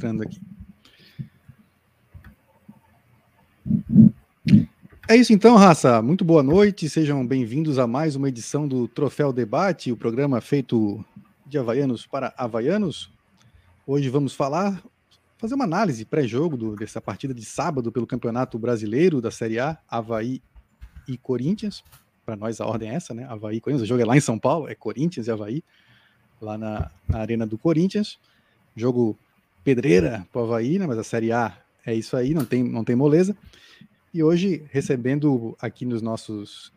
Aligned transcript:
entrando 0.00 0.22
aqui. 0.22 0.40
É 5.06 5.14
isso 5.14 5.32
então, 5.32 5.56
raça. 5.56 6.00
Muito 6.00 6.24
boa 6.24 6.42
noite. 6.42 6.88
Sejam 6.88 7.26
bem-vindos 7.26 7.78
a 7.78 7.86
mais 7.86 8.16
uma 8.16 8.28
edição 8.28 8.66
do 8.66 8.88
Troféu 8.88 9.30
Debate, 9.30 9.92
o 9.92 9.96
programa 9.96 10.40
feito 10.40 11.04
de 11.46 11.58
havaianos 11.58 12.06
para 12.06 12.32
havaianos. 12.34 13.12
Hoje 13.86 14.08
vamos 14.08 14.32
falar, 14.34 14.82
fazer 15.36 15.54
uma 15.54 15.64
análise 15.64 16.06
pré-jogo 16.06 16.76
dessa 16.76 17.00
partida 17.00 17.34
de 17.34 17.44
sábado 17.44 17.92
pelo 17.92 18.06
Campeonato 18.06 18.58
Brasileiro 18.58 19.20
da 19.20 19.30
Série 19.30 19.58
A, 19.58 19.76
Havaí 19.86 20.40
e 21.06 21.18
Corinthians. 21.18 21.84
Para 22.24 22.36
nós 22.36 22.58
a 22.58 22.66
ordem 22.66 22.88
é 22.88 22.94
essa, 22.94 23.12
né? 23.12 23.26
Havaí 23.28 23.58
e 23.58 23.60
Corinthians. 23.60 23.84
O 23.84 23.88
jogo 23.88 24.00
é 24.00 24.06
lá 24.06 24.16
em 24.16 24.20
São 24.20 24.38
Paulo, 24.38 24.66
é 24.66 24.74
Corinthians 24.74 25.26
e 25.26 25.30
Havaí, 25.30 25.62
lá 26.40 26.56
na, 26.56 26.90
na 27.06 27.18
Arena 27.18 27.46
do 27.46 27.58
Corinthians. 27.58 28.18
Jogo 28.74 29.18
pedreira 29.70 30.26
para 30.32 30.40
o 30.42 30.44
Havaí, 30.44 30.78
né? 30.80 30.86
Mas 30.86 30.98
a 30.98 31.04
Série 31.04 31.30
A 31.30 31.56
é 31.86 31.94
isso 31.94 32.16
aí, 32.16 32.34
não 32.34 32.44
tem, 32.44 32.64
não 32.64 32.82
tem 32.82 32.96
moleza. 32.96 33.36
E 34.12 34.20
hoje, 34.20 34.64
recebendo 34.70 35.56
aqui 35.60 35.84
nos 35.84 36.02
nossos 36.02 36.72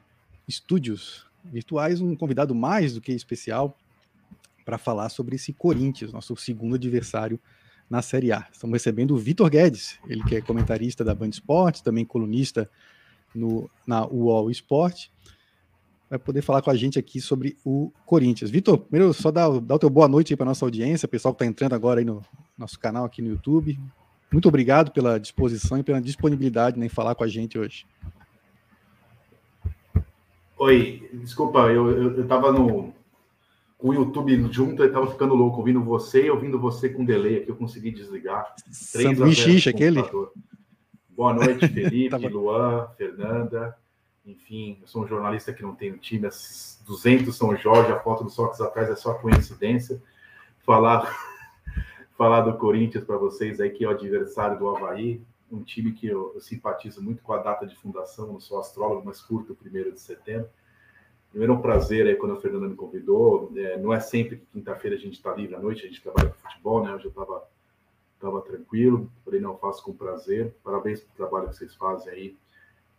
estúdios 0.47 1.25
virtuais 1.43 2.01
um 2.01 2.15
convidado 2.15 2.53
mais 2.53 2.93
do 2.93 3.01
que 3.01 3.11
especial 3.11 3.75
para 4.63 4.77
falar 4.77 5.09
sobre 5.09 5.35
esse 5.35 5.51
Corinthians, 5.51 6.13
nosso 6.13 6.35
segundo 6.35 6.75
adversário 6.75 7.39
na 7.89 8.03
Série 8.03 8.31
A. 8.31 8.47
Estamos 8.51 8.73
recebendo 8.73 9.15
o 9.15 9.17
Vitor 9.17 9.49
Guedes, 9.49 9.99
ele 10.07 10.23
que 10.23 10.35
é 10.35 10.41
comentarista 10.41 11.03
da 11.03 11.15
Band 11.15 11.29
Esportes, 11.29 11.81
também 11.81 12.05
colunista 12.05 12.69
no, 13.33 13.69
na 13.87 14.05
UOL 14.05 14.51
Esporte, 14.51 15.11
vai 16.09 16.19
poder 16.19 16.41
falar 16.41 16.61
com 16.61 16.69
a 16.69 16.75
gente 16.75 16.99
aqui 16.99 17.19
sobre 17.19 17.57
o 17.65 17.91
Corinthians. 18.05 18.51
Vitor, 18.51 18.77
primeiro 18.77 19.13
só 19.13 19.31
dá, 19.31 19.47
dá 19.59 19.75
o 19.75 19.79
teu 19.79 19.89
boa 19.89 20.07
noite 20.07 20.33
aí 20.33 20.37
para 20.37 20.45
nossa 20.45 20.65
audiência, 20.65 21.07
pessoal 21.07 21.33
que 21.33 21.43
está 21.43 21.49
entrando 21.49 21.73
agora 21.73 21.99
aí 21.99 22.05
no 22.05 22.21
nosso 22.57 22.79
canal 22.79 23.05
aqui 23.05 23.21
no 23.21 23.29
YouTube. 23.29 23.79
Muito 24.31 24.47
obrigado 24.47 24.91
pela 24.91 25.19
disposição 25.19 25.77
e 25.77 25.83
pela 25.83 26.01
disponibilidade 26.01 26.79
em 26.79 26.89
falar 26.89 27.15
com 27.15 27.23
a 27.23 27.27
gente 27.27 27.57
hoje. 27.57 27.85
Oi, 30.57 31.09
desculpa, 31.13 31.71
eu 31.71 32.21
estava 32.21 32.51
no 32.51 32.93
com 33.77 33.89
o 33.89 33.93
YouTube 33.93 34.47
junto, 34.49 34.81
eu 34.81 34.87
estava 34.87 35.11
ficando 35.11 35.35
louco 35.35 35.57
ouvindo 35.57 35.83
você 35.83 36.27
e 36.27 36.29
ouvindo 36.29 36.57
você 36.57 36.87
com 36.87 37.03
delay 37.03 37.39
aqui, 37.39 37.49
eu 37.49 37.55
consegui 37.57 37.91
desligar. 37.91 38.55
Sanduíche 38.71 39.67
aquele? 39.67 40.01
Boa 41.09 41.33
noite, 41.33 41.67
Felipe, 41.67 42.09
tava... 42.09 42.29
Luan, 42.29 42.87
Fernanda. 42.97 43.75
Enfim, 44.25 44.77
eu 44.81 44.87
sou 44.87 45.03
um 45.03 45.07
jornalista 45.07 45.53
que 45.53 45.61
não 45.61 45.75
tem 45.75 45.91
um 45.91 45.97
time, 45.97 46.29
200 46.85 47.35
São 47.35 47.55
Jorge, 47.57 47.91
a 47.91 47.99
foto 47.99 48.23
do 48.23 48.29
Sócrates 48.29 48.61
atrás 48.61 48.89
é 48.89 48.95
só 48.95 49.13
coincidência. 49.15 50.01
Falar 50.59 51.13
falar 52.17 52.41
do 52.41 52.57
Corinthians 52.57 53.03
para 53.03 53.17
vocês 53.17 53.59
aí, 53.59 53.69
que 53.69 53.83
é 53.83 53.87
o 53.87 53.91
adversário 53.91 54.57
do 54.57 54.69
Havaí, 54.69 55.21
um 55.51 55.63
time 55.63 55.91
que 55.91 56.07
eu, 56.07 56.31
eu, 56.33 56.41
simpatizo 56.41 57.01
muito 57.01 57.21
com 57.21 57.33
a 57.33 57.37
data 57.37 57.65
de 57.65 57.75
fundação, 57.75 58.27
não 58.27 58.39
sou 58.39 58.59
astrólogo, 58.59 59.03
mas 59.05 59.21
curto 59.21 59.53
o 59.53 59.55
primeiro 59.55 59.91
de 59.91 59.99
setembro. 59.99 60.49
Primeiro 61.29 61.53
é 61.53 61.55
um 61.55 61.61
prazer 61.61 62.07
aí 62.07 62.15
quando 62.15 62.35
a 62.35 62.39
Fernanda 62.39 62.67
me 62.67 62.75
convidou. 62.75 63.51
É, 63.55 63.77
não 63.77 63.91
é 63.91 63.99
sempre 63.99 64.37
que 64.37 64.45
quinta-feira 64.53 64.95
a 64.95 64.99
gente 64.99 65.13
está 65.13 65.33
livre 65.33 65.55
à 65.55 65.59
noite, 65.59 65.83
a 65.83 65.87
gente 65.87 66.01
trabalha 66.01 66.29
com 66.29 66.47
futebol, 66.47 66.83
né? 66.83 66.93
Hoje 66.93 67.05
eu 67.05 67.09
estava 67.09 67.43
tava 68.19 68.41
tranquilo, 68.41 69.11
porém 69.25 69.41
não 69.41 69.57
faço 69.57 69.83
com 69.83 69.93
prazer. 69.93 70.55
Parabéns 70.63 71.01
pelo 71.01 71.13
trabalho 71.15 71.49
que 71.49 71.57
vocês 71.57 71.75
fazem 71.75 72.13
aí, 72.13 72.37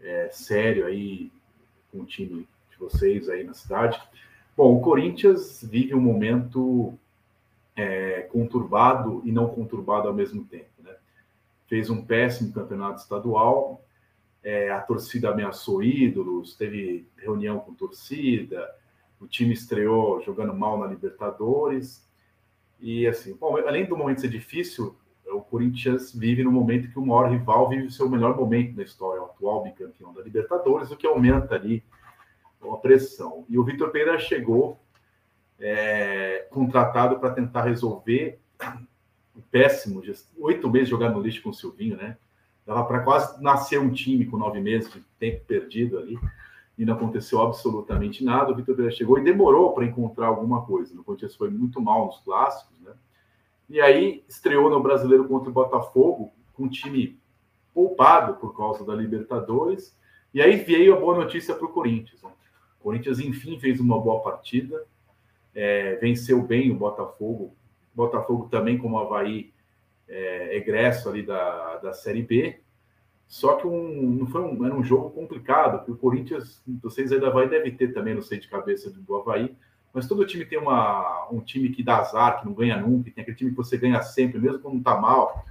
é, 0.00 0.28
sério 0.30 0.86
aí, 0.86 1.30
com 1.90 2.00
o 2.00 2.04
time 2.04 2.48
de 2.70 2.76
vocês 2.78 3.28
aí 3.28 3.44
na 3.44 3.54
cidade. 3.54 4.00
Bom, 4.56 4.76
o 4.76 4.80
Corinthians 4.80 5.64
vive 5.68 5.94
um 5.94 6.00
momento 6.00 6.94
é, 7.76 8.22
conturbado 8.22 9.22
e 9.24 9.32
não 9.32 9.48
conturbado 9.48 10.08
ao 10.08 10.14
mesmo 10.14 10.44
tempo. 10.44 10.70
Né? 10.82 10.94
Fez 11.66 11.90
um 11.90 12.04
péssimo 12.04 12.52
campeonato 12.52 13.00
estadual, 13.00 13.82
é, 14.42 14.70
a 14.70 14.80
torcida 14.80 15.30
ameaçou 15.30 15.82
ídolos, 15.82 16.54
teve 16.54 17.06
reunião 17.16 17.58
com 17.58 17.74
torcida, 17.74 18.70
o 19.20 19.26
time 19.26 19.54
estreou 19.54 20.20
jogando 20.22 20.54
mal 20.54 20.78
na 20.78 20.86
Libertadores. 20.86 22.06
E 22.78 23.06
assim, 23.06 23.34
bom, 23.34 23.56
além 23.56 23.86
do 23.86 23.96
momento 23.96 24.20
ser 24.20 24.28
difícil, 24.28 24.94
o 25.26 25.40
Corinthians 25.40 26.14
vive 26.14 26.44
no 26.44 26.52
momento 26.52 26.90
que 26.90 26.98
o 26.98 27.06
maior 27.06 27.30
rival 27.30 27.68
vive 27.68 27.86
o 27.86 27.90
seu 27.90 28.08
melhor 28.08 28.36
momento 28.36 28.76
na 28.76 28.82
história, 28.82 29.22
atual 29.44 29.62
bicampeão 29.62 30.12
da 30.12 30.22
Libertadores, 30.22 30.90
o 30.90 30.96
que 30.96 31.06
aumenta 31.06 31.54
ali 31.54 31.84
a 32.62 32.76
pressão. 32.76 33.44
E 33.48 33.58
o 33.58 33.64
Vitor 33.64 33.90
Pereira 33.90 34.18
chegou 34.18 34.80
é, 35.60 36.46
contratado 36.50 37.18
para 37.18 37.30
tentar 37.30 37.62
resolver 37.62 38.40
o 39.36 39.42
péssimo, 39.50 40.02
oito 40.38 40.70
meses 40.70 40.88
jogando 40.88 41.14
no 41.14 41.20
lixo 41.20 41.42
com 41.42 41.50
o 41.50 41.54
Silvinho, 41.54 41.96
né? 41.96 42.16
Dava 42.66 42.84
para 42.84 43.00
quase 43.00 43.42
nascer 43.42 43.78
um 43.78 43.92
time 43.92 44.24
com 44.24 44.38
nove 44.38 44.60
meses 44.60 44.90
de 44.90 45.00
tempo 45.18 45.44
perdido 45.44 45.98
ali, 45.98 46.18
e 46.78 46.84
não 46.86 46.94
aconteceu 46.94 47.42
absolutamente 47.42 48.24
nada. 48.24 48.52
O 48.52 48.56
Vitor 48.56 48.74
Pereira 48.74 48.96
chegou 48.96 49.18
e 49.18 49.24
demorou 49.24 49.74
para 49.74 49.84
encontrar 49.84 50.28
alguma 50.28 50.64
coisa. 50.64 50.94
No 50.94 51.04
Corinthians 51.04 51.36
foi 51.36 51.50
muito 51.50 51.80
mal 51.80 52.06
nos 52.06 52.20
clássicos, 52.20 52.80
né? 52.80 52.92
E 53.68 53.80
aí 53.80 54.24
estreou 54.26 54.70
no 54.70 54.82
Brasileiro 54.82 55.28
contra 55.28 55.50
o 55.50 55.52
Botafogo, 55.52 56.32
com 56.54 56.64
um 56.64 56.68
time 56.68 57.18
poupado 57.74 58.34
por 58.36 58.56
causa 58.56 58.84
da 58.84 58.94
Libertadores. 58.94 59.98
E 60.32 60.40
aí 60.40 60.56
veio 60.56 60.96
a 60.96 61.00
boa 61.00 61.16
notícia 61.16 61.54
para 61.54 61.66
o 61.66 61.72
Corinthians. 61.72 62.22
Né? 62.22 62.30
O 62.80 62.82
Corinthians, 62.84 63.18
enfim, 63.18 63.58
fez 63.58 63.80
uma 63.80 64.00
boa 64.00 64.22
partida 64.22 64.84
é, 65.54 65.94
venceu 65.96 66.42
bem 66.42 66.70
o 66.70 66.74
Botafogo. 66.74 67.54
Botafogo 67.94 68.48
também, 68.50 68.76
como 68.76 68.96
o 68.96 68.98
Havaí, 68.98 69.52
é, 70.08 70.56
egresso 70.56 71.08
ali 71.08 71.22
da, 71.22 71.76
da 71.76 71.92
Série 71.92 72.22
B. 72.22 72.58
Só 73.26 73.54
que 73.54 73.66
um, 73.66 74.10
não 74.18 74.26
foi 74.26 74.42
um, 74.42 74.66
era 74.66 74.74
um 74.74 74.82
jogo 74.82 75.10
complicado, 75.10 75.78
porque 75.78 75.92
o 75.92 75.96
Corinthians, 75.96 76.62
vocês 76.82 77.12
ainda 77.12 77.30
vai 77.30 77.48
deve 77.48 77.70
ter 77.70 77.92
também, 77.92 78.14
não 78.14 78.22
sei 78.22 78.38
de 78.38 78.48
cabeça 78.48 78.90
do 78.90 79.16
Havaí, 79.16 79.56
mas 79.92 80.08
todo 80.08 80.26
time 80.26 80.44
tem 80.44 80.58
uma, 80.58 81.28
um 81.30 81.40
time 81.40 81.70
que 81.70 81.82
dá 81.82 81.98
azar, 81.98 82.40
que 82.40 82.46
não 82.46 82.52
ganha 82.52 82.76
nunca, 82.76 83.10
tem 83.10 83.22
aquele 83.22 83.36
time 83.36 83.50
que 83.52 83.56
você 83.56 83.78
ganha 83.78 84.02
sempre, 84.02 84.38
mesmo 84.38 84.58
quando 84.58 84.74
não 84.74 84.82
tá 84.82 85.00
mal, 85.00 85.44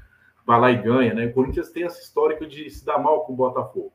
vai 0.45 0.59
lá 0.59 0.71
e 0.71 0.81
ganha, 0.81 1.13
né? 1.13 1.25
O 1.25 1.33
Corinthians 1.33 1.69
tem 1.69 1.83
essa 1.83 2.01
história 2.01 2.37
de 2.47 2.69
se 2.69 2.85
dar 2.85 2.97
mal 2.97 3.25
com 3.25 3.33
o 3.33 3.35
Botafogo. 3.35 3.93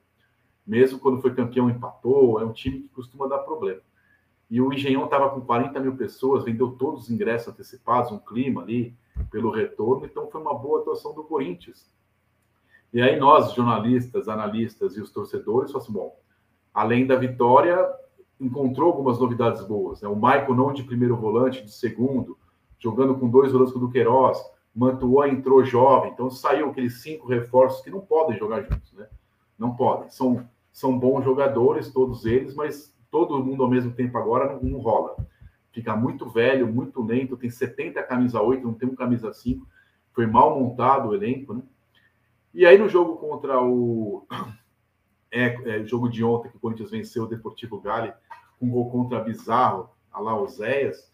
Mesmo 0.66 0.98
quando 0.98 1.20
foi 1.20 1.34
campeão, 1.34 1.70
empatou, 1.70 2.40
é 2.40 2.44
um 2.44 2.52
time 2.52 2.80
que 2.80 2.88
costuma 2.88 3.26
dar 3.26 3.38
problema. 3.38 3.80
E 4.50 4.60
o 4.60 4.72
Engenhão 4.72 5.04
estava 5.04 5.30
com 5.30 5.40
40 5.40 5.78
mil 5.80 5.96
pessoas, 5.96 6.44
vendeu 6.44 6.70
todos 6.72 7.04
os 7.04 7.10
ingressos 7.10 7.48
antecipados, 7.48 8.10
um 8.10 8.18
clima 8.18 8.62
ali 8.62 8.96
pelo 9.30 9.50
retorno, 9.50 10.06
então 10.06 10.30
foi 10.30 10.40
uma 10.40 10.54
boa 10.54 10.80
atuação 10.80 11.14
do 11.14 11.24
Corinthians. 11.24 11.90
E 12.92 13.02
aí 13.02 13.18
nós, 13.18 13.52
jornalistas, 13.52 14.28
analistas 14.28 14.96
e 14.96 15.00
os 15.00 15.10
torcedores, 15.10 15.74
assim, 15.74 15.92
bom, 15.92 16.18
além 16.72 17.06
da 17.06 17.16
vitória, 17.16 17.86
encontrou 18.40 18.90
algumas 18.90 19.18
novidades 19.18 19.62
boas. 19.66 20.00
Né? 20.00 20.08
O 20.08 20.14
Michael 20.14 20.54
não 20.54 20.72
de 20.72 20.84
primeiro 20.84 21.16
volante, 21.16 21.62
de 21.62 21.72
segundo, 21.72 22.38
jogando 22.78 23.14
com 23.16 23.28
dois 23.28 23.52
volantes 23.52 23.72
com 23.72 23.80
o 23.80 23.82
Duqueiroz, 23.82 24.38
Mantua 24.78 25.28
entrou 25.28 25.64
jovem, 25.64 26.12
então 26.12 26.30
saiu 26.30 26.70
aqueles 26.70 27.02
cinco 27.02 27.26
reforços 27.26 27.82
que 27.82 27.90
não 27.90 28.00
podem 28.00 28.38
jogar 28.38 28.62
juntos, 28.62 28.92
né? 28.92 29.08
Não 29.58 29.74
podem. 29.74 30.08
São, 30.08 30.48
são 30.72 30.96
bons 30.96 31.24
jogadores, 31.24 31.92
todos 31.92 32.24
eles, 32.24 32.54
mas 32.54 32.96
todo 33.10 33.42
mundo 33.44 33.64
ao 33.64 33.68
mesmo 33.68 33.90
tempo 33.90 34.16
agora 34.16 34.54
não, 34.54 34.62
não 34.62 34.78
rola. 34.78 35.16
Fica 35.72 35.96
muito 35.96 36.30
velho, 36.30 36.72
muito 36.72 37.02
lento, 37.02 37.36
tem 37.36 37.50
70 37.50 38.00
camisa 38.04 38.40
8, 38.40 38.64
não 38.64 38.72
tem 38.72 38.88
um 38.88 38.94
camisa 38.94 39.32
5. 39.32 39.66
Foi 40.12 40.28
mal 40.28 40.56
montado 40.56 41.08
o 41.08 41.14
elenco, 41.14 41.54
né? 41.54 41.62
E 42.54 42.64
aí 42.64 42.78
no 42.78 42.88
jogo 42.88 43.16
contra 43.16 43.60
o 43.60 44.28
é, 45.28 45.80
é, 45.80 45.84
jogo 45.84 46.08
de 46.08 46.22
ontem 46.22 46.50
que 46.50 46.56
o 46.56 46.60
Corinthians 46.60 46.92
venceu 46.92 47.24
o 47.24 47.28
Deportivo 47.28 47.80
Gale 47.80 48.12
com 48.60 48.66
um 48.66 48.70
gol 48.70 48.88
contra 48.92 49.18
Bizarro, 49.18 49.90
a 50.12 50.20
lá 50.20 50.40
Oséias, 50.40 51.10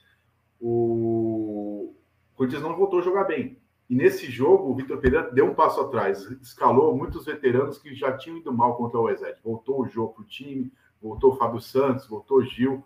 o 0.61 1.95
Corinthians 2.37 2.62
não 2.62 2.77
voltou 2.77 2.99
a 2.99 3.03
jogar 3.03 3.25
bem. 3.25 3.59
E 3.89 3.95
nesse 3.95 4.31
jogo, 4.31 4.71
o 4.71 4.75
Vitor 4.75 4.99
Pereira 4.99 5.31
deu 5.31 5.47
um 5.47 5.55
passo 5.55 5.81
atrás, 5.81 6.23
escalou 6.41 6.97
muitos 6.97 7.26
veteranos 7.26 7.79
que 7.79 7.94
já 7.94 8.17
tinham 8.17 8.38
ido 8.38 8.53
mal 8.53 8.76
contra 8.76 8.99
o 8.99 9.11
Oséias. 9.11 9.38
Voltou 9.43 9.82
o 9.82 9.87
jogo 9.87 10.14
para 10.14 10.23
o 10.23 10.26
time, 10.26 10.73
voltou 11.03 11.37
Fábio 11.37 11.61
Santos, 11.61 12.06
voltou 12.06 12.43
Gil, 12.43 12.82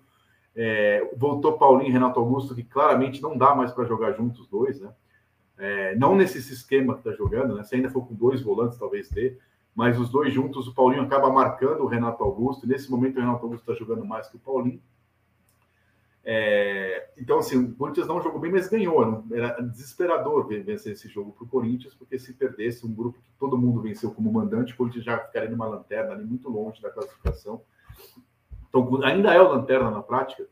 é, 0.57 1.09
voltou 1.17 1.57
Paulinho 1.57 1.91
e 1.91 1.93
Renato 1.93 2.19
Augusto, 2.19 2.55
que 2.55 2.65
claramente 2.65 3.23
não 3.23 3.39
dá 3.39 3.55
mais 3.55 3.71
para 3.71 3.85
jogar 3.85 4.13
juntos 4.13 4.41
os 4.41 4.49
dois, 4.49 4.81
né? 4.81 4.93
É, 5.57 5.95
não 5.97 6.15
nesse 6.17 6.39
esquema 6.39 6.95
que 6.95 7.01
está 7.01 7.13
jogando, 7.13 7.55
né? 7.55 7.63
Se 7.63 7.77
ainda 7.77 7.91
for 7.91 8.07
com 8.07 8.15
dois 8.15 8.43
volantes, 8.43 8.79
talvez 8.79 9.09
dê, 9.09 9.39
mas 9.75 9.99
os 9.99 10.11
dois 10.11 10.33
juntos, 10.33 10.67
o 10.67 10.75
Paulinho 10.75 11.03
acaba 11.03 11.31
marcando 11.31 11.85
o 11.85 11.87
Renato 11.87 12.25
Augusto, 12.25 12.67
nesse 12.67 12.91
momento 12.91 13.17
o 13.17 13.21
Renato 13.21 13.45
Augusto 13.45 13.71
está 13.71 13.75
jogando 13.75 14.05
mais 14.05 14.29
que 14.29 14.37
o 14.37 14.41
Paulinho. 14.41 14.83
É, 16.31 17.09
então, 17.17 17.39
assim, 17.39 17.57
o 17.57 17.75
Corinthians 17.75 18.07
não 18.07 18.21
jogou 18.21 18.39
bem, 18.39 18.53
mas 18.53 18.69
ganhou. 18.69 19.25
Era 19.33 19.63
desesperador 19.63 20.47
vencer 20.47 20.93
esse 20.93 21.09
jogo 21.09 21.33
para 21.33 21.45
o 21.45 21.49
Corinthians, 21.49 21.95
porque 21.95 22.19
se 22.19 22.35
perdesse 22.35 22.85
um 22.85 22.93
grupo 22.93 23.19
que 23.19 23.33
todo 23.39 23.57
mundo 23.57 23.81
venceu 23.81 24.11
como 24.11 24.31
mandante, 24.31 24.75
o 24.75 24.77
Corinthians 24.77 25.07
já 25.07 25.19
ficaria 25.19 25.49
numa 25.49 25.65
lanterna 25.65 26.13
ali 26.13 26.23
muito 26.23 26.51
longe 26.51 26.83
da 26.83 26.91
classificação. 26.91 27.63
Então, 28.69 29.03
ainda 29.03 29.33
é 29.33 29.41
o 29.41 29.49
lanterna 29.49 29.91
na 29.91 30.03
prática, 30.03 30.47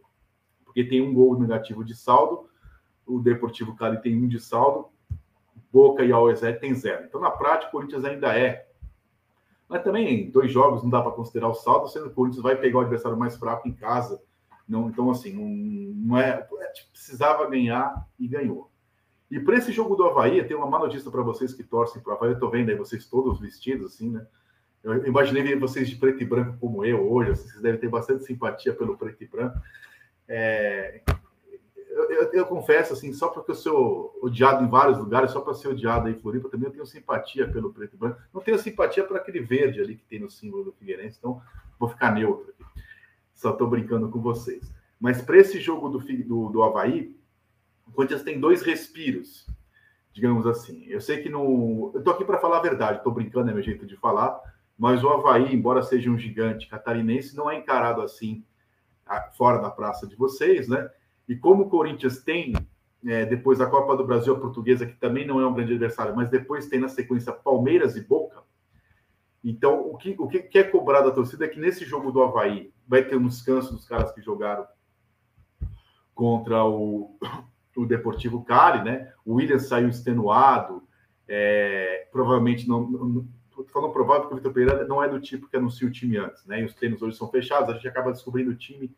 porque 0.65 0.83
tem 0.83 1.03
um 1.03 1.13
gol 1.13 1.39
negativo 1.39 1.85
de 1.85 1.95
saldo, 1.95 2.49
o 3.07 3.21
Deportivo 3.21 3.77
Cali 3.77 4.01
tem 4.01 4.17
um 4.17 4.27
de 4.27 4.41
saldo, 4.41 4.89
Boca 5.71 6.03
e 6.03 6.11
Always 6.11 6.41
tem 6.59 6.75
zero. 6.75 7.05
Então, 7.05 7.21
na 7.21 7.31
prática, 7.31 7.69
o 7.69 7.73
Corinthians 7.73 8.03
ainda 8.03 8.35
é. 8.35 8.67
Mas 9.69 9.83
também, 9.83 10.31
dois 10.31 10.51
jogos 10.51 10.83
não 10.83 10.89
dá 10.89 11.03
para 11.03 11.13
considerar 11.13 11.49
o 11.49 11.55
saldo, 11.55 11.87
sendo 11.89 12.07
que 12.07 12.13
o 12.13 12.15
Corinthians 12.15 12.43
vai 12.43 12.57
pegar 12.57 12.79
o 12.79 12.81
adversário 12.81 13.19
mais 13.19 13.37
fraco 13.37 13.69
em 13.69 13.75
casa. 13.75 14.19
Não, 14.69 14.89
então, 14.89 15.11
assim, 15.11 15.33
não, 15.33 15.47
não 16.09 16.19
é, 16.19 16.47
é 16.61 16.67
tipo, 16.73 16.91
precisava 16.91 17.49
ganhar 17.49 18.07
e 18.19 18.27
ganhou. 18.27 18.71
E 19.31 19.41
para 19.41 19.57
esse 19.57 19.73
jogo 19.73 19.97
do 19.97 20.05
Havaí, 20.05 20.43
tem 20.45 20.57
uma 20.57 20.69
má 20.69 20.79
notícia 20.79 21.11
para 21.11 21.23
vocês 21.23 21.53
que 21.53 21.63
torcem 21.63 22.01
para 22.03 22.13
o 22.13 22.17
Havaí. 22.17 22.31
Eu 22.31 22.35
estou 22.35 22.51
vendo 22.51 22.71
aí 22.71 22.77
vocês 22.77 23.07
todos 23.07 23.41
vestidos 23.41 23.95
assim, 23.95 24.11
né? 24.11 24.27
Eu 24.83 25.05
imaginei 25.05 25.57
vocês 25.57 25.89
de 25.89 25.97
preto 25.97 26.23
e 26.23 26.27
branco 26.27 26.59
como 26.61 26.85
eu 26.85 27.11
hoje. 27.11 27.31
Vocês 27.31 27.61
devem 27.61 27.81
ter 27.81 27.89
bastante 27.89 28.25
simpatia 28.25 28.73
pelo 28.73 28.97
preto 28.97 29.23
e 29.23 29.27
branco. 29.27 29.59
É, 30.29 31.03
eu, 31.97 32.11
eu, 32.11 32.33
eu, 32.33 32.47
confesso, 32.47 32.93
assim, 32.93 33.13
só 33.13 33.29
porque 33.29 33.51
eu 33.51 33.55
sou 33.55 34.17
odiado 34.21 34.63
em 34.63 34.69
vários 34.69 34.99
lugares, 34.99 35.31
só 35.31 35.41
para 35.41 35.55
ser 35.55 35.69
odiado 35.69 36.07
aí 36.07 36.15
em 36.15 36.19
Floripa, 36.19 36.49
também 36.49 36.69
eu 36.69 36.73
tenho 36.73 36.87
simpatia 36.87 37.49
pelo 37.49 37.73
preto 37.73 37.95
e 37.95 37.99
branco. 37.99 38.21
Não 38.35 38.43
tenho 38.43 38.59
simpatia 38.59 39.03
por 39.03 39.17
aquele 39.17 39.41
verde 39.41 39.81
ali 39.81 39.97
que 39.97 40.05
tem 40.05 40.21
no 40.21 40.31
símbolo 40.31 40.65
do 40.65 40.73
Figueirense, 40.73 41.17
então 41.19 41.41
vou 41.79 41.89
ficar 41.89 42.13
neutro 42.13 42.51
aqui. 42.51 42.65
Só 43.37 43.51
estou 43.51 43.69
brincando 43.69 44.09
com 44.09 44.21
vocês. 44.21 44.73
Mas 44.99 45.21
para 45.21 45.37
esse 45.37 45.61
jogo 45.61 45.91
do, 45.91 45.99
do, 45.99 46.49
do 46.49 46.63
Havaí, 46.63 47.15
o 47.87 47.93
Corinthians 47.93 48.23
tem 48.23 48.41
dois 48.41 48.63
respiros, 48.63 49.47
digamos 50.13 50.47
assim. 50.47 50.85
Eu 50.87 51.01
sei 51.01 51.23
que 51.23 51.29
no. 51.29 51.93
Eu 51.95 51.99
estou 51.99 52.15
aqui 52.15 52.25
para 52.25 52.39
falar 52.39 52.59
a 52.59 52.63
verdade, 52.63 52.99
estou 52.99 53.13
brincando, 53.13 53.51
é 53.51 53.55
meu 53.55 53.63
jeito 53.63 53.87
de 53.87 53.95
falar, 53.97 54.41
mas 54.77 55.05
o 55.05 55.09
Havaí, 55.11 55.55
embora 55.55 55.83
seja 55.83 56.11
um 56.11 56.19
gigante 56.19 56.67
catarinense, 56.67 57.37
não 57.37 57.51
é 57.51 57.59
encarado 57.59 58.01
assim 58.01 58.43
fora 59.35 59.59
da 59.59 59.71
praça 59.71 60.07
de 60.07 60.17
vocês, 60.17 60.67
né? 60.67 60.91
E 61.29 61.37
como 61.37 61.65
o 61.65 61.69
Corinthians 61.69 62.23
tem, 62.23 62.55
é, 63.05 63.27
depois 63.27 63.59
da 63.59 63.67
Copa 63.67 63.97
do 63.97 64.05
Brasil, 64.05 64.35
a 64.35 64.41
portuguesa, 64.41 64.87
que 64.87 64.97
também 64.97 65.27
não 65.27 65.41
é 65.41 65.47
um 65.47 65.55
grande 65.55 65.75
adversário, 65.75 66.17
mas 66.17 66.31
depois 66.31 66.69
tem 66.69 66.81
na 66.81 66.89
sequência 66.89 67.33
Palmeiras 67.33 67.97
e 67.97 68.01
Boca. 68.01 68.43
Então, 69.45 69.81
o 69.89 69.97
que, 69.97 70.17
o 70.19 70.27
que 70.27 70.59
é 70.59 70.65
cobrado 70.65 71.09
da 71.09 71.15
torcida 71.15 71.45
é 71.45 71.49
que 71.49 71.61
nesse 71.61 71.85
jogo 71.85 72.11
do 72.11 72.23
Havaí 72.23 72.73
vai 72.87 73.03
ter 73.03 73.17
um 73.17 73.27
descanso 73.27 73.73
dos 73.73 73.87
caras 73.87 74.13
que 74.13 74.21
jogaram 74.21 74.67
contra 76.15 76.65
o, 76.65 77.19
o 77.77 77.87
Deportivo 77.87 78.45
Cali, 78.45 78.85
né? 78.85 79.13
O 79.25 79.35
William 79.35 79.59
saiu 79.59 79.89
extenuado, 79.89 80.83
é, 81.29 82.09
provavelmente 82.11 82.69
não, 82.69 82.89
não 82.89 83.29
falando 83.73 83.93
provável 83.93 84.23
porque 84.23 84.35
o 84.35 84.37
Vitor 84.37 84.53
Pereira 84.53 84.87
não 84.87 85.03
é 85.03 85.09
do 85.09 85.21
tipo 85.21 85.49
que 85.49 85.57
anuncia 85.57 85.87
o 85.89 85.91
time 85.91 86.19
antes, 86.19 86.45
né? 86.47 86.61
E 86.61 86.65
os 86.65 86.75
treinos 86.75 87.01
hoje 87.03 87.17
são 87.17 87.31
fechados, 87.31 87.71
a 87.71 87.75
gente 87.75 87.89
acaba 87.89 88.13
descobrindo 88.13 88.51
o 88.51 88.57
time 88.57 88.95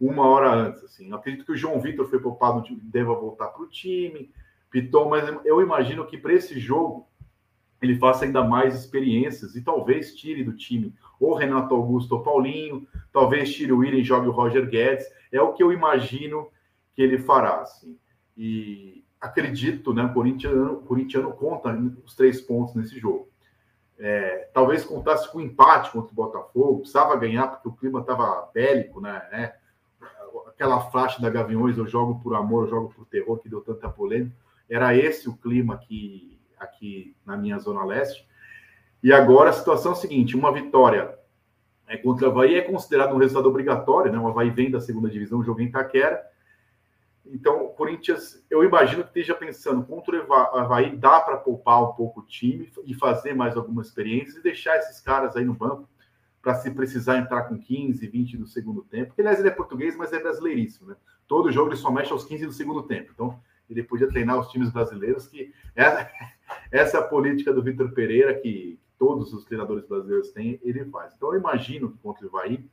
uma 0.00 0.26
hora 0.26 0.52
antes. 0.52 0.82
Assim. 0.84 1.10
Eu 1.10 1.16
acredito 1.16 1.44
que 1.44 1.52
o 1.52 1.56
João 1.56 1.80
Vitor 1.80 2.08
foi 2.08 2.18
poupado, 2.18 2.64
deva 2.82 3.14
voltar 3.14 3.48
para 3.48 3.62
o 3.62 3.68
time, 3.68 4.32
Piton, 4.70 5.08
mas 5.08 5.28
eu 5.44 5.60
imagino 5.60 6.06
que 6.06 6.16
para 6.16 6.32
esse 6.32 6.58
jogo 6.58 7.09
ele 7.80 7.98
faça 7.98 8.24
ainda 8.24 8.44
mais 8.44 8.74
experiências 8.74 9.54
e 9.54 9.62
talvez 9.62 10.14
tire 10.14 10.44
do 10.44 10.56
time 10.56 10.94
ou 11.18 11.34
Renato 11.34 11.74
Augusto 11.74 12.12
ou 12.16 12.22
Paulinho, 12.22 12.86
talvez 13.12 13.54
tire 13.54 13.72
o 13.72 13.78
William 13.78 14.00
e 14.00 14.04
jogue 14.04 14.28
o 14.28 14.32
Roger 14.32 14.68
Guedes. 14.68 15.06
É 15.30 15.40
o 15.40 15.52
que 15.52 15.62
eu 15.62 15.72
imagino 15.72 16.48
que 16.94 17.02
ele 17.02 17.18
fará. 17.18 17.60
Assim. 17.60 17.98
E 18.36 19.04
acredito, 19.20 19.92
né? 19.92 20.04
O 20.04 20.14
corintiano, 20.14 20.72
o 20.74 20.82
corintiano 20.82 21.32
conta 21.32 21.72
os 22.04 22.14
três 22.14 22.40
pontos 22.40 22.74
nesse 22.74 22.98
jogo. 22.98 23.28
É, 23.98 24.48
talvez 24.54 24.82
contasse 24.82 25.30
com 25.30 25.38
um 25.38 25.42
empate 25.42 25.90
contra 25.90 26.10
o 26.10 26.14
Botafogo, 26.14 26.78
precisava 26.78 27.16
ganhar 27.16 27.48
porque 27.48 27.68
o 27.68 27.72
clima 27.72 28.00
estava 28.00 28.50
bélico, 28.54 28.98
né? 28.98 29.22
né? 29.30 29.52
aquela 30.46 30.80
faixa 30.90 31.20
da 31.20 31.28
Gaviões, 31.28 31.76
eu 31.76 31.86
jogo 31.86 32.20
por 32.20 32.34
amor, 32.34 32.64
eu 32.64 32.70
jogo 32.70 32.94
por 32.94 33.06
terror, 33.06 33.38
que 33.38 33.48
deu 33.48 33.60
tanta 33.60 33.88
polêmica. 33.88 34.36
Era 34.68 34.96
esse 34.96 35.28
o 35.28 35.36
clima 35.36 35.74
aqui, 35.74 36.39
aqui 36.60 37.16
na 37.26 37.36
minha 37.36 37.58
zona 37.58 37.84
leste. 37.84 38.28
E 39.02 39.12
agora 39.12 39.50
a 39.50 39.54
situação 39.54 39.92
é 39.92 39.94
a 39.94 39.98
seguinte: 39.98 40.36
uma 40.36 40.52
vitória 40.52 41.18
é, 41.88 41.96
contra 41.96 42.28
o 42.28 42.30
Havaí 42.30 42.54
é 42.54 42.62
considerado 42.62 43.14
um 43.14 43.18
resultado 43.18 43.48
obrigatório, 43.48 44.12
né? 44.12 44.18
O 44.18 44.28
Havaí 44.28 44.50
vem 44.50 44.70
da 44.70 44.80
segunda 44.80 45.10
divisão, 45.10 45.42
jogo 45.42 45.60
em 45.60 45.66
Itaquera. 45.66 46.24
Então, 47.26 47.64
o 47.64 47.68
Corinthians, 47.70 48.44
eu 48.50 48.64
imagino 48.64 49.02
que 49.02 49.08
esteja 49.08 49.34
pensando 49.34 49.84
contra 49.84 50.24
o 50.24 50.32
Havaí, 50.32 50.96
dá 50.96 51.20
para 51.20 51.36
poupar 51.36 51.82
um 51.82 51.92
pouco 51.92 52.20
o 52.20 52.26
time 52.26 52.70
e 52.84 52.94
fazer 52.94 53.34
mais 53.34 53.56
algumas 53.56 53.88
experiências 53.88 54.36
e 54.36 54.42
deixar 54.42 54.76
esses 54.78 55.00
caras 55.00 55.36
aí 55.36 55.44
no 55.44 55.54
banco 55.54 55.88
para 56.40 56.54
se 56.54 56.70
precisar 56.70 57.18
entrar 57.18 57.42
com 57.42 57.58
15, 57.58 58.06
20 58.06 58.36
do 58.36 58.46
segundo 58.46 58.82
tempo. 58.82 59.08
Porque, 59.08 59.20
aliás, 59.20 59.38
ele 59.38 59.48
é 59.48 59.52
português, 59.52 59.96
mas 59.96 60.12
é 60.12 60.18
brasileiríssimo, 60.18 60.88
né? 60.88 60.96
Todo 61.28 61.52
jogo 61.52 61.70
ele 61.70 61.76
só 61.76 61.90
mexe 61.90 62.12
aos 62.12 62.24
15 62.24 62.46
do 62.46 62.52
segundo 62.52 62.82
tempo. 62.82 63.10
Então, 63.12 63.38
ele 63.68 63.82
podia 63.82 64.08
treinar 64.08 64.38
os 64.38 64.48
times 64.48 64.70
brasileiros, 64.70 65.26
que 65.28 65.52
é, 65.76 66.10
essa 66.70 66.98
é 66.98 67.02
política 67.02 67.52
do 67.52 67.62
Vitor 67.62 67.92
Pereira, 67.92 68.34
que 68.34 68.78
todos 68.98 69.32
os 69.32 69.44
treinadores 69.44 69.86
brasileiros 69.86 70.30
têm, 70.30 70.60
ele 70.62 70.84
faz. 70.86 71.14
Então, 71.14 71.32
eu 71.32 71.40
imagino 71.40 71.90
que 71.90 71.98
contra 71.98 72.24
o 72.24 72.28
Ivaí, 72.28 72.64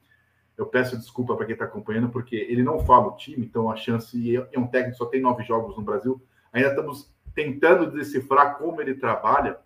eu 0.58 0.66
peço 0.66 0.98
desculpa 0.98 1.36
para 1.36 1.46
quem 1.46 1.54
está 1.54 1.66
acompanhando, 1.66 2.10
porque 2.10 2.36
ele 2.36 2.64
não 2.64 2.80
fala 2.80 3.08
o 3.08 3.16
time, 3.16 3.46
então 3.46 3.70
a 3.70 3.76
chance, 3.76 4.36
é 4.36 4.60
um 4.60 4.68
técnico 4.68 4.98
só 4.98 5.06
tem 5.06 5.22
nove 5.22 5.44
jogos 5.44 5.78
no 5.78 5.84
Brasil, 5.84 6.22
ainda 6.52 6.70
estamos 6.70 7.14
tentando 7.34 7.92
decifrar 7.92 8.58
como 8.58 8.82
ele 8.82 8.96
trabalha, 8.96 9.60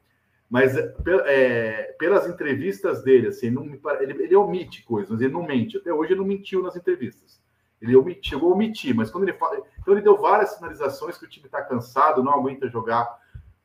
mas 0.50 0.76
é, 0.76 0.94
é, 1.26 1.96
pelas 1.98 2.28
entrevistas 2.28 3.02
dele, 3.02 3.28
assim, 3.28 3.50
não 3.50 3.64
ele, 4.02 4.24
ele 4.24 4.36
omite 4.36 4.84
coisas, 4.84 5.22
ele 5.22 5.32
não 5.32 5.48
mente. 5.48 5.78
Até 5.78 5.94
hoje 5.94 6.12
ele 6.12 6.20
não 6.20 6.28
mentiu 6.28 6.62
nas 6.62 6.76
entrevistas. 6.76 7.42
Ele 7.82 8.20
chegou 8.22 8.52
a 8.52 8.54
omitir, 8.54 8.94
mas 8.94 9.10
quando 9.10 9.24
ele 9.24 9.38
fala. 9.38 9.64
Então 9.80 9.94
ele 9.94 10.04
deu 10.04 10.18
várias 10.18 10.56
sinalizações 10.56 11.18
que 11.18 11.24
o 11.24 11.30
time 11.30 11.46
está 11.46 11.62
cansado, 11.62 12.22
não 12.22 12.34
aguenta 12.34 12.70
jogar 12.70 13.18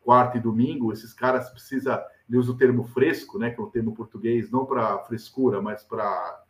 quarta 0.07 0.39
e 0.39 0.41
domingo. 0.41 0.93
Esses 0.93 1.13
caras 1.13 1.51
precisa. 1.51 2.07
Ele 2.29 2.39
usa 2.39 2.53
o 2.53 2.57
termo 2.57 2.85
fresco, 2.85 3.41
né? 3.41 3.51
Que 3.51 3.61
é 3.61 3.65
um 3.65 3.71
termo 3.71 3.93
português, 3.93 4.49
não 4.53 4.65
para 4.65 4.99
frescura, 5.01 5.61
mas 5.61 5.83
para 5.83 6.45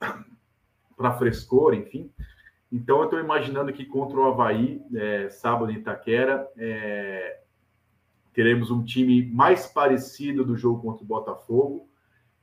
para 0.96 1.12
frescor, 1.12 1.74
enfim. 1.74 2.10
Então 2.72 2.98
eu 2.98 3.04
estou 3.04 3.20
imaginando 3.20 3.72
que 3.72 3.84
contra 3.84 4.18
o 4.18 4.24
Havaí, 4.24 4.82
é, 4.94 5.28
sábado 5.28 5.70
em 5.70 5.76
Itaquera, 5.76 6.50
é, 6.56 7.40
teremos 8.32 8.70
um 8.70 8.82
time 8.82 9.30
mais 9.30 9.66
parecido 9.66 10.44
do 10.44 10.56
jogo 10.56 10.82
contra 10.82 11.04
o 11.04 11.06
Botafogo, 11.06 11.88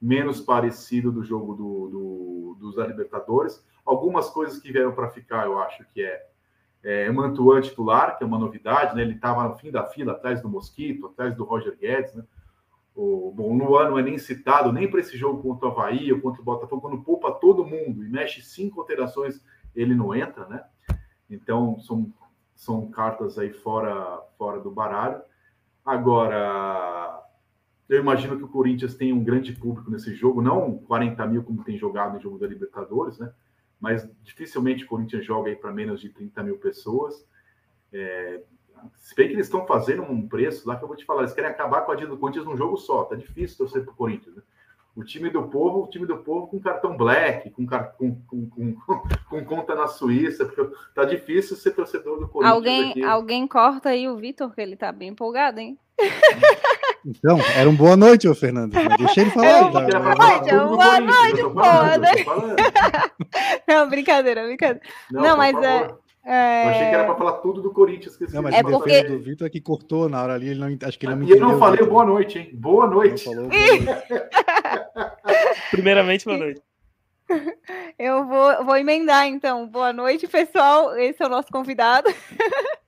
menos 0.02 0.40
parecido 0.40 1.12
do 1.12 1.24
jogo 1.24 1.54
do, 1.54 1.90
do, 1.90 2.58
dos 2.60 2.88
Libertadores. 2.88 3.64
Algumas 3.86 4.30
coisas 4.30 4.60
que 4.60 4.72
vieram 4.72 4.94
para 4.94 5.10
ficar, 5.10 5.46
eu 5.46 5.60
acho 5.60 5.86
que 5.94 6.02
é, 6.02 6.28
é 6.86 7.12
Mantuan 7.12 7.62
titular, 7.62 8.16
que 8.16 8.24
é 8.24 8.28
uma 8.28 8.38
novidade, 8.38 8.96
né? 8.96 9.02
Ele 9.02 9.16
estava 9.16 9.44
no 9.48 9.56
fim 9.56 9.72
da 9.72 9.84
fila, 9.88 10.12
atrás 10.12 10.40
do 10.40 10.48
Mosquito, 10.48 11.08
atrás 11.08 11.36
do 11.36 11.44
Roger 11.44 11.76
Guedes, 11.76 12.14
né? 12.14 12.24
O, 12.94 13.34
bom, 13.36 13.58
Luan 13.58 13.90
não 13.90 13.98
é 13.98 14.04
nem 14.04 14.20
citado 14.20 14.72
nem 14.72 14.90
para 14.90 15.00
esse 15.00 15.18
jogo 15.18 15.42
contra 15.42 15.68
o 15.68 15.72
Havaí 15.72 16.14
ou 16.14 16.22
contra 16.22 16.42
o 16.42 16.46
Botafogo, 16.46 16.82
quando 16.82 17.04
poupa 17.04 17.32
todo 17.32 17.66
mundo 17.66 18.06
e 18.06 18.10
mexe 18.10 18.42
cinco 18.42 18.80
alterações, 18.80 19.44
ele 19.76 19.96
não 19.96 20.14
entra, 20.14 20.48
né? 20.48 20.64
Então, 21.28 21.80
são, 21.80 22.14
são 22.54 22.88
cartas 22.92 23.40
aí 23.40 23.52
fora, 23.52 24.22
fora 24.38 24.60
do 24.60 24.70
baralho. 24.70 25.22
Agora, 25.84 27.20
eu 27.90 28.00
imagino 28.00 28.38
que 28.38 28.44
o 28.44 28.48
Corinthians 28.48 28.94
tem 28.94 29.12
um 29.12 29.24
grande 29.24 29.54
público 29.54 29.90
nesse 29.90 30.14
jogo, 30.14 30.40
não 30.40 30.78
40 30.78 31.26
mil 31.26 31.44
como 31.44 31.64
tem 31.64 31.78
jogado 31.78 32.14
no 32.14 32.22
jogo 32.22 32.38
da 32.38 32.48
Libertadores, 32.48 33.18
né? 33.18 33.34
Mas 33.86 34.10
dificilmente 34.24 34.84
o 34.84 34.88
Corinthians 34.88 35.24
joga 35.24 35.52
aí 35.52 35.56
para 35.56 35.72
menos 35.72 36.02
de 36.02 36.10
30 36.10 36.42
mil 36.42 36.58
pessoas. 36.58 37.24
É, 37.94 38.42
se 38.96 39.16
bem 39.16 39.28
que 39.28 39.36
eles 39.36 39.46
estão 39.46 39.64
fazendo 39.68 40.02
um 40.02 40.28
preço 40.28 40.68
lá 40.68 40.76
que 40.76 40.84
eu 40.84 40.88
vou 40.88 40.98
te 40.98 41.06
falar, 41.06 41.22
eles 41.22 41.36
querem 41.36 41.52
acabar 41.52 41.82
com 41.82 41.92
a 41.92 41.96
dia 41.96 42.08
do 42.08 42.18
Corinthians 42.18 42.48
num 42.48 42.58
jogo 42.58 42.78
só. 42.78 43.04
Tá 43.04 43.16
difícil 43.16 43.60
torcer 43.60 43.84
para 43.84 43.94
o 43.94 43.96
Corinthians, 43.96 44.38
né? 44.38 44.42
O 44.96 45.04
time 45.04 45.30
do 45.30 45.44
povo, 45.44 45.84
o 45.84 45.88
time 45.88 46.08
do 46.08 46.18
povo 46.18 46.48
com 46.48 46.60
cartão 46.60 46.98
black, 46.98 47.52
com, 47.52 47.68
com, 47.68 48.50
com, 48.50 48.76
com, 49.30 49.46
conta 49.46 49.76
na 49.76 49.86
Suíça, 49.86 50.48
porque 50.48 50.76
tá 50.96 51.06
difícil 51.06 51.56
ser 51.56 51.76
torcedor 51.76 52.20
do 52.20 52.28
Corinthians. 52.28 52.56
Alguém, 52.56 53.04
alguém 53.04 53.48
corta 53.48 53.90
aí 53.90 54.10
o 54.10 54.18
Vitor, 54.18 54.52
que 54.52 54.62
ele 54.62 54.76
tá 54.76 54.92
bem 54.92 55.10
empolgado, 55.10 55.60
hein? 55.60 55.78
Então, 57.06 57.38
era 57.56 57.70
uma 57.70 57.78
boa 57.78 57.96
noite, 57.96 58.28
ô 58.28 58.34
Fernando. 58.34 58.74
Deixa 58.98 59.22
ele 59.22 59.30
falar. 59.30 59.72
Tá? 59.72 59.80
boa 60.66 61.00
noite, 61.00 61.44
boa 61.54 61.98
noite, 62.00 62.26
Não, 63.68 63.88
brincadeira, 63.88 64.44
brincadeira. 64.44 64.82
Não, 65.12 65.22
não 65.22 65.38
mas 65.38 65.56
é. 65.64 65.88
É... 66.26 66.66
Eu 66.66 66.70
achei 66.70 66.90
que 66.90 66.96
era 66.96 67.06
para 67.06 67.16
falar 67.16 67.34
tudo 67.34 67.62
do 67.62 67.72
Corinthians. 67.72 68.18
Que 68.18 68.34
não, 68.34 68.42
mas 68.42 68.56
é 68.56 68.64
porque... 68.64 69.04
do 69.04 69.20
Vitor 69.20 69.48
que 69.52 69.62
cortou 69.62 70.10
na 70.10 70.24
hora 70.24 70.34
ali, 70.34 70.50
ele 70.50 70.60
não, 70.60 70.88
acho 70.88 70.98
que 70.98 71.06
ele 71.06 71.14
não 71.14 71.20
me 71.20 71.26
entendeu. 71.26 71.48
E 71.48 71.48
eu 71.48 71.52
não 71.54 71.60
falei 71.60 71.86
boa 71.86 72.04
noite, 72.04 72.40
hein? 72.40 72.50
Boa 72.54 72.88
noite. 72.88 73.24
Falou, 73.24 73.48
boa 73.48 73.52
noite. 73.52 73.86
Primeiramente, 75.70 76.26
boa 76.26 76.38
noite. 76.40 76.62
Eu 78.00 78.26
vou, 78.26 78.66
vou 78.66 78.78
emendar, 78.78 79.28
então. 79.28 79.68
Boa 79.68 79.94
noite, 79.94 80.28
pessoal. 80.28 80.98
Esse 80.98 81.22
é 81.22 81.28
o 81.28 81.30
nosso 81.30 81.50
convidado. 81.52 82.10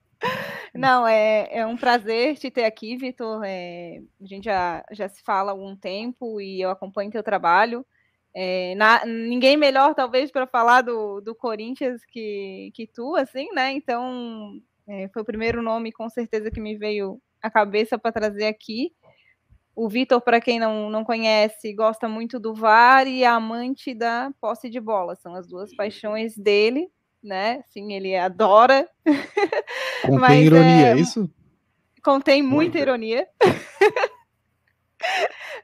Não, 0.74 1.08
é, 1.08 1.48
é 1.52 1.66
um 1.66 1.76
prazer 1.76 2.38
te 2.38 2.52
ter 2.52 2.66
aqui, 2.66 2.96
Vitor. 2.96 3.42
É, 3.46 4.02
a 4.22 4.26
gente 4.26 4.46
já, 4.46 4.84
já 4.92 5.10
se 5.10 5.24
fala 5.24 5.52
há 5.52 5.54
algum 5.54 5.76
tempo 5.76 6.40
e 6.40 6.62
eu 6.62 6.70
acompanho 6.70 7.12
teu 7.12 7.24
trabalho. 7.24 7.86
É, 8.34 8.76
na, 8.76 9.04
ninguém 9.06 9.58
melhor, 9.58 9.96
talvez, 9.96 10.32
para 10.32 10.46
falar 10.46 10.82
do, 10.82 11.22
do 11.22 11.34
Corinthians 11.34 12.06
que, 12.06 12.72
que 12.76 12.86
tu, 12.86 13.16
assim, 13.16 13.48
né? 13.54 13.72
Então, 13.72 14.62
é, 14.88 15.10
foi 15.10 15.24
o 15.24 15.26
primeiro 15.26 15.62
nome, 15.62 15.92
com 15.92 16.08
certeza, 16.10 16.52
que 16.52 16.62
me 16.62 16.78
veio 16.78 17.20
a 17.42 17.50
cabeça 17.50 17.98
para 17.98 18.12
trazer 18.12 18.46
aqui. 18.46 18.92
O 19.76 19.90
Vitor, 19.90 20.22
para 20.22 20.42
quem 20.42 20.60
não, 20.60 20.90
não 20.90 21.04
conhece, 21.04 21.74
gosta 21.74 22.08
muito 22.08 22.40
do 22.40 22.54
VAR 22.54 23.08
e 23.08 23.24
é 23.24 23.28
amante 23.28 23.94
da 23.94 24.32
posse 24.42 24.70
de 24.70 24.80
bola. 24.80 25.16
São 25.16 25.36
as 25.36 25.48
duas 25.48 25.76
paixões 25.76 26.36
dele, 26.36 26.90
né? 27.24 27.64
Sim, 27.68 27.94
ele 27.94 28.16
adora. 28.16 28.88
Contém 30.02 30.20
Mas, 30.20 30.46
ironia, 30.46 30.88
é, 30.88 30.92
é 30.92 30.98
isso? 30.98 31.30
Contém 32.04 32.42
muita 32.42 32.80
ironia. 32.80 33.28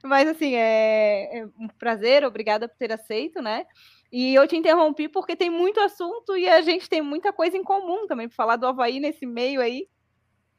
Mas 0.03 0.27
assim, 0.27 0.55
é, 0.55 1.39
é, 1.39 1.45
um 1.57 1.67
prazer, 1.79 2.25
obrigada 2.25 2.67
por 2.67 2.75
ter 2.77 2.91
aceito, 2.91 3.41
né? 3.41 3.65
E 4.11 4.35
eu 4.35 4.47
te 4.47 4.55
interrompi 4.55 5.07
porque 5.07 5.35
tem 5.35 5.49
muito 5.49 5.79
assunto 5.79 6.37
e 6.37 6.47
a 6.47 6.61
gente 6.61 6.89
tem 6.89 7.01
muita 7.01 7.33
coisa 7.33 7.57
em 7.57 7.63
comum 7.63 8.05
também, 8.05 8.27
para 8.27 8.35
falar 8.35 8.57
do 8.57 8.67
Havaí 8.67 8.99
nesse 8.99 9.25
meio 9.25 9.61
aí. 9.61 9.87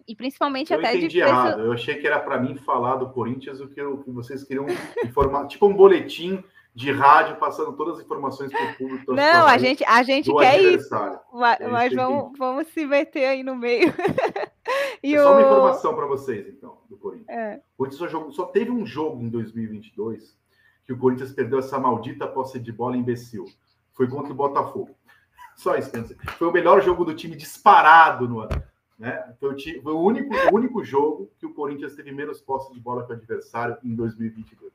E 0.07 0.15
principalmente 0.15 0.73
eu 0.73 0.79
até 0.79 0.91
entendi 0.91 1.09
de 1.09 1.21
errado. 1.21 1.61
Eu 1.61 1.73
achei 1.73 1.95
que 1.97 2.07
era 2.07 2.21
para 2.21 2.39
mim 2.39 2.57
falar 2.57 2.97
do 2.97 3.11
Corinthians 3.11 3.61
o 3.61 3.69
que, 3.69 3.81
eu, 3.81 3.99
que 4.03 4.11
vocês 4.11 4.45
queriam 4.45 4.67
informar, 5.05 5.47
tipo 5.47 5.67
um 5.67 5.75
boletim 5.75 6.43
de 6.75 6.91
rádio 6.91 7.37
passando 7.37 7.73
todas 7.75 7.99
as 7.99 8.05
informações 8.05 8.51
para 8.51 8.73
o 8.73 8.75
público. 8.75 9.13
Não, 9.13 9.47
a 9.47 9.57
gente, 9.59 9.85
a 9.85 10.03
gente 10.03 10.35
quer 10.35 10.61
isso. 10.61 10.91
Mas, 11.33 11.59
mas 11.71 11.95
vamos, 11.95 12.37
vamos 12.37 12.67
se 12.69 12.85
meter 12.85 13.27
aí 13.27 13.43
no 13.45 13.55
meio. 13.55 13.95
e 15.01 15.15
é 15.15 15.21
o... 15.21 15.25
Só 15.25 15.33
uma 15.33 15.43
informação 15.43 15.95
para 15.95 16.07
vocês, 16.07 16.49
então, 16.49 16.79
do 16.91 16.97
Corinthians. 16.97 17.29
É. 17.29 17.63
O 17.75 17.79
Corinthians 17.79 17.99
só, 18.01 18.09
jogou, 18.09 18.33
só 18.33 18.47
teve 18.47 18.73
um 18.73 18.85
jogo 18.85 19.23
em 19.23 19.29
2022 19.29 20.37
que 20.85 20.93
o 20.93 20.99
Corinthians 20.99 21.33
perdeu 21.33 21.61
essa 21.61 21.79
maldita 21.79 22.27
posse 22.27 22.59
de 22.59 22.73
bola 22.73 22.97
imbecil. 22.97 23.45
Foi 23.93 24.09
contra 24.09 24.33
o 24.33 24.37
Botafogo. 24.37 24.91
Só 25.57 25.77
isso, 25.77 25.91
Foi 26.37 26.49
o 26.49 26.53
melhor 26.53 26.83
jogo 26.83 27.05
do 27.05 27.15
time 27.15 27.37
disparado 27.37 28.29
no 28.29 28.41
ano. 28.41 28.61
Né? 28.99 29.35
Foi, 29.39 29.55
o, 29.55 29.83
foi 29.83 29.93
o, 29.93 30.01
único, 30.01 30.35
o 30.35 30.55
único 30.55 30.85
jogo 30.85 31.31
que 31.39 31.47
o 31.47 31.55
Corinthians 31.55 31.95
teve 31.95 32.11
menos 32.11 32.41
posse 32.41 32.73
de 32.73 32.81
bola 32.81 33.07
que 33.07 33.13
o 33.13 33.15
adversário 33.15 33.79
em 33.85 33.95
2022. 33.95 34.73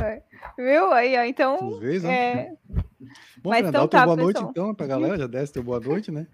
É. 0.00 0.22
Viu? 0.56 0.92
Aí, 0.92 1.16
ó, 1.16 1.24
então. 1.24 1.78
Vez, 1.78 2.02
né? 2.02 2.12
é... 2.12 2.52
Bom, 3.42 3.50
Mas 3.50 3.66
então, 3.66 3.88
tá, 3.88 4.04
boa 4.04 4.16
noite, 4.16 4.40
então, 4.42 4.74
pra 4.74 4.86
galera. 4.86 5.18
Já 5.18 5.26
desce 5.26 5.52
teu 5.52 5.62
boa 5.62 5.80
noite, 5.80 6.10
né? 6.10 6.26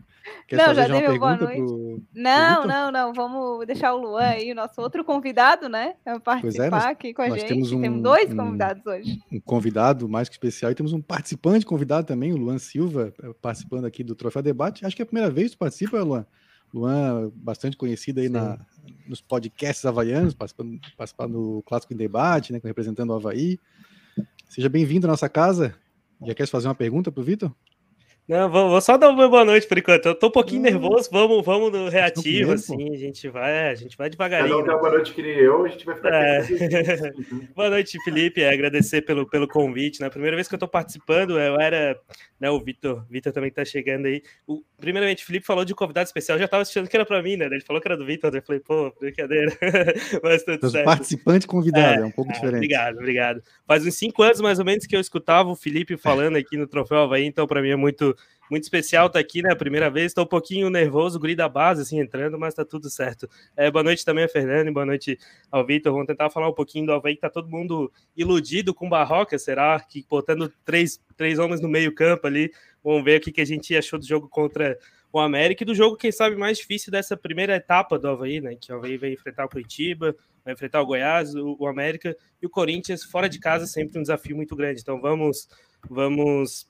Quer 0.47 0.57
não, 0.57 0.75
já 0.75 0.87
dei 0.87 1.01
meu 1.01 1.19
boa 1.19 1.37
noite. 1.37 1.57
Pro... 1.57 2.03
Não, 2.15 2.61
pro 2.61 2.69
não, 2.69 2.93
não. 2.93 3.13
Vamos 3.15 3.67
deixar 3.67 3.95
o 3.95 3.99
Luan 3.99 4.29
aí, 4.29 4.53
o 4.53 4.55
nosso 4.55 4.81
outro 4.81 5.03
convidado, 5.03 5.69
né? 5.69 5.95
Participar 6.23 6.65
é, 6.67 6.71
nós, 6.71 6.85
aqui 6.85 7.15
com 7.15 7.23
a 7.23 7.31
gente. 7.31 7.47
Temos, 7.47 7.73
um, 7.73 7.81
temos 7.81 8.03
dois 8.03 8.35
convidados 8.35 8.87
um, 8.87 8.91
hoje. 8.91 9.19
Um 9.33 9.41
convidado 9.41 10.09
mais 10.09 10.29
que 10.29 10.35
especial. 10.35 10.71
E 10.71 10.75
temos 10.75 10.93
um 10.93 11.01
participante 11.01 11.65
convidado 11.65 12.07
também, 12.07 12.33
o 12.33 12.37
Luan 12.37 12.59
Silva, 12.59 13.13
participando 13.41 13.87
aqui 13.87 14.05
do 14.05 14.15
Troféu 14.15 14.43
Debate. 14.43 14.85
Acho 14.85 14.95
que 14.95 15.03
é 15.03 15.05
a 15.05 15.07
primeira 15.07 15.31
vez 15.31 15.51
que 15.51 15.57
tu 15.57 15.61
participa, 15.61 16.03
Luan. 16.03 16.27
Luan, 16.73 17.31
bastante 17.35 17.79
conhecido 17.79 18.21
aí 18.21 18.29
na, 18.29 18.59
nos 19.07 19.21
podcasts 19.21 19.85
havaianos, 19.85 20.35
participando, 20.35 20.81
participando 20.97 21.33
do 21.33 21.63
Clássico 21.63 21.93
em 21.93 21.97
Debate, 21.97 22.53
né, 22.53 22.61
representando 22.63 23.11
o 23.11 23.15
Havaí. 23.15 23.59
Seja 24.49 24.69
bem-vindo 24.69 25.07
à 25.07 25.11
nossa 25.11 25.29
casa. 25.29 25.75
Já 26.25 26.35
quer 26.35 26.47
fazer 26.49 26.69
uma 26.69 26.75
pergunta 26.75 27.13
para 27.13 27.21
o 27.21 27.25
Vitor? 27.25 27.53
Não, 28.29 28.47
vou, 28.51 28.69
vou, 28.69 28.81
só 28.83 28.99
dar 28.99 29.09
uma 29.09 29.27
boa 29.27 29.43
noite 29.43 29.67
por 29.67 29.79
enquanto. 29.79 30.05
Eu 30.05 30.15
tô 30.15 30.27
um 30.27 30.31
pouquinho 30.31 30.61
hum. 30.61 30.65
nervoso, 30.65 31.09
vamos, 31.11 31.43
vamos 31.43 31.73
no 31.73 31.89
reativo, 31.89 32.53
assim, 32.53 32.93
a 32.93 32.99
gente 32.99 33.27
vai, 33.27 33.71
a 33.71 33.75
gente 33.75 33.97
vai 33.97 34.11
devagarinho. 34.11 34.63
Cada 34.67 34.77
um 34.77 34.81
boa 34.81 34.93
noite 34.93 35.15
que 35.15 35.23
nem 35.23 35.33
eu, 35.33 35.65
a 35.65 35.69
gente 35.69 35.87
vai 35.87 35.95
ficar 35.95 36.13
é. 36.13 36.43
Boa 37.57 37.71
noite, 37.71 37.97
Felipe, 38.05 38.43
é, 38.43 38.53
agradecer 38.53 39.01
pelo, 39.01 39.27
pelo 39.27 39.49
convite, 39.49 40.03
né? 40.03 40.11
Primeira 40.11 40.37
vez 40.37 40.47
que 40.47 40.55
eu 40.55 40.59
tô 40.59 40.69
participando, 40.69 41.41
eu 41.41 41.59
era, 41.59 41.99
né, 42.39 42.51
o 42.51 42.61
Vitor, 42.61 43.03
Vitor 43.09 43.33
também 43.33 43.51
tá 43.51 43.65
chegando 43.65 44.05
aí. 44.05 44.23
O, 44.47 44.63
primeiramente, 44.77 45.25
o 45.25 45.27
Felipe 45.27 45.47
falou 45.47 45.65
de 45.65 45.75
convidado 45.75 46.05
especial, 46.05 46.37
eu 46.37 46.43
já 46.43 46.49
tava 46.49 46.65
achando 46.65 46.87
que 46.87 46.97
era 46.97 47.07
para 47.07 47.23
mim, 47.23 47.37
né? 47.37 47.47
Ele 47.47 47.63
falou 47.63 47.81
que 47.81 47.89
era 47.89 47.97
do 47.97 48.05
Vitor, 48.05 48.35
eu 48.35 48.43
falei, 48.43 48.61
pô, 48.61 48.93
brincadeira. 49.01 49.57
Mas 50.23 50.43
tudo 50.43 50.69
certo. 50.69 50.85
Participante 50.85 51.47
convidado, 51.47 52.01
é, 52.01 52.03
é 52.03 52.05
um 52.05 52.11
pouco 52.11 52.31
é, 52.31 52.35
diferente. 52.35 52.57
Obrigado, 52.57 52.97
obrigado. 52.97 53.43
Faz 53.67 53.87
uns 53.87 53.95
cinco 53.95 54.23
anos 54.23 54.43
mais 54.43 54.59
ou 54.59 54.67
menos 54.67 54.85
que 54.85 54.95
eu 54.95 55.01
escutava 55.01 55.49
o 55.49 55.57
Felipe 55.57 55.97
falando 55.97 56.37
aqui 56.37 56.59
no 56.59 56.67
Troféu 56.67 56.99
Havaí, 56.99 57.25
então 57.25 57.47
para 57.47 57.63
mim 57.63 57.71
é 57.71 57.77
muito 57.77 58.15
muito 58.51 58.63
especial 58.63 59.11
tá 59.11 59.19
aqui, 59.19 59.43
né? 59.43 59.55
Primeira 59.55 59.91
vez, 59.91 60.07
estou 60.07 60.25
um 60.25 60.29
pouquinho 60.29 60.71
nervoso, 60.71 61.19
guri 61.19 61.35
da 61.35 61.49
base, 61.49 61.83
assim, 61.83 62.01
entrando, 62.01 62.39
mas 62.39 62.55
tá 62.55 62.65
tudo 62.65 62.89
certo. 62.89 63.29
É, 63.57 63.71
boa 63.71 63.83
noite 63.83 64.05
também 64.05 64.25
a 64.25 64.29
Fernando, 64.29 64.73
boa 64.73 64.87
noite 64.87 65.19
ao 65.51 65.67
Vitor. 65.67 65.93
Vamos 65.93 66.07
tentar 66.07 66.31
falar 66.31 66.49
um 66.49 66.55
pouquinho 66.55 66.87
do 66.87 66.93
Havaí, 66.93 67.15
que 67.15 67.21
tá 67.21 67.31
todo 67.31 67.49
mundo 67.49 67.93
iludido 68.17 68.73
com 68.73 68.89
Barroca, 68.89 69.39
será? 69.39 69.79
Que 69.81 70.05
botando 70.09 70.53
três, 70.65 71.01
três 71.17 71.39
homens 71.39 71.61
no 71.61 71.69
meio-campo 71.69 72.27
ali. 72.27 72.51
Vamos 72.83 73.05
ver 73.05 73.19
o 73.19 73.21
que, 73.23 73.33
que 73.33 73.41
a 73.41 73.47
gente 73.47 73.77
achou 73.77 73.99
do 73.99 74.07
jogo 74.07 74.29
contra 74.29 74.79
o 75.13 75.19
América 75.19 75.63
e 75.63 75.67
do 75.67 75.75
jogo, 75.75 75.97
quem 75.97 76.13
sabe, 76.13 76.37
mais 76.37 76.59
difícil 76.59 76.91
dessa 76.91 77.17
primeira 77.17 77.57
etapa 77.57 77.99
do 77.99 78.09
Havaí, 78.09 78.41
né? 78.41 78.57
Que 78.57 78.73
o 78.73 78.77
Havaí 78.77 78.97
vai 78.97 79.13
enfrentar 79.13 79.45
o 79.45 79.49
Curitiba, 79.49 80.15
vai 80.45 80.55
enfrentar 80.55 80.81
o 80.83 80.87
Goiás, 80.87 81.35
o, 81.35 81.57
o 81.59 81.67
América 81.67 82.17
e 82.41 82.47
o 82.47 82.51
Corinthians 82.51 83.05
fora 83.05 83.29
de 83.29 83.39
casa, 83.39 83.67
sempre 83.67 83.99
um 83.99 84.03
desafio 84.03 84.37
muito 84.37 84.55
grande. 84.55 84.81
Então 84.81 85.01
vamos, 85.01 85.49
vamos 85.89 86.67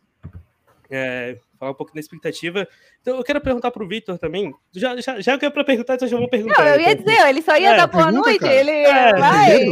é, 0.90 1.38
falar 1.58 1.72
um 1.72 1.74
pouco 1.74 1.92
da 1.92 2.00
expectativa. 2.00 2.66
Então, 3.00 3.16
eu 3.16 3.24
quero 3.24 3.40
perguntar 3.40 3.70
para 3.70 3.82
o 3.82 3.88
Vitor 3.88 4.18
também. 4.18 4.52
Já, 4.72 4.96
já, 5.00 5.20
já 5.20 5.38
que 5.38 5.44
é 5.44 5.50
para 5.50 5.64
perguntar, 5.64 5.94
então 5.94 6.08
já 6.08 6.16
vou 6.16 6.28
perguntar. 6.28 6.64
Não, 6.64 6.74
eu 6.74 6.80
ia 6.80 6.94
dizer, 6.94 7.28
ele 7.28 7.42
só 7.42 7.56
ia 7.56 7.74
é, 7.74 7.76
dar 7.76 7.86
boa 7.86 8.04
pergunta, 8.04 8.28
noite, 8.28 8.40
cara. 8.40 8.54
ele 8.54 8.70
é, 8.70 9.12
vai. 9.14 9.62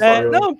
É, 0.00 0.22
não, 0.30 0.58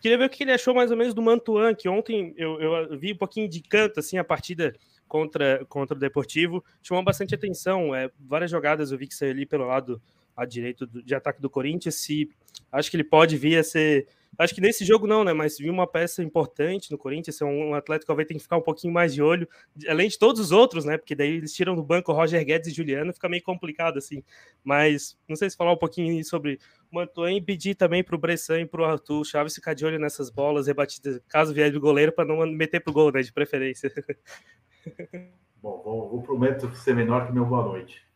queria 0.00 0.18
ver 0.18 0.24
o 0.26 0.30
que 0.30 0.44
ele 0.44 0.52
achou 0.52 0.74
mais 0.74 0.90
ou 0.90 0.96
menos 0.96 1.14
do 1.14 1.22
Mantuan, 1.22 1.74
que 1.74 1.88
ontem 1.88 2.34
eu, 2.36 2.60
eu 2.60 2.98
vi 2.98 3.12
um 3.12 3.16
pouquinho 3.16 3.48
de 3.48 3.62
canto, 3.62 4.00
assim, 4.00 4.18
a 4.18 4.24
partida 4.24 4.74
contra, 5.08 5.64
contra 5.68 5.96
o 5.96 6.00
Deportivo. 6.00 6.64
Chamou 6.82 7.02
bastante 7.02 7.34
atenção. 7.34 7.94
É, 7.94 8.10
várias 8.20 8.50
jogadas 8.50 8.92
eu 8.92 8.98
vi 8.98 9.06
que 9.06 9.14
saiu 9.14 9.30
ali 9.30 9.46
pelo 9.46 9.66
lado 9.66 10.00
a 10.36 10.44
direito 10.44 10.86
do, 10.86 11.02
de 11.02 11.14
ataque 11.14 11.40
do 11.40 11.50
Corinthians. 11.50 11.96
Se 11.96 12.30
acho 12.70 12.90
que 12.90 12.96
ele 12.96 13.04
pode 13.04 13.36
vir 13.36 13.58
a 13.58 13.64
ser 13.64 14.06
Acho 14.36 14.54
que 14.54 14.60
nesse 14.60 14.84
jogo 14.84 15.06
não, 15.06 15.24
né? 15.24 15.32
Mas 15.32 15.58
vi 15.58 15.70
uma 15.70 15.86
peça 15.86 16.22
importante 16.22 16.90
no 16.90 16.98
Corinthians, 16.98 17.40
é 17.40 17.44
um 17.44 17.74
Atlético 17.74 18.14
vai 18.14 18.24
ter 18.24 18.34
que 18.34 18.40
ficar 18.40 18.56
um 18.56 18.62
pouquinho 18.62 18.92
mais 18.92 19.14
de 19.14 19.22
olho, 19.22 19.48
além 19.88 20.08
de 20.08 20.18
todos 20.18 20.40
os 20.40 20.52
outros, 20.52 20.84
né? 20.84 20.96
Porque 20.96 21.14
daí 21.14 21.36
eles 21.36 21.52
tiram 21.52 21.74
do 21.74 21.82
banco 21.82 22.12
Roger 22.12 22.44
Guedes 22.44 22.68
e 22.68 22.74
Juliano, 22.74 23.12
fica 23.12 23.28
meio 23.28 23.42
complicado 23.42 23.98
assim. 23.98 24.22
Mas 24.62 25.18
não 25.28 25.36
sei 25.36 25.50
se 25.50 25.56
falar 25.56 25.72
um 25.72 25.78
pouquinho 25.78 26.24
sobre 26.24 26.58
o 26.90 26.96
Mantuan 26.96 27.32
e 27.32 27.40
pedir 27.40 27.74
também 27.74 28.04
o 28.08 28.18
Bressan 28.18 28.60
e 28.60 28.66
para 28.66 28.82
o 28.82 28.84
Arthur 28.84 29.24
Chaves 29.24 29.54
ficar 29.54 29.74
de 29.74 29.84
olho 29.84 29.98
nessas 29.98 30.30
bolas 30.30 30.66
rebatidas, 30.66 31.20
caso 31.28 31.52
vier 31.52 31.72
do 31.72 31.80
goleiro, 31.80 32.12
para 32.12 32.24
não 32.24 32.46
meter 32.46 32.80
pro 32.80 32.92
gol, 32.92 33.12
né? 33.12 33.22
De 33.22 33.32
preferência. 33.32 33.92
Bom, 35.60 35.82
vou, 35.82 36.08
vou 36.08 36.22
prometo 36.22 36.72
ser 36.76 36.94
menor 36.94 37.26
que 37.26 37.32
meu 37.32 37.44
boa 37.44 37.64
noite. 37.64 38.07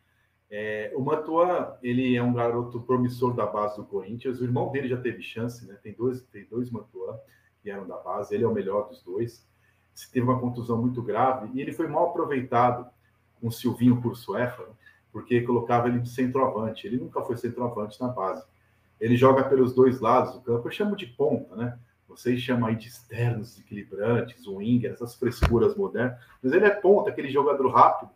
É, 0.54 0.92
o 0.94 1.00
Mantuan, 1.00 1.78
ele 1.82 2.14
é 2.14 2.23
um 2.23 2.35
garoto 2.35 2.78
promissor 2.82 3.32
da 3.32 3.47
base 3.47 3.75
do 3.78 3.85
Corinthians. 3.85 4.38
O 4.38 4.44
irmão 4.44 4.71
dele 4.71 4.87
já 4.87 4.99
teve 4.99 5.23
chance, 5.23 5.66
né? 5.66 5.78
Tem 5.82 5.94
dois, 5.94 6.21
tem 6.25 6.44
dois 6.44 6.71
Mantuan 6.71 7.18
que 7.62 7.71
eram 7.71 7.88
da 7.88 7.97
base. 7.97 8.35
Ele 8.35 8.44
é 8.44 8.47
o 8.47 8.52
melhor 8.52 8.87
dos 8.87 9.02
dois. 9.02 9.49
Teve 10.12 10.26
uma 10.26 10.38
contusão 10.38 10.76
muito 10.76 11.00
grave 11.00 11.50
e 11.54 11.62
ele 11.62 11.73
foi 11.73 11.87
mal 11.88 12.11
aproveitado 12.11 12.87
com 13.40 13.49
o 13.49 13.52
Silvinho 13.52 14.02
Cursuefa, 14.02 14.68
porque 15.11 15.40
colocava 15.40 15.88
ele 15.88 16.00
de 16.00 16.11
centroavante. 16.11 16.87
Ele 16.87 16.99
nunca 16.99 17.23
foi 17.23 17.38
centroavante 17.38 17.99
na 17.99 18.09
base. 18.09 18.44
Ele 19.00 19.16
joga 19.16 19.44
pelos 19.44 19.75
dois 19.75 20.00
lados 20.00 20.35
do 20.35 20.42
campo. 20.42 20.68
Eu 20.68 20.73
chamo 20.73 20.94
de 20.94 21.06
ponta, 21.06 21.56
né? 21.56 21.78
Vocês 22.06 22.38
chamam 22.42 22.68
aí 22.68 22.76
de 22.76 22.88
externos, 22.88 23.59
equilibrantes, 23.59 24.47
winger, 24.47 24.92
essas 24.92 25.14
frescuras 25.14 25.75
modernas. 25.75 26.21
Mas 26.42 26.52
ele 26.52 26.66
é 26.66 26.71
ponta, 26.71 27.09
aquele 27.09 27.30
jogador 27.30 27.68
rápido 27.71 28.11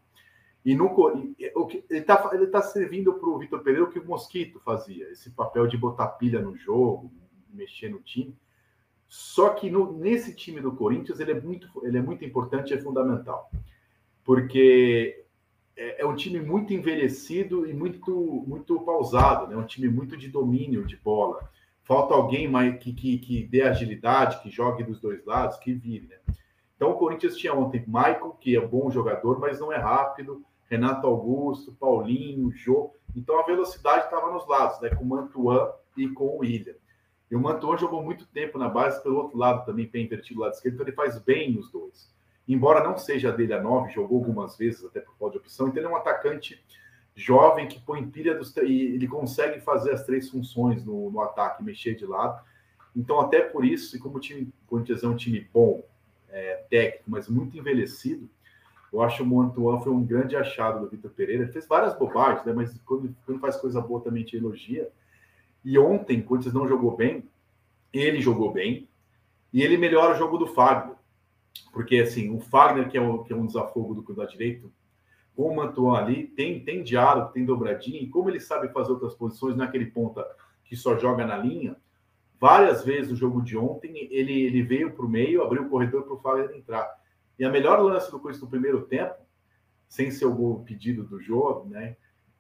e 0.67 0.75
no, 0.75 0.93
ele 1.39 1.87
está 1.91 2.29
ele 2.33 2.49
tá 2.49 2.61
servindo 2.61 3.15
para 3.15 3.29
o 3.29 3.39
Vitor 3.39 3.61
Pereira 3.61 3.85
o 3.85 3.89
que 3.89 4.01
o 4.01 4.05
Mosquito 4.05 4.59
fazia, 4.59 5.09
esse 5.13 5.31
papel 5.31 5.69
de 5.69 5.79
botar 5.79 6.09
pilha 6.09 6.41
no 6.41 6.57
jogo, 6.57 7.13
mexer 7.55 7.89
no 7.89 8.01
time. 8.01 8.37
Só 9.07 9.51
que 9.51 9.71
no, 9.71 9.97
nesse 9.97 10.35
time 10.35 10.61
do 10.61 10.73
Corinthians 10.73 11.21
ele 11.21 11.31
é 11.31 11.41
muito, 11.41 11.71
ele 11.85 11.99
é 11.99 12.03
muito 12.03 12.25
importante, 12.25 12.75
é 12.75 12.81
fundamental, 12.81 13.49
porque 14.25 15.25
é, 15.77 16.03
é 16.03 16.05
um 16.05 16.17
time 16.17 16.41
muito 16.41 16.75
envelhecido 16.75 17.65
e 17.65 17.73
muito, 17.73 18.13
muito 18.45 18.81
pausado, 18.81 19.47
né? 19.47 19.57
um 19.57 19.67
time 19.67 19.89
muito 19.89 20.17
de 20.17 20.27
domínio 20.27 20.85
de 20.85 20.97
bola. 20.97 21.49
Falta 21.85 22.13
alguém 22.13 22.49
mais 22.49 22.77
que, 22.83 22.93
que, 22.93 23.19
que 23.19 23.45
dê 23.45 23.63
agilidade, 23.63 24.43
que 24.43 24.51
jogue 24.51 24.83
dos 24.83 24.99
dois 24.99 25.25
lados, 25.25 25.59
que 25.59 25.73
vire. 25.73 26.09
Né? 26.09 26.35
Então 26.75 26.91
o 26.91 26.97
Corinthians 26.97 27.37
tinha 27.37 27.55
ontem 27.55 27.85
Michael, 27.87 28.37
que 28.41 28.57
é 28.57 28.61
bom 28.61 28.91
jogador, 28.91 29.39
mas 29.39 29.61
não 29.61 29.73
é 29.73 29.77
rápido 29.77 30.45
Renato 30.69 31.07
Augusto, 31.07 31.73
Paulinho, 31.73 32.51
Jô. 32.53 32.93
Então 33.15 33.39
a 33.39 33.45
velocidade 33.45 34.05
estava 34.05 34.31
nos 34.31 34.47
lados, 34.47 34.81
né? 34.81 34.91
Com 34.91 35.05
o 35.05 35.07
Mantuan 35.07 35.73
e 35.97 36.09
com 36.09 36.25
o 36.25 36.39
William. 36.39 36.75
E 37.31 37.35
o 37.35 37.41
Mantuan 37.41 37.77
jogou 37.77 38.03
muito 38.03 38.27
tempo 38.27 38.59
na 38.59 38.69
base 38.69 39.03
pelo 39.03 39.17
outro 39.17 39.37
lado 39.37 39.65
também, 39.65 39.87
pé 39.87 39.99
invertido 39.99 40.41
lado 40.41 40.53
esquerdo, 40.53 40.75
então 40.75 40.87
ele 40.87 40.95
faz 40.95 41.19
bem 41.19 41.53
nos 41.53 41.71
dois. 41.71 42.15
Embora 42.47 42.85
não 42.85 42.97
seja 42.97 43.33
dele 43.33 43.53
a 43.53 43.61
nove, 43.61 43.93
jogou 43.93 44.19
algumas 44.19 44.57
vezes 44.57 44.85
até 44.85 45.01
por 45.01 45.17
falta 45.17 45.33
de 45.33 45.39
opção, 45.39 45.67
então 45.67 45.79
ele 45.79 45.87
é 45.87 45.91
um 45.91 45.97
atacante 45.97 46.63
jovem 47.17 47.67
que 47.67 47.81
põe 47.81 48.07
pilha 48.07 48.35
dos 48.35 48.55
e 48.59 48.95
ele 48.95 49.09
consegue 49.09 49.61
fazer 49.61 49.93
as 49.93 50.05
três 50.05 50.31
funções 50.31 50.85
no, 50.85 51.11
no 51.11 51.21
ataque, 51.21 51.65
mexer 51.65 51.97
de 51.97 52.07
lado. 52.07 52.45
Então, 52.95 53.21
até 53.21 53.41
por 53.41 53.65
isso, 53.65 53.97
e 53.97 53.99
como 53.99 54.19
o 54.19 54.21
time 54.21 54.53
Corinthians 54.67 55.03
é 55.03 55.09
um 55.09 55.17
time 55.17 55.49
bom, 55.53 55.83
é, 56.29 56.65
técnico, 56.69 57.05
mas 57.07 57.29
muito 57.29 57.57
envelhecido, 57.57 58.29
Eu 58.93 59.03
acho 59.03 59.17
que 59.17 59.23
o 59.23 59.27
Montuan 59.27 59.81
foi 59.81 59.93
um 59.93 60.05
grande 60.05 60.37
achado 60.37 60.81
do 60.81 60.89
Vitor 60.89 61.11
Pereira. 61.11 61.43
Ele 61.43 61.53
fez 61.53 61.67
várias 61.67 61.97
bobagens, 61.99 62.45
né? 62.45 62.53
mas 62.53 62.79
quando, 62.85 63.15
quando 63.25 63.41
faz 63.41 63.57
coisa 63.57 63.81
boa 63.81 64.01
também 64.01 64.25
te 64.25 64.37
elogia. 64.37 64.89
E 65.65 65.79
ontem, 65.79 66.23
quando 66.23 66.43
vocês 66.43 66.55
não 66.55 66.69
jogou 66.69 66.97
bem, 66.97 67.29
ele 67.93 68.21
jogou 68.21 68.53
bem 68.53 68.89
e 69.53 69.63
ele 69.63 69.77
melhora 69.77 70.15
o 70.15 70.19
jogo 70.19 70.39
do 70.39 70.47
Fagner. 70.47 70.97
Porque, 71.73 71.97
assim, 71.97 72.35
o 72.35 72.41
Fagner, 72.41 72.89
que 72.89 72.97
é, 72.97 73.01
o, 73.01 73.25
que 73.25 73.33
é 73.33 73.37
um 73.37 73.47
desafogo 73.47 73.95
do 73.95 74.19
lado 74.19 74.31
direito, 74.31 74.73
com 75.35 75.51
o 75.51 75.57
Mantuan 75.57 75.99
ali, 75.99 76.27
tem, 76.29 76.61
tem 76.61 76.83
diálogo, 76.83 77.33
tem 77.33 77.45
dobradinha, 77.45 78.01
e 78.01 78.09
como 78.09 78.31
ele 78.31 78.41
sabe 78.41 78.73
fazer 78.73 78.93
outras 78.93 79.15
posições, 79.15 79.57
naquele 79.57 79.85
é 79.85 79.91
ponta 79.91 80.27
que 80.65 80.75
só 80.75 80.99
joga 80.99 81.27
na 81.27 81.37
linha, 81.37 81.77
várias 82.41 82.85
vezes 82.85 83.11
no 83.11 83.17
jogo 83.17 83.43
de 83.43 83.57
ontem, 83.57 84.09
ele, 84.11 84.41
ele 84.41 84.63
veio 84.63 84.93
para 84.93 85.05
o 85.05 85.09
meio, 85.09 85.43
abriu 85.43 85.65
o 85.65 85.69
corredor 85.69 86.05
para 86.05 86.15
o 86.15 86.19
Fagner 86.19 86.57
entrar. 86.57 86.91
E 87.39 87.45
a 87.45 87.51
melhor 87.51 87.81
lance 87.81 88.11
do 88.11 88.19
Corinthians 88.19 88.43
no 88.43 88.51
primeiro 88.51 88.83
tempo, 88.83 89.15
sem 89.89 90.11
ser 90.11 90.27
o 90.27 90.35
gol 90.35 90.65
pedido 90.65 91.05
do 91.05 91.21
jogo, 91.21 91.69
né? 91.69 91.97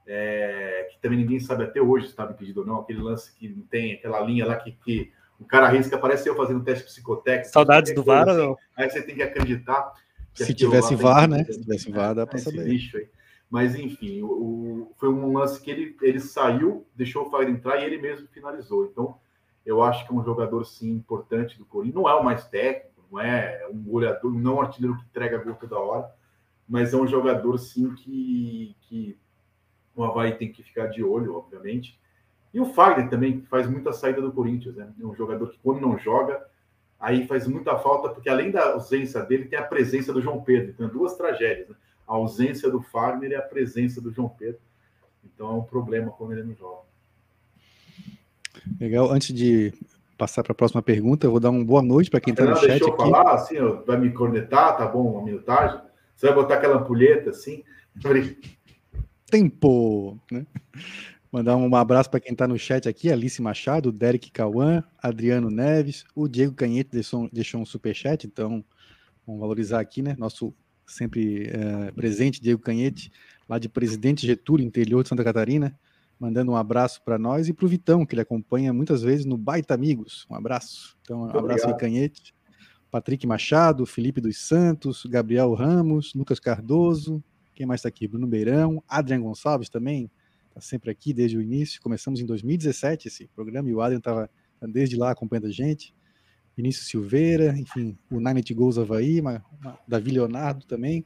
É, 0.07 0.88
que 0.91 1.00
também 1.00 1.19
ninguém 1.19 1.41
sabe 1.41 1.65
até 1.65 1.81
hoje 1.81 2.07
se 2.07 2.12
estava 2.12 2.33
pedido 2.33 2.61
ou 2.61 2.67
não, 2.67 2.81
aquele 2.81 3.00
lance 3.00 3.35
que 3.35 3.49
não 3.49 3.62
tem 3.62 3.95
aquela 3.95 4.21
linha 4.21 4.47
lá 4.47 4.55
que, 4.55 4.71
que 4.71 5.12
o 5.38 5.45
cara 5.45 5.69
risca, 5.69 5.99
parece 5.99 6.29
eu 6.29 6.37
fazendo 6.37 6.65
teste 6.65 6.85
psicotécnico. 6.85 7.53
Saudades 7.53 7.95
do 7.95 8.03
VAR 8.03 8.29
assim, 8.29 8.38
não? 8.38 8.57
Aí 8.76 8.88
você 8.88 9.03
tem 9.03 9.17
que 9.17 9.23
acreditar. 9.23 9.93
Que 10.33 10.45
se 10.45 10.55
tivesse 10.55 10.95
VAR, 10.95 11.29
né? 11.29 11.45
Se 11.45 11.61
tivesse 11.61 11.91
VAR, 11.91 12.15
dá 12.15 12.26
para 12.26 12.38
saber. 12.38 12.67
Lixo 12.67 12.97
aí. 12.97 13.09
Mas, 13.49 13.75
enfim, 13.75 14.23
o, 14.23 14.26
o, 14.26 14.93
foi 14.97 15.09
um 15.09 15.33
lance 15.33 15.61
que 15.61 15.71
ele, 15.71 15.97
ele 16.03 16.21
saiu, 16.21 16.87
deixou 16.95 17.26
o 17.26 17.31
Fagner 17.31 17.55
entrar 17.55 17.76
e 17.79 17.85
ele 17.85 17.99
mesmo 17.99 18.26
finalizou. 18.29 18.87
Então, 18.87 19.19
eu 19.65 19.83
acho 19.83 20.07
que 20.07 20.12
é 20.12 20.17
um 20.17 20.25
jogador, 20.25 20.65
sim, 20.65 20.91
importante 20.91 21.57
do 21.57 21.65
Corinthians. 21.65 21.95
Não 21.95 22.09
é 22.09 22.15
o 22.15 22.25
mais 22.25 22.47
técnico, 22.49 22.96
não 23.11 23.21
é 23.21 23.67
um 23.71 23.83
goleador, 23.83 24.33
não 24.33 24.53
é 24.53 24.55
um 24.55 24.61
artilheiro 24.61 24.97
que 24.97 25.05
entrega 25.05 25.39
gol 25.39 25.55
toda 25.55 25.79
hora, 25.79 26.11
mas 26.69 26.93
é 26.93 26.97
um 26.97 27.07
jogador, 27.07 27.59
sim, 27.59 27.95
que, 27.95 28.77
que 28.83 29.17
o 29.95 30.05
Havaí 30.05 30.33
tem 30.33 30.53
que 30.53 30.63
ficar 30.63 30.87
de 30.87 31.03
olho, 31.03 31.37
obviamente. 31.37 31.99
E 32.53 32.61
o 32.61 32.67
Fagner 32.67 33.09
também, 33.09 33.41
que 33.41 33.47
faz 33.47 33.69
muita 33.69 33.93
saída 33.93 34.21
do 34.21 34.33
Corinthians, 34.33 34.75
né? 34.75 34.93
É 35.01 35.07
um 35.07 35.15
jogador 35.15 35.51
que, 35.51 35.59
quando 35.63 35.81
não 35.81 35.99
joga, 35.99 36.45
aí 36.99 37.27
faz 37.27 37.47
muita 37.47 37.79
falta, 37.79 38.09
porque 38.09 38.29
além 38.29 38.51
da 38.51 38.73
ausência 38.73 39.23
dele, 39.23 39.47
tem 39.47 39.59
a 39.59 39.63
presença 39.63 40.13
do 40.13 40.23
João 40.23 40.43
Pedro. 40.43 40.71
Então, 40.71 40.89
duas 40.89 41.17
tragédias, 41.17 41.69
né? 41.69 41.77
A 42.07 42.15
ausência 42.15 42.71
do 42.71 42.81
Fagner 42.81 43.33
e 43.33 43.35
a 43.35 43.43
presença 43.43 44.01
do 44.01 44.13
João 44.13 44.29
Pedro. 44.29 44.61
Então, 45.25 45.49
é 45.49 45.55
um 45.55 45.63
problema 45.63 46.11
quando 46.13 46.33
ele 46.33 46.45
não 46.45 46.55
joga. 46.55 46.87
Legal. 48.81 49.11
Antes 49.11 49.35
de 49.35 49.73
passar 50.16 50.42
para 50.42 50.52
a 50.52 50.54
próxima 50.54 50.82
pergunta, 50.82 51.26
eu 51.26 51.30
vou 51.30 51.40
dar 51.40 51.50
uma 51.50 51.64
boa 51.64 51.82
noite 51.82 52.11
para 52.11 52.20
quem 52.20 52.32
está 52.32 52.44
no 52.44 52.56
chat. 52.56 52.68
Deixa 52.68 52.85
eu 52.85 52.88
aqui. 52.88 52.96
falar, 52.96 53.35
assim, 53.35 53.56
vai 53.87 53.99
me 53.99 54.11
cornetar, 54.12 54.76
tá 54.76 54.87
bom? 54.87 55.12
Uma 55.12 55.23
minutagem. 55.23 55.80
Você 56.14 56.26
vai 56.26 56.35
botar 56.35 56.54
aquela 56.54 56.78
ampulheta 56.78 57.30
assim? 57.30 57.62
Tempo, 59.30 60.18
né? 60.30 60.46
Mandar 61.30 61.56
um 61.56 61.75
abraço 61.75 62.08
para 62.08 62.20
quem 62.20 62.32
está 62.32 62.49
no 62.49 62.58
chat 62.58 62.88
aqui, 62.88 63.12
Alice 63.12 63.42
Machado, 63.42 63.92
Derek 63.92 64.30
Cauã, 64.30 64.82
Adriano 65.02 65.50
Neves, 65.50 66.04
o 66.14 66.28
Diego 66.28 66.54
Canhete 66.54 66.90
deixou, 66.92 67.28
deixou 67.30 67.61
um 67.61 67.66
superchat, 67.66 68.26
então 68.26 68.64
vamos 69.26 69.40
valorizar 69.40 69.80
aqui, 69.80 70.00
né? 70.00 70.14
Nosso 70.18 70.54
sempre 70.87 71.49
é, 71.49 71.90
presente, 71.90 72.40
Diego 72.40 72.62
Canhete, 72.62 73.11
lá 73.49 73.58
de 73.58 73.68
Presidente 73.68 74.26
Getúlio, 74.26 74.64
interior 74.64 75.02
de 75.02 75.08
Santa 75.08 75.25
Catarina 75.25 75.76
mandando 76.18 76.52
um 76.52 76.56
abraço 76.56 77.02
para 77.02 77.18
nós 77.18 77.49
e 77.49 77.52
para 77.52 77.66
o 77.66 77.68
Vitão, 77.68 78.06
que 78.06 78.14
ele 78.14 78.23
acompanha 78.23 78.73
muitas 78.73 79.02
vezes 79.02 79.25
no 79.26 79.37
Baita 79.37 79.75
Amigos. 79.75 80.26
Um 80.30 80.35
abraço. 80.35 80.96
Então, 81.02 81.23
um 81.23 81.38
abraço 81.38 81.66
aí, 81.66 81.76
Canhete. 81.76 82.35
Patrick 82.90 83.26
Machado, 83.26 83.85
Felipe 83.85 84.20
dos 84.20 84.38
Santos, 84.38 85.04
Gabriel 85.04 85.52
Ramos, 85.52 86.14
Lucas 86.14 86.40
Cardoso, 86.40 87.23
quem 87.54 87.66
mais 87.66 87.80
está 87.80 87.88
aqui? 87.88 88.06
Bruno 88.06 88.26
Beirão, 88.26 88.82
Adrian 88.88 89.20
Gonçalves 89.20 89.68
também, 89.68 90.11
está 90.49 90.61
sempre 90.61 90.90
aqui 90.90 91.12
desde 91.12 91.37
o 91.37 91.42
início. 91.42 91.80
Começamos 91.80 92.20
em 92.20 92.26
2017 92.26 93.08
esse 93.08 93.26
programa 93.28 93.68
e 93.68 93.75
o 93.75 93.80
Adrian 93.80 93.99
estava 93.99 94.30
desde 94.62 94.96
lá 94.96 95.11
acompanhando 95.11 95.46
a 95.46 95.50
gente. 95.50 95.94
Vinícius 96.57 96.88
Silveira, 96.88 97.57
enfim, 97.59 97.98
o 98.11 98.18
Nine 98.20 98.42
Goals 98.55 98.79
Havaí, 98.79 99.20
uma, 99.20 99.44
uma, 99.61 99.79
Davi 99.87 100.11
Leonardo 100.11 100.64
também 100.64 101.05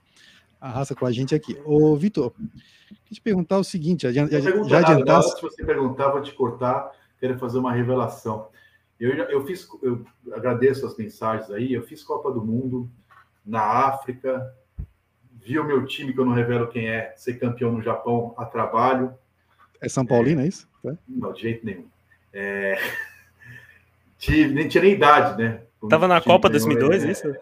arrasa 0.61 0.94
com 0.94 1.07
a 1.07 1.12
gente 1.12 1.35
aqui. 1.35 1.57
Ô, 1.64 1.96
Vitor, 1.96 2.33
queria 2.33 3.14
te 3.14 3.20
perguntar 3.20 3.59
o 3.59 3.64
seguinte: 3.64 4.11
já, 4.12 4.27
já, 4.27 4.40
já 4.40 4.79
adiantasse. 4.79 5.37
Se 5.37 5.42
você 5.42 5.64
perguntar, 5.64 6.11
vou 6.11 6.23
te 6.23 6.35
cortar, 6.35 6.92
quero 7.18 7.38
fazer 7.38 7.59
uma 7.59 7.73
revelação. 7.73 8.49
Eu, 8.99 9.14
eu 9.14 9.46
fiz, 9.46 9.66
eu 9.83 10.05
agradeço 10.33 10.87
as 10.87 10.96
mensagens 10.96 11.51
aí, 11.51 11.73
eu 11.73 11.83
fiz 11.83 12.05
Copa 12.05 12.31
do 12.31 12.44
Mundo 12.44 12.90
na 13.44 13.62
África, 13.62 14.55
vi 15.33 15.59
o 15.59 15.64
meu 15.64 15.87
time, 15.87 16.12
que 16.12 16.20
eu 16.20 16.27
não 16.27 16.35
revelo 16.35 16.68
quem 16.68 16.87
é, 16.87 17.14
ser 17.16 17.38
campeão 17.38 17.73
no 17.73 17.81
Japão 17.81 18.35
a 18.37 18.44
trabalho. 18.44 19.14
É 19.81 19.88
São 19.88 20.05
Paulino, 20.05 20.42
é, 20.42 20.44
é 20.44 20.49
isso? 20.49 20.68
É. 20.85 20.92
Não, 21.09 21.33
de 21.33 21.40
jeito 21.40 21.64
nenhum. 21.64 21.88
É... 22.33 22.79
nem 24.29 24.68
tinha 24.68 24.83
nem 24.83 24.92
idade, 24.92 25.42
né? 25.42 25.62
Tava 25.88 26.07
na 26.07 26.20
Copa 26.20 26.51
2002, 26.51 27.05
é, 27.05 27.11
isso? 27.11 27.35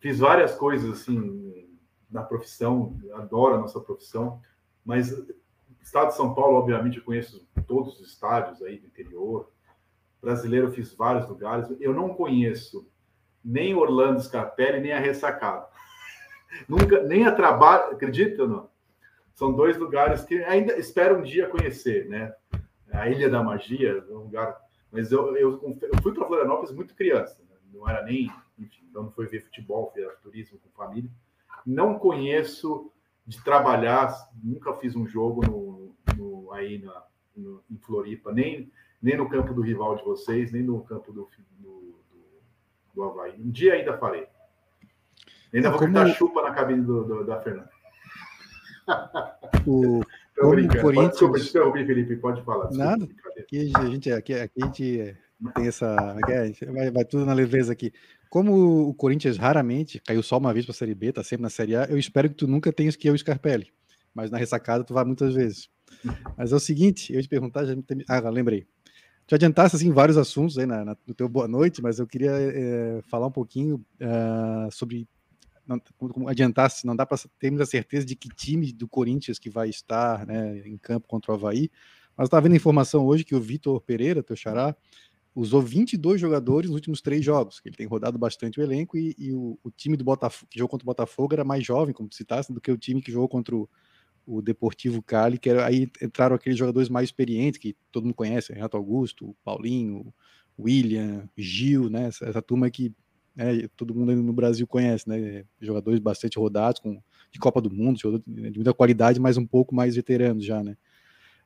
Fiz 0.00 0.18
várias 0.18 0.54
coisas 0.54 1.02
assim 1.02 1.67
na 2.10 2.22
profissão, 2.22 2.98
adoro 3.14 3.54
a 3.54 3.58
nossa 3.58 3.80
profissão, 3.80 4.40
mas 4.84 5.12
estado 5.82 6.08
de 6.08 6.16
São 6.16 6.34
Paulo, 6.34 6.56
obviamente, 6.56 6.98
eu 6.98 7.04
conheço 7.04 7.46
todos 7.66 8.00
os 8.00 8.08
estádios 8.08 8.62
aí 8.62 8.78
do 8.78 8.86
interior. 8.86 9.50
Brasileiro, 10.20 10.72
fiz 10.72 10.92
vários 10.94 11.28
lugares. 11.28 11.68
Eu 11.80 11.94
não 11.94 12.10
conheço 12.14 12.90
nem 13.44 13.74
Orlando 13.74 14.20
Scarpelli, 14.20 14.80
nem 14.80 14.92
a 14.92 14.98
Ressacada. 14.98 15.66
Nunca, 16.68 17.02
nem 17.02 17.26
a 17.26 17.34
Trabalho, 17.34 17.92
acredita 17.92 18.42
ou 18.42 18.48
não? 18.48 18.70
São 19.34 19.52
dois 19.52 19.76
lugares 19.78 20.24
que 20.24 20.42
ainda 20.44 20.76
espero 20.76 21.18
um 21.18 21.22
dia 21.22 21.48
conhecer, 21.48 22.08
né? 22.08 22.34
A 22.90 23.08
Ilha 23.08 23.30
da 23.30 23.42
Magia, 23.42 24.04
um 24.10 24.24
lugar. 24.24 24.60
Mas 24.90 25.12
eu, 25.12 25.36
eu, 25.36 25.78
eu 25.82 26.02
fui 26.02 26.12
para 26.12 26.26
Florianópolis 26.26 26.72
muito 26.72 26.94
criança, 26.94 27.40
né? 27.48 27.56
não 27.72 27.88
era 27.88 28.02
nem, 28.02 28.32
enfim, 28.58 28.86
então 28.90 29.04
não 29.04 29.10
foi 29.12 29.26
ver 29.26 29.44
futebol, 29.44 29.92
foi 29.92 30.04
turismo 30.22 30.58
com 30.58 30.70
família 30.70 31.10
não 31.68 31.98
conheço 31.98 32.90
de 33.26 33.42
trabalhar, 33.44 34.10
nunca 34.42 34.72
fiz 34.74 34.96
um 34.96 35.06
jogo 35.06 35.46
no, 35.46 35.94
no 36.16 36.52
aí 36.52 36.78
na, 36.78 37.02
no, 37.36 37.62
em 37.70 37.76
Floripa, 37.76 38.32
nem, 38.32 38.72
nem 39.02 39.18
no 39.18 39.28
campo 39.28 39.52
do 39.52 39.60
rival 39.60 39.96
de 39.96 40.02
vocês, 40.02 40.50
nem 40.50 40.62
no 40.62 40.80
campo 40.82 41.12
do, 41.12 41.28
do, 41.58 41.94
do, 42.10 42.42
do 42.94 43.02
Havaí. 43.04 43.38
Um 43.38 43.50
dia 43.50 43.74
ainda 43.74 43.98
farei. 43.98 44.26
Ainda 45.52 45.70
vou 45.70 45.78
Como... 45.78 46.08
chupa 46.14 46.42
na 46.42 46.54
cabine 46.54 46.82
do, 46.82 47.04
do 47.04 47.24
da 47.24 47.40
Fernanda. 47.42 47.70
O, 49.66 50.00
Corinthians... 50.40 51.10
Desculpa, 51.10 51.38
desculpa, 51.38 51.72
Felipe, 51.72 52.16
pode 52.16 52.42
falar. 52.44 52.68
Desculpa, 52.68 52.90
Nada. 52.90 53.08
Aqui 53.38 53.72
a 53.76 53.86
gente, 53.86 54.12
aqui, 54.12 54.34
aqui 54.34 54.62
a 54.62 54.64
gente 54.64 55.16
tem 55.54 55.66
essa. 55.66 55.94
Vai, 56.72 56.90
vai 56.90 57.04
tudo 57.04 57.26
na 57.26 57.34
leveza 57.34 57.72
aqui. 57.72 57.92
Como 58.28 58.88
o 58.88 58.94
Corinthians 58.94 59.36
raramente 59.36 60.00
caiu 60.00 60.22
só 60.22 60.38
uma 60.38 60.52
vez 60.52 60.66
para 60.66 60.72
a 60.72 60.76
Série 60.76 60.94
B, 60.94 61.12
tá 61.12 61.24
sempre 61.24 61.42
na 61.42 61.50
Série 61.50 61.76
A, 61.76 61.84
eu 61.84 61.98
espero 61.98 62.28
que 62.28 62.34
tu 62.34 62.46
nunca 62.46 62.72
tenhas 62.72 62.96
que 62.96 63.08
ir 63.08 63.10
o 63.10 63.18
Scarpelli. 63.18 63.72
Mas 64.14 64.30
na 64.30 64.38
ressacada 64.38 64.84
tu 64.84 64.92
vai 64.92 65.04
muitas 65.04 65.34
vezes. 65.34 65.70
Mas 66.36 66.52
é 66.52 66.56
o 66.56 66.60
seguinte, 66.60 67.12
eu 67.12 67.22
te 67.22 67.28
perguntar, 67.28 67.64
já 67.64 67.74
tem... 67.82 68.04
ah, 68.08 68.28
lembrei. 68.28 68.66
Tu 69.26 69.34
adiantasse 69.34 69.76
assim 69.76 69.92
vários 69.92 70.16
assuntos 70.16 70.58
aí 70.58 70.66
na, 70.66 70.84
na, 70.84 70.96
no 71.06 71.14
teu 71.14 71.28
boa 71.28 71.46
noite, 71.46 71.82
mas 71.82 71.98
eu 71.98 72.06
queria 72.06 72.32
é, 72.32 73.00
falar 73.02 73.26
um 73.26 73.30
pouquinho 73.30 73.84
uh, 74.00 74.72
sobre 74.72 75.06
não, 75.66 75.78
como 75.98 76.28
adiantasse, 76.28 76.86
não 76.86 76.96
dá 76.96 77.04
para 77.04 77.18
ter 77.38 77.50
muita 77.50 77.66
certeza 77.66 78.06
de 78.06 78.16
que 78.16 78.30
time 78.30 78.72
do 78.72 78.88
Corinthians 78.88 79.38
que 79.38 79.50
vai 79.50 79.68
estar 79.68 80.26
né, 80.26 80.66
em 80.66 80.78
campo 80.78 81.06
contra 81.06 81.30
o 81.30 81.34
Havaí, 81.34 81.70
mas 82.16 82.26
estava 82.26 82.40
vendo 82.40 82.56
informação 82.56 83.06
hoje 83.06 83.22
que 83.22 83.34
o 83.34 83.40
Vitor 83.40 83.80
Pereira, 83.82 84.22
teu 84.22 84.34
xará, 84.34 84.74
usou 85.40 85.62
22 85.62 86.20
jogadores 86.20 86.68
nos 86.68 86.74
últimos 86.74 87.00
três 87.00 87.24
jogos, 87.24 87.60
ele 87.64 87.76
tem 87.76 87.86
rodado 87.86 88.18
bastante 88.18 88.58
o 88.58 88.62
elenco 88.62 88.98
e, 88.98 89.14
e 89.16 89.32
o, 89.32 89.58
o, 89.62 89.70
time 89.70 89.96
do 89.96 90.02
Botafogo, 90.02 90.48
que 90.50 90.58
jogou 90.58 90.70
contra 90.70 90.84
o 90.84 90.86
Botafogo 90.86 91.32
era 91.32 91.44
mais 91.44 91.64
jovem, 91.64 91.94
como 91.94 92.08
tu 92.08 92.16
citaste, 92.16 92.52
do 92.52 92.60
que 92.60 92.72
o 92.72 92.76
time 92.76 93.00
que 93.00 93.12
jogou 93.12 93.28
contra 93.28 93.54
o, 93.54 93.68
o 94.26 94.42
Deportivo 94.42 95.00
Cali, 95.00 95.38
que 95.38 95.48
era, 95.48 95.64
aí 95.64 95.88
entraram 96.02 96.34
aqueles 96.34 96.58
jogadores 96.58 96.88
mais 96.88 97.08
experientes, 97.08 97.60
que 97.60 97.76
todo 97.92 98.04
mundo 98.04 98.14
conhece, 98.14 98.52
Renato 98.52 98.76
Augusto, 98.76 99.34
Paulinho, 99.44 100.12
William, 100.58 101.28
Gil, 101.36 101.88
né, 101.88 102.08
essa, 102.08 102.24
essa 102.26 102.42
turma 102.42 102.68
que 102.68 102.92
né, 103.36 103.68
todo 103.76 103.94
mundo 103.94 104.16
no 104.16 104.32
Brasil 104.32 104.66
conhece, 104.66 105.08
né, 105.08 105.44
jogadores 105.60 106.00
bastante 106.00 106.36
rodados, 106.36 106.80
com, 106.80 107.00
de 107.30 107.38
Copa 107.38 107.60
do 107.60 107.70
Mundo, 107.70 107.96
de 108.26 108.58
muita 108.58 108.74
qualidade, 108.74 109.20
mas 109.20 109.36
um 109.36 109.46
pouco 109.46 109.72
mais 109.72 109.94
veteranos 109.94 110.44
já, 110.44 110.64
né. 110.64 110.76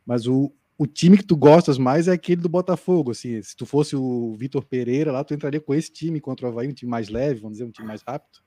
Mas 0.06 0.26
o, 0.26 0.50
o 0.82 0.86
time 0.86 1.16
que 1.16 1.24
tu 1.24 1.36
gostas 1.36 1.78
mais 1.78 2.08
é 2.08 2.12
aquele 2.12 2.42
do 2.42 2.48
Botafogo. 2.48 3.12
Assim, 3.12 3.40
se 3.40 3.56
tu 3.56 3.64
fosse 3.64 3.94
o 3.94 4.34
Vitor 4.34 4.64
Pereira 4.64 5.12
lá, 5.12 5.22
tu 5.22 5.32
entraria 5.32 5.60
com 5.60 5.72
esse 5.72 5.92
time 5.92 6.20
contra 6.20 6.46
o 6.46 6.48
Havaí, 6.50 6.66
um 6.66 6.72
time 6.72 6.90
mais 6.90 7.08
leve, 7.08 7.40
vamos 7.40 7.58
dizer, 7.58 7.68
um 7.68 7.70
time 7.70 7.86
mais 7.86 8.02
rápido? 8.02 8.40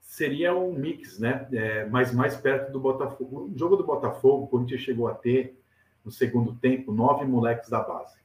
Seria 0.00 0.54
um 0.54 0.72
mix, 0.72 1.18
né? 1.18 1.48
É, 1.52 1.84
mas 1.86 2.14
mais 2.14 2.36
perto 2.36 2.70
do 2.70 2.78
Botafogo. 2.78 3.50
O 3.52 3.58
jogo 3.58 3.74
do 3.74 3.84
Botafogo, 3.84 4.44
o 4.44 4.46
Corinthians 4.46 4.82
chegou 4.82 5.08
a 5.08 5.14
ter, 5.14 5.60
no 6.04 6.12
segundo 6.12 6.54
tempo, 6.54 6.92
nove 6.92 7.24
moleques 7.24 7.68
da 7.68 7.80
base. 7.80 8.16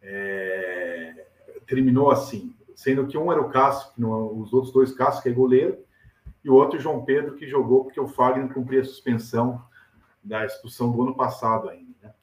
É, 0.00 1.26
terminou 1.66 2.10
assim, 2.10 2.54
sendo 2.74 3.06
que 3.06 3.18
um 3.18 3.30
era 3.30 3.42
o 3.42 3.50
Cássio, 3.50 3.92
os 4.40 4.54
outros 4.54 4.72
dois, 4.72 4.90
Cássio, 4.90 5.22
que 5.22 5.28
é 5.28 5.32
goleiro, 5.32 5.78
e 6.42 6.48
o 6.48 6.54
outro 6.54 6.80
João 6.80 7.04
Pedro, 7.04 7.34
que 7.34 7.46
jogou 7.46 7.84
porque 7.84 8.00
o 8.00 8.08
Fagner 8.08 8.52
cumpria 8.54 8.80
a 8.80 8.84
suspensão 8.84 9.62
da 10.24 10.44
expulsão 10.44 10.90
do 10.90 11.02
ano 11.02 11.14
passado 11.14 11.68
ainda. 11.68 11.94
Né? 12.02 12.14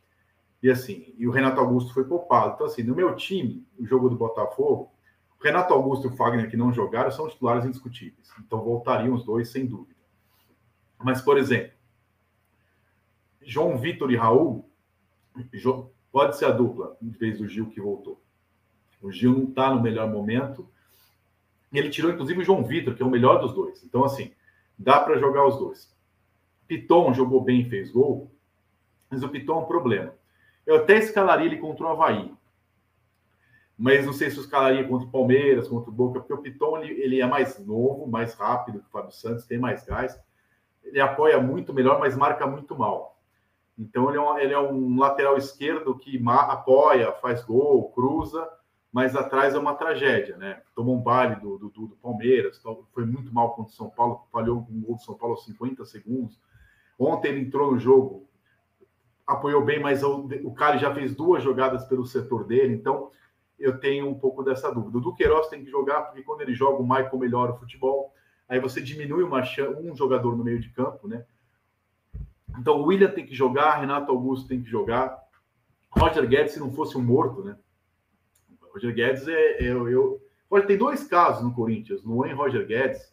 E 0.63 0.69
assim, 0.69 1.13
e 1.17 1.27
o 1.27 1.31
Renato 1.31 1.59
Augusto 1.59 1.93
foi 1.93 2.03
poupado. 2.03 2.55
Então, 2.55 2.65
assim, 2.65 2.83
no 2.83 2.95
meu 2.95 3.15
time, 3.15 3.65
o 3.77 3.85
jogo 3.85 4.09
do 4.09 4.17
Botafogo, 4.17 4.91
o 5.39 5.43
Renato 5.43 5.73
Augusto 5.73 6.07
e 6.07 6.11
o 6.11 6.15
Fagner, 6.15 6.49
que 6.49 6.57
não 6.57 6.73
jogaram, 6.73 7.11
são 7.11 7.27
titulares 7.27 7.65
indiscutíveis. 7.65 8.29
Então, 8.39 8.63
voltariam 8.63 9.13
os 9.13 9.23
dois, 9.23 9.49
sem 9.49 9.65
dúvida. 9.65 9.99
Mas, 10.97 11.21
por 11.21 11.37
exemplo, 11.37 11.71
João 13.41 13.77
Vitor 13.77 14.11
e 14.11 14.15
Raul, 14.15 14.69
pode 16.11 16.37
ser 16.37 16.45
a 16.45 16.51
dupla, 16.51 16.95
em 17.01 17.09
vez 17.09 17.39
do 17.39 17.47
Gil 17.47 17.69
que 17.69 17.81
voltou. 17.81 18.21
O 19.01 19.11
Gil 19.11 19.33
não 19.33 19.49
está 19.49 19.73
no 19.73 19.81
melhor 19.81 20.09
momento. 20.11 20.69
Ele 21.73 21.89
tirou, 21.89 22.11
inclusive, 22.11 22.41
o 22.41 22.43
João 22.43 22.63
Vitor, 22.63 22.93
que 22.93 23.01
é 23.01 23.05
o 23.05 23.09
melhor 23.09 23.39
dos 23.41 23.53
dois. 23.53 23.83
Então, 23.83 24.03
assim, 24.03 24.31
dá 24.77 24.99
para 24.99 25.17
jogar 25.17 25.47
os 25.47 25.57
dois. 25.57 25.90
Piton 26.71 27.13
jogou 27.13 27.41
bem 27.41 27.59
e 27.59 27.69
fez 27.69 27.91
gol, 27.91 28.31
mas 29.09 29.21
o 29.23 29.27
Piton 29.27 29.59
é 29.59 29.63
um 29.63 29.65
problema. 29.65 30.13
Eu 30.65 30.77
até 30.77 30.99
escalaria 30.99 31.45
ele 31.45 31.57
contra 31.57 31.85
o 31.85 31.89
Havaí. 31.89 32.33
Mas 33.77 34.05
não 34.05 34.13
sei 34.13 34.31
se 34.31 34.37
eu 34.37 34.43
escalaria 34.43 34.87
contra 34.87 35.05
o 35.05 35.11
Palmeiras, 35.11 35.67
contra 35.67 35.89
o 35.89 35.93
Boca, 35.93 36.21
porque 36.21 36.33
o 36.33 36.37
Piton 36.37 36.77
ele, 36.77 36.93
ele 36.93 37.19
é 37.19 37.27
mais 37.27 37.59
novo, 37.59 38.07
mais 38.07 38.35
rápido 38.35 38.79
que 38.79 38.87
o 38.87 38.89
Fábio 38.89 39.11
Santos, 39.11 39.45
tem 39.45 39.59
mais 39.59 39.83
gás. 39.83 40.17
Ele 40.81 41.01
apoia 41.01 41.41
muito 41.41 41.73
melhor, 41.73 41.99
mas 41.99 42.15
marca 42.15 42.47
muito 42.47 42.73
mal. 42.73 43.19
Então 43.77 44.07
ele 44.07 44.17
é 44.17 44.21
um, 44.21 44.37
ele 44.37 44.53
é 44.53 44.59
um 44.59 44.97
lateral 44.97 45.35
esquerdo 45.35 45.97
que 45.97 46.23
apoia, 46.25 47.11
faz 47.11 47.43
gol, 47.43 47.91
cruza, 47.91 48.47
mas 48.93 49.13
atrás 49.13 49.55
é 49.55 49.59
uma 49.59 49.75
tragédia, 49.75 50.37
né? 50.37 50.61
Tomou 50.73 50.95
um 50.95 51.01
baile 51.01 51.35
do, 51.35 51.57
do, 51.57 51.69
do 51.69 51.97
Palmeiras, 52.01 52.61
foi 52.93 53.05
muito 53.05 53.33
mal 53.33 53.55
contra 53.55 53.73
o 53.73 53.75
São 53.75 53.89
Paulo, 53.89 54.25
falhou 54.31 54.65
um 54.69 54.81
gol 54.83 54.95
do 54.95 55.01
São 55.01 55.15
Paulo 55.15 55.35
aos 55.35 55.43
50 55.43 55.83
segundos. 55.83 56.39
Ontem 57.03 57.29
ele 57.29 57.41
entrou 57.41 57.71
no 57.71 57.79
jogo, 57.79 58.29
apoiou 59.25 59.65
bem, 59.65 59.79
mas 59.79 60.03
o, 60.03 60.27
o 60.43 60.55
já 60.77 60.93
fez 60.93 61.15
duas 61.15 61.41
jogadas 61.41 61.83
pelo 61.85 62.05
setor 62.05 62.45
dele, 62.45 62.75
então 62.75 63.09
eu 63.57 63.79
tenho 63.79 64.07
um 64.07 64.13
pouco 64.13 64.43
dessa 64.43 64.71
dúvida. 64.71 64.99
O 64.99 65.01
Duqueiroz 65.01 65.47
tem 65.47 65.63
que 65.63 65.71
jogar, 65.71 66.03
porque 66.03 66.21
quando 66.21 66.41
ele 66.41 66.53
joga, 66.53 66.79
o 66.79 66.87
Michael 66.87 67.17
melhora 67.17 67.53
o 67.53 67.57
futebol, 67.57 68.13
aí 68.47 68.59
você 68.59 68.79
diminui 68.79 69.23
uma, 69.23 69.41
um 69.79 69.95
jogador 69.95 70.37
no 70.37 70.43
meio 70.43 70.59
de 70.59 70.69
campo, 70.69 71.07
né? 71.07 71.25
Então 72.59 72.79
o 72.79 72.85
William 72.85 73.09
tem 73.09 73.25
que 73.25 73.33
jogar, 73.33 73.79
Renato 73.79 74.11
Augusto 74.11 74.47
tem 74.47 74.61
que 74.61 74.69
jogar, 74.69 75.17
Roger 75.89 76.27
Guedes, 76.27 76.53
se 76.53 76.59
não 76.59 76.71
fosse 76.71 76.95
um 76.97 77.01
morto, 77.01 77.43
né? 77.43 77.57
Roger 78.73 78.93
Guedes 78.93 79.27
é. 79.27 79.57
Eu, 79.59 79.89
eu... 79.89 80.21
Olha, 80.49 80.67
tem 80.67 80.77
dois 80.77 81.03
casos 81.03 81.43
no 81.43 81.53
Corinthians, 81.53 82.03
no 82.03 82.23
e 82.27 82.31
Roger 82.31 82.67
Guedes, 82.67 83.11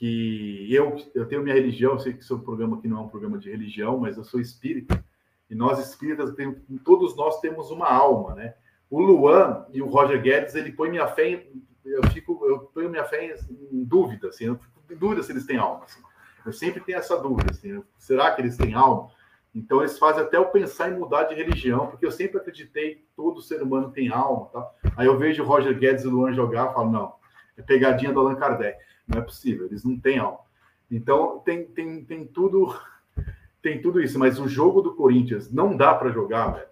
que 0.00 0.66
eu, 0.74 0.96
eu 1.14 1.26
tenho 1.26 1.42
minha 1.42 1.54
religião, 1.54 1.92
eu 1.92 1.98
sei 1.98 2.14
que 2.14 2.24
seu 2.24 2.38
programa 2.38 2.78
aqui 2.78 2.88
não 2.88 2.96
é 2.96 3.00
um 3.02 3.08
programa 3.08 3.36
de 3.36 3.50
religião, 3.50 3.98
mas 3.98 4.16
eu 4.16 4.24
sou 4.24 4.40
espírita, 4.40 5.04
e 5.50 5.54
nós 5.54 5.78
espíritas, 5.78 6.34
todos 6.82 7.14
nós 7.14 7.38
temos 7.40 7.70
uma 7.70 7.86
alma, 7.86 8.34
né? 8.34 8.54
O 8.88 8.98
Luan 8.98 9.66
e 9.70 9.82
o 9.82 9.86
Roger 9.86 10.22
Guedes, 10.22 10.54
ele 10.54 10.72
põe 10.72 10.88
minha 10.88 11.06
fé 11.06 11.28
em, 11.28 11.62
eu 11.84 12.02
fico, 12.14 12.40
eu 12.46 12.60
ponho 12.60 12.88
minha 12.88 13.04
fé 13.04 13.36
em, 13.70 13.84
dúvida, 13.84 14.28
assim, 14.28 14.46
eu 14.46 14.56
fico 14.56 14.90
em 14.90 14.96
dúvida 14.96 15.22
se 15.22 15.32
eles 15.32 15.44
têm 15.44 15.58
alma. 15.58 15.84
Assim. 15.84 16.00
Eu 16.46 16.52
sempre 16.54 16.80
tenho 16.80 16.96
essa 16.96 17.18
dúvida, 17.18 17.50
assim, 17.50 17.82
será 17.98 18.30
que 18.30 18.40
eles 18.40 18.56
têm 18.56 18.72
alma? 18.72 19.10
Então, 19.54 19.80
eles 19.80 19.98
fazem 19.98 20.22
até 20.22 20.38
eu 20.38 20.46
pensar 20.46 20.90
em 20.90 20.98
mudar 20.98 21.24
de 21.24 21.34
religião, 21.34 21.88
porque 21.88 22.06
eu 22.06 22.10
sempre 22.10 22.38
acreditei 22.38 22.94
que 22.94 23.06
todo 23.14 23.42
ser 23.42 23.62
humano 23.62 23.90
tem 23.90 24.08
alma. 24.08 24.46
Tá? 24.46 24.70
Aí 24.96 25.06
eu 25.06 25.18
vejo 25.18 25.42
o 25.42 25.46
Roger 25.46 25.78
Guedes 25.78 26.04
e 26.04 26.06
o 26.06 26.10
Luan 26.10 26.32
jogar 26.32 26.72
falo, 26.72 26.90
não, 26.90 27.14
é 27.58 27.60
pegadinha 27.60 28.12
do 28.12 28.20
Allan 28.20 28.36
Kardec. 28.36 28.78
Não 29.06 29.18
é 29.18 29.22
possível, 29.22 29.66
eles 29.66 29.84
não 29.84 29.98
têm 29.98 30.18
alma. 30.18 30.40
Então, 30.90 31.38
tem, 31.40 31.66
tem, 31.66 32.04
tem 32.04 32.26
tudo 32.26 32.74
tem 33.62 33.80
tudo 33.80 34.00
isso, 34.00 34.18
mas 34.18 34.38
o 34.38 34.48
jogo 34.48 34.80
do 34.80 34.94
Corinthians 34.94 35.52
não 35.52 35.76
dá 35.76 35.94
para 35.94 36.10
jogar, 36.10 36.50
velho. 36.50 36.68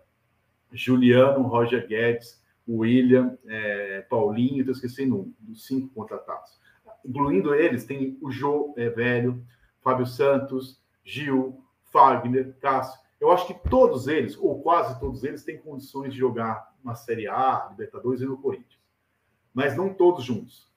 Juliano, 0.72 1.42
Roger 1.42 1.86
Guedes, 1.86 2.42
William, 2.68 3.36
é, 3.46 4.02
Paulinho, 4.02 4.60
estou 4.60 4.72
esquecendo 4.72 5.16
um, 5.16 5.34
dos 5.38 5.66
cinco 5.66 5.88
contratados. 5.94 6.58
Incluindo 7.04 7.54
eles, 7.54 7.84
tem 7.84 8.18
o 8.20 8.30
Jô 8.30 8.74
é, 8.76 8.88
Velho, 8.88 9.42
Fábio 9.80 10.06
Santos, 10.06 10.80
Gil, 11.04 11.62
Fagner, 11.84 12.54
Cássio. 12.60 12.98
Eu 13.20 13.30
acho 13.30 13.46
que 13.46 13.68
todos 13.68 14.08
eles, 14.08 14.36
ou 14.36 14.62
quase 14.62 14.98
todos 15.00 15.24
eles, 15.24 15.44
têm 15.44 15.58
condições 15.58 16.12
de 16.12 16.18
jogar 16.18 16.72
na 16.84 16.94
Série 16.94 17.26
A, 17.26 17.68
Libertadores 17.70 18.20
e 18.20 18.26
no 18.26 18.38
Corinthians. 18.38 18.78
Mas 19.52 19.76
não 19.76 19.92
todos 19.92 20.24
juntos. 20.24 20.67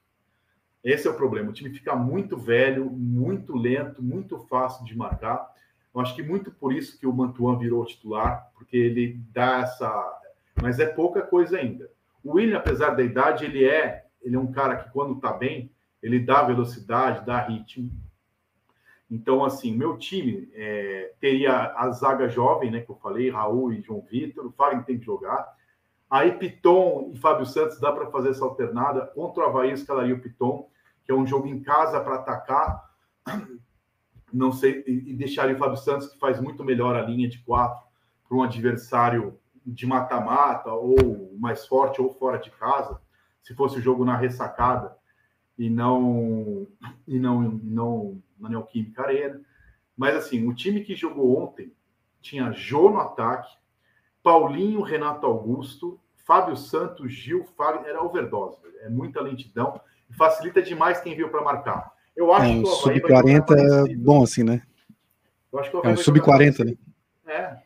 Esse 0.84 1.06
é 1.06 1.10
o 1.10 1.16
problema. 1.16 1.50
O 1.50 1.52
time 1.52 1.70
fica 1.70 1.94
muito 1.94 2.36
velho, 2.36 2.90
muito 2.90 3.56
lento, 3.56 4.02
muito 4.02 4.38
fácil 4.46 4.84
de 4.84 4.96
marcar. 4.96 5.52
Eu 5.94 6.00
acho 6.00 6.14
que 6.14 6.22
muito 6.22 6.50
por 6.50 6.72
isso 6.72 6.98
que 6.98 7.06
o 7.06 7.12
Mantuan 7.12 7.58
virou 7.58 7.84
titular, 7.84 8.50
porque 8.54 8.76
ele 8.76 9.20
dá 9.32 9.60
essa. 9.60 10.20
Mas 10.60 10.80
é 10.80 10.86
pouca 10.86 11.22
coisa 11.22 11.58
ainda. 11.58 11.88
O 12.24 12.32
William, 12.32 12.58
apesar 12.58 12.90
da 12.90 13.02
idade, 13.02 13.44
ele 13.44 13.64
é, 13.64 14.06
ele 14.20 14.36
é 14.36 14.38
um 14.38 14.50
cara 14.50 14.76
que, 14.76 14.90
quando 14.90 15.14
está 15.14 15.32
bem, 15.32 15.70
ele 16.02 16.18
dá 16.18 16.42
velocidade, 16.42 17.24
dá 17.24 17.38
ritmo. 17.38 17.90
Então, 19.10 19.44
assim, 19.44 19.76
meu 19.76 19.98
time 19.98 20.50
é, 20.54 21.12
teria 21.20 21.74
a 21.76 21.90
zaga 21.90 22.28
jovem, 22.28 22.70
né, 22.70 22.80
que 22.80 22.90
eu 22.90 22.96
falei, 22.96 23.28
Raul 23.28 23.72
e 23.72 23.82
João 23.82 24.00
Vitor, 24.00 24.46
o 24.46 24.52
Fagner 24.52 24.84
tem 24.84 24.98
que 24.98 25.04
jogar. 25.04 25.54
Aí 26.10 26.32
Piton 26.32 27.10
e 27.12 27.16
Fábio 27.16 27.44
Santos 27.44 27.78
dá 27.78 27.92
para 27.92 28.10
fazer 28.10 28.30
essa 28.30 28.44
alternada. 28.44 29.06
Contra 29.08 29.44
o 29.44 29.46
Havaí, 29.46 29.72
escalaria 29.72 30.14
o 30.14 30.20
Piton, 30.20 30.68
que 31.04 31.12
é 31.12 31.14
um 31.14 31.26
jogo 31.26 31.46
em 31.46 31.60
casa 31.62 32.00
para 32.00 32.16
atacar. 32.16 32.90
Não 34.32 34.50
sei, 34.50 34.82
e 34.86 35.12
deixaria 35.14 35.54
o 35.54 35.58
Fábio 35.58 35.76
Santos, 35.76 36.08
que 36.08 36.18
faz 36.18 36.40
muito 36.40 36.64
melhor 36.64 36.96
a 36.96 37.02
linha 37.02 37.28
de 37.28 37.38
quatro, 37.40 37.86
para 38.26 38.36
um 38.36 38.42
adversário 38.42 39.38
de 39.64 39.86
mata-mata, 39.86 40.72
ou 40.72 41.36
mais 41.38 41.66
forte, 41.66 42.00
ou 42.00 42.10
fora 42.14 42.38
de 42.38 42.50
casa. 42.50 43.00
Se 43.42 43.54
fosse 43.54 43.78
o 43.78 43.82
jogo 43.82 44.04
na 44.04 44.16
ressacada 44.16 44.96
e 45.58 45.68
não, 45.68 46.66
e 47.06 47.18
não, 47.18 47.42
não 47.42 48.22
na 48.38 48.48
Neoquímica 48.48 49.02
Arena. 49.02 49.40
Mas 49.96 50.16
assim, 50.16 50.46
o 50.48 50.54
time 50.54 50.82
que 50.82 50.94
jogou 50.94 51.38
ontem 51.38 51.72
tinha 52.20 52.52
Jô 52.52 52.90
no 52.90 53.00
ataque, 53.00 53.54
Paulinho, 54.22 54.80
Renato 54.80 55.26
Augusto, 55.26 56.00
Fábio 56.24 56.56
Santos, 56.56 57.12
Gil, 57.12 57.44
Fábio, 57.44 57.86
era 57.86 58.02
overdose, 58.02 58.56
é 58.80 58.88
muita 58.88 59.20
lentidão 59.20 59.80
facilita 60.16 60.62
demais 60.62 61.00
quem 61.00 61.14
veio 61.14 61.30
para 61.30 61.42
marcar. 61.42 61.92
Eu 62.14 62.32
acho 62.32 62.50
é, 62.50 62.54
que 62.54 62.62
o 62.62 62.66
sub-40 62.66 63.90
é 63.90 63.96
bom 63.96 64.22
assim, 64.22 64.42
né? 64.42 64.62
Eu 65.52 65.58
acho 65.58 65.70
que 65.70 65.76
o 65.76 65.80
é 65.82 65.88
um 65.88 65.96
sub-40, 65.96 66.64
né? 66.64 66.74
É. 67.26 67.56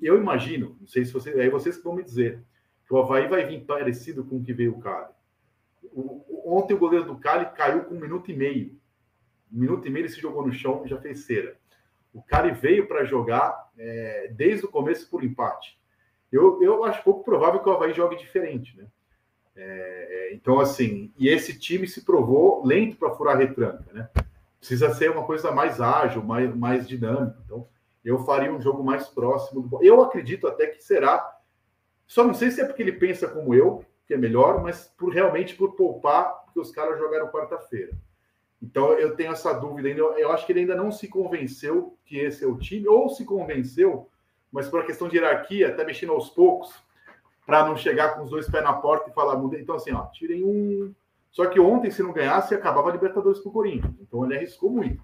Eu 0.00 0.16
imagino, 0.16 0.76
não 0.80 0.86
sei 0.86 1.04
se 1.04 1.12
vocês, 1.12 1.38
aí 1.38 1.50
vocês 1.50 1.82
vão 1.82 1.94
me 1.94 2.02
dizer, 2.02 2.42
que 2.86 2.94
o 2.94 2.98
Havaí 2.98 3.28
vai 3.28 3.44
vir 3.44 3.60
parecido 3.64 4.24
com 4.24 4.36
o 4.36 4.42
que 4.42 4.52
veio 4.52 4.72
o 4.72 4.80
Cali. 4.80 5.12
O, 5.92 6.56
ontem 6.56 6.74
o 6.74 6.78
goleiro 6.78 7.04
do 7.04 7.18
Cali 7.18 7.46
caiu 7.54 7.84
com 7.84 7.94
um 7.94 8.00
minuto 8.00 8.30
e 8.30 8.36
meio. 8.36 8.78
Um 9.52 9.60
minuto 9.60 9.86
e 9.86 9.90
meio 9.90 10.04
ele 10.04 10.12
se 10.12 10.20
jogou 10.20 10.46
no 10.46 10.52
chão 10.52 10.82
e 10.84 10.88
já 10.88 10.98
fez 10.98 11.20
cera. 11.20 11.56
O 12.12 12.22
Cali 12.22 12.52
veio 12.52 12.88
para 12.88 13.04
jogar 13.04 13.70
é, 13.78 14.32
desde 14.34 14.64
o 14.64 14.68
começo 14.68 15.08
por 15.08 15.22
empate. 15.22 15.78
Eu, 16.32 16.62
eu 16.62 16.84
acho 16.84 17.02
pouco 17.02 17.24
provável 17.24 17.60
que 17.60 17.68
o 17.68 17.72
Havaí 17.72 17.92
jogue 17.92 18.16
diferente, 18.16 18.76
né? 18.76 18.86
É, 19.56 20.30
é 20.30 20.34
então, 20.34 20.60
assim, 20.60 21.12
e 21.18 21.28
esse 21.28 21.58
time 21.58 21.86
se 21.86 22.04
provou 22.04 22.64
lento 22.64 22.96
para 22.96 23.14
furar 23.14 23.36
retranca, 23.36 23.84
né? 23.92 24.08
Precisa 24.58 24.92
ser 24.94 25.10
uma 25.10 25.24
coisa 25.24 25.50
mais 25.50 25.80
ágil, 25.80 26.22
mais, 26.22 26.54
mais 26.54 26.86
dinâmica. 26.86 27.38
Então, 27.44 27.66
eu 28.04 28.18
faria 28.24 28.52
um 28.52 28.60
jogo 28.60 28.82
mais 28.82 29.08
próximo 29.08 29.62
do. 29.62 29.82
Eu 29.82 30.02
acredito 30.02 30.46
até 30.46 30.66
que 30.66 30.82
será. 30.82 31.38
Só 32.06 32.24
não 32.24 32.34
sei 32.34 32.50
se 32.50 32.60
é 32.60 32.64
porque 32.64 32.82
ele 32.82 32.92
pensa 32.92 33.28
como 33.28 33.54
eu, 33.54 33.84
que 34.06 34.14
é 34.14 34.16
melhor, 34.16 34.62
mas 34.62 34.92
por 34.98 35.12
realmente 35.12 35.54
por 35.54 35.72
poupar, 35.76 36.44
porque 36.44 36.60
os 36.60 36.70
caras 36.70 36.98
jogaram 36.98 37.28
quarta-feira. 37.28 37.92
Então 38.62 38.92
eu 38.94 39.16
tenho 39.16 39.32
essa 39.32 39.52
dúvida 39.52 39.88
ainda. 39.88 40.00
Eu 40.00 40.30
acho 40.32 40.44
que 40.44 40.52
ele 40.52 40.60
ainda 40.60 40.74
não 40.74 40.90
se 40.90 41.08
convenceu 41.08 41.96
que 42.04 42.18
esse 42.18 42.44
é 42.44 42.46
o 42.46 42.58
time, 42.58 42.88
ou 42.88 43.08
se 43.08 43.24
convenceu, 43.24 44.08
mas 44.50 44.68
por 44.68 44.80
uma 44.80 44.86
questão 44.86 45.08
de 45.08 45.16
hierarquia, 45.16 45.68
até 45.68 45.84
mexendo 45.84 46.12
aos 46.12 46.28
poucos, 46.28 46.74
para 47.46 47.66
não 47.66 47.76
chegar 47.76 48.14
com 48.14 48.22
os 48.22 48.30
dois 48.30 48.48
pés 48.48 48.62
na 48.62 48.72
porta 48.72 49.10
e 49.10 49.12
falar, 49.12 49.36
mudei. 49.36 49.60
Então, 49.60 49.74
assim, 49.74 49.92
ó, 49.92 50.06
tirem 50.06 50.44
um. 50.44 50.94
Só 51.30 51.46
que 51.46 51.60
ontem, 51.60 51.90
se 51.90 52.02
não 52.02 52.12
ganhasse, 52.12 52.54
acabava 52.54 52.88
a 52.88 52.92
Libertadores 52.92 53.40
para 53.40 53.48
o 53.48 53.52
Corinthians. 53.52 53.94
Então 54.00 54.24
ele 54.24 54.36
arriscou 54.36 54.70
muito. 54.70 55.02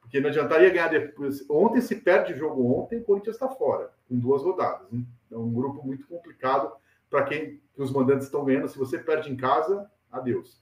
Porque 0.00 0.20
não 0.20 0.28
adiantaria 0.28 0.70
ganhar 0.70 0.88
depois. 0.88 1.48
Ontem, 1.48 1.80
se 1.80 1.96
perde 1.96 2.32
o 2.32 2.36
jogo 2.36 2.80
ontem, 2.80 2.98
o 2.98 3.04
Corinthians 3.04 3.36
está 3.36 3.48
fora, 3.48 3.92
com 4.08 4.18
duas 4.18 4.42
rodadas. 4.42 4.86
É 5.30 5.36
um 5.36 5.52
grupo 5.52 5.86
muito 5.86 6.06
complicado 6.06 6.72
para 7.08 7.24
quem 7.24 7.60
que 7.74 7.82
os 7.82 7.92
mandantes 7.92 8.26
estão 8.26 8.44
ganhando. 8.44 8.68
Se 8.68 8.78
você 8.78 8.98
perde 8.98 9.30
em 9.30 9.36
casa, 9.36 9.90
adeus. 10.10 10.60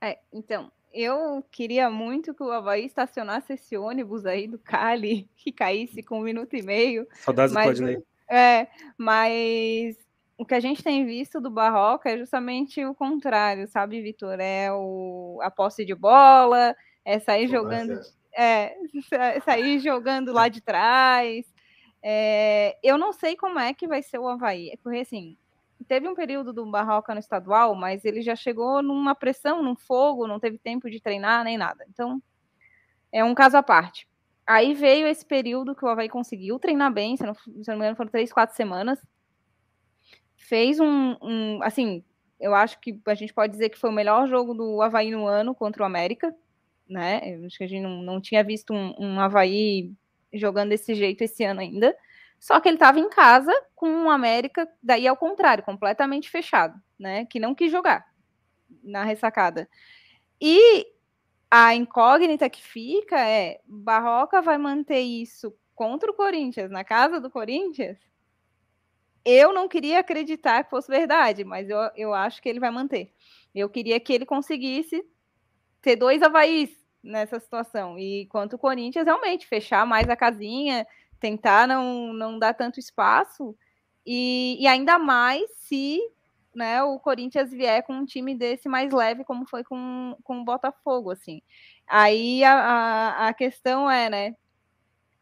É, 0.00 0.18
então, 0.32 0.70
eu 0.92 1.44
queria 1.50 1.90
muito 1.90 2.34
que 2.34 2.42
o 2.42 2.50
Havaí 2.50 2.86
estacionasse 2.86 3.52
esse 3.52 3.76
ônibus 3.76 4.24
aí 4.24 4.46
do 4.46 4.58
Cali, 4.58 5.28
que 5.36 5.52
caísse 5.52 6.02
com 6.02 6.20
um 6.20 6.24
minuto 6.24 6.54
e 6.56 6.62
meio. 6.62 7.06
Saudades 7.12 7.54
do 7.54 7.60
Claudinei. 7.60 8.02
É, 8.30 8.68
mas 8.96 9.96
o 10.38 10.46
que 10.46 10.54
a 10.54 10.60
gente 10.60 10.84
tem 10.84 11.04
visto 11.04 11.40
do 11.40 11.50
Barroca 11.50 12.08
é 12.08 12.16
justamente 12.16 12.82
o 12.84 12.94
contrário, 12.94 13.66
sabe, 13.66 14.00
Vitor? 14.00 14.38
É 14.38 14.72
o, 14.72 15.40
a 15.42 15.50
posse 15.50 15.84
de 15.84 15.96
bola, 15.96 16.76
É 17.04 17.18
sair 17.18 17.48
jogando, 17.48 18.00
é, 18.32 18.76
sair 19.44 19.80
jogando 19.80 20.32
lá 20.32 20.48
de 20.48 20.60
trás. 20.60 21.52
É, 22.00 22.78
eu 22.84 22.96
não 22.96 23.12
sei 23.12 23.36
como 23.36 23.58
é 23.58 23.74
que 23.74 23.88
vai 23.88 24.00
ser 24.00 24.18
o 24.18 24.28
Havaí, 24.28 24.78
porque 24.80 25.00
assim, 25.00 25.36
teve 25.88 26.08
um 26.08 26.14
período 26.14 26.52
do 26.52 26.64
Barroca 26.70 27.12
no 27.12 27.18
estadual, 27.18 27.74
mas 27.74 28.04
ele 28.04 28.22
já 28.22 28.36
chegou 28.36 28.80
numa 28.80 29.16
pressão, 29.16 29.60
num 29.60 29.74
fogo, 29.74 30.28
não 30.28 30.38
teve 30.38 30.56
tempo 30.56 30.88
de 30.88 31.00
treinar 31.00 31.42
nem 31.42 31.58
nada. 31.58 31.84
Então, 31.88 32.22
é 33.10 33.24
um 33.24 33.34
caso 33.34 33.56
à 33.56 33.62
parte. 33.62 34.06
Aí 34.46 34.72
veio 34.72 35.08
esse 35.08 35.26
período 35.26 35.74
que 35.74 35.84
o 35.84 35.88
Havaí 35.88 36.08
conseguiu 36.08 36.60
treinar 36.60 36.92
bem, 36.92 37.16
se 37.16 37.26
não, 37.26 37.34
se 37.34 37.50
não 37.66 37.74
me 37.74 37.80
engano, 37.80 37.96
foram 37.96 38.10
três, 38.10 38.32
quatro 38.32 38.54
semanas. 38.54 39.00
Fez 40.48 40.80
um, 40.80 41.14
um, 41.20 41.62
Assim, 41.62 42.02
eu 42.40 42.54
acho 42.54 42.80
que 42.80 42.98
a 43.06 43.14
gente 43.14 43.34
pode 43.34 43.52
dizer 43.52 43.68
que 43.68 43.78
foi 43.78 43.90
o 43.90 43.92
melhor 43.92 44.26
jogo 44.26 44.54
do 44.54 44.80
Havaí 44.80 45.10
no 45.10 45.26
ano 45.26 45.54
contra 45.54 45.82
o 45.82 45.86
América, 45.86 46.34
né? 46.88 47.20
Eu 47.24 47.44
acho 47.44 47.58
que 47.58 47.64
a 47.64 47.68
gente 47.68 47.82
não, 47.82 48.02
não 48.02 48.18
tinha 48.18 48.42
visto 48.42 48.72
um, 48.72 48.94
um 48.98 49.20
Havaí 49.20 49.92
jogando 50.32 50.70
desse 50.70 50.94
jeito 50.94 51.22
esse 51.22 51.44
ano 51.44 51.60
ainda. 51.60 51.94
Só 52.40 52.60
que 52.60 52.68
ele 52.68 52.76
estava 52.76 52.98
em 52.98 53.10
casa 53.10 53.52
com 53.74 54.04
o 54.04 54.10
América, 54.10 54.66
daí 54.82 55.06
ao 55.06 55.18
contrário, 55.18 55.62
completamente 55.62 56.30
fechado, 56.30 56.80
né? 56.98 57.26
Que 57.26 57.38
não 57.38 57.54
quis 57.54 57.70
jogar 57.70 58.06
na 58.82 59.04
ressacada. 59.04 59.68
E 60.40 60.86
a 61.50 61.74
incógnita 61.74 62.48
que 62.48 62.62
fica 62.62 63.20
é: 63.20 63.60
Barroca 63.66 64.40
vai 64.40 64.56
manter 64.56 65.00
isso 65.00 65.54
contra 65.74 66.10
o 66.10 66.14
Corinthians, 66.14 66.70
na 66.70 66.84
casa 66.84 67.20
do 67.20 67.30
Corinthians? 67.30 67.98
Eu 69.24 69.52
não 69.52 69.68
queria 69.68 70.00
acreditar 70.00 70.64
que 70.64 70.70
fosse 70.70 70.88
verdade, 70.90 71.44
mas 71.44 71.68
eu, 71.68 71.78
eu 71.96 72.14
acho 72.14 72.40
que 72.40 72.48
ele 72.48 72.60
vai 72.60 72.70
manter. 72.70 73.12
Eu 73.54 73.68
queria 73.68 73.98
que 74.00 74.12
ele 74.12 74.24
conseguisse 74.26 75.04
ter 75.82 75.96
dois 75.96 76.22
Havaís 76.22 76.70
nessa 77.02 77.38
situação. 77.40 77.98
E 77.98 78.26
quanto 78.26 78.56
o 78.56 78.58
Corinthians, 78.58 79.06
realmente, 79.06 79.46
fechar 79.46 79.86
mais 79.86 80.08
a 80.08 80.16
casinha, 80.16 80.86
tentar 81.20 81.66
não, 81.66 82.12
não 82.12 82.38
dar 82.38 82.54
tanto 82.54 82.78
espaço, 82.78 83.56
e, 84.06 84.56
e 84.60 84.66
ainda 84.66 84.98
mais 84.98 85.50
se 85.58 86.00
né, 86.54 86.82
o 86.82 86.98
Corinthians 86.98 87.50
vier 87.50 87.82
com 87.84 87.92
um 87.94 88.04
time 88.04 88.34
desse 88.34 88.68
mais 88.68 88.92
leve, 88.92 89.24
como 89.24 89.46
foi 89.46 89.62
com, 89.62 90.16
com 90.24 90.40
o 90.40 90.44
Botafogo, 90.44 91.10
assim. 91.10 91.40
Aí 91.86 92.42
a, 92.44 92.54
a, 92.54 93.28
a 93.28 93.34
questão 93.34 93.90
é, 93.90 94.10
né, 94.10 94.36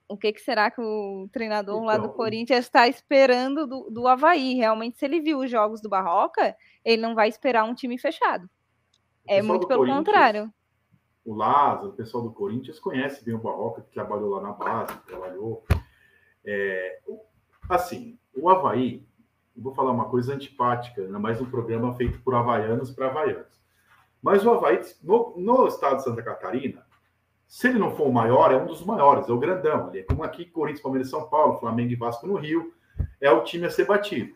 o 0.08 0.16
que, 0.16 0.32
que, 0.32 0.40
será 0.40 0.70
que 0.70 0.80
o 0.80 1.28
treinador 1.32 1.76
então, 1.76 1.86
lá 1.86 1.96
do 1.96 2.04
então, 2.04 2.16
Corinthians 2.16 2.64
está 2.64 2.86
esperando 2.86 3.66
do, 3.66 3.90
do 3.90 4.06
Havaí? 4.06 4.54
Realmente, 4.54 4.98
se 4.98 5.04
ele 5.04 5.20
viu 5.20 5.40
os 5.40 5.50
jogos 5.50 5.80
do 5.80 5.88
Barroca, 5.88 6.56
ele 6.84 7.02
não 7.02 7.14
vai 7.14 7.28
esperar 7.28 7.64
um 7.64 7.74
time 7.74 7.98
fechado. 7.98 8.48
É 9.26 9.42
muito 9.42 9.66
pelo 9.66 9.84
contrário. 9.84 10.52
O 11.24 11.34
Lázaro, 11.34 11.88
o 11.88 11.92
pessoal 11.92 12.22
do 12.22 12.32
Corinthians 12.32 12.78
conhece 12.78 13.24
bem 13.24 13.34
o 13.34 13.38
Barroca, 13.38 13.82
que 13.82 13.90
trabalhou 13.90 14.30
lá 14.30 14.40
na 14.40 14.52
base, 14.52 14.96
trabalhou. 15.06 15.64
É, 16.44 17.00
assim, 17.68 18.16
o 18.32 18.48
Havaí, 18.48 19.04
vou 19.56 19.74
falar 19.74 19.90
uma 19.90 20.08
coisa 20.08 20.34
antipática, 20.34 21.02
ainda 21.02 21.18
mais 21.18 21.40
um 21.40 21.50
programa 21.50 21.92
feito 21.94 22.20
por 22.20 22.36
havaianos 22.36 22.92
para 22.92 23.08
havaianos. 23.08 23.60
Mas 24.22 24.46
o 24.46 24.50
Havaí, 24.52 24.80
no, 25.02 25.34
no, 25.36 25.66
estado 25.66 25.96
de 25.96 26.04
Santa 26.04 26.22
Catarina, 26.22 26.85
se 27.46 27.68
ele 27.68 27.78
não 27.78 27.94
for 27.94 28.08
o 28.08 28.12
maior, 28.12 28.52
é 28.52 28.56
um 28.56 28.66
dos 28.66 28.84
maiores, 28.84 29.28
é 29.28 29.32
o 29.32 29.38
grandão. 29.38 29.88
Ele 29.90 30.00
é 30.00 30.02
como 30.02 30.22
aqui, 30.24 30.44
Corinthians, 30.44 30.82
Palmeiras, 30.82 31.10
São 31.10 31.28
Paulo, 31.28 31.58
Flamengo 31.58 31.92
e 31.92 31.96
Vasco 31.96 32.26
no 32.26 32.34
Rio, 32.34 32.74
é 33.20 33.30
o 33.30 33.44
time 33.44 33.66
a 33.66 33.70
ser 33.70 33.86
batido. 33.86 34.34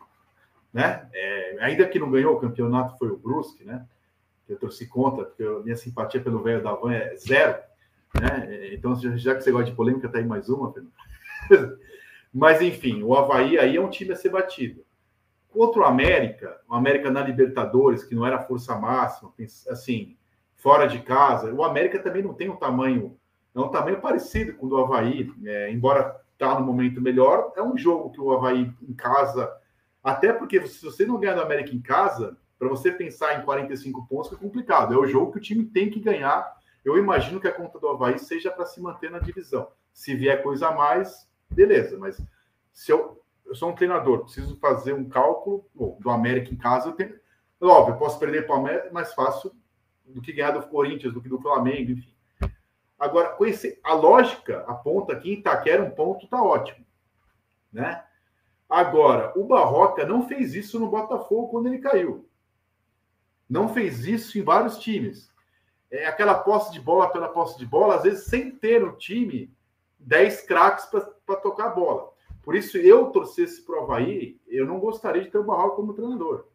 Né? 0.72 1.08
É, 1.12 1.56
ainda 1.60 1.86
que 1.88 1.98
não 1.98 2.10
ganhou 2.10 2.36
o 2.36 2.40
campeonato, 2.40 2.96
foi 2.96 3.08
o 3.08 3.16
Brusque, 3.16 3.64
né? 3.64 3.84
Eu 4.48 4.58
torci 4.58 4.86
contra, 4.86 5.24
porque 5.24 5.42
a 5.42 5.60
minha 5.60 5.76
simpatia 5.76 6.20
pelo 6.20 6.42
velho 6.42 6.62
da 6.62 6.72
Van 6.72 6.92
é 6.92 7.14
zero. 7.16 7.58
Né? 8.20 8.70
Então, 8.72 8.94
já 9.16 9.34
que 9.34 9.42
você 9.42 9.52
gosta 9.52 9.70
de 9.70 9.76
polêmica, 9.76 10.08
tá 10.08 10.18
aí 10.18 10.24
mais 10.24 10.48
uma, 10.48 10.72
Fernando. 10.72 10.92
Mas, 12.32 12.62
enfim, 12.62 13.02
o 13.02 13.14
Havaí 13.14 13.58
aí 13.58 13.76
é 13.76 13.80
um 13.80 13.90
time 13.90 14.12
a 14.12 14.16
ser 14.16 14.28
batido. 14.28 14.84
Contra 15.52 15.82
o 15.82 15.84
América, 15.84 16.60
o 16.68 16.74
América 16.74 17.10
na 17.10 17.22
Libertadores, 17.22 18.04
que 18.04 18.14
não 18.14 18.24
era 18.24 18.42
força 18.42 18.76
máxima, 18.76 19.32
assim, 19.68 20.16
fora 20.60 20.86
de 20.86 21.00
casa, 21.00 21.52
o 21.52 21.64
América 21.64 21.98
também 21.98 22.22
não 22.22 22.34
tem 22.34 22.48
um 22.48 22.56
tamanho, 22.56 23.16
é 23.54 23.58
um 23.58 23.68
tamanho 23.68 24.00
parecido 24.00 24.54
com 24.54 24.66
o 24.66 24.68
do 24.68 24.76
Havaí, 24.76 25.32
é, 25.44 25.72
embora 25.72 26.20
está 26.32 26.58
no 26.58 26.64
momento 26.64 27.00
melhor, 27.00 27.52
é 27.56 27.62
um 27.62 27.76
jogo 27.76 28.10
que 28.10 28.20
o 28.20 28.30
Havaí 28.30 28.72
em 28.80 28.92
casa, 28.94 29.52
até 30.04 30.32
porque 30.32 30.64
se 30.66 30.84
você 30.84 31.04
não 31.04 31.18
ganhar 31.18 31.34
do 31.34 31.42
América 31.42 31.74
em 31.74 31.80
casa, 31.80 32.36
para 32.58 32.68
você 32.68 32.92
pensar 32.92 33.38
em 33.38 33.44
45 33.44 34.06
pontos 34.06 34.32
é 34.32 34.36
complicado, 34.36 34.94
é 34.94 34.98
o 34.98 35.06
jogo 35.06 35.32
que 35.32 35.38
o 35.38 35.40
time 35.40 35.64
tem 35.64 35.90
que 35.90 35.98
ganhar. 35.98 36.54
Eu 36.84 36.98
imagino 36.98 37.40
que 37.40 37.48
a 37.48 37.52
conta 37.52 37.78
do 37.78 37.88
Havaí 37.88 38.18
seja 38.18 38.50
para 38.50 38.66
se 38.66 38.80
manter 38.80 39.10
na 39.10 39.18
divisão. 39.18 39.68
Se 39.92 40.14
vier 40.14 40.42
coisa 40.42 40.68
a 40.68 40.74
mais, 40.74 41.26
beleza, 41.50 41.98
mas 41.98 42.22
se 42.72 42.92
eu, 42.92 43.22
eu 43.46 43.54
sou 43.54 43.70
um 43.70 43.74
treinador, 43.74 44.24
preciso 44.24 44.56
fazer 44.58 44.92
um 44.92 45.08
cálculo 45.08 45.66
bom, 45.74 45.96
do 46.00 46.10
América 46.10 46.52
em 46.52 46.56
casa, 46.56 46.88
eu 46.88 46.92
tenho, 46.92 47.14
óbvio, 47.62 47.94
eu 47.94 47.98
posso 47.98 48.18
perder 48.18 48.46
para 48.46 48.56
o 48.56 48.58
América 48.58 48.88
é 48.88 48.92
mais 48.92 49.14
fácil 49.14 49.52
do 50.10 50.20
que 50.20 50.32
ganhar 50.32 50.52
do 50.52 50.66
Corinthians, 50.66 51.12
do 51.12 51.20
que 51.20 51.28
do 51.28 51.40
Flamengo, 51.40 51.92
enfim. 51.92 52.14
Agora, 52.98 53.30
conhecer 53.30 53.80
a 53.82 53.94
lógica 53.94 54.64
aponta 54.68 55.14
aqui 55.14 55.30
em 55.30 55.38
Itaquera 55.38 55.82
um 55.82 55.90
ponto 55.90 56.28
tá 56.28 56.42
ótimo, 56.42 56.84
né? 57.72 58.04
Agora, 58.68 59.32
o 59.36 59.44
Barroca 59.44 60.06
não 60.06 60.28
fez 60.28 60.54
isso 60.54 60.78
no 60.78 60.88
Botafogo 60.88 61.48
quando 61.48 61.66
ele 61.66 61.78
caiu. 61.78 62.28
Não 63.48 63.68
fez 63.68 64.06
isso 64.06 64.38
em 64.38 64.42
vários 64.42 64.78
times. 64.78 65.28
É 65.90 66.06
aquela 66.06 66.34
posse 66.34 66.72
de 66.72 66.80
bola 66.80 67.10
pela 67.10 67.28
posse 67.28 67.58
de 67.58 67.66
bola, 67.66 67.96
às 67.96 68.04
vezes 68.04 68.26
sem 68.26 68.52
ter 68.52 68.80
no 68.80 68.92
time 68.92 69.52
10 69.98 70.42
craques 70.42 70.84
para 70.84 71.36
tocar 71.36 71.66
a 71.66 71.70
bola. 71.70 72.12
Por 72.42 72.54
isso, 72.54 72.78
eu 72.78 73.06
torcesse 73.06 73.62
para 73.62 73.80
o 73.80 73.82
Havaí, 73.82 74.40
eu 74.46 74.66
não 74.66 74.78
gostaria 74.78 75.22
de 75.22 75.30
ter 75.30 75.38
o 75.38 75.44
Barroca 75.44 75.76
como 75.76 75.94
treinador. 75.94 76.46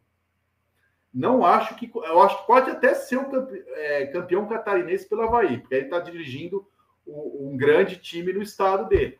Não 1.16 1.46
acho 1.46 1.74
que. 1.76 1.90
Eu 1.94 2.20
acho 2.20 2.42
que 2.42 2.46
pode 2.46 2.70
até 2.70 2.92
ser 2.92 3.16
um 3.16 3.30
campe, 3.30 3.64
é, 3.68 4.06
campeão 4.08 4.46
catarinense 4.46 5.08
pelo 5.08 5.22
Havaí, 5.22 5.56
porque 5.56 5.74
ele 5.74 5.86
está 5.86 5.98
dirigindo 5.98 6.68
um, 7.06 7.52
um 7.52 7.56
grande 7.56 7.96
time 7.96 8.34
no 8.34 8.42
estado 8.42 8.86
dele. 8.86 9.18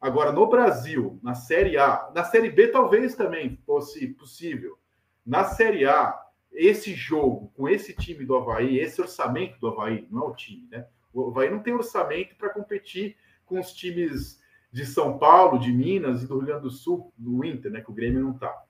Agora, 0.00 0.32
no 0.32 0.46
Brasil, 0.46 1.20
na 1.22 1.34
Série 1.34 1.76
A, 1.76 2.10
na 2.14 2.24
Série 2.24 2.48
B 2.48 2.68
talvez 2.68 3.14
também 3.14 3.58
fosse 3.66 4.08
possível. 4.14 4.78
Na 5.24 5.44
Série 5.44 5.84
A, 5.84 6.18
esse 6.50 6.94
jogo 6.94 7.52
com 7.54 7.68
esse 7.68 7.94
time 7.94 8.24
do 8.24 8.36
Havaí, 8.36 8.78
esse 8.78 9.02
orçamento 9.02 9.60
do 9.60 9.68
Havaí, 9.68 10.08
não 10.10 10.22
é 10.22 10.26
o 10.28 10.34
time, 10.34 10.66
né? 10.70 10.86
O 11.12 11.28
Havaí 11.28 11.50
não 11.50 11.60
tem 11.60 11.74
orçamento 11.74 12.34
para 12.36 12.48
competir 12.48 13.18
com 13.44 13.60
os 13.60 13.70
times 13.70 14.40
de 14.72 14.86
São 14.86 15.18
Paulo, 15.18 15.58
de 15.58 15.70
Minas 15.70 16.22
e 16.22 16.26
do 16.26 16.38
Rio 16.38 16.46
Grande 16.46 16.62
do 16.62 16.70
Sul, 16.70 17.12
do 17.18 17.44
Inter, 17.44 17.70
né? 17.70 17.82
Que 17.82 17.90
o 17.90 17.94
Grêmio 17.94 18.22
não 18.22 18.32
está. 18.32 18.64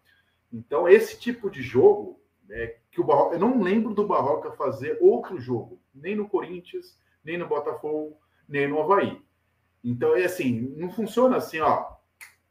Então, 0.52 0.88
esse 0.88 1.20
tipo 1.20 1.48
de 1.48 1.62
jogo, 1.62 2.20
é, 2.50 2.76
que 2.90 3.00
o 3.00 3.04
Barroca, 3.04 3.36
eu 3.36 3.40
não 3.40 3.62
lembro 3.62 3.94
do 3.94 4.06
Barroca 4.06 4.52
fazer 4.52 4.98
outro 5.00 5.40
jogo, 5.40 5.80
nem 5.94 6.14
no 6.14 6.28
Corinthians, 6.28 6.98
nem 7.24 7.38
no 7.38 7.48
Botafogo, 7.48 8.16
nem 8.48 8.68
no 8.68 8.80
Havaí. 8.80 9.20
Então, 9.82 10.16
é 10.16 10.24
assim, 10.24 10.74
não 10.76 10.90
funciona 10.90 11.36
assim, 11.36 11.60
ó. 11.60 11.94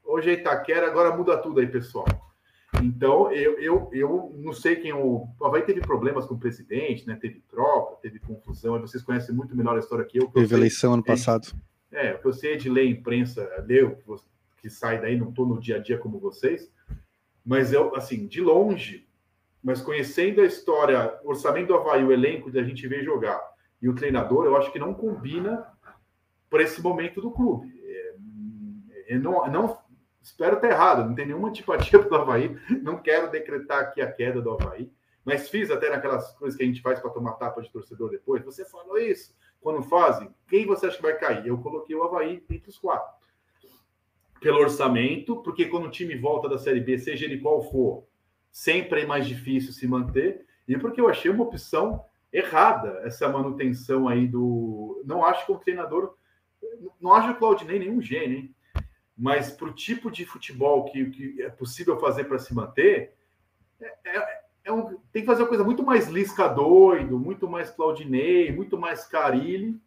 Hoje 0.03 0.29
é 0.29 0.33
Itaquera, 0.33 0.87
agora 0.87 1.15
muda 1.15 1.37
tudo 1.37 1.59
aí, 1.59 1.67
pessoal. 1.67 2.05
Então, 2.81 3.31
eu, 3.31 3.59
eu, 3.59 3.89
eu 3.93 4.35
não 4.35 4.51
sei 4.51 4.75
quem 4.75 4.93
o. 4.93 5.27
O 5.39 5.45
Havaí 5.45 5.61
teve 5.61 5.81
problemas 5.81 6.25
com 6.25 6.35
o 6.35 6.39
presidente, 6.39 7.07
né? 7.07 7.17
Teve 7.19 7.41
troca, 7.49 7.95
teve 8.01 8.19
confusão. 8.19 8.79
Vocês 8.81 9.03
conhecem 9.03 9.33
muito 9.33 9.55
melhor 9.55 9.75
a 9.75 9.79
história 9.79 10.03
que 10.05 10.17
eu. 10.17 10.27
Que 10.27 10.33
teve 10.33 10.53
eu 10.53 10.57
eleição 10.57 10.93
ano 10.93 11.03
passado. 11.03 11.47
É, 11.91 12.13
o 12.13 12.19
que 12.19 12.27
eu 12.27 12.33
sei 12.33 12.53
é 12.53 12.57
de 12.57 12.69
ler 12.69 12.89
imprensa, 12.89 13.47
ler 13.65 13.95
que, 13.95 14.15
que 14.61 14.69
sai 14.69 14.99
daí, 14.99 15.15
não 15.15 15.29
estou 15.29 15.45
no 15.45 15.59
dia 15.59 15.75
a 15.75 15.79
dia 15.79 15.97
como 15.97 16.19
vocês, 16.19 16.71
mas 17.45 17.71
eu, 17.71 17.95
assim, 17.95 18.25
de 18.25 18.41
longe, 18.41 19.07
mas 19.63 19.81
conhecendo 19.81 20.41
a 20.41 20.45
história, 20.45 21.17
o 21.23 21.29
orçamento 21.29 21.67
do 21.67 21.75
Havaí, 21.75 22.03
o 22.03 22.11
elenco 22.11 22.51
da 22.51 22.61
gente 22.61 22.87
ver 22.87 23.03
jogar 23.03 23.41
e 23.81 23.87
o 23.87 23.95
treinador, 23.95 24.45
eu 24.45 24.57
acho 24.57 24.71
que 24.71 24.79
não 24.79 24.93
combina 24.93 25.65
para 26.49 26.63
esse 26.63 26.81
momento 26.81 27.21
do 27.21 27.31
clube. 27.31 27.73
É, 27.83 28.15
eu 29.07 29.19
não, 29.19 29.49
não 29.49 29.77
espero 30.21 30.55
estar 30.55 30.69
errado, 30.69 31.07
não 31.07 31.15
tem 31.15 31.25
nenhuma 31.25 31.49
antipatia 31.49 31.99
pelo 31.99 32.15
Havaí, 32.15 32.57
não 32.81 32.97
quero 32.97 33.31
decretar 33.31 33.79
aqui 33.79 34.01
a 34.01 34.11
queda 34.11 34.41
do 34.41 34.51
Havaí, 34.51 34.91
mas 35.23 35.49
fiz 35.49 35.71
até 35.71 35.89
naquelas 35.89 36.33
coisas 36.33 36.57
que 36.57 36.63
a 36.63 36.67
gente 36.67 36.81
faz 36.81 36.99
para 36.99 37.11
tomar 37.11 37.33
tapa 37.33 37.61
de 37.61 37.71
torcedor 37.71 38.09
depois. 38.09 38.43
Você 38.43 38.65
falou 38.65 38.97
isso, 38.97 39.33
quando 39.61 39.81
fazem, 39.83 40.29
quem 40.49 40.65
você 40.65 40.87
acha 40.87 40.97
que 40.97 41.01
vai 41.01 41.17
cair? 41.17 41.47
Eu 41.47 41.57
coloquei 41.59 41.95
o 41.95 42.03
Havaí 42.03 42.43
entre 42.49 42.69
os 42.69 42.77
quatro. 42.77 43.13
Pelo 44.41 44.59
orçamento, 44.59 45.41
porque 45.41 45.65
quando 45.65 45.85
o 45.85 45.91
time 45.91 46.17
volta 46.17 46.49
da 46.49 46.57
Série 46.57 46.81
B, 46.81 46.97
seja 46.97 47.23
ele 47.23 47.39
qual 47.39 47.63
for, 47.71 48.05
sempre 48.53 49.01
é 49.01 49.05
mais 49.05 49.27
difícil 49.27 49.73
se 49.73 49.87
manter. 49.87 50.45
E 50.67 50.77
porque 50.77 51.01
eu 51.01 51.09
achei 51.09 51.29
uma 51.31 51.43
opção 51.43 52.05
errada 52.31 53.01
essa 53.03 53.27
manutenção 53.27 54.07
aí 54.07 54.27
do. 54.27 55.01
Não 55.03 55.25
acho 55.25 55.45
que 55.45 55.51
o 55.51 55.57
treinador. 55.57 56.15
Não 57.01 57.13
acho 57.13 57.31
o 57.31 57.35
Claudinei 57.35 57.79
nenhum 57.79 58.01
gênio, 58.01 58.37
hein? 58.37 58.55
Mas 59.17 59.51
para 59.51 59.67
o 59.67 59.73
tipo 59.73 60.09
de 60.09 60.25
futebol 60.25 60.85
que, 60.85 61.09
que 61.09 61.41
é 61.41 61.49
possível 61.49 61.99
fazer 61.99 62.23
para 62.23 62.39
se 62.39 62.53
manter, 62.53 63.13
é, 63.81 63.93
é, 64.05 64.41
é 64.65 64.71
um, 64.71 64.97
tem 65.11 65.21
que 65.21 65.25
fazer 65.25 65.41
uma 65.41 65.49
coisa 65.49 65.63
muito 65.63 65.83
mais 65.83 66.07
Lisca 66.07 66.47
doido, 66.47 67.19
muito 67.19 67.47
mais 67.47 67.69
Claudinei, 67.69 68.51
muito 68.51 68.77
mais 68.77 69.05
Carilli, 69.05 69.79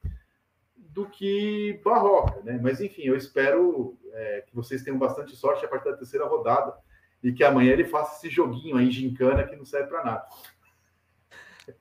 do 0.77 1.07
que 1.07 1.81
Barroca, 1.83 2.41
né? 2.43 2.61
Mas 2.63 2.81
enfim, 2.81 3.03
eu 3.03 3.17
espero 3.17 3.97
é, 4.13 4.45
que 4.47 4.55
vocês 4.55 4.83
tenham 4.83 4.99
bastante 4.99 5.35
sorte 5.35 5.65
a 5.65 5.69
partir 5.69 5.91
da 5.91 5.97
terceira 5.97 6.27
rodada 6.27 6.77
e 7.23 7.33
que 7.33 7.45
amanhã 7.45 7.73
ele 7.73 7.85
faça 7.85 8.17
esse 8.17 8.35
joguinho 8.35 8.77
aí, 8.77 8.91
gincana, 8.91 9.45
que 9.45 9.57
não 9.57 9.65
serve 9.65 9.89
para 9.89 10.05
nada. 10.05 10.27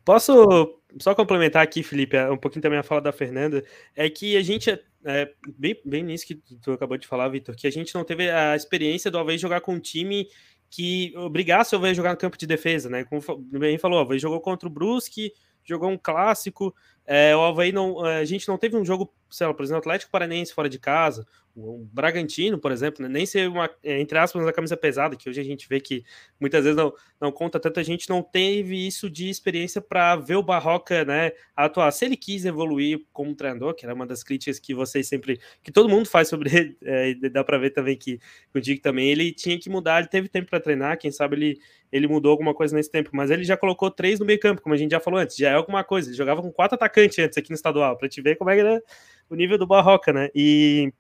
Posso 0.04 0.82
só 1.00 1.14
complementar 1.14 1.62
aqui, 1.62 1.84
Felipe, 1.84 2.18
um 2.30 2.38
pouquinho 2.38 2.62
também 2.62 2.80
a 2.80 2.84
fala 2.84 3.02
da 3.02 3.12
Fernanda, 3.12 3.64
é 3.96 4.10
que 4.10 4.36
a 4.38 4.42
gente, 4.42 4.72
é, 5.04 5.32
bem, 5.58 5.80
bem 5.86 6.04
nisso 6.04 6.26
que 6.26 6.36
tu 6.36 6.72
acabou 6.72 6.98
de 6.98 7.08
falar, 7.08 7.30
Vitor, 7.30 7.56
que 7.56 7.68
a 7.68 7.72
gente 7.72 7.94
não 7.94 8.04
teve 8.04 8.30
a 8.30 8.56
experiência 8.56 9.12
do 9.12 9.18
Alves 9.18 9.42
jogar 9.42 9.62
com 9.62 9.74
um 9.74 9.80
time 9.80 10.28
que 10.70 11.14
obrigasse 11.18 11.76
o 11.76 11.78
Alves 11.78 11.96
jogar 11.96 12.12
no 12.12 12.18
campo 12.18 12.38
de 12.38 12.48
defesa, 12.48 12.90
né? 12.90 13.04
Como 13.04 13.22
bem 13.60 13.78
falou, 13.78 13.98
o 13.98 14.02
Alves 14.02 14.22
jogou 14.22 14.42
contra 14.42 14.68
o 14.68 14.72
Brusque, 14.72 15.32
jogou 15.64 15.90
um 15.90 15.98
clássico, 15.98 16.74
é, 17.06 17.36
o 17.36 17.42
Havaí 17.42 17.72
não, 17.72 18.04
a 18.04 18.26
gente 18.26 18.48
não 18.48 18.58
teve 18.58 18.76
um 18.76 18.86
jogo, 18.86 19.14
sei 19.30 19.46
lá, 19.48 19.54
por 19.54 19.64
exemplo, 19.64 19.80
Atlético 19.80 20.12
Paranense 20.12 20.54
fora 20.54 20.70
de 20.70 20.80
casa, 20.80 21.26
o 21.56 21.88
Bragantino, 21.92 22.60
por 22.60 22.72
exemplo, 22.72 23.02
né, 23.02 23.08
nem 23.08 23.26
ser 23.26 23.48
uma, 23.48 23.70
é, 23.82 24.00
entre 24.02 24.18
aspas, 24.18 24.42
uma 24.42 24.52
camisa 24.52 24.76
pesada, 24.76 25.16
que 25.16 25.30
hoje 25.30 25.40
a 25.40 25.44
gente 25.44 25.70
vê 25.70 25.80
que 25.80 26.04
muitas 26.38 26.66
vezes 26.66 26.76
não, 26.76 26.94
não 27.20 27.32
conta 27.32 27.60
tanto, 27.60 27.80
a 27.80 27.84
gente 27.84 28.10
não 28.10 28.22
teve 28.22 28.86
isso 28.86 29.10
de 29.10 29.30
experiência 29.30 29.82
para 29.82 30.18
ver 30.18 30.36
o 30.36 30.44
Barroca 30.44 31.06
né, 31.06 31.32
atuar. 31.56 31.90
Se 31.92 32.04
ele 32.04 32.18
quis 32.18 32.44
evoluir 32.44 33.00
como 33.14 33.34
treinador, 33.34 33.74
que 33.74 33.86
era 33.86 33.96
uma 33.96 34.06
das 34.06 34.22
críticas 34.22 34.60
que 34.60 34.74
vocês 34.74 35.08
sempre, 35.08 35.40
que 35.64 35.72
todo 35.72 35.88
mundo 35.88 36.10
faz 36.10 36.28
sobre 36.28 36.54
ele, 36.54 36.78
é, 36.84 37.14
dá 37.30 37.42
para 37.42 37.58
ver 37.58 37.70
também 37.70 37.96
que 37.96 38.20
contigo 38.52 38.82
também, 38.82 39.10
ele 39.10 39.32
tinha 39.32 39.58
que 39.58 39.70
mudar, 39.70 40.00
ele 40.00 40.10
teve 40.10 40.28
tempo 40.28 40.50
para 40.50 40.60
treinar, 40.60 40.98
quem 40.98 41.10
sabe 41.10 41.38
ele, 41.38 41.60
ele 41.90 42.08
mudou 42.08 42.32
alguma 42.32 42.54
coisa 42.54 42.76
nesse 42.76 42.92
tempo, 42.92 43.12
mas 43.14 43.32
ele 43.32 43.46
já 43.46 43.56
colocou 43.56 43.90
três 43.90 44.20
no 44.20 44.26
meio 44.26 44.40
campo, 44.42 44.62
como 44.62 44.76
a 44.76 44.78
gente 44.78 44.92
já 44.92 45.00
falou 45.00 45.22
antes, 45.22 45.38
já 45.38 45.52
é 45.52 45.54
alguma 45.54 45.86
coisa, 45.86 46.10
ele 46.10 46.18
jogava 46.18 46.42
com 46.42 46.52
quatro 46.52 46.76
atacantes 46.76 46.95
antes 47.02 47.38
aqui 47.38 47.50
no 47.50 47.56
estadual, 47.56 47.98
para 47.98 48.10
te 48.10 48.22
ver 48.22 48.36
como 48.36 48.50
é 48.50 48.56
que 48.56 48.62
era 48.62 48.82
o 49.30 49.36
nível 49.36 49.58
do 49.58 49.68
Barroca, 49.68 50.14
né? 50.14 50.30
E 50.34 50.92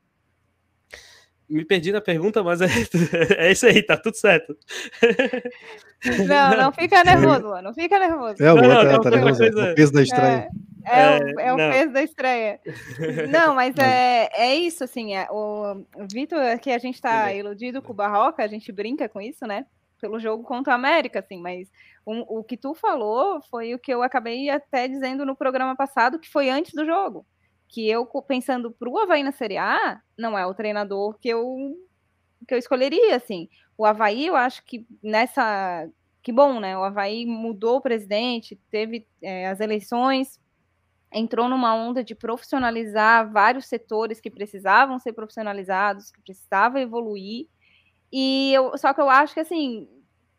me 1.47 1.63
perdi 1.63 1.91
na 1.91 2.01
pergunta, 2.01 2.43
mas 2.43 2.59
é, 2.61 2.67
é 3.37 3.51
isso 3.51 3.65
aí, 3.65 3.83
tá 3.83 3.97
tudo 3.97 4.15
certo. 4.15 4.57
Não, 6.27 6.57
não 6.57 6.71
fica 6.71 7.03
nervoso, 7.03 7.61
não 7.63 7.73
fica 7.73 7.97
nervoso. 7.97 8.35
É, 8.39 8.53
o 8.53 8.57
não, 8.57 8.77
outro 8.77 8.91
tá, 8.91 8.99
tá 8.99 9.09
nervoso, 9.09 9.39
coisa... 9.39 9.59
é 9.59 9.71
o 9.71 9.75
peso 9.75 9.91
da 9.91 10.03
estreia. 10.03 10.49
É, 10.85 11.01
é, 11.01 11.23
o, 11.23 11.39
é 11.39 11.53
o 11.53 11.71
peso 11.71 11.93
da 11.93 12.03
estreia. 12.03 12.59
Não, 13.31 13.55
mas 13.55 13.75
é, 13.77 14.29
é 14.33 14.55
isso, 14.55 14.83
assim, 14.83 15.15
é, 15.15 15.27
o, 15.31 15.83
o 15.95 16.07
Vitor, 16.11 16.59
que 16.59 16.69
a 16.69 16.77
gente 16.77 17.01
tá 17.01 17.33
iludido 17.33 17.81
com 17.81 17.91
o 17.91 17.95
Barroca, 17.95 18.43
a 18.43 18.47
gente 18.47 18.71
brinca 18.71 19.09
com 19.09 19.19
isso, 19.19 19.47
né? 19.47 19.65
Pelo 19.99 20.19
jogo 20.19 20.43
contra 20.43 20.73
o 20.73 20.75
América, 20.75 21.19
assim, 21.19 21.39
mas 21.41 21.71
o 22.05 22.43
que 22.43 22.57
tu 22.57 22.73
falou 22.73 23.41
foi 23.49 23.73
o 23.73 23.79
que 23.79 23.91
eu 23.91 24.03
acabei 24.03 24.49
até 24.49 24.87
dizendo 24.87 25.25
no 25.25 25.35
programa 25.35 25.75
passado, 25.75 26.19
que 26.19 26.29
foi 26.29 26.49
antes 26.49 26.73
do 26.73 26.85
jogo 26.85 27.25
que 27.67 27.89
eu, 27.89 28.05
pensando 28.27 28.71
para 28.71 28.89
o 28.89 28.97
Havaí 28.97 29.23
na 29.23 29.31
Série 29.31 29.57
A, 29.57 29.99
não 30.17 30.37
é 30.37 30.45
o 30.45 30.53
treinador 30.53 31.17
que 31.19 31.27
eu, 31.27 31.75
que 32.47 32.53
eu 32.53 32.57
escolheria, 32.57 33.15
assim. 33.15 33.49
O 33.77 33.85
Havaí, 33.85 34.27
eu 34.27 34.35
acho 34.35 34.63
que 34.63 34.87
nessa... 35.03 35.89
Que 36.21 36.31
bom, 36.31 36.59
né? 36.59 36.77
O 36.77 36.83
Havaí 36.83 37.25
mudou 37.25 37.77
o 37.77 37.81
presidente, 37.81 38.59
teve 38.71 39.07
é, 39.21 39.47
as 39.47 39.59
eleições, 39.59 40.39
entrou 41.11 41.47
numa 41.47 41.75
onda 41.75 42.03
de 42.03 42.15
profissionalizar 42.15 43.31
vários 43.31 43.67
setores 43.67 44.19
que 44.19 44.31
precisavam 44.31 44.97
ser 44.97 45.13
profissionalizados, 45.13 46.11
que 46.11 46.21
precisavam 46.21 46.81
evoluir. 46.81 47.47
E 48.17 48.53
eu, 48.53 48.77
só 48.77 48.93
que 48.93 49.01
eu 49.01 49.09
acho 49.09 49.33
que 49.33 49.41
assim, 49.41 49.89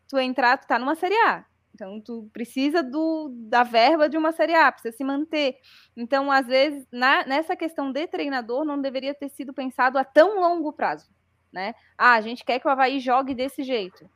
tu 0.09 0.17
entrar, 0.17 0.57
tu 0.57 0.65
tá 0.65 0.79
numa 0.79 0.95
Série 0.95 1.13
A. 1.13 1.45
Então, 1.75 2.01
tu 2.01 2.27
precisa 2.33 2.81
do, 2.81 3.29
da 3.31 3.61
verba 3.61 4.09
de 4.09 4.17
uma 4.17 4.31
Série 4.31 4.55
A, 4.55 4.71
precisa 4.71 4.97
se 4.97 5.03
manter. 5.03 5.57
Então, 5.95 6.31
às 6.31 6.47
vezes, 6.47 6.87
na, 6.91 7.23
nessa 7.27 7.55
questão 7.55 7.91
de 7.91 8.07
treinador, 8.07 8.65
não 8.65 8.81
deveria 8.81 9.13
ter 9.13 9.29
sido 9.29 9.53
pensado 9.53 9.99
a 9.99 10.03
tão 10.03 10.39
longo 10.39 10.73
prazo. 10.73 11.07
Né? 11.53 11.75
Ah, 11.95 12.13
a 12.15 12.21
gente 12.21 12.43
quer 12.43 12.59
que 12.59 12.67
o 12.67 12.71
Havaí 12.71 12.99
jogue 12.99 13.35
desse 13.35 13.61
jeito, 13.61 14.09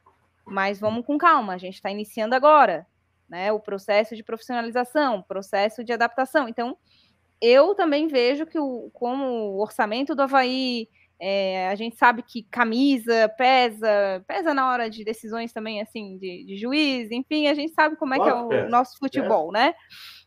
mas 0.44 0.80
vamos 0.80 1.06
com 1.06 1.16
calma, 1.16 1.54
a 1.54 1.60
gente 1.60 1.76
está 1.76 1.92
iniciando 1.92 2.34
agora 2.34 2.88
né? 3.30 3.52
o 3.52 3.60
processo 3.60 4.16
de 4.16 4.24
profissionalização, 4.24 5.22
processo 5.22 5.84
de 5.84 5.94
adaptação. 5.94 6.50
Então, 6.50 6.76
eu 7.40 7.76
também 7.76 8.08
vejo 8.08 8.48
que 8.48 8.58
o, 8.58 8.90
como 8.92 9.24
o 9.24 9.62
orçamento 9.62 10.16
do 10.16 10.24
Havaí 10.24 10.90
é, 11.24 11.70
a 11.70 11.76
gente 11.76 11.96
sabe 11.96 12.24
que 12.24 12.42
camisa 12.42 13.30
pesa, 13.38 14.26
pesa 14.28 14.56
na 14.56 14.68
hora 14.68 14.90
de 14.90 15.04
decisões 15.04 15.54
também, 15.54 15.80
assim, 15.80 16.18
de, 16.18 16.44
de 16.46 16.58
juiz, 16.58 17.12
enfim, 17.12 17.46
a 17.46 17.54
gente 17.54 17.72
sabe 17.74 17.96
como 17.96 18.16
é 18.16 18.20
que 18.20 18.28
é 18.28 18.34
o 18.34 18.68
nosso 18.68 18.98
futebol, 18.98 19.52
né? 19.52 19.76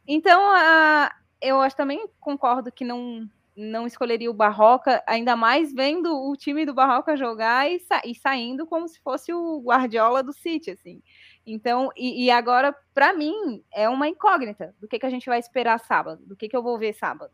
Então, 0.06 0.40
a, 0.54 1.12
eu 1.42 1.60
acho, 1.60 1.74
também 1.74 2.06
concordo 2.20 2.70
que 2.70 2.84
não, 2.84 3.28
não 3.56 3.88
escolheria 3.88 4.30
o 4.30 4.34
Barroca, 4.34 5.02
ainda 5.04 5.34
mais 5.34 5.72
vendo 5.72 6.16
o 6.16 6.36
time 6.36 6.64
do 6.64 6.72
Barroca 6.72 7.16
jogar 7.16 7.68
e, 7.68 7.80
sa 7.80 8.00
e 8.04 8.14
saindo 8.14 8.64
como 8.64 8.86
se 8.86 9.00
fosse 9.00 9.32
o 9.32 9.60
Guardiola 9.64 10.22
do 10.22 10.32
City, 10.32 10.70
assim. 10.70 11.02
Então, 11.44 11.90
e, 11.96 12.26
e 12.26 12.30
agora, 12.30 12.72
para 12.94 13.12
mim, 13.12 13.64
é 13.74 13.88
uma 13.88 14.06
incógnita 14.06 14.72
do 14.80 14.86
que, 14.86 15.00
que 15.00 15.06
a 15.06 15.10
gente 15.10 15.26
vai 15.26 15.40
esperar 15.40 15.80
sábado, 15.80 16.24
do 16.24 16.36
que, 16.36 16.48
que 16.48 16.56
eu 16.56 16.62
vou 16.62 16.78
ver 16.78 16.92
sábado 16.92 17.32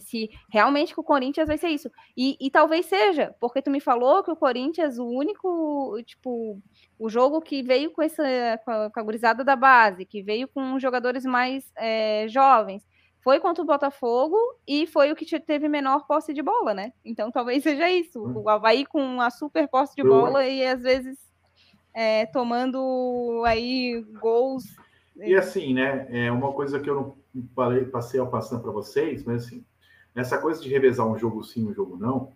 se 0.00 0.30
realmente 0.50 0.94
que 0.94 1.00
o 1.00 1.04
Corinthians 1.04 1.46
vai 1.46 1.58
ser 1.58 1.68
isso. 1.68 1.90
E, 2.16 2.36
e, 2.40 2.50
talvez 2.50 2.86
seja, 2.86 3.34
porque 3.40 3.62
tu 3.62 3.70
me 3.70 3.80
falou 3.80 4.22
que 4.22 4.30
o 4.30 4.36
Corinthians, 4.36 4.98
o 4.98 5.06
único, 5.06 6.00
tipo, 6.04 6.60
o 6.98 7.08
jogo 7.08 7.40
que 7.40 7.62
veio 7.62 7.90
com 7.90 8.02
essa 8.02 8.22
com 8.64 8.70
a, 8.70 8.90
com 8.90 9.00
a 9.00 9.02
gurizada 9.02 9.44
da 9.44 9.56
base, 9.56 10.04
que 10.04 10.22
veio 10.22 10.48
com 10.48 10.78
jogadores 10.78 11.24
mais 11.24 11.70
é, 11.76 12.26
jovens, 12.28 12.84
foi 13.24 13.40
contra 13.40 13.62
o 13.62 13.66
Botafogo 13.66 14.36
e 14.68 14.86
foi 14.86 15.10
o 15.10 15.16
que 15.16 15.40
teve 15.40 15.66
menor 15.66 16.06
posse 16.06 16.34
de 16.34 16.42
bola, 16.42 16.74
né? 16.74 16.92
Então 17.02 17.30
talvez 17.30 17.62
seja 17.62 17.90
isso. 17.90 18.22
Hum. 18.22 18.42
O 18.44 18.48
Havaí 18.50 18.84
com 18.84 19.20
a 19.20 19.30
super 19.30 19.66
posse 19.66 19.96
de 19.96 20.02
bola 20.02 20.46
e 20.46 20.64
às 20.64 20.82
vezes 20.82 21.18
é, 21.94 22.26
tomando 22.26 23.42
aí 23.46 24.04
gols. 24.20 24.64
E 25.16 25.34
assim, 25.34 25.72
né? 25.72 26.06
É 26.10 26.30
uma 26.30 26.52
coisa 26.52 26.80
que 26.80 26.90
eu 26.90 26.94
não 26.94 27.16
falei, 27.54 27.84
passei 27.86 28.20
ao 28.20 28.30
passando 28.30 28.62
para 28.62 28.72
vocês, 28.72 29.24
mas 29.24 29.46
assim, 29.46 29.64
nessa 30.14 30.38
coisa 30.38 30.62
de 30.62 30.68
revezar 30.68 31.06
um 31.06 31.18
jogo 31.18 31.42
sim, 31.42 31.66
um 31.66 31.74
jogo 31.74 31.96
não, 31.96 32.32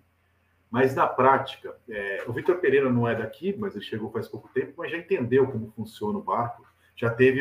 mas 0.70 0.94
na 0.94 1.06
prática, 1.06 1.74
é, 1.88 2.24
o 2.26 2.32
Vitor 2.32 2.56
Pereira 2.56 2.90
não 2.90 3.08
é 3.08 3.14
daqui, 3.14 3.54
mas 3.58 3.74
ele 3.74 3.84
chegou 3.84 4.10
faz 4.10 4.28
pouco 4.28 4.48
tempo, 4.52 4.74
mas 4.76 4.90
já 4.90 4.98
entendeu 4.98 5.46
como 5.46 5.72
funciona 5.74 6.18
o 6.18 6.22
barco, 6.22 6.66
já 6.94 7.08
teve, 7.08 7.40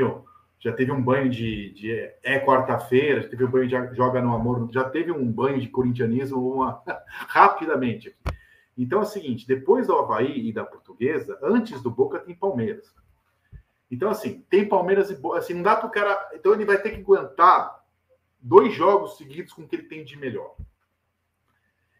já 0.59 0.71
teve 0.71 0.91
um 0.91 1.01
banho 1.01 1.29
de, 1.29 1.71
de 1.73 1.91
é 2.23 2.39
quarta-feira, 2.39 3.23
já 3.23 3.29
teve 3.29 3.43
um 3.43 3.51
banho 3.51 3.67
de 3.67 3.95
joga 3.95 4.21
no 4.21 4.33
amor, 4.33 4.69
já 4.71 4.89
teve 4.89 5.11
um 5.11 5.29
banho 5.29 5.59
de 5.59 5.67
corintianismo 5.67 6.53
uma, 6.53 6.81
rapidamente 7.27 8.09
aqui. 8.09 8.37
Então 8.77 8.99
é 8.99 9.01
o 9.01 9.05
seguinte, 9.05 9.47
depois 9.47 9.87
do 9.87 9.97
Havaí 9.97 10.47
e 10.47 10.53
da 10.53 10.63
Portuguesa, 10.63 11.37
antes 11.41 11.81
do 11.81 11.89
Boca 11.89 12.19
tem 12.19 12.35
Palmeiras. 12.35 12.93
Então, 13.89 14.09
assim, 14.09 14.45
tem 14.49 14.67
Palmeiras 14.67 15.09
e 15.09 15.19
assim, 15.33 15.53
não 15.53 15.63
dá 15.63 15.75
para 15.75 15.87
o 15.87 15.91
cara. 15.91 16.29
Então 16.33 16.53
ele 16.53 16.65
vai 16.65 16.77
ter 16.77 16.91
que 16.91 17.01
aguentar 17.01 17.76
dois 18.39 18.73
jogos 18.73 19.17
seguidos 19.17 19.53
com 19.53 19.63
o 19.63 19.67
que 19.67 19.75
ele 19.75 19.87
tem 19.87 20.03
de 20.03 20.17
melhor. 20.17 20.55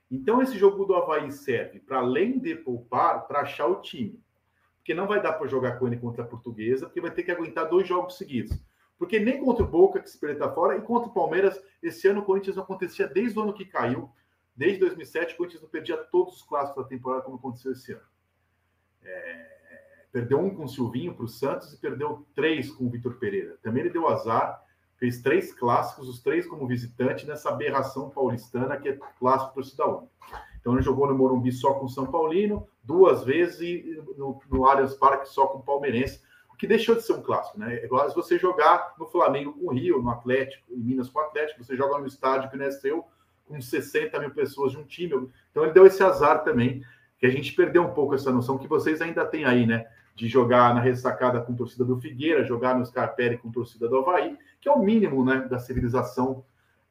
Então, 0.10 0.42
esse 0.42 0.58
jogo 0.58 0.86
do 0.86 0.96
Havaí 0.96 1.32
serve 1.32 1.80
para, 1.80 1.98
além 1.98 2.40
de 2.40 2.56
poupar, 2.56 3.28
para 3.28 3.42
achar 3.42 3.68
o 3.68 3.82
time. 3.82 4.24
Porque 4.78 4.94
não 4.94 5.06
vai 5.06 5.22
dar 5.22 5.34
para 5.34 5.48
jogar 5.48 5.78
com 5.78 5.88
ele 5.88 5.98
contra 5.98 6.24
a 6.24 6.28
Portuguesa, 6.28 6.86
porque 6.86 7.02
vai 7.02 7.12
ter 7.12 7.24
que 7.24 7.32
aguentar 7.32 7.70
dois 7.70 7.88
jogos 7.88 8.18
seguidos. 8.18 8.58
Porque 8.98 9.20
nem 9.20 9.44
contra 9.44 9.64
o 9.64 9.68
Boca, 9.68 10.00
que 10.00 10.10
se 10.10 10.26
está 10.26 10.50
fora, 10.52 10.78
e 10.78 10.82
contra 10.82 11.10
o 11.10 11.14
Palmeiras, 11.14 11.62
esse 11.84 12.08
ano 12.08 12.22
o 12.22 12.26
Corinthians 12.26 12.56
não 12.56 12.64
acontecia 12.64 13.06
desde 13.06 13.38
o 13.38 13.44
ano 13.44 13.54
que 13.54 13.66
caiu. 13.66 14.10
Desde 14.56 14.80
2007, 14.80 15.34
o 15.34 15.38
Corinthians 15.38 15.62
não 15.62 15.70
perdia 15.70 15.98
todos 15.98 16.38
os 16.38 16.42
clássicos 16.42 16.84
da 16.84 16.90
temporada, 16.90 17.24
como 17.24 17.38
aconteceu 17.38 17.74
esse 17.74 17.92
ano. 17.92 18.08
É... 19.04 19.58
Perdeu 20.12 20.40
um 20.40 20.56
com 20.56 20.64
o 20.64 20.68
Silvinho 20.70 21.14
para 21.14 21.26
o 21.26 21.28
Santos 21.28 21.74
e 21.74 21.78
perdeu 21.78 22.26
três 22.34 22.72
com 22.72 22.86
o 22.86 22.90
Vitor 22.90 23.20
Pereira. 23.20 23.58
Também 23.62 23.82
ele 23.82 23.92
deu 23.92 24.08
azar 24.08 24.64
fez 24.98 25.22
três 25.22 25.54
clássicos, 25.54 26.10
os 26.10 26.22
três 26.22 26.46
como 26.46 26.68
visitante, 26.68 27.26
nessa 27.26 27.50
aberração 27.50 28.10
paulistana 28.10 28.78
que 28.78 28.90
é 28.90 29.00
clássico 29.20 29.54
torcida 29.54 29.86
única. 29.86 30.12
Então 30.60 30.74
ele 30.74 30.82
jogou 30.82 31.08
no 31.08 31.16
Morumbi 31.16 31.52
só 31.52 31.76
com 31.76 31.86
o 31.86 31.90
São 31.90 32.08
Paulino, 32.08 32.68
duas 32.84 33.24
vezes 33.24 33.62
e 33.62 34.04
no, 34.18 34.42
no 34.50 34.66
Allianz 34.66 34.96
Parque 34.96 35.30
só 35.30 35.48
com 35.48 35.60
o 35.60 35.64
Palmeirense, 35.64 36.22
o 36.52 36.58
que 36.58 36.68
deixou 36.68 36.96
de 36.96 37.04
ser 37.04 37.14
um 37.14 37.22
clássico, 37.22 37.60
né? 37.60 37.76
É 37.76 37.86
igual 37.86 38.10
se 38.10 38.16
você 38.16 38.38
jogar 38.38 38.96
no 39.00 39.06
Flamengo 39.06 39.54
com 39.54 39.68
o 39.68 39.74
Rio, 39.74 40.02
no 40.02 40.10
Atlético, 40.10 40.64
em 40.74 40.78
Minas 40.78 41.10
com 41.10 41.20
o 41.20 41.22
Atlético, 41.22 41.64
você 41.64 41.78
joga 41.78 42.00
no 42.00 42.08
estádio 42.08 42.50
que 42.50 42.58
não 42.58 42.66
é 42.66 42.72
seu, 42.72 43.06
com 43.46 43.62
60 43.62 44.20
mil 44.20 44.32
pessoas 44.32 44.72
de 44.72 44.78
um 44.78 44.84
time. 44.84 45.30
Então 45.52 45.64
ele 45.64 45.72
deu 45.72 45.86
esse 45.86 46.04
azar 46.04 46.44
também, 46.44 46.84
que 47.20 47.26
a 47.26 47.30
gente 47.30 47.54
perdeu 47.54 47.84
um 47.84 47.94
pouco 47.94 48.16
essa 48.16 48.32
noção 48.32 48.58
que 48.58 48.68
vocês 48.68 49.02
ainda 49.02 49.26
têm 49.26 49.46
aí, 49.46 49.66
né? 49.66 49.86
De 50.16 50.28
jogar 50.28 50.74
na 50.74 50.82
ressacada 50.82 51.40
com 51.40 51.56
torcida 51.56 51.86
do 51.86 52.02
Figueira, 52.02 52.44
jogar 52.44 52.78
no 52.78 52.86
Scarpelli 52.86 53.38
com 53.38 53.52
torcida 53.52 53.88
do 53.88 53.98
Havaí, 53.98 54.38
que 54.68 54.70
é 54.70 54.74
o 54.74 54.80
mínimo 54.80 55.24
né, 55.24 55.48
da 55.50 55.60
civilização. 55.60 56.44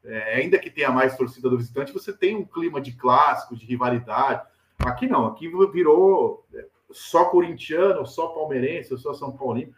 É, 0.03 0.37
ainda 0.37 0.59
que 0.59 0.71
tenha 0.71 0.91
mais 0.91 1.15
torcida 1.15 1.51
do 1.51 1.59
visitante, 1.59 1.93
você 1.93 2.11
tem 2.11 2.35
um 2.35 2.45
clima 2.45 2.81
de 2.81 2.93
clássico, 2.93 3.55
de 3.55 3.67
rivalidade. 3.67 4.43
Aqui 4.79 5.07
não, 5.07 5.27
aqui 5.27 5.51
virou 5.71 6.47
é, 6.55 6.67
só 6.91 7.27
corintiano, 7.27 8.07
só 8.07 8.29
palmeirense, 8.29 8.97
só 8.97 9.13
São 9.13 9.37
Paulino. 9.37 9.75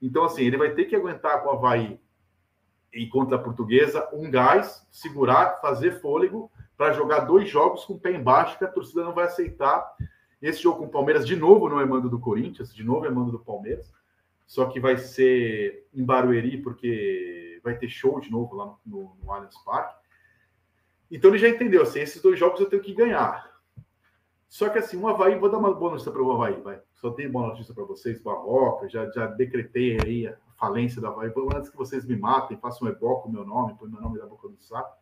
Então, 0.00 0.24
assim, 0.24 0.42
ele 0.42 0.58
vai 0.58 0.74
ter 0.74 0.84
que 0.84 0.96
aguentar 0.96 1.42
com 1.42 1.48
o 1.48 1.52
Havaí 1.52 1.98
e 2.92 3.06
contra 3.06 3.36
a 3.36 3.40
portuguesa, 3.40 4.06
um 4.12 4.30
gás, 4.30 4.86
segurar, 4.90 5.60
fazer 5.62 6.00
fôlego 6.00 6.50
para 6.76 6.92
jogar 6.92 7.20
dois 7.20 7.48
jogos 7.48 7.84
com 7.84 7.94
o 7.94 8.00
pé 8.00 8.12
embaixo, 8.12 8.58
que 8.58 8.64
a 8.64 8.68
torcida 8.68 9.04
não 9.04 9.14
vai 9.14 9.24
aceitar. 9.24 9.94
Esse 10.42 10.60
jogo 10.60 10.80
com 10.80 10.84
o 10.86 10.90
Palmeiras, 10.90 11.26
de 11.26 11.36
novo, 11.36 11.68
não 11.68 11.80
é 11.80 11.86
mando 11.86 12.10
do 12.10 12.18
Corinthians, 12.18 12.74
de 12.74 12.82
novo 12.82 13.06
é 13.06 13.10
mando 13.10 13.30
do 13.30 13.38
Palmeiras, 13.38 13.90
só 14.52 14.66
que 14.66 14.78
vai 14.78 14.98
ser 14.98 15.88
em 15.94 16.04
Barueri, 16.04 16.58
porque 16.58 17.58
vai 17.64 17.74
ter 17.74 17.88
show 17.88 18.20
de 18.20 18.30
novo 18.30 18.54
lá 18.54 18.76
no, 18.84 19.16
no, 19.24 19.32
Allianz 19.32 19.56
Parque. 19.64 19.96
Então 21.10 21.30
ele 21.30 21.38
já 21.38 21.48
entendeu, 21.48 21.80
assim, 21.80 22.00
esses 22.00 22.20
dois 22.20 22.38
jogos 22.38 22.60
eu 22.60 22.68
tenho 22.68 22.82
que 22.82 22.92
ganhar. 22.92 23.50
Só 24.50 24.68
que 24.68 24.78
assim, 24.78 24.98
o 24.98 25.08
Havaí, 25.08 25.38
vou 25.38 25.50
dar 25.50 25.56
uma 25.56 25.72
boa 25.72 25.92
notícia 25.92 26.12
para 26.12 26.22
o 26.22 26.30
Havaí, 26.32 26.60
vai. 26.60 26.78
Só 26.92 27.10
tenho 27.12 27.32
boa 27.32 27.46
notícia 27.46 27.72
para 27.72 27.84
vocês, 27.84 28.20
Barroca, 28.20 28.90
já, 28.90 29.10
já 29.12 29.26
decretei 29.26 29.96
aí 30.04 30.26
a 30.26 30.36
falência 30.58 31.00
do 31.00 31.06
Havaí. 31.06 31.32
Antes 31.56 31.70
que 31.70 31.76
vocês 31.78 32.04
me 32.04 32.14
matem, 32.14 32.58
façam 32.58 32.86
um 32.86 32.90
eboco 32.90 33.30
o 33.30 33.32
meu 33.32 33.46
nome, 33.46 33.74
põe 33.78 33.88
meu 33.88 34.02
nome 34.02 34.18
na 34.18 34.26
boca 34.26 34.50
do 34.50 34.60
saco. 34.60 34.94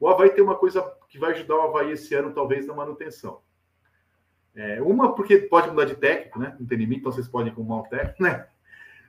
O 0.00 0.08
Havaí 0.08 0.30
tem 0.30 0.42
uma 0.42 0.56
coisa 0.56 0.80
que 1.10 1.18
vai 1.18 1.32
ajudar 1.32 1.56
o 1.56 1.60
Havaí 1.60 1.92
esse 1.92 2.14
ano, 2.14 2.32
talvez, 2.32 2.66
na 2.66 2.72
manutenção. 2.72 3.42
É, 4.54 4.80
uma, 4.80 5.14
porque 5.14 5.36
pode 5.36 5.68
mudar 5.68 5.84
de 5.84 5.94
técnico, 5.94 6.38
né? 6.38 6.56
Não 6.58 6.66
tem 6.66 6.78
limite, 6.78 7.00
então 7.00 7.12
vocês 7.12 7.28
podem 7.28 7.52
arrumar 7.52 7.80
um 7.80 7.82
técnico, 7.82 8.22
né? 8.22 8.48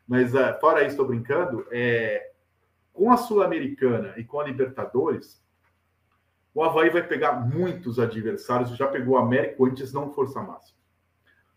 Mas 0.10 0.34
uh, 0.34 0.60
fora 0.60 0.82
isso, 0.82 0.90
estou 0.90 1.06
brincando. 1.06 1.68
É, 1.70 2.32
com 2.92 3.12
a 3.12 3.18
Sul-Americana 3.18 4.16
e 4.18 4.24
com 4.24 4.40
a 4.40 4.44
Libertadores, 4.44 5.40
o 6.52 6.64
Havaí 6.64 6.90
vai 6.90 7.06
pegar 7.06 7.34
muitos 7.34 8.00
adversários. 8.00 8.76
Já 8.76 8.88
pegou 8.88 9.14
o 9.14 9.20
América 9.20 9.64
antes, 9.64 9.94
não 9.94 10.12
força 10.12 10.42
máxima. 10.42 10.80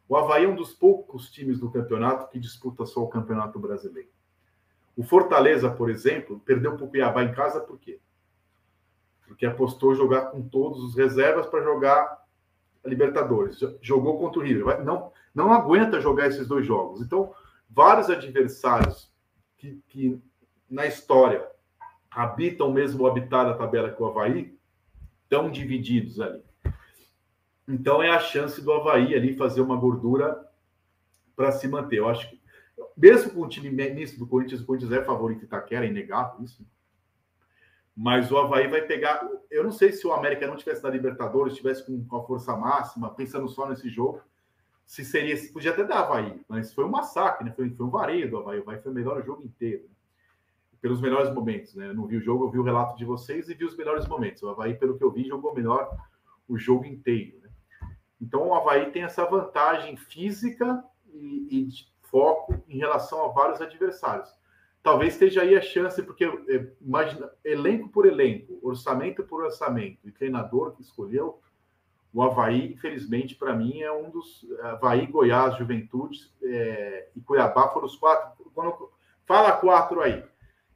O 0.06 0.14
Havaí 0.14 0.44
é 0.44 0.48
um 0.48 0.54
dos 0.54 0.74
poucos 0.74 1.30
times 1.30 1.58
do 1.58 1.70
campeonato 1.70 2.28
que 2.28 2.38
disputa 2.38 2.84
só 2.84 3.02
o 3.02 3.08
campeonato 3.08 3.58
brasileiro. 3.58 4.10
O 4.94 5.02
Fortaleza, 5.02 5.70
por 5.70 5.88
exemplo, 5.88 6.38
perdeu 6.40 6.76
para 6.76 6.84
o 6.84 6.88
Cuiabá 6.90 7.22
em 7.22 7.32
casa 7.32 7.58
por 7.58 7.78
quê? 7.78 7.98
Porque 9.26 9.46
apostou 9.46 9.94
jogar 9.94 10.26
com 10.26 10.42
todos 10.42 10.84
os 10.84 10.94
reservas 10.94 11.46
para 11.46 11.64
jogar 11.64 12.22
a 12.84 12.88
Libertadores. 12.88 13.58
Jogou 13.80 14.18
contra 14.18 14.40
o 14.40 14.42
River. 14.42 14.84
Não, 14.84 15.10
não 15.34 15.54
aguenta 15.54 16.02
jogar 16.02 16.26
esses 16.26 16.46
dois 16.46 16.66
jogos. 16.66 17.00
Então, 17.00 17.32
vários 17.74 18.10
adversários 18.10 19.10
que, 19.56 19.82
que 19.88 20.20
na 20.68 20.86
história 20.86 21.46
habitam 22.10 22.70
mesmo 22.70 23.06
habitat 23.06 23.46
da 23.50 23.56
tabela 23.56 23.90
que 23.90 24.02
o 24.02 24.06
Havaí 24.06 24.56
estão 25.22 25.50
divididos 25.50 26.20
ali. 26.20 26.42
Então 27.66 28.02
é 28.02 28.10
a 28.10 28.20
chance 28.20 28.60
do 28.60 28.72
Havaí 28.72 29.14
ali 29.14 29.36
fazer 29.36 29.62
uma 29.62 29.76
gordura 29.76 30.46
para 31.34 31.52
se 31.52 31.66
manter. 31.66 31.98
Eu 31.98 32.08
acho 32.08 32.28
que, 32.28 32.40
mesmo 32.96 33.32
com 33.32 33.40
o 33.40 33.48
time 33.48 33.70
misto 33.70 34.18
do 34.18 34.26
Corinthians, 34.26 34.60
o 34.60 34.66
Corinthians 34.66 34.92
é 34.92 35.02
favorito 35.02 35.44
Itaquera, 35.44 35.86
é 35.86 35.88
inegável 35.88 36.44
isso. 36.44 36.66
Mas 37.96 38.30
o 38.30 38.38
Havaí 38.38 38.68
vai 38.68 38.82
pegar. 38.82 39.26
Eu 39.50 39.64
não 39.64 39.72
sei 39.72 39.92
se 39.92 40.06
o 40.06 40.12
América 40.12 40.46
não 40.46 40.56
tivesse 40.56 40.82
na 40.82 40.90
Libertadores, 40.90 41.54
tivesse 41.54 41.84
com 41.84 42.16
a 42.16 42.24
força 42.24 42.56
máxima, 42.56 43.14
pensando 43.14 43.48
só 43.48 43.68
nesse 43.68 43.88
jogo, 43.88 44.22
se 44.86 45.04
seria. 45.04 45.36
Podia 45.52 45.72
até 45.72 45.84
dar 45.84 46.00
Havaí, 46.00 46.40
mas 46.48 46.72
foi 46.74 46.84
um 46.84 46.90
massacre, 46.90 47.44
né? 47.44 47.52
Foi, 47.52 47.70
foi 47.70 47.86
um 47.86 47.90
vareio 47.90 48.30
do 48.30 48.38
Havaí. 48.38 48.58
O 48.58 48.62
Havaí 48.62 48.80
foi 48.80 48.92
o 48.92 48.94
melhor 48.94 49.24
jogo 49.24 49.42
inteiro. 49.42 49.84
Né? 49.84 49.92
pelos 50.82 51.00
melhores 51.00 51.32
momentos, 51.32 51.76
né? 51.76 51.86
Eu 51.90 51.94
não 51.94 52.08
vi 52.08 52.16
o 52.16 52.20
jogo, 52.20 52.44
eu 52.44 52.50
vi 52.50 52.58
o 52.58 52.64
relato 52.64 52.98
de 52.98 53.04
vocês 53.04 53.48
e 53.48 53.54
vi 53.54 53.64
os 53.64 53.76
melhores 53.76 54.06
momentos. 54.08 54.42
O 54.42 54.48
Havaí, 54.50 54.74
pelo 54.74 54.98
que 54.98 55.04
eu 55.04 55.12
vi, 55.12 55.22
jogou 55.22 55.54
melhor 55.54 55.96
o 56.48 56.58
jogo 56.58 56.84
inteiro. 56.84 57.38
Né? 57.40 57.48
Então, 58.20 58.48
o 58.48 58.54
Havaí 58.54 58.90
tem 58.90 59.04
essa 59.04 59.24
vantagem 59.24 59.96
física 59.96 60.84
e, 61.06 61.46
e 61.48 61.64
de 61.66 61.86
foco 62.02 62.60
em 62.68 62.78
relação 62.78 63.24
a 63.24 63.28
vários 63.28 63.60
adversários. 63.60 64.28
Talvez 64.82 65.12
esteja 65.12 65.42
aí 65.42 65.56
a 65.56 65.60
chance, 65.60 66.02
porque 66.02 66.24
é, 66.24 66.72
imagina, 66.80 67.30
elenco 67.44 67.88
por 67.88 68.04
elenco, 68.04 68.58
orçamento 68.60 69.22
por 69.22 69.44
orçamento 69.44 70.08
e 70.08 70.10
treinador 70.10 70.72
que 70.72 70.82
escolheu, 70.82 71.40
o 72.12 72.22
Havaí, 72.22 72.72
infelizmente, 72.72 73.34
para 73.34 73.54
mim, 73.54 73.80
é 73.80 73.90
um 73.90 74.10
dos. 74.10 74.46
Havaí, 74.62 75.06
Goiás, 75.06 75.56
Juventude 75.56 76.30
é, 76.42 77.08
e 77.16 77.20
Cuiabá 77.20 77.68
foram 77.68 77.86
os 77.86 77.96
quatro. 77.96 78.50
Quando, 78.54 78.90
fala 79.24 79.52
quatro 79.52 80.00
aí. 80.02 80.22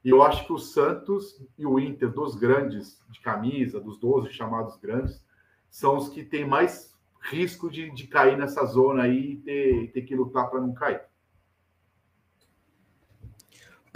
E 0.03 0.09
eu 0.09 0.22
acho 0.22 0.47
que 0.47 0.53
o 0.53 0.59
Santos 0.59 1.45
e 1.59 1.66
o 1.66 1.78
Inter, 1.78 2.11
dos 2.11 2.37
grandes 2.37 3.03
de 3.11 3.20
camisa, 3.20 3.80
dos 3.80 3.99
12 3.99 4.32
chamados 4.32 4.76
grandes, 4.76 5.22
são 5.68 5.97
os 5.97 6.09
que 6.09 6.22
têm 6.24 6.47
mais 6.47 6.97
risco 7.20 7.68
de, 7.68 7.91
de 7.91 8.07
cair 8.07 8.39
nessa 8.39 8.64
zona 8.64 9.03
aí 9.03 9.32
e 9.32 9.37
ter, 9.37 9.93
ter 9.93 10.03
que 10.03 10.14
lutar 10.14 10.49
para 10.49 10.61
não 10.61 10.72
cair. 10.72 11.01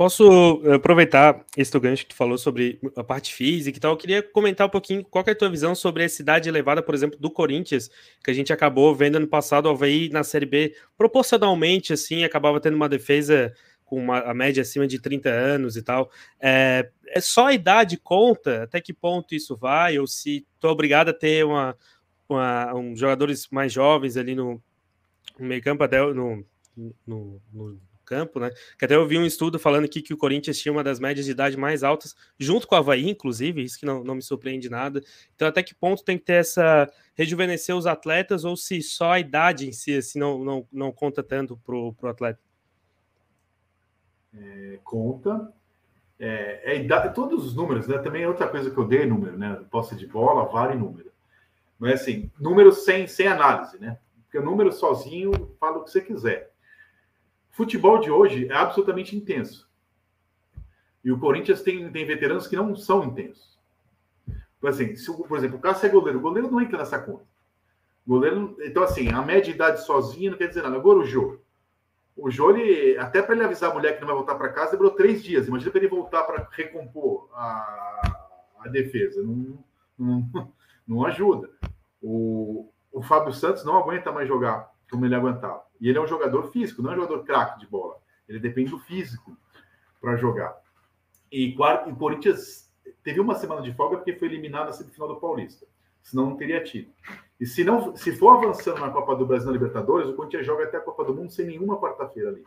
Posso 0.01 0.63
eh, 0.65 0.77
aproveitar 0.77 1.45
esse 1.55 1.71
teu 1.71 1.79
gancho 1.79 2.05
que 2.05 2.15
tu 2.15 2.17
falou 2.17 2.39
sobre 2.39 2.81
a 2.97 3.05
parte 3.05 3.35
física 3.35 3.77
e 3.77 3.81
tal? 3.83 3.93
Eu 3.93 3.99
queria 3.99 4.23
comentar 4.23 4.67
um 4.67 4.71
pouquinho 4.71 5.05
qual 5.05 5.23
é 5.27 5.33
a 5.33 5.35
tua 5.35 5.51
visão 5.51 5.75
sobre 5.75 6.03
a 6.03 6.09
cidade 6.09 6.49
elevada, 6.49 6.83
por 6.83 6.95
exemplo, 6.95 7.19
do 7.19 7.31
Corinthians, 7.31 7.91
que 8.25 8.31
a 8.31 8.33
gente 8.33 8.51
acabou 8.51 8.95
vendo 8.95 9.17
ano 9.17 9.27
passado, 9.27 9.67
o 9.67 9.69
Havaí 9.69 10.09
na 10.09 10.25
Série 10.25 10.47
B, 10.47 10.75
proporcionalmente, 10.97 11.93
assim, 11.93 12.25
acabava 12.25 12.59
tendo 12.59 12.77
uma 12.77 12.89
defesa 12.89 13.55
com 13.85 13.97
uma, 13.97 14.21
a 14.21 14.33
média 14.33 14.63
acima 14.63 14.87
de 14.87 14.99
30 14.99 15.29
anos 15.29 15.77
e 15.77 15.83
tal. 15.83 16.11
É, 16.41 16.89
é 17.09 17.21
só 17.21 17.49
a 17.49 17.53
idade 17.53 17.99
conta? 17.99 18.63
Até 18.63 18.81
que 18.81 18.95
ponto 18.95 19.35
isso 19.35 19.55
vai? 19.55 19.99
Ou 19.99 20.07
se 20.07 20.47
tu 20.59 20.67
é 20.67 20.71
obrigado 20.71 21.11
a 21.11 21.13
ter 21.13 21.45
uma, 21.45 21.77
uma 22.27 22.75
um, 22.75 22.97
jogadores 22.97 23.49
mais 23.51 23.71
jovens 23.71 24.17
ali 24.17 24.35
no, 24.35 24.63
no 25.39 25.45
meio 25.45 25.63
campo, 25.63 25.85
até 25.85 26.01
no, 26.01 26.43
no, 27.07 27.43
no, 27.53 27.81
campo, 28.11 28.41
né? 28.41 28.51
Que 28.79 28.85
até 28.85 28.97
eu 28.97 29.07
vi 29.07 29.19
um 29.19 29.25
estudo 29.25 29.59
falando 29.59 29.85
aqui 29.85 30.03
que 30.03 30.13
o 30.13 30.17
Corinthians 30.17 30.59
tinha 30.59 30.73
uma 30.73 30.85
das 30.85 30.99
médias 30.99 31.25
de 31.25 31.33
idade 31.33 31.57
mais 31.57 31.83
altas, 31.83 32.15
junto 32.39 32.67
com 32.67 32.75
o 32.75 32.79
Havaí, 32.79 33.09
inclusive, 33.09 33.63
isso 33.63 33.79
que 33.79 33.87
não, 33.87 34.03
não 34.05 34.15
me 34.15 34.23
surpreende 34.23 34.69
nada. 34.69 35.01
Então, 35.35 35.49
até 35.49 35.63
que 35.63 35.75
ponto 35.75 36.05
tem 36.05 36.19
que 36.19 36.25
ter 36.25 36.35
essa 36.35 36.91
rejuvenescer 37.15 37.77
os 37.77 37.87
atletas, 37.87 38.45
ou 38.45 38.57
se 38.57 38.83
só 38.83 39.13
a 39.13 39.21
idade 39.21 39.69
em 39.69 39.73
si 39.73 39.97
assim, 39.97 40.19
não, 40.19 40.45
não, 40.45 40.67
não 40.73 40.93
conta 40.93 41.23
tanto 41.23 41.57
pro, 41.65 41.93
pro 41.95 42.11
atleta? 42.11 42.41
é, 44.37 44.79
conta. 44.85 45.53
É, 46.19 46.73
é 46.73 46.77
idade, 46.77 47.15
todos 47.15 47.45
os 47.47 47.55
números, 47.55 47.89
né? 47.89 47.99
Também 47.99 48.23
é 48.23 48.29
outra 48.29 48.47
coisa 48.47 48.71
que 48.71 48.77
eu 48.77 48.87
dei 48.87 49.07
número, 49.07 49.39
né? 49.39 49.65
Posse 49.71 49.97
de 49.97 50.07
bola, 50.07 50.45
vale 50.45 50.75
número. 50.75 51.11
Mas 51.79 52.03
assim, 52.03 52.31
números 52.39 52.85
sem, 52.85 53.07
sem 53.07 53.27
análise, 53.27 53.79
né? 53.79 53.99
Porque 54.25 54.39
o 54.39 54.45
número 54.45 54.71
sozinho 54.71 55.33
fala 55.59 55.79
o 55.79 55.85
que 55.85 55.91
você 55.91 56.01
quiser. 56.03 56.50
Futebol 57.51 57.99
de 57.99 58.11
hoje 58.11 58.49
é 58.49 58.55
absolutamente 58.55 59.17
intenso. 59.17 59.69
E 61.05 61.11
o 61.11 61.19
Corinthians 61.19 61.63
tem, 61.63 61.91
tem 61.91 62.07
veteranos 62.07 62.47
que 62.47 62.57
não 62.57 62.77
são 62.77 63.05
intensos. 63.05 63.59
Assim, 64.63 64.95
se, 64.95 65.11
por 65.13 65.39
exemplo, 65.39 65.57
o 65.57 65.61
Cássio 65.61 65.87
é 65.87 65.89
goleiro. 65.89 66.19
O 66.19 66.23
goleiro 66.23 66.51
não 66.51 66.61
entra 66.61 66.79
nessa 66.79 66.99
conta. 66.99 67.25
Goleiro, 68.07 68.57
então, 68.61 68.83
assim, 68.83 69.09
a 69.09 69.23
média 69.23 69.51
idade 69.51 69.85
sozinha 69.85 70.31
não 70.31 70.39
quer 70.39 70.49
dizer 70.49 70.63
nada. 70.63 70.77
Agora 70.77 70.99
o 70.99 71.05
jogo. 71.05 71.41
O 72.17 72.31
Jolie, 72.31 72.99
até 72.99 73.23
para 73.23 73.35
ele 73.35 73.45
avisar 73.45 73.71
a 73.71 73.75
mulher 73.75 73.95
que 73.95 74.01
não 74.01 74.09
vai 74.09 74.17
voltar 74.17 74.35
para 74.35 74.53
casa, 74.53 74.73
demorou 74.73 74.93
três 74.93 75.23
dias. 75.23 75.49
Imagina 75.49 75.71
para 75.71 75.81
ele 75.81 75.89
voltar 75.89 76.25
para 76.25 76.47
recompor 76.51 77.31
a, 77.33 78.03
a 78.61 78.69
defesa. 78.69 79.23
Não, 79.23 79.65
não, 79.99 80.53
não 80.87 81.07
ajuda. 81.07 81.49
O, 82.03 82.71
o 82.93 83.03
Fábio 83.03 83.33
Santos 83.33 83.65
não 83.65 83.79
aguenta 83.79 84.13
mais 84.13 84.29
jogar 84.29 84.71
como 84.91 85.07
ele 85.07 85.15
aguentava. 85.15 85.63
E 85.81 85.89
ele 85.89 85.99
é 85.99 86.01
um 86.01 86.07
jogador 86.07 86.51
físico, 86.51 86.83
não 86.83 86.91
é 86.91 86.93
um 86.93 87.01
jogador 87.01 87.24
craque 87.24 87.61
de 87.61 87.66
bola. 87.66 87.97
Ele 88.28 88.39
depende 88.39 88.70
do 88.70 88.78
físico 88.78 89.37
para 90.01 90.16
jogar. 90.16 90.57
E 91.33 91.57
o 91.87 91.97
Corinthians 91.97 92.70
teve 93.03 93.20
uma 93.20 93.35
semana 93.35 93.62
de 93.62 93.72
folga 93.72 93.97
porque 93.97 94.14
foi 94.14 94.28
eliminado 94.28 94.66
na 94.66 94.72
semifinal 94.72 95.09
do 95.09 95.20
Paulista. 95.20 95.66
Senão 96.03 96.31
não 96.31 96.37
teria 96.37 96.62
tido. 96.62 96.91
E 97.39 97.47
se 97.47 97.64
não, 97.64 97.95
se 97.97 98.12
for 98.12 98.37
avançando 98.37 98.81
na 98.81 98.91
Copa 98.91 99.16
do 99.16 99.26
Brasil 99.26 99.47
na 99.47 99.53
Libertadores, 99.53 100.09
o 100.09 100.14
Corinthians 100.14 100.47
joga 100.47 100.64
até 100.64 100.76
a 100.76 100.83
Copa 100.83 101.05
do 101.05 101.14
Mundo 101.14 101.31
sem 101.31 101.47
nenhuma 101.47 101.81
quarta-feira 101.81 102.31
ali. 102.31 102.45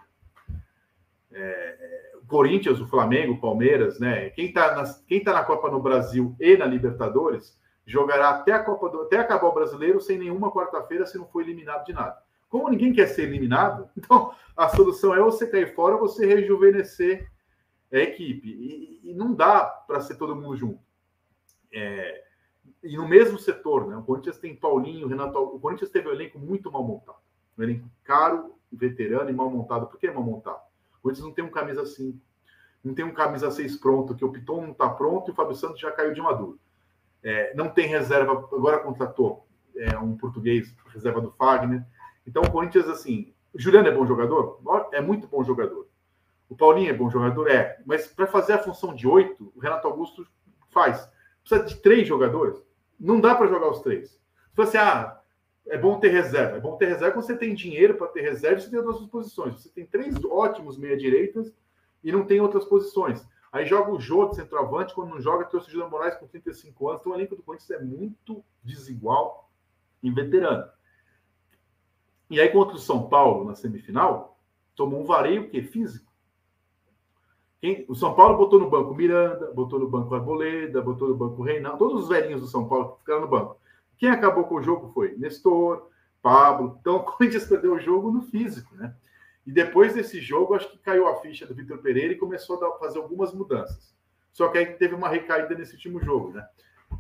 É, 1.32 2.12
o 2.22 2.28
Corinthians, 2.28 2.80
o 2.80 2.88
Flamengo, 2.88 3.34
o 3.34 3.42
Palmeiras, 3.42 4.00
né? 4.00 4.30
Quem 4.32 4.48
está 4.48 4.76
na, 4.76 4.84
tá 4.84 5.34
na 5.34 5.44
Copa 5.44 5.70
no 5.70 5.82
Brasil 5.82 6.36
e 6.40 6.56
na 6.58 6.66
Libertadores 6.66 7.58
jogará 7.86 8.30
até 8.30 8.54
a 8.54 8.64
Copa 8.64 8.90
do, 8.90 9.02
até 9.02 9.18
acabar 9.18 9.48
o 9.48 9.54
Brasileiro 9.54 10.00
sem 10.00 10.18
nenhuma 10.18 10.52
quarta-feira 10.52 11.06
se 11.06 11.18
não 11.18 11.28
for 11.28 11.42
eliminado 11.42 11.86
de 11.86 11.94
nada. 11.94 12.18
Como 12.54 12.70
ninguém 12.70 12.94
quer 12.94 13.08
ser 13.08 13.24
eliminado, 13.24 13.90
então 13.98 14.32
a 14.56 14.70
solução 14.70 15.12
é 15.16 15.20
você 15.20 15.48
cair 15.48 15.74
fora, 15.74 15.98
você 15.98 16.24
rejuvenescer 16.24 17.28
a 17.92 17.98
equipe 17.98 18.48
e, 18.48 19.10
e 19.10 19.14
não 19.16 19.34
dá 19.34 19.66
para 19.66 20.00
ser 20.02 20.18
todo 20.18 20.36
mundo 20.36 20.56
junto. 20.56 20.80
É, 21.74 22.24
e 22.84 22.96
no 22.96 23.08
mesmo 23.08 23.40
setor, 23.40 23.88
né? 23.88 23.98
O 23.98 24.04
Corinthians 24.04 24.38
tem 24.38 24.56
Paulinho, 24.56 25.08
Renato. 25.08 25.40
O 25.40 25.60
Corinthians 25.60 25.90
teve 25.90 26.08
um 26.08 26.12
elenco 26.12 26.38
muito 26.38 26.72
mal 26.72 26.84
montado. 26.84 27.18
Um 27.58 27.64
elenco 27.64 27.90
caro, 28.04 28.54
veterano 28.72 29.32
e 29.32 29.34
mal 29.34 29.50
montado. 29.50 29.88
Por 29.88 29.98
que 29.98 30.12
mal 30.12 30.24
montado? 30.24 30.62
O 31.00 31.02
Corinthians 31.02 31.26
não 31.26 31.34
tem 31.34 31.44
um 31.44 31.50
camisa 31.50 31.84
5, 31.84 32.20
não 32.84 32.94
tem 32.94 33.04
um 33.04 33.16
camisa 33.16 33.50
6 33.50 33.78
pronto, 33.78 34.14
que 34.14 34.24
o 34.24 34.32
Piton 34.32 34.62
não 34.62 34.72
está 34.74 34.88
pronto 34.90 35.28
e 35.28 35.32
o 35.32 35.36
Fábio 35.36 35.56
Santos 35.56 35.80
já 35.80 35.92
caiu 35.92 36.14
de 36.14 36.22
maduro. 36.22 36.60
É, 37.24 37.52
não 37.56 37.68
tem 37.68 37.88
reserva, 37.88 38.32
agora 38.32 38.78
contratou 38.78 39.48
é, 39.76 39.98
um 39.98 40.16
português, 40.16 40.72
reserva 40.94 41.20
do 41.20 41.32
Fagner. 41.32 41.84
Então 42.26 42.44
o 42.44 42.52
Corinthians, 42.52 42.88
assim, 42.88 43.34
o 43.54 43.60
Juliano 43.60 43.88
é 43.88 43.92
bom 43.92 44.06
jogador? 44.06 44.60
É 44.92 45.02
muito 45.02 45.28
bom 45.28 45.44
jogador. 45.44 45.88
O 46.50 46.56
Paulinho 46.56 46.90
é 46.90 46.94
bom 46.94 47.10
jogador? 47.10 47.50
É. 47.50 47.82
Mas 47.86 48.08
para 48.08 48.28
fazer 48.28 48.54
a 48.54 48.60
função 48.60 48.94
de 48.94 49.08
oito, 49.08 49.52
o 49.56 49.60
Renato 49.60 49.88
Augusto 49.88 50.26
faz. 50.70 51.10
Precisa 51.42 51.64
de 51.68 51.76
três 51.82 52.08
jogadores? 52.08 52.62
Não 53.00 53.20
dá 53.20 53.36
para 53.36 53.48
jogar 53.48 53.70
os 53.70 53.82
três. 53.82 54.12
Se 54.12 54.56
você, 54.56 54.78
ah, 54.78 55.20
é 55.68 55.78
bom 55.78 56.00
ter 56.00 56.10
reserva. 56.10 56.58
É 56.58 56.60
bom 56.60 56.76
ter 56.76 56.88
reserva 56.88 57.14
quando 57.14 57.26
você 57.26 57.38
tem 57.38 57.56
dinheiro 57.56 57.96
para 57.96 58.08
ter 58.08 58.22
reserva 58.22 58.60
você 58.60 58.70
tem 58.70 58.80
outras 58.80 59.06
posições. 59.08 59.56
Você 59.56 59.70
tem 59.70 59.86
três 59.86 60.24
ótimos 60.26 60.78
meia-direitas 60.78 61.54
e 62.04 62.12
não 62.12 62.26
tem 62.26 62.42
outras 62.42 62.66
posições. 62.66 63.26
Aí 63.52 63.66
joga 63.66 63.92
o 63.92 64.00
jogo 64.00 64.32
de 64.32 64.38
centroavante, 64.38 64.94
quando 64.94 65.10
não 65.10 65.22
joga, 65.22 65.46
trouxe 65.46 65.68
o 65.68 65.72
Juliano 65.72 65.92
Moraes 65.92 66.16
com 66.16 66.28
35 66.28 66.90
anos. 66.90 67.02
Então 67.02 67.14
o 67.14 67.16
elenco 67.16 67.36
do 67.36 67.44
Corinthians 67.44 67.72
é 67.72 67.84
muito 67.84 68.44
desigual 68.64 69.50
em 70.02 70.14
veterano. 70.14 70.68
E 72.34 72.42
aí, 72.42 72.50
contra 72.50 72.76
o 72.76 72.80
São 72.80 73.08
Paulo, 73.08 73.46
na 73.46 73.54
semifinal, 73.54 74.40
tomou 74.76 75.02
um 75.02 75.06
vareio 75.06 75.52
que 75.52 75.62
físico. 75.62 76.12
Quem, 77.62 77.86
o 77.88 77.94
São 77.94 78.16
Paulo 78.16 78.38
botou 78.38 78.60
no 78.60 78.72
banco 78.72 78.96
Miranda, 78.96 79.52
botou 79.52 79.78
no 79.78 79.88
banco 79.88 80.16
Arboleda, 80.16 80.82
botou 80.82 81.10
no 81.10 81.16
banco 81.16 81.44
Reinaldo, 81.44 81.78
todos 81.78 82.04
os 82.04 82.10
velhinhos 82.10 82.42
do 82.42 82.48
São 82.48 82.68
Paulo 82.68 82.98
ficaram 82.98 83.22
no 83.22 83.28
banco. 83.28 83.58
Quem 84.00 84.10
acabou 84.10 84.46
com 84.46 84.56
o 84.56 84.64
jogo 84.64 84.92
foi 84.96 85.16
Nestor, 85.16 85.88
Pablo. 86.24 86.76
Então, 86.82 86.96
o 86.98 87.04
Corinthians 87.04 87.46
perdeu 87.46 87.74
o 87.74 87.80
jogo 87.80 88.10
no 88.10 88.24
físico, 88.24 88.76
né? 88.76 88.96
E 89.46 89.52
depois 89.52 89.94
desse 89.94 90.20
jogo, 90.20 90.56
acho 90.56 90.72
que 90.72 90.80
caiu 90.80 91.08
a 91.08 91.18
ficha 91.18 91.46
do 91.46 91.54
Vitor 91.54 91.78
Pereira 91.84 92.14
e 92.14 92.18
começou 92.18 92.56
a 92.66 92.80
fazer 92.80 92.98
algumas 92.98 93.32
mudanças. 93.32 93.94
Só 94.32 94.48
que 94.48 94.58
aí 94.58 94.66
teve 94.66 94.96
uma 94.96 95.08
recaída 95.08 95.54
nesse 95.54 95.76
último 95.76 96.00
jogo, 96.02 96.32
né? 96.32 96.44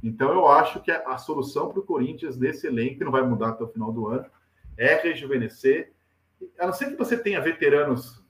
Então, 0.03 0.31
eu 0.31 0.47
acho 0.47 0.79
que 0.79 0.91
a, 0.91 1.17
solução 1.17 1.69
para 1.69 1.79
o 1.79 1.83
Corinthians 1.83 2.37
nesse 2.37 2.67
elenco, 2.67 2.99
que 2.99 3.03
não 3.03 3.11
vai 3.11 3.23
mudar 3.23 3.49
até 3.49 3.63
o 3.63 3.69
final 3.69 3.91
do 3.91 4.07
ano, 4.07 4.25
é 4.77 4.95
rejuvenescer. 4.95 5.93
A 6.59 6.65
não 6.65 6.73
ser 6.73 6.87
que 6.87 6.95
você 6.95 7.17
tenha 7.17 7.41
veteranos 7.41 8.23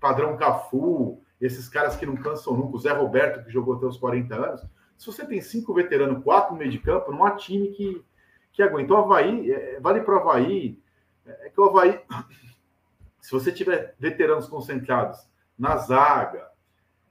padrão 0.00 0.36
Cafu, 0.36 1.22
esses 1.40 1.68
caras 1.68 1.96
que 1.96 2.06
não 2.06 2.16
cansam 2.16 2.56
nunca, 2.56 2.76
o 2.76 2.78
Zé 2.78 2.92
Roberto, 2.92 3.44
que 3.44 3.50
jogou 3.50 3.76
até 3.76 3.86
os 3.86 3.98
40 3.98 4.34
anos. 4.34 4.66
Se 4.96 5.06
você 5.06 5.26
tem 5.26 5.40
cinco 5.40 5.72
veteranos, 5.72 6.22
quatro 6.22 6.52
no 6.52 6.58
meio 6.58 6.70
de 6.70 6.78
campo, 6.78 7.12
não 7.12 7.24
há 7.24 7.32
time 7.32 7.68
que, 7.68 8.04
que 8.52 8.62
aguenta. 8.62 8.92
O 8.92 8.96
Havaí, 8.96 9.50
é, 9.50 9.80
vale 9.80 10.00
para 10.00 10.14
o 10.14 10.18
Havaí, 10.18 10.78
é, 11.24 11.46
é 11.46 11.50
que 11.50 11.60
o 11.60 11.64
Havaí 11.64 12.00
se 13.20 13.30
você 13.30 13.52
tiver 13.52 13.94
veteranos 13.98 14.48
concentrados 14.48 15.26
na 15.58 15.76
zaga, 15.76 16.50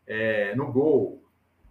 é, 0.05 0.55
no 0.55 0.71
gol, 0.71 1.23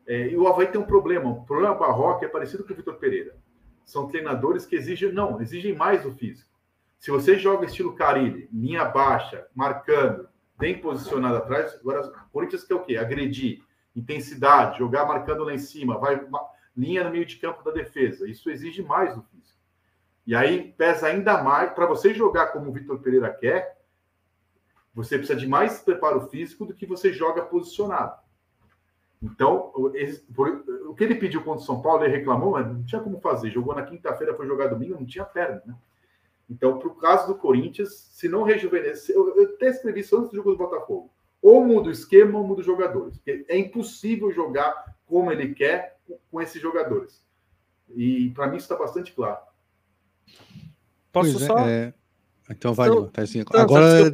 é, 0.07 0.29
e 0.29 0.37
o 0.37 0.49
Havaí 0.49 0.69
tem 0.69 0.81
um 0.81 0.87
problema. 0.87 1.31
O 1.31 1.45
problema 1.45 1.75
Barroca 1.75 2.25
é 2.25 2.29
parecido 2.29 2.65
com 2.65 2.73
o 2.73 2.77
Vitor 2.77 2.95
Pereira. 2.95 3.37
São 3.85 4.09
treinadores 4.09 4.65
que 4.65 4.75
exigem, 4.75 5.13
não, 5.13 5.41
exigem 5.41 5.75
mais 5.75 6.03
do 6.03 6.13
físico. 6.13 6.48
Se 6.99 7.11
você 7.11 7.39
joga 7.39 7.67
estilo 7.67 7.95
Carilli, 7.95 8.49
linha 8.53 8.85
baixa, 8.85 9.47
marcando, 9.55 10.29
bem 10.59 10.81
posicionado 10.81 11.37
atrás, 11.37 11.75
agora 11.77 12.07
o 12.07 12.31
Corinthians 12.31 12.65
quer 12.65 12.75
o 12.75 12.83
quê? 12.83 12.97
Agredir, 12.97 13.63
intensidade, 13.95 14.79
jogar 14.79 15.07
marcando 15.07 15.45
lá 15.45 15.55
em 15.55 15.59
cima, 15.59 15.99
vai 15.99 16.21
linha 16.77 17.05
no 17.05 17.11
meio 17.11 17.25
de 17.25 17.37
campo 17.37 17.63
da 17.63 17.71
defesa. 17.71 18.29
Isso 18.29 18.51
exige 18.51 18.83
mais 18.83 19.15
do 19.15 19.23
físico. 19.23 19.59
E 20.27 20.35
aí 20.35 20.73
pesa 20.77 21.07
ainda 21.07 21.43
mais 21.43 21.73
para 21.73 21.87
você 21.87 22.13
jogar 22.13 22.49
como 22.49 22.69
o 22.69 22.73
Vitor 22.73 22.99
Pereira 22.99 23.33
quer, 23.33 23.79
você 24.93 25.17
precisa 25.17 25.39
de 25.39 25.47
mais 25.47 25.81
preparo 25.81 26.29
físico 26.29 26.67
do 26.67 26.75
que 26.75 26.85
você 26.85 27.13
joga 27.13 27.43
posicionado. 27.43 28.17
Então, 29.23 29.73
o 29.75 30.95
que 30.95 31.05
ele 31.05 31.15
pediu 31.15 31.43
contra 31.43 31.63
o 31.63 31.67
São 31.67 31.81
Paulo, 31.81 32.05
ele 32.05 32.17
reclamou, 32.17 32.53
mas 32.53 32.67
não 32.67 32.85
tinha 32.85 33.01
como 33.01 33.21
fazer. 33.21 33.51
Jogou 33.51 33.75
na 33.75 33.83
quinta-feira, 33.83 34.35
foi 34.35 34.47
jogar 34.47 34.69
domingo, 34.69 34.95
não 34.95 35.07
tinha 35.07 35.25
perna, 35.25 35.63
né? 35.65 35.75
Então, 36.49 36.79
para 36.79 36.89
o 36.89 36.95
caso 36.95 37.27
do 37.27 37.39
Corinthians, 37.39 38.11
se 38.13 38.29
não 38.29 38.43
rejuvenescer, 38.43 39.15
eu, 39.15 39.43
até 39.55 39.69
escrevi 39.69 40.01
isso 40.01 40.17
antes 40.17 40.31
do 40.31 40.37
jogo 40.37 40.53
do 40.53 40.57
Botafogo. 40.57 41.11
Ou 41.43 41.65
muda 41.65 41.89
o 41.89 41.93
esquema 41.93 42.39
ou 42.39 42.47
muda 42.47 42.61
os 42.61 42.67
jogadores. 42.67 43.19
Porque 43.19 43.45
é 43.49 43.59
impossível 43.59 44.33
jogar 44.33 44.97
como 45.07 45.31
ele 45.31 45.55
quer 45.55 45.99
com 46.31 46.41
esses 46.41 46.61
jogadores. 46.61 47.23
E 47.95 48.31
para 48.31 48.47
mim 48.47 48.57
isso 48.57 48.65
está 48.65 48.77
bastante 48.77 49.13
claro. 49.13 49.39
Posso 51.13 51.33
pois 51.33 51.43
é, 51.43 51.47
só. 51.47 51.59
É, 51.69 51.95
então 52.51 52.73
vai, 52.73 52.89
então, 52.89 53.09
tá 53.09 53.23
assim. 53.23 53.43
agora, 53.53 54.13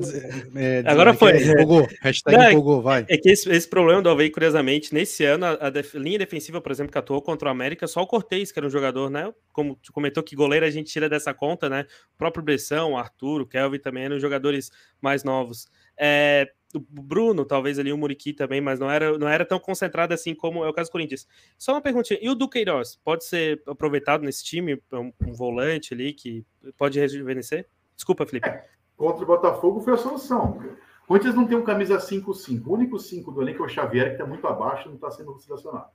é, 0.57 0.82
é, 0.85 0.91
agora 0.91 1.14
foi. 1.14 1.41
Empolgou, 1.41 1.87
hashtag 2.03 2.37
não, 2.37 2.51
empolgou, 2.51 2.82
vai. 2.82 3.07
É 3.09 3.16
que 3.16 3.30
esse, 3.30 3.49
esse, 3.51 3.68
problema 3.68 4.03
do 4.03 4.09
Alvei, 4.09 4.28
curiosamente, 4.28 4.93
nesse 4.93 5.24
ano, 5.24 5.47
a, 5.47 5.51
a 5.53 5.70
def, 5.70 5.95
linha 5.95 6.18
defensiva, 6.18 6.61
por 6.61 6.72
exemplo, 6.72 6.91
que 6.91 6.99
atuou 6.99 7.22
contra 7.22 7.49
o 7.49 7.51
América, 7.51 7.87
só 7.87 8.03
o 8.03 8.07
Cortez, 8.07 8.51
que 8.51 8.59
era 8.59 8.66
um 8.66 8.70
jogador, 8.70 9.09
né? 9.09 9.32
Como 9.53 9.76
tu 9.76 9.93
comentou 9.93 10.22
que 10.22 10.35
goleiro 10.35 10.66
a 10.66 10.70
gente 10.70 10.91
tira 10.91 11.09
dessa 11.09 11.32
conta, 11.32 11.68
né? 11.68 11.87
O 12.14 12.18
próprio 12.18 12.43
Bressão, 12.43 12.93
o 12.93 12.97
Arthur, 12.97 13.43
o 13.43 13.47
Kelvin 13.47 13.78
também 13.78 14.05
eram 14.05 14.18
jogadores 14.18 14.70
mais 15.01 15.22
novos. 15.22 15.68
É, 15.97 16.49
o 16.74 16.80
Bruno, 16.80 17.45
talvez 17.45 17.78
ali 17.78 17.93
o 17.93 17.97
Muriqui 17.97 18.32
também, 18.32 18.61
mas 18.61 18.80
não 18.80 18.91
era, 18.91 19.16
não 19.16 19.28
era 19.28 19.45
tão 19.45 19.61
concentrado 19.61 20.12
assim 20.12 20.35
como 20.35 20.64
é 20.64 20.68
o 20.68 20.72
caso 20.72 20.91
do 20.91 20.93
Corinthians. 20.93 21.26
Só 21.57 21.72
uma 21.72 21.80
perguntinha, 21.80 22.18
e 22.20 22.28
o 22.28 22.35
Duqueiroz, 22.35 22.99
pode 23.05 23.24
ser 23.24 23.62
aproveitado 23.66 24.22
nesse 24.22 24.43
time, 24.43 24.82
um, 24.93 25.12
um 25.24 25.32
volante 25.32 25.95
ali 25.95 26.12
que 26.12 26.45
pode 26.76 26.99
rejuvenescer? 26.99 27.68
Desculpa, 27.95 28.26
Felipe. 28.26 28.49
É, 28.49 28.66
contra 28.97 29.22
o 29.22 29.26
Botafogo 29.26 29.80
foi 29.80 29.95
a 29.95 29.99
solução. 29.99 30.59
O 31.05 31.07
Corinthians 31.07 31.34
não 31.34 31.47
tem 31.47 31.57
um 31.57 31.64
camisa 31.64 31.99
5-5. 31.99 32.66
O 32.66 32.72
único 32.72 32.99
5 32.99 33.30
do 33.30 33.42
elenco 33.42 33.62
é 33.62 33.66
o 33.66 33.68
Xavier, 33.68 34.07
que 34.09 34.12
está 34.12 34.26
muito 34.26 34.47
abaixo 34.47 34.86
e 34.86 34.88
não 34.88 34.95
está 34.95 35.11
sendo 35.11 35.38
selecionado. 35.38 35.90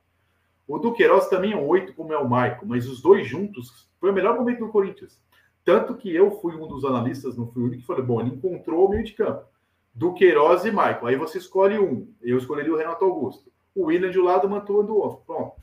O 0.67 0.77
Duqueiroz 0.77 1.27
também 1.27 1.53
é 1.53 1.57
um 1.57 1.67
8, 1.67 1.95
como 1.95 2.13
é 2.13 2.17
o 2.17 2.29
Maico, 2.29 2.65
mas 2.65 2.87
os 2.87 3.01
dois 3.01 3.27
juntos 3.27 3.89
foi 3.99 4.11
o 4.11 4.13
melhor 4.13 4.35
momento 4.35 4.59
do 4.59 4.69
Corinthians. 4.69 5.19
Tanto 5.65 5.95
que 5.95 6.13
eu 6.13 6.39
fui 6.39 6.55
um 6.55 6.67
dos 6.67 6.85
analistas, 6.85 7.35
não 7.35 7.47
fui 7.51 7.63
o 7.63 7.65
único, 7.65 7.81
que 7.81 7.87
falei, 7.87 8.03
bom, 8.03 8.21
ele 8.21 8.35
encontrou 8.35 8.85
o 8.85 8.89
meio 8.89 9.03
de 9.03 9.13
campo. 9.13 9.45
Duqueiroz 9.93 10.65
e 10.65 10.71
Maico. 10.71 11.07
Aí 11.07 11.15
você 11.15 11.37
escolhe 11.39 11.77
um. 11.77 12.13
Eu 12.21 12.37
escolheria 12.37 12.73
o 12.73 12.77
Renato 12.77 13.03
Augusto. 13.03 13.51
O 13.75 13.85
William 13.85 14.11
de 14.11 14.19
um 14.19 14.23
lado, 14.23 14.49
mantua 14.49 14.83
do 14.83 14.95
outro. 14.95 15.23
Pronto. 15.25 15.53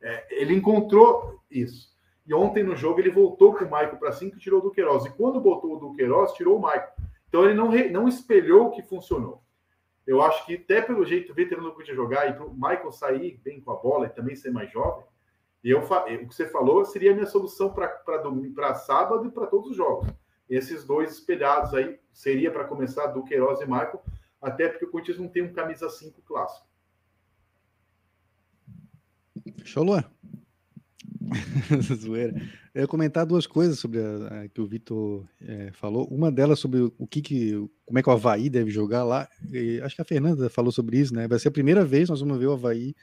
É, 0.00 0.40
ele 0.40 0.54
encontrou 0.54 1.40
isso. 1.50 1.93
E 2.26 2.32
ontem 2.32 2.62
no 2.62 2.74
jogo 2.74 3.00
ele 3.00 3.10
voltou 3.10 3.54
com 3.54 3.64
o 3.64 3.70
Maico 3.70 3.98
para 3.98 4.12
5 4.12 4.36
e 4.36 4.40
tirou 4.40 4.60
o 4.60 4.62
Duqueiroz. 4.62 5.04
E 5.04 5.10
quando 5.10 5.40
botou 5.40 5.76
o 5.76 5.78
Duqueiroz, 5.78 6.32
tirou 6.32 6.56
o 6.56 6.60
Maico. 6.60 6.92
Então 7.28 7.44
ele 7.44 7.54
não, 7.54 7.70
não 7.90 8.08
espelhou 8.08 8.66
o 8.66 8.70
que 8.70 8.82
funcionou. 8.82 9.42
Eu 10.06 10.22
acho 10.22 10.44
que 10.46 10.54
até 10.54 10.82
pelo 10.82 11.04
jeito 11.04 11.32
o 11.32 11.34
veterano 11.34 11.72
podia 11.72 11.94
jogar 11.94 12.28
e 12.28 12.34
para 12.34 12.46
o 12.46 12.54
Michael 12.54 12.92
sair 12.92 13.40
bem 13.42 13.60
com 13.60 13.70
a 13.70 13.76
bola 13.76 14.06
e 14.06 14.10
também 14.10 14.36
ser 14.36 14.50
mais 14.50 14.70
jovem, 14.70 15.04
eu, 15.62 15.80
o 15.80 16.28
que 16.28 16.34
você 16.34 16.46
falou 16.46 16.84
seria 16.84 17.12
a 17.12 17.14
minha 17.14 17.26
solução 17.26 17.72
para 17.72 18.74
sábado 18.74 19.26
e 19.26 19.30
para 19.30 19.46
todos 19.46 19.70
os 19.70 19.76
jogos. 19.76 20.08
Esses 20.48 20.84
dois 20.84 21.12
espelhados 21.12 21.72
aí 21.72 21.98
seria 22.12 22.50
para 22.50 22.64
começar 22.64 23.06
Duqueiroz 23.06 23.62
e 23.62 23.64
Michael, 23.64 24.02
até 24.42 24.68
porque 24.68 24.84
o 24.84 24.90
Corinthians 24.90 25.18
não 25.18 25.28
tem 25.28 25.42
um 25.42 25.54
camisa 25.54 25.88
5 25.88 26.20
clássico. 26.22 26.66
Fechou, 29.56 29.84
Luan? 29.84 30.04
Zoeira. 31.94 32.34
Eu 32.74 32.82
ia 32.82 32.88
comentar 32.88 33.26
duas 33.26 33.46
coisas 33.46 33.78
sobre 33.78 34.00
a, 34.00 34.42
a 34.42 34.48
que 34.48 34.60
o 34.60 34.66
Vitor 34.66 35.24
é, 35.40 35.70
falou. 35.72 36.06
Uma 36.08 36.30
delas 36.30 36.58
sobre 36.58 36.80
o 36.98 37.06
que, 37.06 37.20
que, 37.20 37.52
como 37.84 37.98
é 37.98 38.02
que 38.02 38.08
o 38.08 38.12
Havaí 38.12 38.48
deve 38.48 38.70
jogar 38.70 39.04
lá. 39.04 39.28
E 39.52 39.80
acho 39.80 39.94
que 39.96 40.02
a 40.02 40.04
Fernanda 40.04 40.48
falou 40.48 40.72
sobre 40.72 40.98
isso, 40.98 41.14
né? 41.14 41.26
Vai 41.26 41.38
ser 41.38 41.48
a 41.48 41.52
primeira 41.52 41.84
vez 41.84 42.04
que 42.04 42.10
nós 42.10 42.20
vamos 42.20 42.38
ver 42.38 42.46
o 42.46 42.52
Havaí 42.52 42.94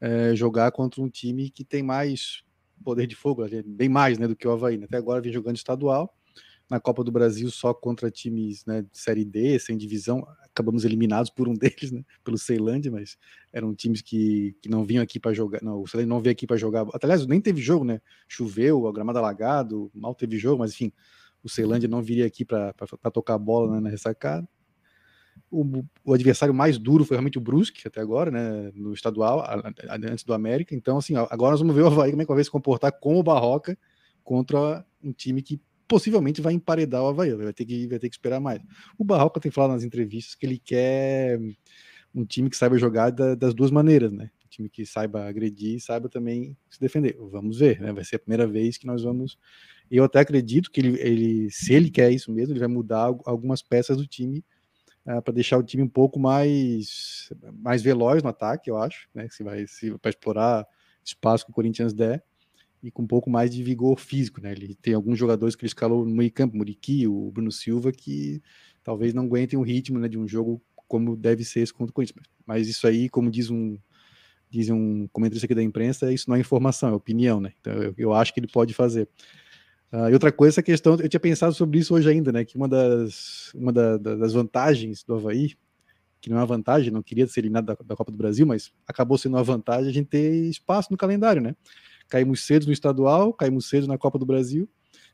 é, 0.00 0.34
jogar 0.34 0.70
contra 0.72 1.02
um 1.02 1.08
time 1.08 1.50
que 1.50 1.64
tem 1.64 1.82
mais 1.82 2.42
poder 2.84 3.06
de 3.06 3.16
fogo, 3.16 3.42
bem 3.66 3.88
mais 3.88 4.18
né, 4.18 4.28
do 4.28 4.36
que 4.36 4.46
o 4.46 4.50
Havaí. 4.50 4.76
Né? 4.76 4.84
Até 4.84 4.96
agora 4.96 5.20
vem 5.20 5.32
jogando 5.32 5.56
estadual 5.56 6.15
na 6.68 6.80
Copa 6.80 7.04
do 7.04 7.12
Brasil 7.12 7.48
só 7.50 7.72
contra 7.72 8.10
times 8.10 8.64
né, 8.66 8.82
de 8.82 8.98
Série 8.98 9.24
D, 9.24 9.58
sem 9.58 9.76
divisão. 9.76 10.26
Acabamos 10.42 10.84
eliminados 10.84 11.30
por 11.30 11.48
um 11.48 11.54
deles, 11.56 11.92
né, 11.92 12.02
pelo 12.24 12.36
Ceilândia, 12.36 12.90
mas 12.90 13.16
eram 13.52 13.74
times 13.74 14.02
que, 14.02 14.56
que 14.60 14.68
não 14.68 14.84
vinham 14.84 15.02
aqui 15.02 15.20
para 15.20 15.32
jogar. 15.32 15.62
Não, 15.62 15.80
o 15.80 15.86
Ceilândia 15.86 16.14
não 16.14 16.20
veio 16.20 16.32
aqui 16.32 16.46
para 16.46 16.56
jogar. 16.56 16.86
Aliás, 17.00 17.26
nem 17.26 17.40
teve 17.40 17.60
jogo, 17.60 17.84
né? 17.84 18.00
Choveu, 18.26 18.86
a 18.86 18.92
gramada 18.92 19.18
alagado, 19.18 19.90
mal 19.94 20.14
teve 20.14 20.38
jogo, 20.38 20.58
mas 20.58 20.72
enfim, 20.72 20.92
o 21.42 21.48
Ceilândia 21.48 21.88
não 21.88 22.02
viria 22.02 22.26
aqui 22.26 22.44
para 22.44 22.72
tocar 23.12 23.34
a 23.34 23.38
bola 23.38 23.74
né, 23.74 23.80
na 23.80 23.88
ressacada. 23.88 24.46
O, 25.50 25.84
o, 26.04 26.14
adversário 26.14 26.54
mais 26.54 26.78
duro 26.78 27.04
foi 27.04 27.16
realmente 27.16 27.38
o 27.38 27.40
Brusque 27.40 27.86
até 27.86 28.00
agora, 28.00 28.30
né, 28.30 28.72
no 28.74 28.92
estadual, 28.92 29.44
antes 30.10 30.24
do 30.24 30.32
América. 30.32 30.74
Então, 30.74 30.98
assim, 30.98 31.14
agora 31.14 31.52
nós 31.52 31.60
vamos 31.60 31.76
ver 31.76 31.82
o 31.82 31.86
Havaí 31.86 32.10
como 32.10 32.22
é 32.22 32.26
que 32.26 32.34
vai 32.34 32.42
se 32.42 32.50
comportar 32.50 32.90
com 32.90 33.20
o 33.20 33.22
Barroca 33.22 33.78
contra 34.24 34.84
um 35.02 35.12
time 35.12 35.40
que 35.40 35.60
possivelmente 35.86 36.40
vai 36.40 36.52
emparedar 36.52 37.02
o 37.02 37.08
Havaí, 37.08 37.32
vai 37.34 37.52
ter 37.52 37.64
que, 37.64 37.86
vai 37.86 37.98
ter 37.98 38.08
que 38.08 38.14
esperar 38.14 38.40
mais. 38.40 38.60
O 38.98 39.04
Barroca 39.04 39.40
tem 39.40 39.50
falado 39.50 39.72
nas 39.72 39.84
entrevistas 39.84 40.34
que 40.34 40.46
ele 40.46 40.58
quer 40.58 41.38
um 42.14 42.24
time 42.24 42.48
que 42.48 42.56
saiba 42.56 42.78
jogar 42.78 43.10
da, 43.10 43.34
das 43.34 43.54
duas 43.54 43.70
maneiras, 43.70 44.10
né? 44.10 44.30
Um 44.44 44.48
time 44.48 44.68
que 44.68 44.86
saiba 44.86 45.26
agredir 45.26 45.76
e 45.76 45.80
saiba 45.80 46.08
também 46.08 46.56
se 46.70 46.80
defender. 46.80 47.16
Vamos 47.18 47.58
ver, 47.58 47.80
né? 47.80 47.92
Vai 47.92 48.04
ser 48.04 48.16
a 48.16 48.18
primeira 48.18 48.46
vez 48.46 48.78
que 48.78 48.86
nós 48.86 49.02
vamos. 49.02 49.38
Eu 49.90 50.04
até 50.04 50.20
acredito 50.20 50.70
que 50.70 50.80
ele, 50.80 51.00
ele 51.00 51.50
se 51.50 51.74
ele 51.74 51.90
quer 51.90 52.10
isso 52.10 52.32
mesmo, 52.32 52.52
ele 52.52 52.60
vai 52.60 52.68
mudar 52.68 53.14
algumas 53.24 53.62
peças 53.62 53.96
do 53.96 54.06
time 54.06 54.38
uh, 55.06 55.12
ah, 55.12 55.22
para 55.22 55.34
deixar 55.34 55.58
o 55.58 55.62
time 55.62 55.82
um 55.82 55.88
pouco 55.88 56.18
mais, 56.18 57.30
mais 57.52 57.82
veloz 57.82 58.22
no 58.22 58.30
ataque, 58.30 58.70
eu 58.70 58.78
acho, 58.78 59.08
né? 59.14 59.28
Se 59.30 59.44
vai 59.44 59.66
se, 59.66 59.96
para 59.98 60.08
explorar 60.08 60.66
espaço 61.04 61.44
que 61.44 61.50
o 61.50 61.54
Corinthians 61.54 61.92
der 61.92 62.24
e 62.82 62.90
com 62.90 63.02
um 63.02 63.06
pouco 63.06 63.30
mais 63.30 63.50
de 63.50 63.62
vigor 63.62 63.98
físico, 63.98 64.40
né? 64.40 64.52
Ele 64.52 64.74
tem 64.74 64.94
alguns 64.94 65.18
jogadores 65.18 65.54
que 65.54 65.62
ele 65.62 65.68
escalou 65.68 66.04
no 66.04 66.14
meio 66.14 66.32
campo, 66.32 66.56
Muriqui, 66.56 67.06
o 67.06 67.30
Bruno 67.30 67.50
Silva, 67.50 67.92
que 67.92 68.42
talvez 68.82 69.12
não 69.12 69.24
aguentem 69.24 69.58
o 69.58 69.62
ritmo 69.62 69.98
né, 69.98 70.08
de 70.08 70.18
um 70.18 70.28
jogo 70.28 70.62
como 70.86 71.16
deve 71.16 71.44
ser 71.44 71.60
esse 71.60 71.72
contra 71.72 71.90
o 71.90 71.94
Corinthians. 71.94 72.26
Mas 72.46 72.68
isso 72.68 72.86
aí, 72.86 73.08
como 73.08 73.30
diz 73.30 73.50
um 73.50 73.76
diz 74.48 74.70
um 74.70 75.08
comentarista 75.08 75.46
aqui 75.46 75.54
da 75.54 75.62
imprensa, 75.62 76.12
isso 76.12 76.30
não 76.30 76.36
é 76.36 76.40
informação, 76.40 76.88
é 76.90 76.92
opinião, 76.92 77.40
né? 77.40 77.52
Então 77.60 77.72
eu, 77.72 77.94
eu 77.98 78.12
acho 78.12 78.32
que 78.32 78.40
ele 78.40 78.46
pode 78.46 78.72
fazer. 78.72 79.08
Uh, 79.92 80.08
e 80.08 80.12
outra 80.12 80.32
coisa, 80.32 80.54
essa 80.54 80.62
questão, 80.62 80.96
eu 81.00 81.08
tinha 81.08 81.20
pensado 81.20 81.54
sobre 81.54 81.78
isso 81.78 81.94
hoje 81.94 82.08
ainda, 82.08 82.32
né? 82.32 82.44
Que 82.44 82.56
uma 82.56 82.68
das, 82.68 83.52
uma 83.54 83.72
da, 83.72 83.96
das 83.96 84.32
vantagens 84.32 85.02
do 85.02 85.14
Havaí, 85.14 85.54
que 86.20 86.30
não 86.30 86.36
é 86.36 86.40
uma 86.40 86.46
vantagem, 86.46 86.90
não 86.90 87.02
queria 87.02 87.26
ser 87.26 87.40
eliminado 87.40 87.66
da, 87.66 87.76
da, 87.84 87.96
Copa 87.96 88.10
do 88.10 88.18
Brasil, 88.18 88.46
mas 88.46 88.72
acabou 88.86 89.18
sendo 89.18 89.34
uma 89.34 89.44
vantagem 89.44 89.88
a 89.88 89.92
gente 89.92 90.08
ter 90.08 90.46
espaço 90.46 90.88
no 90.90 90.96
calendário, 90.96 91.42
né? 91.42 91.54
Caímos 92.08 92.44
cedo 92.44 92.66
no 92.66 92.72
estadual, 92.72 93.32
caímos 93.32 93.68
cedo 93.68 93.86
na 93.86 93.98
Copa 93.98 94.18
do 94.18 94.26
Brasil, 94.26 94.68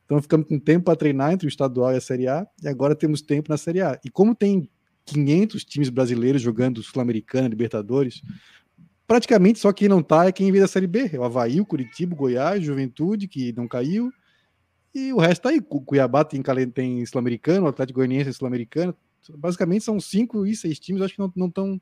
então 0.04 0.20
ficamos 0.20 0.46
com 0.46 0.58
tempo 0.58 0.84
para 0.84 0.96
treinar 0.96 1.32
entre 1.32 1.46
o 1.46 1.48
estadual 1.48 1.92
e 1.92 1.96
a 1.96 2.00
Série 2.00 2.28
A, 2.28 2.46
e 2.62 2.68
agora 2.68 2.94
temos 2.94 3.22
tempo 3.22 3.50
na 3.50 3.56
Série 3.56 3.80
A. 3.80 3.98
E 4.04 4.10
como 4.10 4.34
tem 4.34 4.68
500 5.06 5.64
times 5.64 5.88
brasileiros 5.88 6.42
jogando 6.42 6.82
Sul-Americana, 6.82 7.48
Libertadores, 7.48 8.22
praticamente 9.06 9.58
só 9.58 9.72
quem 9.72 9.88
não 9.88 10.02
tá 10.02 10.26
é 10.26 10.32
quem 10.32 10.50
veio 10.50 10.64
da 10.64 10.68
Série 10.68 10.86
B. 10.86 11.10
É 11.12 11.18
o 11.18 11.24
Havaí, 11.24 11.60
o 11.60 11.66
Curitiba, 11.66 12.14
o 12.14 12.16
Goiás, 12.16 12.62
Juventude, 12.62 13.26
que 13.26 13.52
não 13.52 13.66
caiu, 13.66 14.12
e 14.94 15.12
o 15.12 15.18
resto 15.18 15.42
tá 15.42 15.48
aí. 15.48 15.60
Cuiabá 15.60 16.24
tem, 16.24 16.42
tem 16.70 17.04
Sul-Americano, 17.06 17.66
o 17.66 17.68
Atlético 17.68 17.98
Goianiense 17.98 18.30
é 18.30 18.32
Sul-Americano. 18.32 18.94
Basicamente 19.36 19.84
são 19.84 19.98
cinco 19.98 20.44
e 20.44 20.54
seis 20.54 20.78
times, 20.78 21.00
acho 21.00 21.14
que 21.14 21.20
não 21.36 21.46
estão 21.46 21.80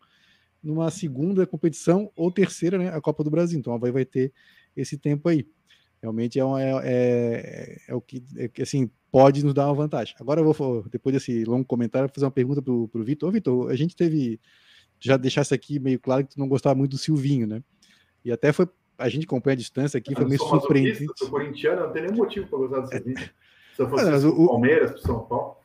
numa 0.62 0.90
segunda 0.90 1.46
competição 1.46 2.12
ou 2.14 2.30
terceira, 2.30 2.78
né? 2.78 2.88
A 2.90 3.00
Copa 3.00 3.24
do 3.24 3.30
Brasil. 3.30 3.58
Então 3.58 3.72
o 3.72 3.76
Havaí 3.76 3.90
vai 3.90 4.04
ter 4.04 4.32
esse 4.76 4.98
tempo 4.98 5.28
aí. 5.28 5.46
Realmente 6.02 6.40
é, 6.40 6.42
é, 6.42 6.80
é, 6.82 7.76
é 7.88 7.94
o 7.94 8.00
que, 8.00 8.22
é, 8.36 8.62
assim, 8.62 8.90
pode 9.12 9.44
nos 9.44 9.52
dar 9.52 9.66
uma 9.66 9.74
vantagem. 9.74 10.14
Agora 10.18 10.40
eu 10.40 10.52
vou, 10.52 10.82
depois 10.90 11.12
desse 11.12 11.44
longo 11.44 11.64
comentário, 11.64 12.08
fazer 12.08 12.24
uma 12.24 12.30
pergunta 12.30 12.62
para 12.62 12.72
o 12.72 13.04
Vitor. 13.04 13.28
Ô, 13.28 13.32
Vitor, 13.32 13.70
a 13.70 13.76
gente 13.76 13.94
teve, 13.94 14.40
já 14.98 15.16
deixasse 15.16 15.52
aqui 15.52 15.78
meio 15.78 16.00
claro 16.00 16.24
que 16.24 16.34
tu 16.34 16.38
não 16.38 16.48
gostava 16.48 16.74
muito 16.74 16.92
do 16.92 16.98
Silvinho, 16.98 17.46
né? 17.46 17.62
E 18.24 18.32
até 18.32 18.50
foi, 18.52 18.66
a 18.96 19.08
gente 19.10 19.26
acompanha 19.26 19.54
a 19.54 19.58
distância 19.58 19.98
aqui, 19.98 20.14
foi 20.14 20.24
meio 20.24 20.38
surpreendente. 20.38 21.04
Eu 21.04 21.16
sou 21.16 21.28
corintiano, 21.28 21.82
não 21.82 21.92
tem 21.92 22.02
nenhum 22.02 22.16
motivo 22.16 22.46
para 22.46 22.58
gostar 22.58 22.80
do 22.80 22.88
Silvinho. 22.88 23.30
Se 23.74 23.82
eu 23.82 23.88
fosse 23.88 24.04
ah, 24.04 24.28
o 24.28 24.46
Palmeiras, 24.46 24.90
para 24.92 25.00
São 25.00 25.20
Paulo. 25.26 25.59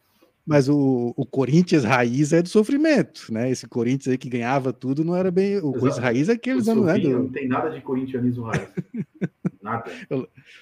Mas 0.45 0.69
o, 0.69 1.11
o 1.17 1.25
Corinthians 1.25 1.83
raiz 1.83 2.31
é 2.31 2.41
do 2.41 2.49
sofrimento, 2.49 3.33
né? 3.33 3.49
Esse 3.49 3.67
Corinthians 3.67 4.09
aí 4.09 4.17
que 4.17 4.29
ganhava 4.29 4.71
tudo 4.71 5.03
não 5.03 5.15
era 5.15 5.31
bem. 5.31 5.55
O 5.55 5.57
Exato. 5.57 5.71
Corinthians 5.71 5.97
raiz 5.97 6.29
é 6.29 6.33
aqueles 6.33 6.67
anos, 6.67 6.85
né? 6.85 6.99
Do... 6.99 7.09
Não 7.09 7.29
tem 7.29 7.47
nada 7.47 7.69
de 7.69 7.81
corintianismo 7.81 8.43
raiz. 8.43 8.69
nada. 9.59 9.91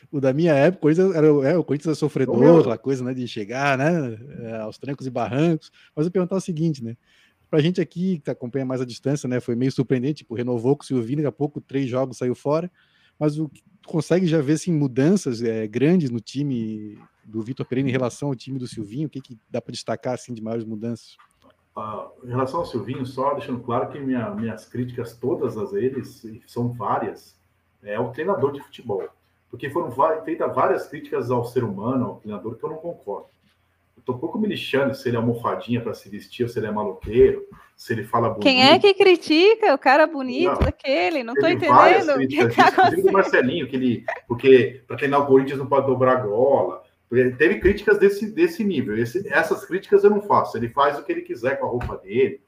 O 0.10 0.22
da 0.22 0.32
minha 0.32 0.54
época, 0.54 0.78
o 0.78 0.82
Corinthians 0.82 1.16
era, 1.16 1.28
é, 1.28 1.58
o 1.58 1.64
Corinthians 1.66 1.88
era 1.88 1.96
sofredor, 1.96 2.62
aquela 2.62 2.78
coisa, 2.78 3.04
né? 3.04 3.14
De 3.14 3.28
chegar, 3.28 3.78
né? 3.78 4.18
É, 4.40 4.56
aos 4.58 4.78
trancos 4.78 5.06
e 5.06 5.10
barrancos. 5.10 5.70
Mas 5.94 6.06
eu 6.06 6.12
perguntar 6.12 6.38
o 6.38 6.42
seguinte, 6.42 6.82
né? 6.82 6.96
Pra 7.50 7.60
gente 7.60 7.82
aqui, 7.82 8.20
que 8.24 8.32
acompanha 8.32 8.66
mais 8.66 8.80
a 8.80 8.86
distância, 8.86 9.28
né? 9.28 9.42
Foi 9.42 9.54
meio 9.54 9.72
surpreendente, 9.72 10.20
tipo, 10.20 10.34
renovou 10.34 10.78
com 10.78 10.84
o 10.84 10.86
Silvino, 10.86 11.18
daqui 11.18 11.28
a 11.28 11.32
pouco 11.32 11.60
três 11.60 11.90
jogos 11.90 12.18
saiu 12.18 12.34
fora. 12.34 12.72
Mas 13.20 13.38
o 13.38 13.52
consegue 13.86 14.26
já 14.28 14.42
ver 14.42 14.54
assim, 14.54 14.72
mudanças 14.72 15.42
é, 15.44 15.68
grandes 15.68 16.10
no 16.10 16.22
time 16.22 16.98
do 17.24 17.42
Vitor 17.42 17.66
Pereira 17.66 17.90
em 17.90 17.92
relação 17.92 18.30
ao 18.30 18.36
time 18.36 18.60
do 18.60 18.68
Silvinho? 18.68 19.08
O 19.08 19.10
que, 19.10 19.22
que 19.22 19.38
dá 19.50 19.62
para 19.62 19.72
destacar 19.72 20.14
assim, 20.14 20.34
de 20.34 20.42
maiores 20.42 20.66
mudanças? 20.66 21.18
Ah, 21.76 22.08
em 22.24 22.28
relação 22.28 22.60
ao 22.60 22.66
Silvinho, 22.66 23.06
só 23.06 23.34
deixando 23.34 23.60
claro 23.60 23.90
que 23.90 24.00
minha, 24.00 24.30
minhas 24.32 24.66
críticas, 24.66 25.18
todas 25.18 25.58
as 25.58 25.74
eles, 25.74 26.24
são 26.46 26.72
várias, 26.72 27.36
é 27.84 28.00
o 28.00 28.12
treinador 28.12 28.52
de 28.52 28.62
futebol. 28.62 29.08
Porque 29.50 29.70
foram 29.70 29.92
feitas 30.24 30.56
várias 30.56 30.88
críticas 30.88 31.30
ao 31.32 31.46
ser 31.46 31.64
humano, 31.64 32.06
ao 32.06 32.16
treinador, 32.18 32.56
que 32.56 32.64
eu 32.64 32.70
não 32.70 32.78
concordo. 32.78 33.28
Um 34.08 34.18
pouco 34.18 34.38
me 34.38 34.48
lixando 34.48 34.94
se 34.94 35.08
ele 35.08 35.16
é 35.16 35.20
almofadinha 35.20 35.80
para 35.80 35.94
se 35.94 36.10
vestir 36.10 36.44
ou 36.44 36.50
se 36.50 36.60
ele 36.60 36.68
é 36.68 36.72
maloqueiro, 36.72 37.48
se 37.76 37.94
ele 37.94 38.04
fala 38.04 38.30
bonito. 38.30 38.44
Quem 38.44 38.64
é 38.64 38.78
que 38.78 38.94
critica 38.94 39.74
o 39.74 39.78
cara 39.78 40.06
bonito 40.06 40.52
não, 40.52 40.60
daquele? 40.60 41.24
Não 41.24 41.34
tô 41.34 41.48
entendendo. 41.48 42.16
O 42.16 42.28
que 42.28 42.48
tá 42.50 42.90
do 42.90 43.12
Marcelinho, 43.12 43.68
que 43.68 43.76
ele, 43.76 44.06
porque 44.28 44.84
para 44.88 44.98
treinar 44.98 45.22
o 45.22 45.26
Corinthians 45.26 45.58
não 45.58 45.68
pode 45.68 45.88
dobrar 45.88 46.18
a 46.18 46.22
gola. 46.22 46.83
Teve 47.38 47.60
críticas 47.60 47.98
desse, 47.98 48.32
desse 48.32 48.64
nível. 48.64 48.98
Esse, 48.98 49.28
essas 49.28 49.66
críticas 49.66 50.04
eu 50.04 50.10
não 50.10 50.22
faço. 50.22 50.58
Ele 50.58 50.70
faz 50.70 50.98
o 50.98 51.04
que 51.04 51.12
ele 51.12 51.22
quiser 51.22 51.60
com 51.60 51.66
a 51.66 51.70
roupa 51.70 51.98
dele. 51.98 52.42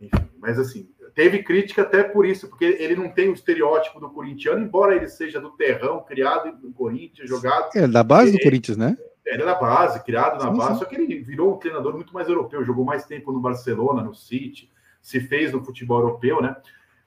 Enfim, 0.00 0.28
mas 0.38 0.58
assim, 0.58 0.88
teve 1.14 1.42
crítica 1.42 1.82
até 1.82 2.04
por 2.04 2.24
isso, 2.24 2.48
porque 2.48 2.64
ele 2.64 2.94
não 2.94 3.10
tem 3.10 3.28
o 3.28 3.34
estereótipo 3.34 3.98
do 3.98 4.10
corintiano, 4.10 4.64
embora 4.64 4.94
ele 4.94 5.08
seja 5.08 5.40
do 5.40 5.50
terrão, 5.50 6.04
criado 6.04 6.56
no 6.62 6.72
Corinthians, 6.72 7.28
jogado. 7.28 7.70
É, 7.74 7.86
da 7.88 8.04
base 8.04 8.32
do 8.32 8.38
Corinthians, 8.38 8.76
né? 8.76 8.96
Ele 9.26 9.42
era 9.42 9.54
base, 9.56 10.02
criado 10.04 10.42
na 10.42 10.50
sim, 10.50 10.56
base, 10.56 10.72
sim. 10.72 10.78
só 10.78 10.84
que 10.86 10.94
ele 10.94 11.18
virou 11.20 11.54
um 11.54 11.58
treinador 11.58 11.92
muito 11.92 12.14
mais 12.14 12.28
europeu, 12.28 12.64
jogou 12.64 12.84
mais 12.84 13.04
tempo 13.04 13.30
no 13.30 13.40
Barcelona, 13.40 14.02
no 14.02 14.14
City, 14.14 14.70
se 15.02 15.20
fez 15.20 15.52
no 15.52 15.62
futebol 15.62 16.00
europeu, 16.00 16.40
né? 16.40 16.56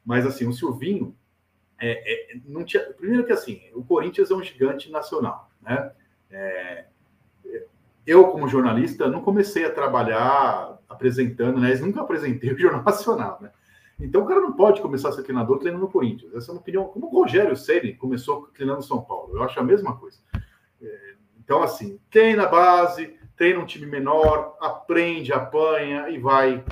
Mas 0.06 0.26
assim, 0.26 0.48
o 0.48 0.54
Silvinho 0.54 1.16
é, 1.80 2.34
é, 2.36 2.40
não 2.46 2.64
tinha. 2.64 2.84
Primeiro 2.94 3.26
que 3.26 3.32
assim, 3.32 3.62
o 3.74 3.84
Corinthians 3.84 4.30
é 4.30 4.36
um 4.36 4.44
gigante 4.44 4.92
nacional, 4.92 5.50
né? 5.62 5.92
É, 6.30 6.86
eu, 8.06 8.28
como 8.28 8.48
jornalista, 8.48 9.08
não 9.08 9.22
comecei 9.22 9.66
a 9.66 9.72
trabalhar 9.72 10.80
apresentando, 10.90 11.60
né? 11.60 11.74
Nunca 11.76 12.02
apresentei 12.02 12.52
o 12.52 12.58
Jornal 12.58 12.84
Nacional, 12.84 13.40
né? 13.42 13.52
Então 14.00 14.24
o 14.24 14.26
cara 14.26 14.42
não 14.42 14.54
pode 14.54 14.82
começar 14.82 15.10
a 15.10 15.12
ser 15.12 15.24
treinador 15.24 15.60
treinando 15.60 15.86
no 15.86 15.92
Corinthians. 15.92 16.34
Essa 16.34 16.52
é 16.52 16.54
uma 16.54 16.62
opinião. 16.62 16.86
Como 16.86 17.06
o 17.06 17.22
Rogério 17.22 17.56
Ceni 17.56 17.94
começou 17.94 18.48
treinando 18.54 18.82
São 18.82 19.02
Paulo. 19.02 19.36
Eu 19.36 19.44
acho 19.44 19.60
a 19.60 19.64
mesma 19.64 19.96
coisa. 19.96 20.18
É, 20.82 21.14
então, 21.40 21.62
assim, 21.62 22.00
treina 22.10 22.44
a 22.44 22.48
base, 22.48 23.16
treina 23.36 23.60
um 23.60 23.66
time 23.66 23.86
menor, 23.86 24.58
aprende, 24.60 25.32
apanha 25.32 26.10
e 26.10 26.18
vai. 26.18 26.64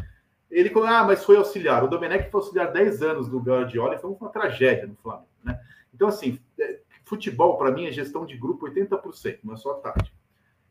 Ele, 0.50 0.72
ah, 0.88 1.04
mas 1.04 1.24
foi 1.24 1.38
auxiliar. 1.38 1.84
O 1.84 1.88
Domenech 1.88 2.32
foi 2.32 2.42
auxiliar 2.42 2.72
10 2.72 3.04
anos 3.04 3.30
do 3.30 3.40
Guardiola 3.40 3.96
e 3.96 4.00
foi 4.00 4.10
uma 4.10 4.30
tragédia 4.30 4.88
no 4.88 4.96
Flamengo, 4.96 5.28
né? 5.44 5.60
Então, 5.94 6.08
assim, 6.08 6.40
é, 6.60 6.80
futebol, 7.06 7.58
para 7.58 7.72
mim, 7.72 7.86
é 7.86 7.92
gestão 7.92 8.26
de 8.26 8.36
grupo 8.36 8.68
80%, 8.68 9.40
não 9.44 9.54
é 9.54 9.58
só 9.58 9.76
tática. 9.76 10.19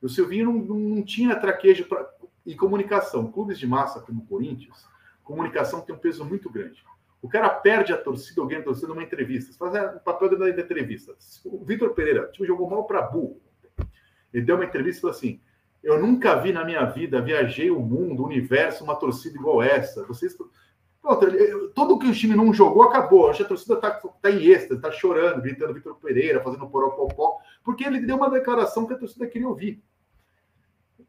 O 0.02 0.08
Silvinho 0.08 0.52
não, 0.52 0.74
não 0.74 1.02
tinha 1.02 1.36
traquejo 1.36 1.86
pra, 1.86 2.08
e 2.46 2.54
comunicação. 2.54 3.30
Clubes 3.30 3.58
de 3.58 3.66
massa 3.66 4.00
como 4.00 4.22
o 4.22 4.26
Corinthians, 4.26 4.86
comunicação 5.22 5.80
tem 5.80 5.94
um 5.94 5.98
peso 5.98 6.24
muito 6.24 6.50
grande. 6.50 6.82
O 7.20 7.28
cara 7.28 7.50
perde 7.50 7.92
a 7.92 7.98
torcida, 7.98 8.40
alguém 8.40 8.58
a 8.58 8.62
torcida 8.62 8.88
numa 8.88 9.02
entrevista. 9.02 9.52
Faz 9.58 9.96
o 9.96 10.00
papel 10.00 10.38
da 10.38 10.48
entrevista. 10.48 11.14
O 11.44 11.64
Vitor 11.64 11.90
Pereira, 11.90 12.28
tipo, 12.28 12.46
jogou 12.46 12.70
mal 12.70 12.84
para 12.84 13.02
burro. 13.02 13.40
Ele 14.32 14.44
deu 14.44 14.56
uma 14.56 14.64
entrevista 14.64 14.98
e 14.98 15.00
falou 15.02 15.16
assim: 15.16 15.40
Eu 15.82 16.00
nunca 16.00 16.36
vi 16.36 16.52
na 16.52 16.64
minha 16.64 16.84
vida, 16.84 17.20
viajei 17.20 17.70
o 17.70 17.80
mundo, 17.80 18.22
o 18.22 18.26
universo, 18.26 18.84
uma 18.84 18.94
torcida 18.94 19.36
igual 19.36 19.62
essa. 19.62 20.04
Vocês. 20.06 20.36
Todo 21.74 21.98
que 21.98 22.06
o 22.06 22.12
time 22.12 22.36
não 22.36 22.52
jogou 22.52 22.82
acabou. 22.82 23.30
A 23.30 23.34
torcida 23.34 23.74
está 23.74 23.90
tá 23.90 24.30
em 24.30 24.44
êxtase, 24.44 24.74
está 24.74 24.90
chorando, 24.90 25.40
gritando 25.40 25.72
Vitor 25.72 25.96
Pereira, 25.96 26.42
fazendo 26.42 26.68
poró-popó, 26.68 27.38
porque 27.64 27.84
ele 27.84 28.00
deu 28.00 28.16
uma 28.16 28.30
declaração 28.30 28.86
que 28.86 28.92
a 28.92 28.98
torcida 28.98 29.26
queria 29.26 29.48
ouvir. 29.48 29.82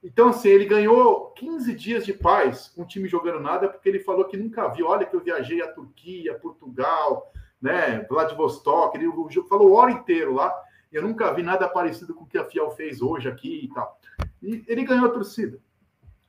Então, 0.02 0.30
assim, 0.30 0.48
ele 0.48 0.66
ganhou 0.66 1.32
15 1.32 1.76
dias 1.76 2.06
de 2.06 2.14
paz 2.14 2.72
o 2.78 2.86
time 2.86 3.10
jogando 3.10 3.42
nada, 3.42 3.68
porque 3.68 3.90
ele 3.90 4.00
falou 4.00 4.26
que 4.26 4.38
nunca 4.38 4.70
viu. 4.70 4.88
Olha, 4.88 5.06
que 5.06 5.16
eu 5.16 5.20
viajei 5.20 5.62
a 5.62 5.68
Turquia, 5.68 6.40
Portugal, 6.40 7.30
né, 7.62 8.06
Vladivostok. 8.10 8.98
Ele 8.98 9.12
falou 9.50 9.72
o 9.72 9.76
hora 9.76 9.92
inteiro 9.92 10.34
lá. 10.34 10.56
Eu 10.92 11.04
nunca 11.04 11.34
vi 11.34 11.44
nada 11.44 11.68
parecido 11.68 12.14
com 12.14 12.24
o 12.24 12.28
que 12.28 12.38
a 12.38 12.46
Fiel 12.46 12.72
fez 12.72 13.02
hoje 13.02 13.28
aqui 13.28 13.66
e 13.66 13.74
tal. 13.74 14.00
E 14.42 14.64
ele 14.68 14.86
ganhou 14.86 15.06
a 15.06 15.10
torcida. 15.10 15.60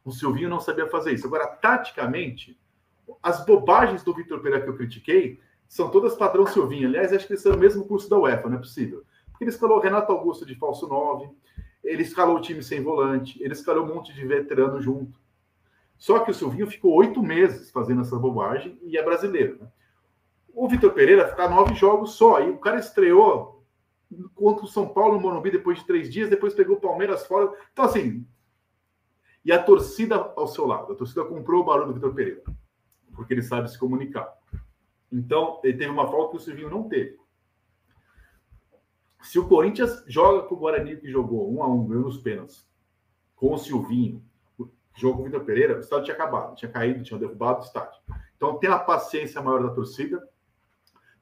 O 0.04 0.10
Silvinho 0.10 0.48
não 0.48 0.60
sabia 0.60 0.88
fazer 0.88 1.12
isso. 1.12 1.26
Agora, 1.26 1.46
taticamente, 1.46 2.59
as 3.22 3.44
bobagens 3.44 4.02
do 4.02 4.14
Vitor 4.14 4.40
Pereira 4.40 4.64
que 4.64 4.70
eu 4.70 4.76
critiquei 4.76 5.40
são 5.68 5.90
todas 5.90 6.16
padrão 6.16 6.46
Silvinho. 6.46 6.88
Aliás, 6.88 7.12
acho 7.12 7.26
que 7.26 7.32
eles 7.32 7.42
são 7.42 7.54
o 7.54 7.58
mesmo 7.58 7.84
curso 7.84 8.08
da 8.08 8.18
UEFA, 8.18 8.48
não 8.48 8.56
é 8.56 8.60
possível. 8.60 9.04
Porque 9.30 9.44
ele 9.44 9.50
escalou 9.50 9.78
Renato 9.78 10.12
Augusto 10.12 10.44
de 10.44 10.54
falso 10.54 10.88
9, 10.88 11.28
ele 11.84 12.02
escalou 12.02 12.36
o 12.36 12.40
time 12.40 12.62
sem 12.62 12.82
volante, 12.82 13.42
ele 13.42 13.52
escalou 13.52 13.84
um 13.84 13.94
monte 13.94 14.12
de 14.12 14.26
veterano 14.26 14.80
junto. 14.80 15.18
Só 15.96 16.20
que 16.20 16.30
o 16.30 16.34
Silvinho 16.34 16.66
ficou 16.66 16.94
oito 16.94 17.22
meses 17.22 17.70
fazendo 17.70 18.00
essa 18.00 18.16
bobagem 18.16 18.78
e 18.82 18.96
é 18.96 19.02
brasileiro. 19.02 19.58
Né? 19.60 19.68
O 20.54 20.68
Vitor 20.68 20.92
Pereira 20.92 21.28
ficar 21.28 21.48
nove 21.48 21.74
jogos 21.74 22.12
só. 22.14 22.40
E 22.40 22.50
o 22.50 22.58
cara 22.58 22.80
estreou 22.80 23.62
contra 24.34 24.64
o 24.64 24.68
São 24.68 24.88
Paulo 24.88 25.14
no 25.14 25.20
Morumbi 25.20 25.50
depois 25.50 25.78
de 25.78 25.86
três 25.86 26.10
dias, 26.10 26.30
depois 26.30 26.54
pegou 26.54 26.76
o 26.76 26.80
Palmeiras 26.80 27.26
fora. 27.26 27.52
Então, 27.72 27.84
assim, 27.84 28.26
e 29.44 29.52
a 29.52 29.62
torcida 29.62 30.16
ao 30.36 30.48
seu 30.48 30.66
lado. 30.66 30.92
A 30.92 30.96
torcida 30.96 31.24
comprou 31.24 31.62
o 31.62 31.64
barulho 31.64 31.88
do 31.88 31.94
Vitor 31.94 32.14
Pereira, 32.14 32.42
porque 33.14 33.34
ele 33.34 33.42
sabe 33.42 33.70
se 33.70 33.78
comunicar. 33.78 34.32
Então, 35.10 35.60
ele 35.64 35.76
teve 35.76 35.90
uma 35.90 36.06
falta 36.06 36.30
que 36.30 36.36
o 36.36 36.40
Silvinho 36.40 36.70
não 36.70 36.88
teve. 36.88 37.18
Se 39.22 39.38
o 39.38 39.48
Corinthians 39.48 40.02
joga 40.06 40.46
com 40.46 40.54
o 40.54 40.58
Guarani 40.58 40.96
que 40.96 41.10
jogou 41.10 41.52
um 41.52 41.62
a 41.62 41.68
um, 41.68 41.86
ganhou 41.86 42.04
nos 42.04 42.18
pênaltis, 42.18 42.66
com 43.36 43.54
o 43.54 43.58
Silvinho, 43.58 44.24
jogo 44.96 45.16
com 45.16 45.22
o 45.22 45.24
Vitor 45.26 45.44
Pereira, 45.44 45.76
o 45.76 45.80
estádio 45.80 46.06
tinha 46.06 46.14
acabado, 46.14 46.54
tinha 46.56 46.70
caído, 46.70 47.02
tinha 47.02 47.18
derrubado 47.18 47.60
o 47.60 47.64
estádio. 47.64 48.00
Então, 48.36 48.58
tem 48.58 48.70
a 48.70 48.78
paciência 48.78 49.42
maior 49.42 49.62
da 49.62 49.74
torcida, 49.74 50.26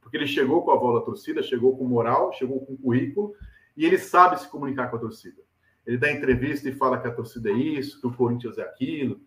porque 0.01 0.17
ele 0.17 0.27
chegou 0.27 0.65
com 0.65 0.71
a 0.71 0.77
voz 0.77 1.01
da 1.01 1.05
torcida, 1.05 1.43
chegou 1.43 1.77
com 1.77 1.85
moral, 1.85 2.33
chegou 2.33 2.65
com 2.65 2.77
currículo 2.77 3.35
e 3.77 3.85
ele 3.85 3.99
sabe 3.99 4.41
se 4.41 4.49
comunicar 4.49 4.89
com 4.89 4.97
a 4.97 5.01
torcida. 5.01 5.43
Ele 5.87 5.97
dá 5.97 6.11
entrevista 6.11 6.69
e 6.69 6.73
fala 6.73 7.01
que 7.01 7.09
a 7.09 7.15
torcida 7.15 7.51
é 7.51 7.55
isso, 7.55 8.01
que 8.01 8.07
o 8.07 8.13
Corinthians 8.13 8.59
é 8.59 8.63
aquilo, 8.63 9.21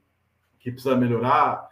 que 0.59 0.71
precisa 0.71 0.95
melhorar. 0.95 1.67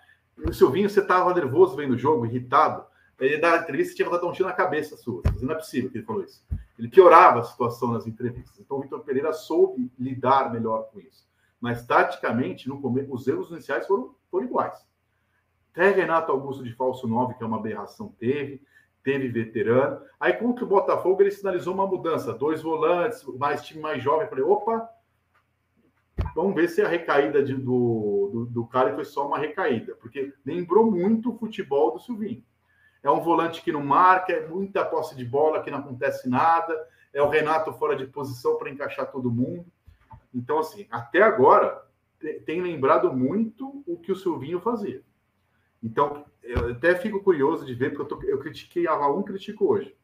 O 0.45 0.53
Silvinho, 0.53 0.89
você 0.89 1.01
estava 1.01 1.33
nervoso 1.33 1.75
vendo 1.75 1.93
o 1.93 1.97
jogo, 1.97 2.25
irritado. 2.25 2.85
Ele 3.19 3.37
dá 3.37 3.57
entrevista 3.57 3.95
tinha 3.95 4.09
dar 4.09 4.25
um 4.25 4.31
tiro 4.31 4.47
na 4.47 4.55
cabeça 4.55 4.95
sua. 4.95 5.21
Não 5.41 5.51
é 5.51 5.55
possível 5.55 5.89
que 5.89 5.97
ele 5.97 6.05
falou 6.05 6.23
isso. 6.23 6.45
Ele 6.77 6.87
piorava 6.87 7.41
a 7.41 7.43
situação 7.43 7.91
nas 7.91 8.07
entrevistas. 8.07 8.57
Então 8.59 8.77
o 8.77 8.81
Vitor 8.81 9.01
Pereira 9.01 9.33
soube 9.33 9.91
lidar 9.99 10.51
melhor 10.53 10.89
com 10.91 10.99
isso. 10.99 11.27
Mas, 11.59 11.85
taticamente, 11.85 12.69
no 12.69 12.79
começo, 12.81 13.13
os 13.13 13.27
erros 13.27 13.51
iniciais 13.51 13.85
foram, 13.85 14.15
foram 14.31 14.45
iguais. 14.45 14.87
Até 15.73 15.89
Renato 15.89 16.31
Augusto 16.31 16.63
de 16.63 16.73
falso 16.73 17.05
9, 17.05 17.33
que 17.33 17.43
é 17.43 17.45
uma 17.45 17.57
aberração, 17.57 18.15
teve. 18.17 18.61
Teve 19.03 19.27
veterano. 19.27 20.01
Aí, 20.19 20.33
contra 20.33 20.63
o 20.63 20.67
Botafogo, 20.67 21.21
ele 21.21 21.31
sinalizou 21.31 21.73
uma 21.73 21.87
mudança. 21.87 22.33
Dois 22.33 22.61
volantes, 22.61 23.23
mais 23.37 23.65
time 23.65 23.81
mais 23.81 24.01
jovem. 24.01 24.23
Eu 24.23 24.29
falei, 24.29 24.43
opa, 24.43 24.89
vamos 26.35 26.55
ver 26.55 26.69
se 26.69 26.81
a 26.81 26.87
recaída 26.87 27.43
de, 27.43 27.53
do, 27.53 28.29
do, 28.31 28.45
do 28.45 28.65
cara 28.67 28.93
foi 28.93 29.05
só 29.05 29.27
uma 29.27 29.37
recaída. 29.37 29.95
Porque 29.95 30.33
lembrou 30.45 30.89
muito 30.89 31.31
o 31.31 31.37
futebol 31.37 31.91
do 31.91 31.99
Silvinho. 31.99 32.43
É 33.01 33.09
um 33.09 33.21
volante 33.21 33.61
que 33.61 33.71
não 33.71 33.83
marca, 33.83 34.33
é 34.33 34.47
muita 34.47 34.85
posse 34.85 35.15
de 35.15 35.23
bola, 35.23 35.63
que 35.63 35.71
não 35.71 35.79
acontece 35.79 36.29
nada. 36.29 36.75
É 37.13 37.21
o 37.21 37.29
Renato 37.29 37.73
fora 37.73 37.95
de 37.95 38.05
posição 38.05 38.57
para 38.57 38.69
encaixar 38.69 39.11
todo 39.11 39.31
mundo. 39.31 39.65
Então, 40.33 40.59
assim, 40.59 40.85
até 40.91 41.21
agora, 41.21 41.81
tem 42.45 42.61
lembrado 42.61 43.11
muito 43.13 43.83
o 43.87 43.97
que 43.97 44.11
o 44.11 44.15
Silvinho 44.15 44.59
fazia. 44.59 45.01
Então, 45.81 46.25
eu 46.43 46.71
até 46.71 46.95
fico 46.95 47.23
curioso 47.23 47.65
de 47.65 47.73
ver, 47.73 47.91
porque 47.91 48.13
eu, 48.13 48.19
tô, 48.19 48.23
eu 48.27 48.39
critiquei 48.39 48.87
a 48.87 48.95
Raul, 48.95 49.23
critico 49.23 49.65
hoje. 49.65 49.95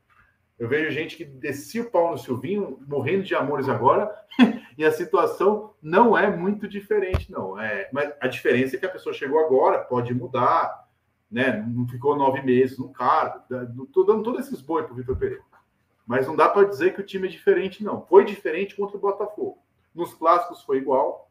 Eu 0.58 0.70
vejo 0.70 0.90
gente 0.90 1.18
que 1.18 1.26
descia 1.26 1.82
o 1.82 1.92
pau 1.92 2.12
no 2.12 2.18
Silvinho, 2.18 2.80
morrendo 2.88 3.24
de 3.24 3.36
amores 3.36 3.68
agora, 3.68 4.10
e 4.78 4.86
a 4.86 4.92
situação 4.92 5.74
não 5.82 6.18
é 6.18 6.34
muito 6.36 6.68
diferente, 6.68 7.32
não. 7.32 7.60
É, 7.60 7.90
mas 7.92 8.14
a 8.22 8.28
diferença 8.28 8.76
é 8.76 8.80
que 8.80 8.86
a 8.86 8.92
pessoa 8.92 9.14
chegou 9.14 9.40
agora, 9.40 9.84
pode 9.84 10.14
mudar, 10.14 10.88
né? 11.30 11.62
Não 11.68 11.86
ficou 11.88 12.16
nove 12.16 12.42
meses 12.42 12.78
no 12.78 12.90
cargo. 12.94 13.44
Estou 13.84 14.06
dando 14.06 14.24
todos 14.24 14.48
esses 14.48 14.62
boi 14.62 14.84
para 14.84 14.94
o 14.94 14.96
Vitor 14.96 15.18
Pereira. 15.18 15.44
Mas 16.08 16.28
não 16.28 16.36
dá 16.36 16.48
para 16.48 16.68
dizer 16.68 16.94
que 16.94 17.02
o 17.02 17.06
time 17.06 17.28
é 17.28 17.32
diferente, 17.32 17.84
não. 17.84 18.06
Foi 18.06 18.24
diferente 18.24 18.76
contra 18.76 18.96
o 18.96 19.00
Botafogo. 19.00 19.58
Nos 19.94 20.14
clássicos 20.14 20.62
foi 20.62 20.78
igual, 20.78 21.30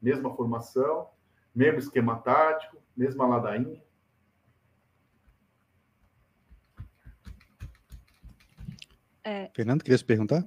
mesma 0.00 0.34
formação, 0.34 1.08
mesmo 1.54 1.78
esquema 1.78 2.16
tático, 2.16 2.78
mesma 2.96 3.26
ladainha. 3.26 3.82
É. 9.24 9.50
Fernando, 9.54 9.82
queria 9.82 9.98
se 9.98 10.04
perguntar? 10.04 10.46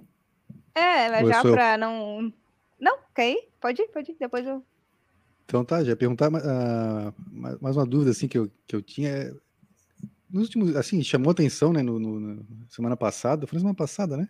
É, 0.73 1.09
mas 1.09 1.27
já 1.27 1.41
para 1.41 1.77
não. 1.77 2.33
Não, 2.79 2.97
quer 3.13 3.31
ir? 3.31 3.49
Pode 3.59 3.81
ir, 3.81 3.87
pode 3.89 4.11
ir, 4.11 4.15
depois 4.19 4.45
eu. 4.45 4.63
Então 5.45 5.65
tá, 5.65 5.83
já 5.83 5.89
ia 5.89 5.95
perguntar 5.95 6.29
uh, 6.29 7.13
mais 7.61 7.75
uma 7.75 7.85
dúvida 7.85 8.11
assim 8.11 8.27
que 8.27 8.37
eu, 8.37 8.49
que 8.65 8.75
eu 8.75 8.81
tinha. 8.81 9.35
Nos 10.29 10.43
últimos, 10.43 10.75
assim, 10.77 11.03
chamou 11.03 11.31
atenção, 11.31 11.73
né, 11.73 11.81
no, 11.81 11.99
no, 11.99 12.19
na 12.19 12.43
semana 12.69 12.95
passada, 12.95 13.45
foi 13.45 13.57
na 13.57 13.61
semana 13.61 13.75
passada, 13.75 14.15
né? 14.15 14.29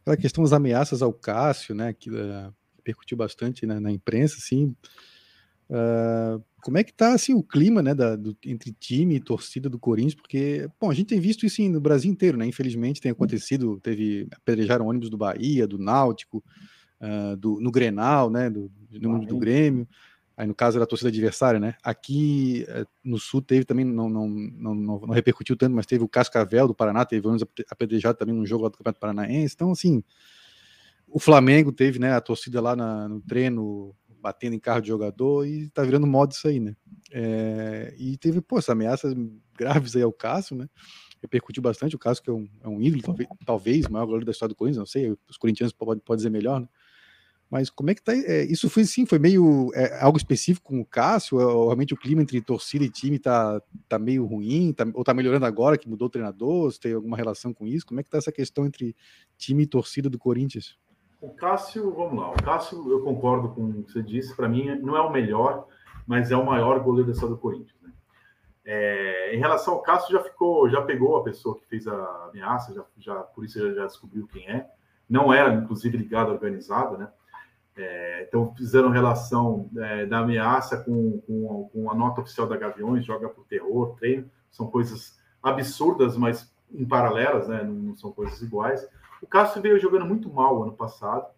Aquela 0.00 0.16
questão 0.16 0.44
das 0.44 0.52
ameaças 0.52 1.00
ao 1.00 1.12
Cássio, 1.12 1.74
né, 1.74 1.94
que 1.94 2.10
uh, 2.10 2.54
repercutiu 2.76 3.16
bastante 3.16 3.64
né, 3.66 3.80
na 3.80 3.90
imprensa, 3.90 4.36
assim. 4.36 4.76
Uh, 5.70 6.42
como 6.62 6.78
é 6.78 6.84
que 6.84 6.92
tá 6.92 7.12
assim 7.12 7.34
o 7.34 7.42
clima, 7.42 7.82
né, 7.82 7.92
da, 7.92 8.14
do, 8.14 8.36
entre 8.46 8.72
time 8.72 9.16
e 9.16 9.20
torcida 9.20 9.68
do 9.68 9.80
Corinthians? 9.80 10.14
Porque, 10.14 10.68
bom, 10.80 10.90
a 10.90 10.94
gente 10.94 11.08
tem 11.08 11.20
visto 11.20 11.44
isso 11.44 11.60
no 11.68 11.80
Brasil 11.80 12.10
inteiro, 12.10 12.38
né? 12.38 12.46
Infelizmente 12.46 13.00
tem 13.00 13.10
acontecido, 13.10 13.80
teve 13.80 14.28
apedrejaram 14.30 14.86
ônibus 14.86 15.10
do 15.10 15.18
Bahia, 15.18 15.66
do 15.66 15.76
Náutico, 15.76 16.42
uh, 17.00 17.36
do, 17.36 17.60
no 17.60 17.72
Grenal, 17.72 18.30
né, 18.30 18.48
do, 18.48 18.70
do, 18.88 19.18
do 19.26 19.36
Grêmio. 19.38 19.88
Aí 20.36 20.46
no 20.46 20.54
caso 20.54 20.78
era 20.78 20.84
a 20.84 20.86
torcida 20.86 21.08
adversária, 21.08 21.58
né? 21.58 21.74
Aqui 21.82 22.64
eh, 22.66 22.86
no 23.04 23.18
Sul 23.18 23.42
teve 23.42 23.66
também, 23.66 23.84
não, 23.84 24.08
não, 24.08 24.28
não, 24.28 24.74
não, 24.74 24.98
repercutiu 25.10 25.56
tanto, 25.56 25.76
mas 25.76 25.84
teve 25.84 26.02
o 26.02 26.08
Cascavel 26.08 26.66
do 26.66 26.74
Paraná, 26.74 27.04
teve 27.04 27.26
ônibus 27.28 27.46
apedrejado 27.70 28.16
também 28.16 28.34
no 28.34 28.46
jogo 28.46 28.64
lá 28.64 28.70
do 28.70 28.78
Campeonato 28.78 28.98
Paranaense. 28.98 29.54
Então, 29.54 29.72
assim, 29.72 30.02
o 31.06 31.18
Flamengo 31.18 31.70
teve, 31.70 31.98
né, 31.98 32.14
a 32.14 32.20
torcida 32.20 32.62
lá 32.62 32.74
na, 32.74 33.06
no 33.08 33.20
treino 33.20 33.94
batendo 34.22 34.54
em 34.54 34.60
carro 34.60 34.80
de 34.80 34.88
jogador 34.88 35.44
e 35.46 35.68
tá 35.70 35.82
virando 35.82 36.06
moda 36.06 36.32
isso 36.32 36.46
aí, 36.46 36.60
né? 36.60 36.76
É, 37.10 37.92
e 37.98 38.16
teve, 38.16 38.40
pô, 38.40 38.56
essas 38.56 38.70
ameaças 38.70 39.14
graves 39.58 39.96
aí 39.96 40.02
ao 40.02 40.12
Cássio, 40.12 40.56
né? 40.56 40.68
Repercutiu 41.20 41.62
bastante, 41.62 41.96
o 41.96 41.98
Cássio 41.98 42.22
que 42.22 42.30
é 42.30 42.32
um, 42.32 42.48
é 42.62 42.68
um 42.68 42.80
ídolo, 42.80 43.02
talvez, 43.02 43.28
talvez 43.44 43.88
maior 43.88 44.06
goleiro 44.06 44.24
da 44.24 44.32
história 44.32 44.54
do 44.54 44.56
Corinthians, 44.56 44.78
não 44.78 44.86
sei, 44.86 45.16
os 45.28 45.36
corintianos 45.36 45.72
podem 45.72 46.02
pode 46.04 46.20
dizer 46.20 46.30
melhor, 46.30 46.60
né? 46.60 46.68
Mas 47.50 47.68
como 47.68 47.90
é 47.90 47.94
que 47.94 48.02
tá? 48.02 48.14
É, 48.14 48.44
isso 48.44 48.70
foi 48.70 48.82
sim, 48.86 49.04
foi 49.04 49.18
meio 49.18 49.70
é, 49.74 50.00
algo 50.00 50.16
específico 50.16 50.68
com 50.68 50.80
o 50.80 50.86
Cássio? 50.86 51.36
Ou, 51.36 51.66
realmente 51.66 51.92
o 51.92 51.98
clima 51.98 52.22
entre 52.22 52.40
torcida 52.40 52.82
e 52.82 52.88
time 52.88 53.18
tá, 53.18 53.60
tá 53.86 53.98
meio 53.98 54.24
ruim? 54.24 54.72
Tá, 54.72 54.86
ou 54.94 55.04
tá 55.04 55.12
melhorando 55.12 55.44
agora 55.44 55.76
que 55.76 55.86
mudou 55.86 56.06
o 56.06 56.10
treinador? 56.10 56.72
Se 56.72 56.80
tem 56.80 56.94
alguma 56.94 57.14
relação 57.14 57.52
com 57.52 57.66
isso? 57.66 57.84
Como 57.84 58.00
é 58.00 58.02
que 58.02 58.08
tá 58.08 58.16
essa 58.16 58.32
questão 58.32 58.64
entre 58.64 58.96
time 59.36 59.64
e 59.64 59.66
torcida 59.66 60.08
do 60.08 60.18
Corinthians? 60.18 60.78
O 61.22 61.32
Cássio, 61.32 61.94
vamos 61.94 62.18
lá. 62.18 62.32
O 62.32 62.42
Cássio, 62.42 62.90
eu 62.90 63.00
concordo 63.00 63.50
com 63.50 63.64
o 63.66 63.84
que 63.84 63.92
você 63.92 64.02
disse. 64.02 64.34
Para 64.34 64.48
mim, 64.48 64.74
não 64.80 64.96
é 64.96 65.00
o 65.00 65.08
melhor, 65.08 65.68
mas 66.04 66.32
é 66.32 66.36
o 66.36 66.44
maior 66.44 66.80
goleiro 66.80 67.12
história 67.12 67.36
do 67.36 67.40
Corinthians. 67.40 67.80
Né? 67.80 67.92
É, 68.64 69.32
em 69.32 69.38
relação 69.38 69.74
ao 69.74 69.82
Cássio, 69.82 70.10
já 70.10 70.20
ficou, 70.20 70.68
já 70.68 70.82
pegou 70.82 71.16
a 71.16 71.22
pessoa 71.22 71.56
que 71.56 71.64
fez 71.68 71.86
a 71.86 72.26
ameaça, 72.28 72.74
já, 72.74 72.84
já 72.98 73.14
por 73.22 73.44
isso 73.44 73.56
já, 73.60 73.72
já 73.72 73.86
descobriu 73.86 74.26
quem 74.26 74.50
é. 74.50 74.68
Não 75.08 75.32
era, 75.32 75.54
inclusive, 75.54 75.96
ligado 75.96 76.32
organizada, 76.32 76.98
né? 76.98 77.08
É, 77.76 78.24
então, 78.26 78.52
fizeram 78.56 78.90
relação 78.90 79.70
é, 79.76 80.04
da 80.04 80.18
ameaça 80.18 80.82
com, 80.82 81.20
com, 81.20 81.70
com, 81.72 81.88
a 81.88 81.94
nota 81.94 82.20
oficial 82.20 82.48
da 82.48 82.56
Gaviões, 82.56 83.06
joga 83.06 83.28
por 83.28 83.44
terror, 83.46 83.94
treino. 83.94 84.28
São 84.50 84.66
coisas 84.66 85.20
absurdas, 85.40 86.16
mas 86.16 86.52
em 86.68 86.84
paralelas, 86.84 87.46
né? 87.46 87.62
Não, 87.62 87.74
não 87.74 87.96
são 87.96 88.10
coisas 88.10 88.42
iguais. 88.42 88.84
O 89.22 89.26
Cássio 89.26 89.62
veio 89.62 89.78
jogando 89.78 90.04
muito 90.04 90.28
mal 90.28 90.62
ano 90.62 90.72
passado. 90.72 91.32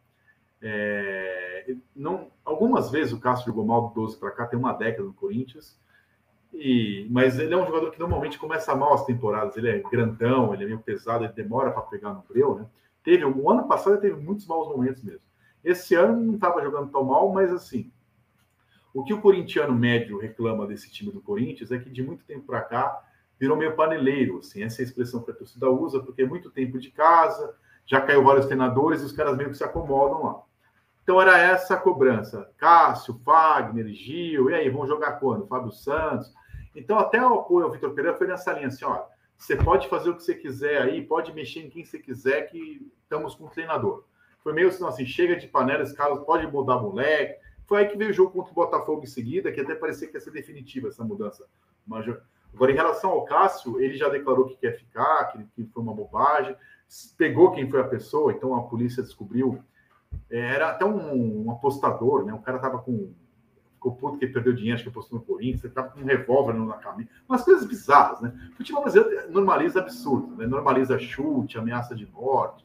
É, 0.60 1.74
não, 1.94 2.30
algumas 2.44 2.90
vezes 2.90 3.12
o 3.12 3.20
Cássio 3.20 3.46
jogou 3.46 3.64
mal 3.64 3.88
do 3.88 3.94
12 3.94 4.18
para 4.18 4.30
cá, 4.30 4.46
tem 4.46 4.58
uma 4.58 4.72
década 4.72 5.04
no 5.04 5.12
Corinthians. 5.12 5.78
E, 6.52 7.06
mas 7.10 7.38
ele 7.38 7.52
é 7.52 7.56
um 7.56 7.66
jogador 7.66 7.90
que 7.90 7.98
normalmente 7.98 8.38
começa 8.38 8.74
mal 8.74 8.94
as 8.94 9.04
temporadas. 9.04 9.56
Ele 9.56 9.68
é 9.68 9.78
grandão, 9.80 10.54
ele 10.54 10.64
é 10.64 10.66
meio 10.66 10.78
pesado, 10.78 11.24
ele 11.24 11.32
demora 11.34 11.70
para 11.70 11.82
pegar 11.82 12.14
no 12.14 12.24
breu, 12.26 12.54
né? 12.56 12.66
Teve 13.02 13.24
o 13.24 13.50
ano 13.50 13.68
passado 13.68 14.00
teve 14.00 14.16
muitos 14.18 14.46
maus 14.46 14.68
momentos 14.68 15.02
mesmo. 15.02 15.26
Esse 15.62 15.94
ano 15.94 16.18
não 16.22 16.34
estava 16.34 16.62
jogando 16.62 16.90
tão 16.90 17.04
mal, 17.04 17.30
mas 17.30 17.52
assim, 17.52 17.92
o 18.94 19.04
que 19.04 19.12
o 19.12 19.20
corintiano 19.20 19.74
médio 19.74 20.18
reclama 20.18 20.66
desse 20.66 20.90
time 20.90 21.10
do 21.10 21.20
Corinthians 21.20 21.70
é 21.70 21.78
que 21.78 21.90
de 21.90 22.02
muito 22.02 22.24
tempo 22.24 22.46
para 22.46 22.62
cá 22.62 23.04
virou 23.38 23.56
meio 23.56 23.74
paneleiro, 23.74 24.38
assim, 24.38 24.62
essa 24.62 24.80
é 24.80 24.84
a 24.84 24.86
expressão 24.86 25.22
que 25.22 25.30
a 25.30 25.34
torcida 25.34 25.68
usa, 25.68 26.00
porque 26.00 26.22
é 26.22 26.26
muito 26.26 26.50
tempo 26.50 26.78
de 26.78 26.90
casa, 26.90 27.54
já 27.86 28.00
caiu 28.00 28.24
vários 28.24 28.46
treinadores 28.46 29.02
e 29.02 29.04
os 29.04 29.12
caras 29.12 29.36
meio 29.36 29.50
que 29.50 29.56
se 29.56 29.64
acomodam 29.64 30.22
lá. 30.22 30.42
Então 31.02 31.20
era 31.20 31.38
essa 31.38 31.74
a 31.74 31.76
cobrança. 31.78 32.50
Cássio, 32.56 33.20
Fagner, 33.24 33.88
Gil, 33.88 34.50
e 34.50 34.54
aí, 34.54 34.70
vão 34.70 34.86
jogar 34.86 35.12
quando? 35.20 35.46
Fábio 35.46 35.70
Santos. 35.70 36.32
Então 36.74 36.98
até 36.98 37.20
o 37.24 37.34
apoio 37.34 37.66
ao 37.66 37.72
Vitor 37.72 37.92
Pereira 37.94 38.16
foi 38.16 38.26
nessa 38.26 38.52
linha 38.52 38.68
assim, 38.68 38.84
ó, 38.84 39.04
você 39.36 39.54
pode 39.54 39.88
fazer 39.88 40.10
o 40.10 40.16
que 40.16 40.22
você 40.22 40.34
quiser 40.34 40.80
aí, 40.80 41.04
pode 41.04 41.32
mexer 41.32 41.60
em 41.60 41.70
quem 41.70 41.84
você 41.84 41.98
quiser, 41.98 42.42
que 42.42 42.90
estamos 43.02 43.34
com 43.34 43.44
o 43.44 43.50
treinador. 43.50 44.04
Foi 44.42 44.52
meio 44.52 44.68
assim, 44.68 44.84
assim 44.86 45.06
chega 45.06 45.36
de 45.36 45.46
panela, 45.46 45.82
esse 45.82 45.94
cara 45.94 46.16
pode 46.16 46.46
mudar 46.46 46.78
moleque. 46.78 47.38
Foi 47.66 47.80
aí 47.80 47.88
que 47.88 47.96
veio 47.96 48.10
o 48.10 48.14
jogo 48.14 48.30
contra 48.30 48.52
o 48.52 48.54
Botafogo 48.54 49.02
em 49.02 49.06
seguida, 49.06 49.52
que 49.52 49.60
até 49.60 49.74
parecia 49.74 50.08
que 50.08 50.14
ia 50.14 50.20
ser 50.20 50.30
definitiva 50.30 50.88
essa 50.88 51.02
mudança. 51.04 51.46
Mas, 51.86 52.06
agora, 52.52 52.72
em 52.72 52.74
relação 52.74 53.10
ao 53.10 53.24
Cássio, 53.24 53.80
ele 53.80 53.96
já 53.96 54.08
declarou 54.08 54.46
que 54.46 54.56
quer 54.56 54.72
ficar, 54.72 55.26
que, 55.26 55.44
que 55.54 55.64
foi 55.72 55.82
uma 55.82 55.94
bobagem 55.94 56.54
pegou 57.16 57.52
quem 57.52 57.68
foi 57.68 57.80
a 57.80 57.88
pessoa, 57.88 58.32
então 58.32 58.54
a 58.54 58.62
polícia 58.62 59.02
descobriu. 59.02 59.62
É, 60.30 60.38
era 60.38 60.70
até 60.70 60.84
um, 60.84 61.46
um 61.46 61.50
apostador, 61.50 62.24
né? 62.24 62.32
O 62.32 62.38
cara 62.38 62.58
tava 62.58 62.78
com. 62.78 63.12
Ficou 63.74 63.96
puto 63.96 64.18
que 64.18 64.26
perdeu 64.26 64.54
dinheiro, 64.54 64.76
acho 64.76 64.84
que 64.84 64.88
apostou 64.88 65.18
no 65.18 65.24
Corinthians, 65.24 65.72
tava 65.74 65.90
com 65.90 66.00
um 66.00 66.04
revólver 66.04 66.54
na 66.54 66.76
camisa. 66.78 67.10
Umas 67.28 67.44
coisas 67.44 67.66
bizarras, 67.66 68.20
né? 68.22 68.32
O 68.52 68.56
futebol 68.56 68.82
brasileiro 68.82 69.30
normaliza 69.30 69.80
absurdo, 69.80 70.34
né? 70.36 70.46
Normaliza 70.46 70.98
chute, 70.98 71.58
ameaça 71.58 71.94
de 71.94 72.06
morte. 72.06 72.64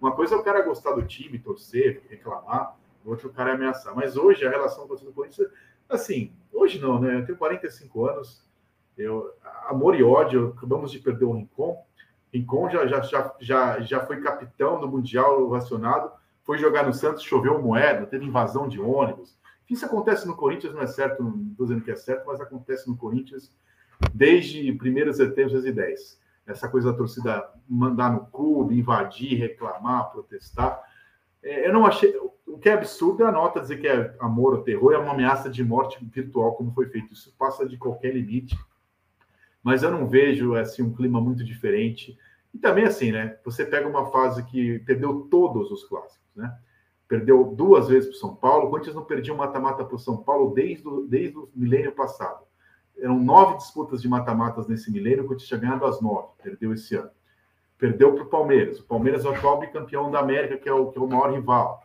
Uma 0.00 0.12
coisa 0.12 0.34
é 0.34 0.38
o 0.38 0.44
cara 0.44 0.62
gostar 0.62 0.92
do 0.92 1.02
time, 1.02 1.38
torcer, 1.38 2.02
reclamar, 2.08 2.76
o 3.04 3.10
outro 3.10 3.30
cara 3.30 3.50
é 3.50 3.54
ameaçar. 3.54 3.94
Mas 3.94 4.16
hoje 4.16 4.46
a 4.46 4.50
relação 4.50 4.86
com 4.86 4.94
o 4.94 5.12
Corinthians, 5.12 5.48
assim, 5.88 6.32
hoje 6.52 6.78
não, 6.78 7.00
né? 7.00 7.16
Eu 7.16 7.26
tenho 7.26 7.36
45 7.36 8.06
anos, 8.06 8.48
eu, 8.96 9.32
amor 9.66 9.94
e 9.94 10.02
ódio, 10.02 10.54
acabamos 10.56 10.92
de 10.92 10.98
perder 11.00 11.24
o 11.24 11.32
Rincon, 11.32 11.84
Rincon 12.32 12.70
já, 12.70 12.86
já, 12.86 13.34
já, 13.40 13.80
já, 13.80 14.06
foi 14.06 14.20
capitão 14.20 14.80
do 14.80 14.88
Mundial 14.88 15.42
ovacionado, 15.42 16.10
foi 16.42 16.58
jogar 16.58 16.86
no 16.86 16.92
Santos, 16.92 17.22
choveu 17.22 17.60
moeda, 17.60 18.06
teve 18.06 18.24
invasão 18.24 18.68
de 18.68 18.80
ônibus. 18.80 19.38
Isso 19.68 19.84
acontece 19.84 20.26
no 20.26 20.36
Corinthians, 20.36 20.74
não 20.74 20.82
é 20.82 20.86
certo, 20.86 21.22
não 21.22 21.50
estou 21.50 21.66
dizendo 21.66 21.84
que 21.84 21.90
é 21.90 21.96
certo, 21.96 22.26
mas 22.26 22.40
acontece 22.40 22.88
no 22.88 22.96
Corinthians 22.96 23.52
desde 24.12 24.70
1 24.72 24.76
de 24.76 25.14
setembro 25.14 25.48
de 25.48 25.54
2010. 25.54 26.20
Essa 26.46 26.68
coisa 26.68 26.90
da 26.90 26.98
torcida 26.98 27.48
mandar 27.68 28.12
no 28.12 28.26
clube, 28.26 28.76
invadir, 28.76 29.38
reclamar, 29.38 30.10
protestar. 30.10 30.82
É, 31.42 31.68
eu 31.68 31.72
não 31.72 31.86
achei. 31.86 32.12
O 32.46 32.58
que 32.58 32.68
é 32.68 32.72
absurdo 32.72 33.22
é 33.22 33.26
a 33.26 33.32
nota 33.32 33.60
dizer 33.60 33.76
que 33.76 33.86
é 33.86 34.16
amor 34.18 34.54
ou 34.54 34.62
terror, 34.62 34.92
é 34.92 34.98
uma 34.98 35.12
ameaça 35.12 35.48
de 35.48 35.62
morte 35.62 36.04
virtual, 36.04 36.54
como 36.54 36.72
foi 36.72 36.86
feito. 36.86 37.12
Isso 37.12 37.32
passa 37.38 37.66
de 37.66 37.76
qualquer 37.76 38.12
limite. 38.12 38.58
Mas 39.62 39.82
eu 39.82 39.90
não 39.90 40.06
vejo 40.06 40.54
assim, 40.54 40.82
um 40.82 40.92
clima 40.92 41.20
muito 41.20 41.44
diferente. 41.44 42.16
E 42.52 42.58
também 42.58 42.84
assim, 42.84 43.12
né? 43.12 43.38
Você 43.44 43.64
pega 43.64 43.88
uma 43.88 44.10
fase 44.10 44.44
que 44.44 44.78
perdeu 44.80 45.28
todos 45.30 45.70
os 45.70 45.84
clássicos, 45.84 46.34
né? 46.34 46.56
Perdeu 47.06 47.44
duas 47.44 47.88
vezes 47.88 48.08
para 48.08 48.16
o 48.16 48.20
São 48.20 48.34
Paulo. 48.34 48.74
O 48.74 48.94
não 48.94 49.04
perdia 49.04 49.34
um 49.34 49.36
mata-mata 49.36 49.84
para 49.84 49.96
o 49.96 49.98
São 49.98 50.16
Paulo 50.16 50.54
desde 50.54 50.86
o, 50.86 51.06
desde 51.06 51.36
o 51.36 51.50
milênio 51.54 51.92
passado. 51.92 52.44
Eram 52.96 53.18
nove 53.18 53.56
disputas 53.56 54.02
de 54.02 54.08
mata-matas 54.08 54.68
nesse 54.68 54.92
milênio, 54.92 55.24
o 55.24 55.26
Corinthians 55.26 55.48
tinha 55.48 55.60
ganhado 55.60 55.86
as 55.86 56.00
nove, 56.00 56.28
perdeu 56.42 56.72
esse 56.72 56.94
ano. 56.94 57.10
Perdeu 57.78 58.14
para 58.14 58.24
o 58.24 58.28
Palmeiras. 58.28 58.78
O 58.78 58.84
Palmeiras 58.84 59.24
é 59.24 59.28
o 59.28 59.34
atual 59.34 59.58
bicampeão 59.58 60.10
da 60.10 60.20
América, 60.20 60.58
que 60.58 60.68
é 60.68 60.72
o, 60.72 60.90
que 60.90 60.98
é 60.98 61.00
o 61.00 61.08
maior 61.08 61.32
rival. 61.32 61.82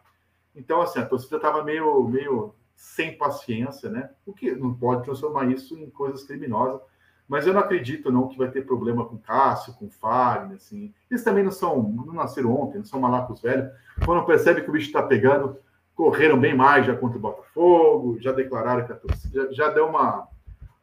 Então, 0.54 0.82
assim, 0.82 1.00
a 1.00 1.06
torcida 1.06 1.38
estava 1.38 1.64
meio, 1.64 2.04
meio 2.08 2.54
sem 2.76 3.18
paciência, 3.18 3.90
né? 3.90 4.10
O 4.26 4.34
que 4.34 4.52
não 4.52 4.74
pode 4.74 5.04
transformar 5.04 5.50
isso 5.50 5.78
em 5.78 5.90
coisas 5.90 6.24
criminosas. 6.24 6.82
Mas 7.28 7.48
eu 7.48 7.54
não 7.54 7.62
acredito, 7.62 8.12
não, 8.12 8.28
que 8.28 8.38
vai 8.38 8.50
ter 8.52 8.66
problema 8.66 9.06
com 9.06 9.18
Cássio, 9.18 9.74
com 9.74 9.90
Fagner, 9.90 10.58
assim. 10.58 10.94
Eles 11.10 11.24
também 11.24 11.44
não 11.44 11.52
são, 11.52 11.82
não 11.82 12.14
nasceram 12.14 12.56
ontem, 12.56 12.78
não 12.78 12.86
são 12.86 13.00
malacos 13.00 13.42
velhos. 13.42 13.72
Quando 14.06 14.26
percebe 14.26 14.62
que 14.62 14.70
o 14.70 14.74
bicho 14.74 14.88
está 14.88 15.02
pegando, 15.02 15.58
correram 15.96 16.40
bem 16.40 16.56
mais 16.56 16.86
já 16.86 16.96
contra 16.96 17.18
o 17.18 17.22
Botafogo, 17.22 18.18
já 18.20 18.32
declararam 18.32 18.86
que 18.86 18.92
a 18.92 18.96
torcida 18.96 19.48
já, 19.48 19.52
já 19.52 19.70
deu 19.70 19.88
uma. 19.88 20.28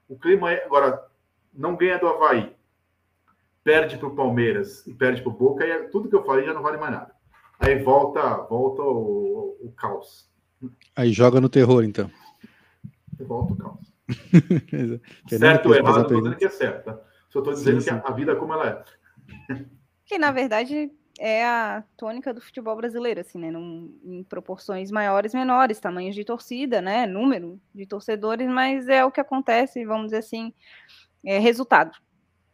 O 0.08 0.18
clima 0.18 0.50
é. 0.50 0.64
Agora, 0.64 1.06
não 1.54 1.76
ganha 1.76 1.98
do 1.98 2.08
Havaí, 2.08 2.52
perde 3.62 3.96
para 3.96 4.08
o 4.08 4.16
Palmeiras 4.16 4.84
e 4.86 4.92
perde 4.94 5.22
para 5.22 5.30
o 5.30 5.34
Boca, 5.34 5.64
e 5.64 5.88
tudo 5.88 6.08
que 6.08 6.16
eu 6.16 6.24
falei 6.24 6.44
já 6.44 6.54
não 6.54 6.62
vale 6.62 6.78
mais 6.78 6.92
nada. 6.92 7.12
Aí 7.60 7.80
volta, 7.80 8.38
volta 8.48 8.82
o, 8.82 9.56
o 9.60 9.72
caos. 9.76 10.28
Aí 10.96 11.12
joga 11.12 11.40
no 11.40 11.48
terror, 11.48 11.84
então. 11.84 12.10
Volta 13.20 13.52
o 13.52 13.56
caos. 13.56 13.91
Certo 15.28 15.66
ou 15.66 15.74
errado, 15.74 16.02
estou 16.02 16.16
dizendo 16.18 16.36
que 16.36 16.44
é 16.44 16.48
certo. 16.48 16.84
Tá? 16.84 17.00
Só 17.28 17.38
estou 17.38 17.54
dizendo 17.54 17.80
sim, 17.80 17.90
sim. 17.90 18.00
que 18.00 18.10
a 18.10 18.14
vida 18.14 18.32
é 18.32 18.34
como 18.34 18.52
ela 18.52 18.68
é. 18.68 19.64
Que, 20.04 20.18
na 20.18 20.30
verdade, 20.30 20.90
é 21.18 21.44
a 21.44 21.84
tônica 21.96 22.34
do 22.34 22.40
futebol 22.40 22.76
brasileiro, 22.76 23.20
assim, 23.20 23.38
né? 23.38 23.50
Num, 23.50 23.98
em 24.04 24.22
proporções 24.24 24.90
maiores, 24.90 25.32
menores, 25.32 25.80
tamanhos 25.80 26.14
de 26.14 26.24
torcida, 26.24 26.82
né? 26.82 27.06
Número 27.06 27.60
de 27.74 27.86
torcedores, 27.86 28.48
mas 28.48 28.88
é 28.88 29.04
o 29.04 29.10
que 29.10 29.20
acontece, 29.20 29.84
vamos 29.84 30.06
dizer 30.06 30.18
assim, 30.18 30.52
é 31.24 31.38
resultado 31.38 31.92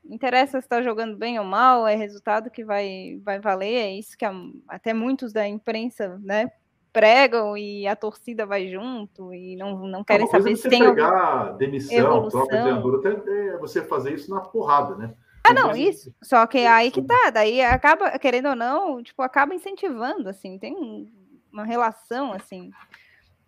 interessa 0.08 0.60
se 0.60 0.66
está 0.66 0.82
jogando 0.82 1.16
bem 1.16 1.38
ou 1.38 1.44
mal, 1.44 1.86
é 1.86 1.94
resultado 1.94 2.50
que 2.50 2.64
vai, 2.64 3.20
vai 3.22 3.38
valer, 3.38 3.74
é 3.74 3.92
isso 3.92 4.16
que 4.16 4.24
a, 4.24 4.32
até 4.66 4.94
muitos 4.94 5.32
da 5.32 5.46
imprensa 5.46 6.18
né, 6.22 6.50
pregam 6.98 7.56
e 7.56 7.86
a 7.86 7.94
torcida 7.94 8.44
vai 8.44 8.68
junto 8.68 9.32
e 9.32 9.54
não, 9.54 9.86
não 9.86 10.02
querem 10.02 10.26
saber 10.26 10.56
se 10.56 10.68
tem 10.68 10.82
pegar 10.82 11.52
demissão, 11.52 11.96
evolução. 11.96 12.40
próprio 12.40 12.60
treinador, 12.60 12.98
até 12.98 13.46
é 13.48 13.56
você 13.56 13.82
fazer 13.82 14.14
isso 14.14 14.28
na 14.28 14.40
porrada, 14.40 14.96
né? 14.96 15.14
Ah, 15.44 15.54
não, 15.54 15.76
isso. 15.76 16.12
Só 16.20 16.44
que 16.46 16.58
é 16.58 16.66
aí 16.66 16.90
que 16.90 17.00
tá, 17.00 17.30
daí 17.30 17.62
acaba, 17.62 18.18
querendo 18.18 18.48
ou 18.48 18.56
não, 18.56 19.00
tipo, 19.00 19.22
acaba 19.22 19.54
incentivando, 19.54 20.28
assim, 20.28 20.58
tem 20.58 21.08
uma 21.52 21.64
relação, 21.64 22.32
assim. 22.32 22.72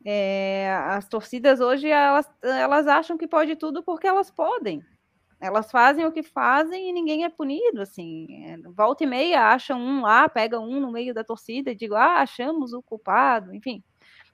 É, 0.05 0.73
as 0.87 1.09
torcidas 1.09 1.61
hoje, 1.61 1.89
elas, 1.89 2.31
elas 2.41 2.87
acham 2.87 3.19
que 3.19 3.27
pode 3.27 3.57
tudo 3.57 3.83
porque 3.83 4.07
elas 4.07 4.31
podem. 4.31 4.81
Elas 5.41 5.71
fazem 5.71 6.05
o 6.05 6.13
que 6.13 6.23
fazem 6.23 6.91
e 6.91 6.93
ninguém 6.93 7.25
é 7.25 7.31
punido, 7.31 7.81
assim. 7.81 8.27
É, 8.45 8.59
volta 8.69 9.05
e 9.05 9.07
meia 9.07 9.49
acham 9.49 9.81
um 9.81 10.03
lá, 10.03 10.29
pega 10.29 10.61
um 10.61 10.79
no 10.79 10.93
meio 10.93 11.15
da 11.15 11.25
torcida 11.25 11.71
e 11.71 11.75
digo, 11.75 11.95
ah, 11.95 12.21
achamos 12.21 12.75
o 12.75 12.83
culpado, 12.83 13.55
enfim. 13.55 13.83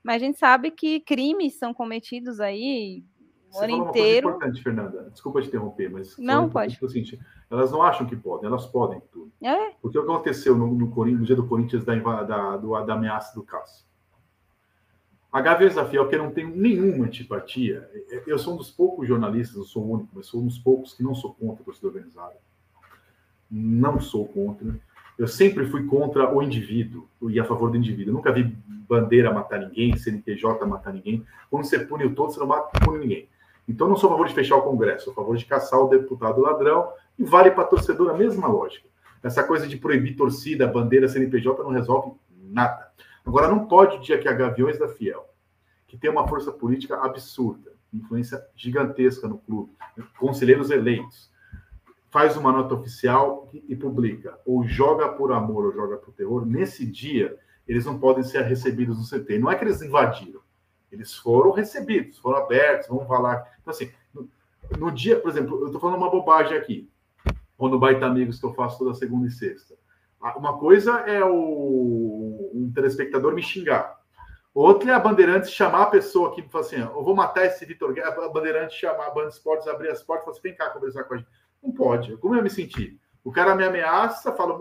Mas 0.03 0.17
a 0.17 0.27
gente 0.27 0.39
sabe 0.39 0.71
que 0.71 1.01
crimes 1.01 1.59
são 1.59 1.73
cometidos 1.73 2.41
aí 2.41 3.05
o 3.55 3.59
ano 3.59 3.89
inteiro. 3.89 4.29
Uma 4.29 4.39
coisa 4.39 4.49
importante, 4.49 4.63
Fernanda. 4.63 5.11
Desculpa 5.11 5.41
te 5.41 5.49
interromper, 5.49 5.91
mas 5.91 6.17
não 6.19 6.49
pode. 6.49 6.79
É 6.83 6.89
seguinte, 6.89 7.19
elas 7.51 7.71
não 7.71 7.83
acham 7.83 8.07
que 8.07 8.17
podem, 8.17 8.49
elas 8.49 8.67
podem 8.67 9.01
tudo. 9.13 9.33
É. 9.43 9.71
Porque 9.81 9.99
o 9.99 10.05
que 10.05 10.11
aconteceu 10.11 10.57
no, 10.57 10.67
no, 10.75 10.87
no 10.87 11.25
dia 11.25 11.37
do 11.37 11.47
Corinthians 11.47 11.85
da, 11.85 11.95
da, 12.25 12.57
do, 12.57 12.85
da 12.85 12.95
ameaça 12.95 13.35
do 13.35 13.45
Cássio? 13.45 13.87
A 15.37 15.43
Gaviões 15.43 15.75
da 15.75 15.85
Fiel, 15.85 16.09
que 16.09 16.15
eu 16.15 16.23
não 16.23 16.31
tenho 16.31 16.49
nenhuma 16.49 17.05
antipatia, 17.05 17.87
eu 18.27 18.39
sou 18.39 18.55
um 18.55 18.57
dos 18.57 18.71
poucos 18.71 19.07
jornalistas, 19.07 19.55
não 19.55 19.65
sou 19.65 19.83
o 19.83 19.93
único, 19.93 20.09
mas 20.15 20.29
sou 20.29 20.41
um 20.41 20.47
dos 20.47 20.59
poucos 20.59 20.95
que 20.95 21.03
não 21.03 21.15
sou 21.15 21.35
contra 21.35 21.61
a 21.61 21.65
torcida 21.67 21.89
organizada. 21.89 22.37
Não 23.51 24.01
sou 24.01 24.27
contra. 24.27 24.67
Eu 25.19 25.29
sempre 25.29 25.67
fui 25.67 25.85
contra 25.85 26.35
o 26.35 26.43
indivíduo 26.43 27.07
e 27.29 27.39
a 27.39 27.45
favor 27.45 27.71
do 27.71 27.77
indivíduo. 27.77 28.13
Eu 28.13 28.15
nunca 28.15 28.33
vi 28.33 28.45
bandeira 28.45 29.31
matar 29.31 29.61
ninguém, 29.61 29.95
CNPJ 29.95 30.65
matar 30.65 30.95
ninguém. 30.95 31.23
Quando 31.51 31.67
você 31.67 31.81
pune 31.81 32.07
o 32.07 32.15
todo, 32.15 32.33
você 32.33 32.41
não 32.41 32.47
mata, 32.47 32.71
pune 32.83 33.01
ninguém. 33.01 33.29
Então, 33.69 33.87
não 33.87 33.97
sou 33.99 34.09
a 34.09 34.13
favor 34.13 34.29
de 34.29 34.33
fechar 34.33 34.57
o 34.57 34.63
Congresso, 34.63 35.05
sou 35.05 35.13
a 35.13 35.17
favor 35.17 35.37
de 35.37 35.45
caçar 35.45 35.79
o 35.79 35.89
deputado 35.89 36.41
ladrão 36.41 36.89
e 37.19 37.25
vale 37.25 37.51
para 37.51 37.65
torcedor 37.65 38.09
a 38.09 38.17
mesma 38.17 38.49
lógica. 38.49 38.89
Essa 39.23 39.45
coisa 39.45 39.69
de 39.69 39.77
proibir 39.77 40.17
torcida, 40.17 40.67
bandeira, 40.67 41.07
CNPJ 41.07 41.63
não 41.63 41.73
resolve 41.73 42.13
nada. 42.43 42.86
Agora, 43.27 43.49
não 43.49 43.67
pode 43.67 43.99
dia 43.99 44.19
que 44.19 44.29
a 44.29 44.33
Gaviões 44.33 44.79
da 44.79 44.89
Fiel, 44.89 45.29
que 45.89 45.99
tem 45.99 46.09
uma 46.09 46.29
força 46.29 46.53
política 46.53 46.97
absurda, 47.05 47.73
influência 47.93 48.41
gigantesca 48.55 49.27
no 49.27 49.39
clube, 49.39 49.73
conselheiros 50.17 50.71
eleitos, 50.71 51.29
faz 52.09 52.37
uma 52.37 52.53
nota 52.53 52.75
oficial 52.75 53.51
e 53.53 53.75
publica, 53.75 54.39
ou 54.47 54.65
joga 54.65 55.09
por 55.09 55.33
amor 55.33 55.67
ou 55.67 55.73
joga 55.73 55.97
por 55.97 56.15
terror, 56.15 56.47
nesse 56.47 56.87
dia 56.87 57.37
eles 57.67 57.85
não 57.85 57.99
podem 57.99 58.23
ser 58.23 58.43
recebidos 58.43 58.97
no 58.97 59.05
CT. 59.05 59.39
Não 59.39 59.51
é 59.51 59.57
que 59.57 59.65
eles 59.65 59.83
invadiram, 59.83 60.41
eles 60.91 61.15
foram 61.17 61.51
recebidos, 61.51 62.19
foram 62.19 62.39
abertos, 62.39 62.89
vamos 62.89 63.09
falar. 63.09 63.53
Então, 63.61 63.73
assim, 63.73 63.91
no, 64.15 64.29
no 64.79 64.93
dia, 64.93 65.21
por 65.21 65.31
exemplo, 65.31 65.59
eu 65.61 65.67
estou 65.67 65.81
falando 65.81 65.99
uma 65.99 66.11
bobagem 66.11 66.57
aqui, 66.57 66.89
ou 67.59 67.69
no 67.69 67.79
Baita 67.79 68.07
Amigos 68.07 68.39
que 68.39 68.47
eu 68.47 68.55
faço 68.55 68.79
toda 68.79 68.95
segunda 68.95 69.27
e 69.27 69.31
sexta. 69.31 69.75
Uma 70.37 70.59
coisa 70.59 70.93
é 71.01 71.25
o 71.25 72.51
um 72.55 72.73
telespectador 72.75 73.35
me 73.35 73.43
xingar. 73.43 73.97
Outra 74.55 74.91
é 74.91 74.95
a 74.95 74.99
Bandeirantes 74.99 75.51
chamar 75.51 75.83
a 75.83 75.87
pessoa 75.87 76.31
aqui 76.31 76.41
e 76.41 76.49
falar 76.49 76.65
assim: 76.65 76.77
eu 76.77 77.05
vou 77.05 77.15
matar 77.15 77.45
esse 77.45 77.65
Vitor 77.67 77.93
Guedes. 77.93 78.11
A 78.11 78.29
Bandeirantes 78.29 78.77
chamar 78.77 79.09
a 79.09 79.11
Band 79.11 79.29
Esportes, 79.29 79.69
abrir 79.69 79.91
as 79.91 80.03
portas 80.03 80.23
e 80.23 80.25
falar 80.25 80.33
assim: 80.33 80.43
vem 80.43 80.57
cá 80.57 80.71
conversar 80.71 81.05
com 81.05 81.15
a 81.15 81.17
gente. 81.19 81.29
Não 81.63 81.73
pode. 81.73 82.17
Como 82.17 82.35
eu 82.35 82.43
me 82.43 82.51
senti? 82.51 82.99
O 83.23 83.33
cara 83.33 83.55
me 83.55 83.65
ameaça, 83.65 84.33
fala, 84.33 84.57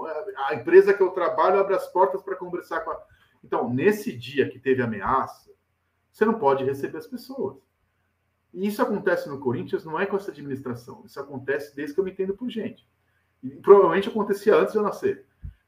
a 0.48 0.56
empresa 0.56 0.94
que 0.94 1.02
eu 1.02 1.12
trabalho 1.12 1.60
abre 1.60 1.76
as 1.76 1.88
portas 1.88 2.22
para 2.24 2.36
conversar 2.36 2.82
com 2.82 2.92
a. 2.92 3.00
Então, 3.44 3.72
nesse 3.72 4.12
dia 4.12 4.50
que 4.50 4.60
teve 4.60 4.82
ameaça, 4.82 5.52
você 6.12 6.26
não 6.26 6.40
pode 6.40 6.64
receber 6.64 6.98
as 6.98 7.06
pessoas. 7.06 7.58
E 8.52 8.66
isso 8.66 8.82
acontece 8.82 9.30
no 9.30 9.40
Corinthians, 9.40 9.86
não 9.86 10.00
é 10.00 10.06
com 10.06 10.16
essa 10.16 10.32
administração. 10.32 11.04
Isso 11.06 11.20
acontece 11.20 11.76
desde 11.76 11.94
que 11.94 12.00
eu 12.00 12.04
me 12.04 12.12
entendo 12.12 12.36
por 12.36 12.50
gente. 12.50 12.90
E 13.44 13.50
provavelmente 13.50 14.10
acontecia 14.10 14.56
antes 14.56 14.72
de 14.72 14.80
eu 14.80 14.84
nascer. 14.84 15.26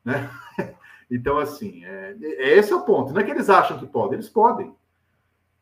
Né? 0.08 0.30
Então, 1.10 1.38
assim, 1.38 1.86
é, 1.86 2.18
é, 2.22 2.58
esse 2.58 2.74
é 2.74 2.76
o 2.76 2.84
ponto. 2.84 3.14
Não 3.14 3.22
é 3.22 3.24
que 3.24 3.32
eles 3.32 3.50
acham 3.50 3.80
que 3.80 3.88
podem, 3.88 4.16
eles 4.16 4.28
podem. 4.28 4.76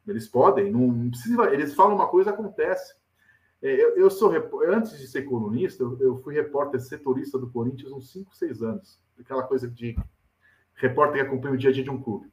Eles 0.08 0.28
podem, 0.28 0.72
não 0.72 1.12
precisa. 1.12 1.54
Eles 1.54 1.76
falam 1.76 1.94
uma 1.94 2.08
coisa, 2.08 2.32
acontece. 2.32 2.96
É, 3.62 3.72
eu, 3.72 3.96
eu, 3.96 4.10
sou, 4.10 4.32
antes 4.68 4.98
de 4.98 5.06
ser 5.06 5.22
colunista, 5.22 5.84
eu, 5.84 6.00
eu, 6.02 6.18
fui 6.24 6.34
repórter 6.34 6.82
setorista 6.82 7.38
do 7.38 7.52
Corinthians 7.52 7.92
uns 7.92 8.12
5, 8.12 8.36
6 8.36 8.64
anos. 8.64 9.00
Aquela 9.20 9.44
coisa 9.44 9.70
de 9.70 9.96
repórter 10.74 11.22
que 11.22 11.28
acompanha 11.28 11.54
o 11.54 11.58
dia 11.58 11.70
a 11.70 11.74
dia 11.74 11.84
de 11.84 11.92
um 11.92 12.02
clube. 12.02 12.28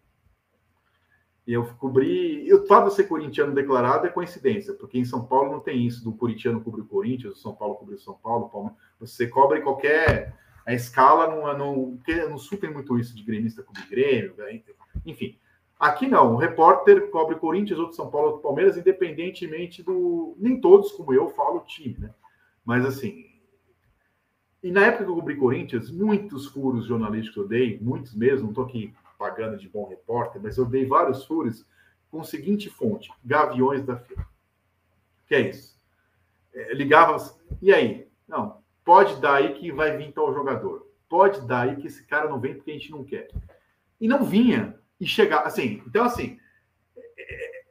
E 1.47 1.53
eu 1.53 1.67
cobri. 1.75 2.49
Eu, 2.49 2.63
o 2.63 2.67
fato 2.67 2.89
de 2.89 2.95
ser 2.95 3.05
corintiano 3.05 3.55
declarado 3.55 4.07
é 4.07 4.11
coincidência, 4.11 4.73
porque 4.73 4.99
em 4.99 5.05
São 5.05 5.27
Paulo 5.27 5.53
não 5.53 5.61
tem 5.61 5.87
isso 5.87 6.03
do 6.03 6.15
corintiano 6.15 6.63
cobrir 6.63 6.81
o 6.81 6.87
Corinthians, 6.87 7.35
o 7.35 7.41
São 7.41 7.55
Paulo 7.55 7.75
cobrir 7.75 7.97
o 7.97 8.01
São 8.01 8.15
Paulo, 8.15 8.49
Palmeiras. 8.49 8.79
Você 8.99 9.27
cobre 9.27 9.61
qualquer 9.61 10.35
a 10.65 10.73
escala 10.73 11.29
não, 11.29 11.59
não, 11.59 11.97
porque 11.97 12.15
no 12.25 12.39
Sul 12.39 12.59
tem 12.59 12.73
muito 12.73 12.99
isso 12.99 13.15
de 13.15 13.23
gremista 13.23 13.63
com 13.63 13.73
Grêmio, 13.89 14.35
né? 14.37 14.63
enfim. 15.05 15.39
Aqui 15.79 16.07
não, 16.07 16.35
o 16.35 16.37
repórter 16.37 17.11
cobre 17.11 17.35
Corinthians, 17.35 17.79
outro 17.79 17.97
São 17.97 18.09
Paulo, 18.09 18.29
outro 18.29 18.43
Palmeiras, 18.43 18.77
independentemente 18.77 19.83
do. 19.83 20.37
Nem 20.39 20.61
todos, 20.61 20.93
como 20.93 21.13
eu, 21.13 21.29
falo 21.31 21.65
time, 21.67 21.97
né? 21.99 22.15
Mas 22.65 22.87
assim. 22.87 23.27
E 24.63 24.71
na 24.71 24.87
época 24.87 25.05
que 25.05 25.11
eu 25.11 25.17
cobri 25.17 25.35
Corinthians, 25.35 25.91
muitos 25.91 26.47
furos 26.47 26.87
jornalísticos 26.87 27.37
eu 27.43 27.49
dei, 27.49 27.81
muitos 27.81 28.15
mesmo, 28.15 28.45
não 28.45 28.51
estou 28.51 28.65
aqui 28.65 28.95
pagando 29.19 29.59
de 29.59 29.69
bom 29.69 29.89
repórter, 29.89 30.41
mas 30.41 30.57
eu 30.57 30.65
dei 30.65 30.87
vários 30.87 31.25
furos 31.25 31.67
com 32.13 32.21
a 32.21 32.25
seguinte 32.25 32.71
fonte: 32.71 33.11
Gaviões 33.25 33.85
da 33.85 33.97
Fila. 33.97 34.25
Que 35.27 35.35
é 35.35 35.51
isso? 35.51 35.77
É, 36.55 36.75
ligava, 36.75 37.17
e 37.61 37.73
aí? 37.73 38.07
Não, 38.29 38.62
Pode 38.85 39.21
dar 39.21 39.37
aí 39.37 39.55
que 39.55 39.71
vai 39.71 39.97
vir 39.97 40.13
tal 40.13 40.33
jogador. 40.35 40.91
Pode 41.09 41.47
dar 41.47 41.69
aí 41.69 41.77
que 41.77 41.87
esse 41.87 42.07
cara 42.07 42.29
não 42.29 42.41
vem 42.41 42.55
porque 42.55 42.71
a 42.71 42.75
gente 42.75 42.91
não 42.91 43.05
quer. 43.05 43.29
E 44.01 44.09
não 44.09 44.25
vinha. 44.25 44.79
E 45.01 45.07
chegar. 45.07 45.43
Assim, 45.43 45.83
então, 45.87 46.05
assim, 46.05 46.39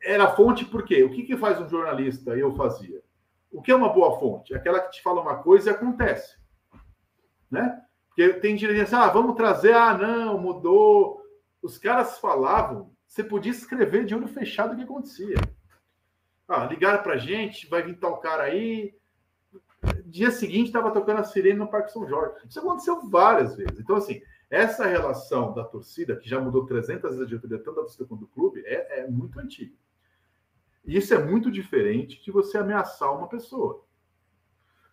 era 0.04 0.36
fonte 0.36 0.66
porque 0.66 1.04
o 1.04 1.12
que, 1.12 1.24
que 1.24 1.38
faz 1.38 1.60
um 1.60 1.70
jornalista? 1.70 2.38
Eu 2.38 2.56
fazia. 2.56 3.02
O 3.52 3.62
que 3.62 3.72
é 3.72 3.76
uma 3.76 3.90
boa 3.90 4.20
fonte? 4.20 4.54
Aquela 4.54 4.80
que 4.80 4.92
te 4.92 5.02
fala 5.02 5.22
uma 5.22 5.44
coisa 5.44 5.70
e 5.70 5.74
acontece. 5.74 6.38
Né? 7.50 7.82
Porque 8.08 8.34
tem 8.34 8.56
dirigente 8.56 8.94
assim, 8.94 8.96
ah, 8.96 9.10
vamos 9.10 9.36
trazer, 9.36 9.74
ah, 9.74 9.98
não, 9.98 10.38
mudou. 10.38 11.22
Os 11.62 11.78
caras 11.78 12.18
falavam 12.18 12.92
você 13.12 13.26
podia 13.26 13.52
escrever 13.52 14.06
de 14.06 14.16
olho 14.16 14.30
fechado 14.30 14.72
o 14.72 14.78
que 14.78 14.84
acontecia. 14.84 15.36
Ah, 16.48 16.64
ligaram 16.64 17.04
pra 17.04 17.18
gente, 17.18 17.68
vai 17.68 17.84
vir 17.84 18.00
tal 18.00 18.22
cara 18.22 18.44
aí. 18.44 18.96
Dia 20.06 20.32
seguinte 20.32 20.68
estava 20.68 20.92
tocando 20.92 21.20
a 21.20 21.24
sirene 21.24 21.58
no 21.58 21.70
Parque 21.70 21.92
São 21.92 22.08
Jorge. 22.08 22.36
Isso 22.48 22.60
aconteceu 22.60 23.02
várias 23.10 23.56
vezes. 23.56 23.80
Então, 23.80 23.96
assim, 23.96 24.22
essa 24.50 24.86
relação 24.86 25.54
da 25.54 25.64
torcida, 25.64 26.16
que 26.16 26.30
já 26.30 26.40
mudou 26.40 26.66
300 26.66 27.02
vezes 27.02 27.22
a 27.22 27.26
diretoria, 27.26 27.58
tanto 27.58 27.76
da 27.76 27.82
torcida 27.82 28.06
quanto 28.06 28.22
do 28.22 28.28
clube, 28.28 28.62
é, 28.66 29.00
é 29.00 29.08
muito 29.08 29.40
antiga. 29.40 29.74
E 30.84 30.98
isso 30.98 31.14
é 31.14 31.24
muito 31.24 31.50
diferente 31.50 32.22
de 32.22 32.32
você 32.32 32.58
ameaçar 32.58 33.16
uma 33.16 33.28
pessoa. 33.28 33.84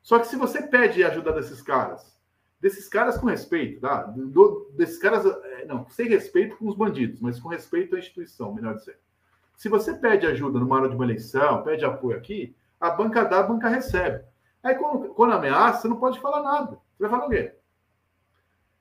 Só 0.03 0.18
que 0.18 0.26
se 0.26 0.36
você 0.36 0.62
pede 0.62 1.03
ajuda 1.03 1.32
desses 1.32 1.61
caras, 1.61 2.16
desses 2.61 2.89
caras 2.89 3.18
com 3.18 3.26
respeito, 3.26 3.80
tá? 3.80 4.03
Do, 4.05 4.70
desses 4.74 4.99
caras, 4.99 5.26
é, 5.26 5.66
não, 5.66 5.89
sem 5.91 6.09
respeito 6.09 6.57
com 6.57 6.66
os 6.66 6.76
bandidos, 6.76 7.20
mas 7.20 7.41
com 7.41 7.49
respeito 7.49 7.97
à 7.97 7.99
instituição, 7.99 8.55
melhor 8.55 8.74
dizendo. 8.74 8.99
Se 9.57 9.68
você 9.68 9.95
pede 9.95 10.26
ajuda 10.26 10.59
numa 10.59 10.76
hora 10.76 10.89
de 10.89 10.95
uma 10.95 11.05
eleição, 11.05 11.62
pede 11.62 11.84
apoio 11.84 12.16
aqui, 12.16 12.55
a 12.80 12.91
banca 12.91 13.24
dá, 13.24 13.41
a 13.41 13.43
banca 13.43 13.68
recebe. 13.68 14.24
Aí 14.62 14.74
quando, 14.74 15.09
quando 15.14 15.32
ameaça, 15.32 15.82
você 15.82 15.88
não 15.88 15.96
pode 15.96 16.20
falar 16.20 16.42
nada. 16.42 16.78
Você 16.96 17.02
vai 17.02 17.11
falar 17.11 17.26
o 17.26 17.30
quê? 17.30 17.54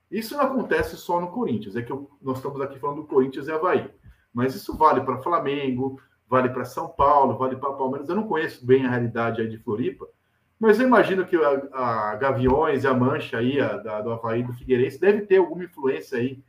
Isso 0.09 0.35
não 0.35 0.45
acontece 0.45 0.95
só 0.95 1.19
no 1.19 1.31
Corinthians, 1.31 1.75
é 1.75 1.81
que 1.81 1.91
eu, 1.91 2.09
nós 2.21 2.37
estamos 2.37 2.61
aqui 2.61 2.79
falando 2.79 3.01
do 3.01 3.07
Corinthians 3.07 3.47
e 3.47 3.51
Havaí. 3.51 3.89
Mas 4.33 4.55
isso 4.55 4.75
vale 4.77 5.01
para 5.01 5.21
Flamengo, 5.21 5.99
vale 6.29 6.49
para 6.49 6.63
São 6.63 6.87
Paulo, 6.87 7.37
vale 7.37 7.55
para 7.57 7.73
Palmeiras. 7.73 8.07
Eu 8.07 8.15
não 8.15 8.27
conheço 8.27 8.65
bem 8.65 8.85
a 8.85 8.89
realidade 8.89 9.41
aí 9.41 9.49
de 9.49 9.57
Floripa, 9.57 10.07
mas 10.59 10.79
eu 10.79 10.87
imagino 10.87 11.25
que 11.25 11.35
a, 11.35 12.11
a 12.11 12.15
Gaviões 12.15 12.83
e 12.83 12.87
a 12.87 12.93
Mancha 12.93 13.37
aí, 13.37 13.59
a, 13.59 13.77
da, 13.77 14.01
do 14.01 14.11
Havaí 14.11 14.43
do 14.43 14.53
Figueirense, 14.53 14.99
deve 14.99 15.21
ter 15.21 15.37
alguma 15.37 15.63
influência 15.63 16.17
aí 16.17 16.41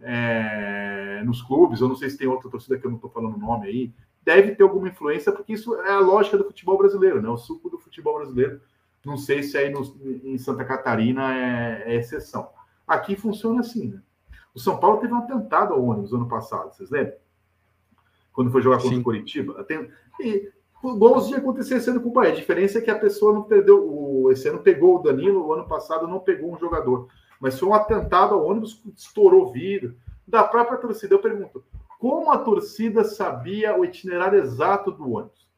é, 0.00 1.22
nos 1.24 1.42
clubes. 1.42 1.80
Eu 1.80 1.88
não 1.88 1.96
sei 1.96 2.08
se 2.08 2.18
tem 2.18 2.28
outra 2.28 2.50
torcida 2.50 2.78
que 2.78 2.86
eu 2.86 2.90
não 2.90 2.96
estou 2.96 3.10
falando 3.10 3.34
o 3.34 3.38
nome 3.38 3.66
aí. 3.66 3.92
Deve 4.24 4.54
ter 4.54 4.62
alguma 4.62 4.88
influência, 4.88 5.32
porque 5.32 5.52
isso 5.52 5.74
é 5.82 5.90
a 5.90 5.98
lógica 5.98 6.38
do 6.38 6.44
futebol 6.44 6.78
brasileiro, 6.78 7.20
né? 7.20 7.28
O 7.28 7.36
suco 7.36 7.68
do 7.68 7.78
futebol 7.78 8.16
brasileiro. 8.16 8.60
Não 9.04 9.16
sei 9.16 9.42
se 9.42 9.58
aí 9.58 9.68
no, 9.68 9.82
em 10.04 10.38
Santa 10.38 10.64
Catarina 10.64 11.34
é, 11.34 11.82
é, 11.86 11.96
exceção. 11.96 12.48
Aqui 12.86 13.16
funciona 13.16 13.60
assim, 13.60 13.88
né? 13.88 14.00
O 14.54 14.60
São 14.60 14.78
Paulo 14.78 14.98
teve 14.98 15.12
um 15.12 15.18
atentado 15.18 15.74
ao 15.74 15.84
ônibus 15.84 16.12
ano 16.12 16.28
passado, 16.28 16.72
vocês 16.72 16.90
lembram? 16.90 17.14
Quando 18.32 18.50
foi 18.50 18.62
jogar 18.62 18.80
contra 18.80 18.98
o 18.98 19.02
Curitiba. 19.02 19.64
Tem, 19.64 19.90
e, 20.20 20.52
igualzinho 20.84 21.38
acontecer 21.38 21.76
esse 21.76 21.90
ano 21.90 22.00
com 22.00 22.08
o 22.08 22.12
Bahia. 22.12 22.32
A 22.32 22.36
diferença 22.36 22.78
é 22.78 22.80
que 22.82 22.90
a 22.90 22.98
pessoa 22.98 23.32
não 23.32 23.42
perdeu. 23.42 23.84
O, 23.84 24.30
esse 24.30 24.48
ano 24.48 24.58
pegou 24.60 24.96
o 24.96 25.02
Danilo, 25.02 25.46
o 25.46 25.52
ano 25.52 25.66
passado 25.66 26.06
não 26.06 26.20
pegou 26.20 26.52
um 26.52 26.58
jogador. 26.58 27.08
Mas 27.40 27.58
foi 27.58 27.68
um 27.68 27.74
atentado 27.74 28.34
ao 28.34 28.46
ônibus, 28.46 28.82
estourou 28.96 29.52
vidro. 29.52 29.96
Da 30.26 30.44
própria 30.44 30.78
torcida, 30.78 31.14
eu 31.14 31.18
pergunto: 31.18 31.64
como 32.02 32.32
a 32.32 32.38
torcida 32.38 33.04
sabia 33.04 33.78
o 33.78 33.84
itinerário 33.84 34.40
exato 34.40 34.90
do 34.90 35.08
ônibus? 35.08 35.48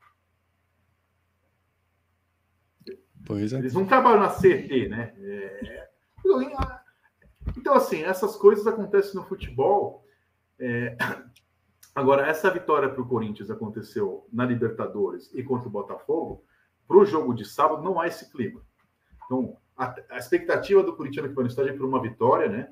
Pois 3.27 3.55
é. 3.55 3.57
Eles 3.57 3.73
não 3.73 3.87
trabalham 3.87 4.21
na 4.21 4.29
CT, 4.29 4.89
né? 4.91 5.15
É... 5.17 5.89
Então, 7.57 7.73
assim, 7.73 8.03
essas 8.03 8.37
coisas 8.37 8.67
acontecem 8.67 9.15
no 9.15 9.25
futebol. 9.25 10.05
É... 10.59 10.95
Agora, 11.95 12.27
essa 12.27 12.51
vitória 12.51 12.91
para 12.91 13.01
o 13.01 13.09
Corinthians 13.09 13.51
aconteceu 13.51 14.29
na 14.31 14.45
Libertadores 14.45 15.33
e 15.33 15.43
contra 15.43 15.67
o 15.67 15.73
Botafogo. 15.73 16.45
Para 16.87 16.99
o 16.99 17.07
jogo 17.07 17.33
de 17.33 17.47
sábado, 17.47 17.83
não 17.83 17.99
há 17.99 18.07
esse 18.07 18.31
clima. 18.31 18.61
Então, 19.25 19.57
a, 19.79 19.95
a 20.11 20.19
expectativa 20.19 20.83
do 20.83 20.95
Corinthians 20.95 21.27
que 21.27 21.33
vai 21.33 21.45
no 21.45 21.49
estádio 21.49 21.73
é 21.73 21.77
por 21.77 21.87
uma 21.87 22.03
vitória, 22.03 22.51
né? 22.51 22.71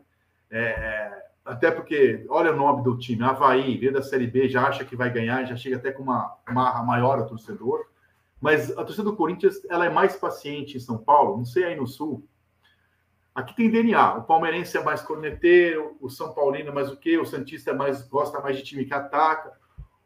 É, 0.51 0.63
é, 0.63 1.32
até 1.45 1.71
porque, 1.71 2.25
olha 2.29 2.53
o 2.53 2.57
nome 2.57 2.83
do 2.83 2.97
time, 2.97 3.23
Havaí, 3.23 3.77
veio 3.77 3.93
da 3.93 4.03
Série 4.03 4.27
B, 4.27 4.49
já 4.49 4.67
acha 4.67 4.85
que 4.85 4.97
vai 4.97 5.11
ganhar, 5.11 5.45
já 5.45 5.57
chega 5.57 5.77
até 5.77 5.91
com 5.91 6.03
uma 6.03 6.37
marra 6.49 6.83
maior 6.83 7.19
a 7.19 7.25
torcedor. 7.25 7.87
Mas 8.41 8.71
a 8.73 8.85
torcida 8.85 9.05
do 9.05 9.17
Corinthians, 9.17 9.65
ela 9.69 9.87
é 9.87 9.91
mais 9.91 10.17
paciente 10.17 10.77
em 10.77 10.81
São 10.81 10.99
Paulo, 10.99 11.37
não 11.37 11.45
sei 11.45 11.65
aí 11.65 11.77
no 11.77 11.87
Sul, 11.87 12.27
Aqui 13.35 13.57
tem 13.57 13.71
DNA. 13.71 14.19
O 14.19 14.25
palmeirense 14.25 14.77
é 14.77 14.83
mais 14.83 15.01
corneteiro, 15.01 15.97
o 16.01 16.11
São 16.11 16.35
Paulino 16.35 16.69
é 16.69 16.73
mais 16.73 16.91
o 16.91 16.97
quê? 16.97 17.17
O 17.17 17.25
Santista 17.25 17.71
é 17.71 17.75
mais, 17.75 18.07
gosta 18.07 18.41
mais 18.41 18.57
de 18.57 18.63
time 18.63 18.85
que 18.85 18.93
ataca. 18.93 19.53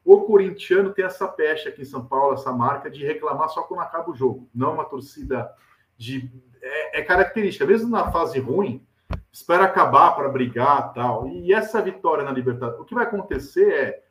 O 0.04 0.20
corintiano 0.22 0.92
tem 0.92 1.04
essa 1.04 1.26
pecha 1.26 1.68
aqui 1.68 1.82
em 1.82 1.86
São 1.86 2.06
Paulo, 2.06 2.34
essa 2.34 2.52
marca 2.52 2.88
de 2.88 3.04
reclamar 3.04 3.48
só 3.48 3.62
quando 3.62 3.80
acaba 3.80 4.10
o 4.10 4.14
jogo. 4.14 4.48
Não 4.54 4.74
uma 4.74 4.84
torcida 4.84 5.50
de. 5.96 6.30
É, 6.62 7.00
é 7.00 7.02
característica, 7.02 7.66
mesmo 7.66 7.90
na 7.90 8.12
fase 8.12 8.38
ruim, 8.38 8.86
espera 9.32 9.64
acabar 9.64 10.12
para 10.12 10.28
brigar 10.28 10.92
tal. 10.92 11.28
E 11.28 11.52
essa 11.52 11.80
vitória 11.80 12.24
na 12.24 12.32
Libertadores, 12.32 12.80
o 12.80 12.84
que 12.84 12.94
vai 12.94 13.04
acontecer 13.04 13.72
é 13.72 14.02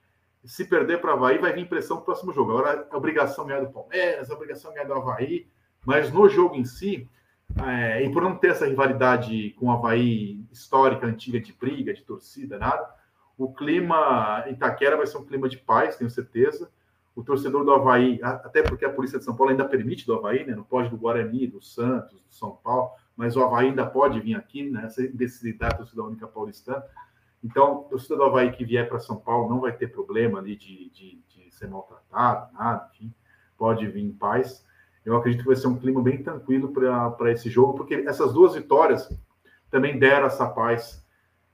se 0.44 0.66
perder 0.66 1.02
para 1.02 1.12
o 1.12 1.14
Havaí, 1.18 1.38
vai 1.40 1.54
vir 1.54 1.68
pressão 1.68 1.98
no 1.98 2.04
próximo 2.04 2.32
jogo. 2.32 2.52
Agora 2.52 2.88
é 2.92 2.96
obrigação 2.96 3.46
ganhar 3.46 3.62
do 3.62 3.72
Palmeiras, 3.72 4.30
é 4.30 4.34
obrigação 4.34 4.74
ganhar 4.74 4.86
do 4.86 4.94
Havaí, 4.94 5.48
mas 5.86 6.12
no 6.12 6.30
jogo 6.30 6.56
em 6.56 6.66
si, 6.66 7.10
é, 7.64 8.04
e 8.04 8.12
por 8.12 8.24
não 8.24 8.36
ter 8.36 8.50
essa 8.50 8.68
rivalidade 8.68 9.52
com 9.60 9.68
o 9.68 9.72
Havaí 9.72 10.46
histórica, 10.52 11.06
antiga, 11.06 11.40
de 11.40 11.54
briga, 11.54 11.94
de 11.94 12.04
torcida, 12.04 12.58
nada, 12.58 12.88
o 13.38 13.54
clima 13.54 14.44
em 14.48 14.54
Itaquera 14.54 14.98
vai 14.98 15.08
ser 15.08 15.18
um 15.18 15.26
clima 15.26 15.50
de 15.50 15.58
paz, 15.58 15.98
tenho 15.98 16.10
certeza. 16.10 16.72
O 17.16 17.24
torcedor 17.24 17.64
do 17.64 17.72
Havaí, 17.72 18.20
até 18.22 18.62
porque 18.62 18.84
a 18.84 18.90
Polícia 18.90 19.18
de 19.18 19.24
São 19.24 19.36
Paulo 19.36 19.52
ainda 19.52 19.64
permite 19.64 20.06
do 20.06 20.14
Havaí, 20.16 20.46
né? 20.46 20.54
não 20.54 20.64
pode 20.64 20.90
do 20.90 20.98
Guarani, 20.98 21.48
do 21.48 21.62
Santos, 21.62 22.22
do 22.22 22.34
São 22.34 22.52
Paulo, 22.62 22.92
mas 23.16 23.36
o 23.36 23.44
Havaí 23.44 23.68
ainda 23.68 23.86
pode 23.86 24.20
vir 24.20 24.36
aqui, 24.36 24.70
né? 24.70 24.86
essa 24.86 25.02
imbecilidade 25.02 25.96
da 25.96 26.04
única 26.04 26.28
paulistana. 26.28 26.84
Então, 27.44 27.82
o 27.82 27.84
torcedor 27.84 28.18
do 28.18 28.24
Havaí 28.26 28.52
que 28.52 28.66
vier 28.66 28.88
para 28.90 29.00
São 29.00 29.18
Paulo 29.18 29.50
não 29.50 29.62
vai 29.62 29.72
ter 29.72 29.88
problema 29.88 30.40
ali 30.40 30.56
de, 30.56 30.90
de, 30.90 31.22
de 31.30 31.52
ser 31.54 31.68
maltratado, 31.68 32.52
nada, 32.54 32.90
enfim, 32.94 33.14
pode 33.58 33.88
vir 33.88 34.04
em 34.04 34.12
paz 34.12 34.66
eu 35.06 35.16
acredito 35.16 35.42
que 35.42 35.48
vai 35.48 35.56
ser 35.56 35.68
um 35.68 35.78
clima 35.78 36.02
bem 36.02 36.22
tranquilo 36.24 36.74
para 36.74 37.32
esse 37.32 37.48
jogo, 37.48 37.76
porque 37.76 37.94
essas 38.08 38.34
duas 38.34 38.56
vitórias 38.56 39.08
também 39.70 40.00
deram 40.00 40.26
essa 40.26 40.50
paz, 40.50 41.06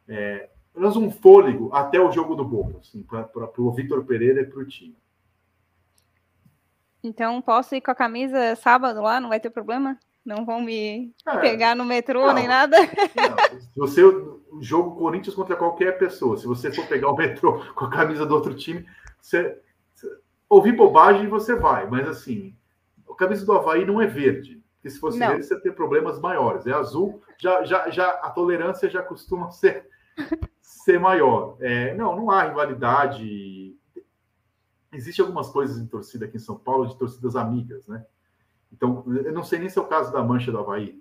é, 0.08 0.50
menos 0.74 0.96
um 0.96 1.12
fôlego 1.12 1.70
até 1.74 2.00
o 2.00 2.12
jogo 2.12 2.34
do 2.34 2.46
Boca, 2.46 2.78
assim, 2.78 3.04
para 3.04 3.30
o 3.58 3.72
Vitor 3.74 4.06
Pereira 4.06 4.42
e 4.42 4.46
para 4.46 4.60
o 4.60 4.66
time. 4.66 4.96
Então, 7.04 7.42
posso 7.42 7.76
ir 7.76 7.82
com 7.82 7.92
a 7.92 7.96
camisa 7.96 8.56
sábado 8.56 9.02
lá? 9.02 9.20
Não 9.20 9.28
vai 9.28 9.40
ter 9.40 9.50
problema? 9.50 10.00
Não 10.26 10.46
vão 10.46 10.62
me 10.62 11.14
é, 11.28 11.38
pegar 11.38 11.76
no 11.76 11.84
metrô 11.84 12.28
não, 12.28 12.34
nem 12.34 12.48
nada? 12.48 12.78
Não. 12.78 13.60
Se 13.60 13.76
você 13.76 14.04
o 14.52 14.62
jogo 14.62 14.98
Corinthians 14.98 15.36
contra 15.36 15.56
qualquer 15.56 15.98
pessoa, 15.98 16.38
se 16.38 16.46
você 16.46 16.72
for 16.72 16.86
pegar 16.88 17.10
o 17.10 17.16
metrô 17.16 17.64
com 17.74 17.86
a 17.86 17.90
camisa 17.90 18.26
do 18.26 18.36
outro 18.36 18.54
time, 18.54 18.86
você, 19.20 19.58
você 19.94 20.08
ouvir 20.50 20.74
bobagem 20.74 21.28
você 21.28 21.56
vai, 21.56 21.90
mas 21.90 22.08
assim, 22.08 22.56
a 23.10 23.16
camisa 23.16 23.46
do 23.46 23.54
Havaí 23.54 23.86
não 23.86 24.02
é 24.02 24.06
verde. 24.06 24.62
Porque 24.76 24.90
se 24.90 25.00
fosse 25.00 25.20
não. 25.20 25.28
verde, 25.28 25.46
você 25.46 25.54
ia 25.54 25.62
ter 25.62 25.74
problemas 25.74 26.20
maiores. 26.20 26.66
É 26.66 26.74
azul, 26.74 27.22
já, 27.38 27.64
já, 27.64 27.90
já 27.90 28.10
a 28.10 28.30
tolerância 28.32 28.90
já 28.90 29.02
costuma 29.02 29.50
ser, 29.52 29.88
ser 30.60 31.00
maior. 31.00 31.56
É, 31.60 31.94
não, 31.94 32.16
não 32.16 32.32
há 32.32 32.44
rivalidade. 32.44 33.76
Existem 34.92 35.24
algumas 35.24 35.50
coisas 35.50 35.78
em 35.78 35.86
torcida 35.86 36.26
aqui 36.26 36.38
em 36.38 36.40
São 36.42 36.58
Paulo, 36.58 36.88
de 36.88 36.98
torcidas 36.98 37.36
amigas, 37.36 37.88
né? 37.88 38.04
Então, 38.72 39.04
eu 39.08 39.34
não 39.34 39.44
sei 39.44 39.60
nem 39.60 39.70
se 39.70 39.78
é 39.78 39.82
o 39.82 39.86
caso 39.86 40.12
da 40.12 40.24
Mancha 40.24 40.52
do 40.52 40.60
Havaí. 40.60 41.00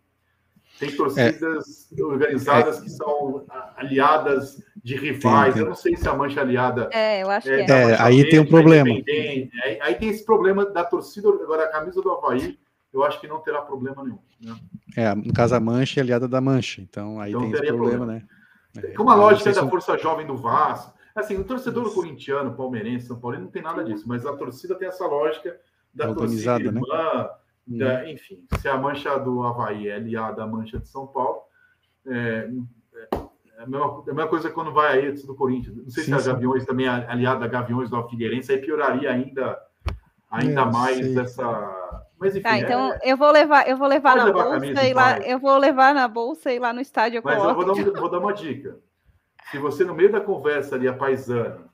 Tem 0.79 0.91
torcidas 0.97 1.89
é. 1.97 2.03
organizadas 2.03 2.79
é. 2.79 2.83
que 2.83 2.91
são 2.91 3.45
aliadas 3.77 4.63
de 4.83 4.97
rivais. 4.97 5.55
Tem, 5.55 5.55
tem. 5.55 5.63
Eu 5.63 5.69
não 5.69 5.75
sei 5.75 5.97
se 5.97 6.09
a 6.09 6.15
Mancha 6.15 6.41
aliada. 6.41 6.89
É, 6.93 7.23
eu 7.23 7.31
acho 7.31 7.51
é, 7.51 7.65
que 7.65 7.73
é. 7.73 7.91
é 7.91 8.01
aí 8.01 8.29
tem 8.29 8.39
um 8.39 8.47
problema. 8.47 8.89
Aí, 8.89 9.51
aí, 9.83 9.95
tem 9.97 10.09
esse 10.09 10.25
problema 10.25 10.65
da 10.65 10.85
torcida. 10.85 11.29
Agora, 11.29 11.65
a 11.65 11.69
camisa 11.69 12.01
do 12.01 12.11
Havaí, 12.11 12.59
eu 12.93 13.05
acho 13.05 13.21
que 13.21 13.27
não 13.27 13.41
terá 13.41 13.61
problema 13.63 14.03
nenhum. 14.03 14.19
Né? 14.41 14.57
É, 14.97 15.15
no 15.15 15.33
caso, 15.33 15.55
a 15.55 15.61
Mancha 15.61 16.01
é 16.01 16.03
aliada 16.03 16.27
da 16.27 16.41
Mancha. 16.41 16.81
Então, 16.81 17.21
aí 17.21 17.33
tem 17.33 17.51
esse 17.51 17.67
problema, 17.67 17.77
problema, 17.77 18.07
né? 18.07 18.23
Como 18.97 19.11
a 19.11 19.15
lógica 19.15 19.53
da 19.53 19.69
Força 19.69 19.99
Jovem 19.99 20.27
do 20.27 20.37
Vasco. 20.37 20.99
Assim, 21.15 21.37
o 21.37 21.45
torcedor 21.45 21.87
Isso. 21.87 21.95
corintiano, 21.95 22.55
palmeirense, 22.55 23.07
São 23.07 23.19
Paulo, 23.19 23.39
não 23.39 23.49
tem 23.49 23.63
nada 23.63 23.83
disso, 23.83 24.05
mas 24.07 24.25
a 24.25 24.33
torcida 24.33 24.77
tem 24.77 24.89
essa 24.89 25.07
lógica 25.07 25.59
da 25.93 26.09
Organizada, 26.09 26.65
torcida 26.65 26.73
né? 26.73 26.81
irmã, 26.81 26.87
da, 26.89 27.40
uhum. 27.71 28.09
enfim, 28.09 28.45
se 28.59 28.69
a 28.69 28.77
mancha 28.77 29.17
do 29.19 29.43
Havaí 29.43 29.89
é 29.89 29.95
aliada 29.95 30.43
à 30.43 30.47
mancha 30.47 30.79
de 30.79 30.89
São 30.89 31.07
Paulo, 31.07 31.43
é, 32.07 32.49
é 32.95 33.63
a, 33.63 33.67
mesma, 33.67 34.03
é 34.07 34.11
a 34.11 34.15
mesma 34.15 34.29
coisa 34.29 34.51
quando 34.51 34.73
vai 34.73 34.99
aí 34.99 35.13
do 35.13 35.35
Corinthians. 35.35 35.77
Não 35.77 35.91
sei 35.91 36.05
sim, 36.05 36.11
se 36.11 36.17
a 36.17 36.21
sim. 36.21 36.31
Gaviões 36.31 36.65
também 36.65 36.87
é 36.87 36.91
aliada 36.91 37.45
a 37.45 37.49
Gaviões 37.49 37.91
do 37.91 38.09
Figueirense, 38.09 38.53
aí 38.53 38.59
pioraria 38.59 39.11
ainda, 39.11 39.59
ainda 40.31 40.67
mais 40.67 40.97
sei. 40.97 41.19
essa. 41.19 42.07
Mas 42.19 42.35
enfim. 42.35 42.43
Tá, 42.43 42.59
então 42.59 42.93
é... 42.95 43.13
eu 43.13 43.17
vou 43.17 43.31
levar, 43.31 43.69
eu 43.69 43.77
vou 43.77 43.89
levar 43.89 44.17
na 44.17 44.25
levar 44.25 44.45
bolsa 44.45 44.85
e 44.85 44.95
lá, 44.95 45.19
eu 45.21 45.39
vou 45.39 45.57
levar 45.59 45.95
na 45.95 46.09
bolsa 46.09 46.53
e 46.53 46.59
lá 46.59 46.73
no 46.73 46.81
estádio 46.81 47.19
eu 47.19 47.23
Mas 47.25 47.43
eu 47.43 47.55
vou 47.55 47.67
dar, 47.67 48.01
vou 48.01 48.11
dar 48.11 48.19
uma 48.19 48.33
dica. 48.33 48.79
Se 49.51 49.59
você, 49.59 49.85
no 49.85 49.95
meio 49.95 50.13
da 50.13 50.21
conversa 50.21 50.77
ali, 50.77 50.87
a 50.87 50.93
paisana, 50.93 51.71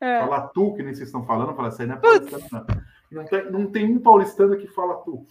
é. 0.00 0.20
falar 0.20 0.48
tu, 0.48 0.74
que 0.74 0.82
nem 0.82 0.94
vocês 0.94 1.08
estão 1.08 1.26
falando, 1.26 1.54
falar 1.54 1.68
assim, 1.68 1.86
não 1.86 1.96
é 1.96 1.98
paisana, 1.98 2.66
não. 3.10 3.24
Tem, 3.24 3.50
não 3.50 3.66
tem 3.66 3.92
um 3.92 3.98
paulistano 3.98 4.56
que 4.56 4.66
fala 4.68 4.96
tu. 4.96 5.26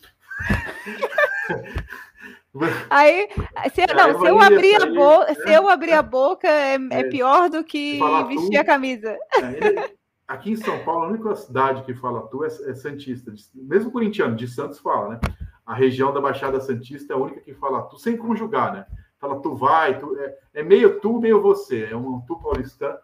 Aí, 2.89 3.27
se, 3.73 3.85
não, 3.93 4.19
se 4.19 4.27
eu 4.27 4.41
abrir 4.41 4.81
a 4.81 4.85
boca, 4.87 5.35
se 5.35 5.53
eu 5.53 5.69
abrir 5.69 5.93
a 5.93 6.01
boca 6.01 6.47
é, 6.47 6.77
é 6.91 7.03
pior 7.03 7.49
do 7.49 7.63
que 7.63 7.99
vestir 8.27 8.57
tu, 8.57 8.61
a 8.61 8.63
camisa. 8.63 9.11
É, 9.11 9.91
aqui 10.27 10.51
em 10.51 10.55
São 10.55 10.83
Paulo, 10.83 11.05
a 11.05 11.07
única 11.09 11.35
cidade 11.35 11.83
que 11.83 11.93
fala 11.93 12.27
tu 12.27 12.43
é, 12.43 12.47
é 12.47 12.73
Santista. 12.73 13.31
Mesmo 13.53 13.91
corintiano, 13.91 14.35
de 14.35 14.47
Santos 14.47 14.79
fala, 14.79 15.09
né? 15.09 15.19
A 15.65 15.75
região 15.75 16.13
da 16.13 16.21
Baixada 16.21 16.59
Santista 16.59 17.13
é 17.13 17.15
a 17.15 17.19
única 17.19 17.41
que 17.41 17.53
fala 17.53 17.83
tu, 17.83 17.97
sem 17.97 18.17
conjugar, 18.17 18.73
né? 18.73 18.85
Fala 19.19 19.39
tu 19.41 19.53
vai, 19.55 19.99
tu, 19.99 20.17
é, 20.17 20.37
é 20.55 20.63
meio 20.63 20.99
tu, 20.99 21.19
meio 21.19 21.41
você. 21.41 21.89
É 21.91 21.95
um 21.95 22.21
tu 22.21 22.37
paulistano 22.39 22.97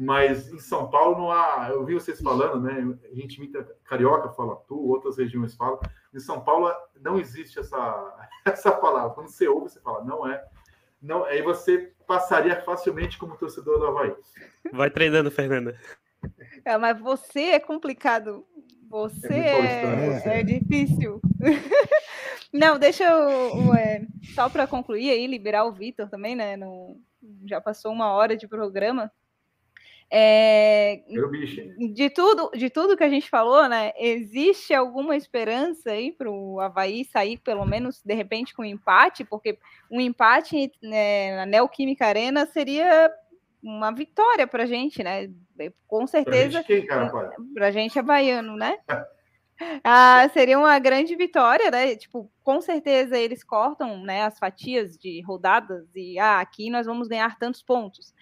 mas 0.00 0.48
em 0.52 0.60
São 0.60 0.88
Paulo 0.88 1.18
não 1.18 1.32
há. 1.32 1.70
Eu 1.70 1.84
vi 1.84 1.94
vocês 1.94 2.20
falando, 2.20 2.60
né? 2.60 2.96
A 3.10 3.14
gente 3.16 3.34
imita 3.34 3.66
carioca, 3.82 4.28
fala 4.28 4.54
tu, 4.68 4.78
outras 4.78 5.18
regiões 5.18 5.56
falam. 5.56 5.80
Em 6.14 6.20
São 6.20 6.40
Paulo 6.40 6.72
não 7.00 7.18
existe 7.18 7.58
essa, 7.58 8.30
essa 8.46 8.70
palavra. 8.70 9.10
Quando 9.10 9.26
você 9.26 9.48
ouve, 9.48 9.68
você 9.68 9.80
fala, 9.80 10.04
não 10.04 10.24
é. 10.24 10.40
Não, 11.02 11.24
aí 11.24 11.42
você 11.42 11.92
passaria 12.06 12.62
facilmente 12.62 13.18
como 13.18 13.36
torcedor 13.36 13.80
do 13.80 13.86
Havaí. 13.86 14.14
Vai 14.72 14.88
treinando, 14.88 15.32
Fernanda. 15.32 15.76
É, 16.64 16.78
mas 16.78 17.00
você 17.00 17.40
é 17.50 17.58
complicado. 17.58 18.46
Você 18.88 19.34
é, 19.34 20.22
é, 20.24 20.40
é 20.40 20.42
difícil. 20.44 21.20
não, 22.52 22.78
deixa 22.78 23.02
eu. 23.02 23.74
É, 23.74 24.06
só 24.32 24.48
para 24.48 24.68
concluir 24.68 25.10
aí, 25.10 25.26
liberar 25.26 25.64
o 25.64 25.72
Vitor 25.72 26.08
também, 26.08 26.36
né? 26.36 26.56
No, 26.56 26.96
já 27.44 27.60
passou 27.60 27.92
uma 27.92 28.12
hora 28.12 28.36
de 28.36 28.46
programa. 28.46 29.10
É, 30.10 31.02
de 31.92 32.08
tudo, 32.08 32.50
de 32.56 32.70
tudo 32.70 32.96
que 32.96 33.04
a 33.04 33.10
gente 33.10 33.28
falou, 33.28 33.68
né? 33.68 33.92
Existe 33.98 34.72
alguma 34.72 35.14
esperança 35.16 35.90
aí 35.90 36.10
para 36.10 36.30
o 36.30 36.58
Havaí 36.60 37.04
sair, 37.04 37.36
pelo 37.38 37.66
menos 37.66 38.00
de 38.02 38.14
repente, 38.14 38.54
com 38.54 38.62
um 38.62 38.64
empate, 38.64 39.22
porque 39.22 39.58
um 39.90 40.00
empate 40.00 40.72
né, 40.82 41.36
na 41.36 41.46
Neoquímica 41.46 42.06
Arena 42.06 42.46
seria 42.46 43.12
uma 43.62 43.90
vitória 43.90 44.46
para 44.46 44.62
a 44.62 44.66
gente, 44.66 45.02
né? 45.02 45.28
Com 45.86 46.06
certeza. 46.06 46.64
Para 47.54 47.66
a 47.66 47.70
gente, 47.70 47.98
é 47.98 48.02
baiano, 48.02 48.56
né? 48.56 48.78
Ah, 49.82 50.28
seria 50.32 50.58
uma 50.58 50.78
grande 50.78 51.14
vitória, 51.16 51.70
né? 51.70 51.96
Tipo, 51.96 52.30
com 52.42 52.60
certeza 52.60 53.18
eles 53.18 53.42
cortam 53.42 54.02
né, 54.04 54.22
as 54.22 54.38
fatias 54.38 54.96
de 54.96 55.20
rodadas 55.22 55.84
e 55.94 56.18
ah, 56.18 56.40
aqui 56.40 56.70
nós 56.70 56.86
vamos 56.86 57.08
ganhar 57.08 57.36
tantos 57.38 57.60
pontos. 57.60 58.14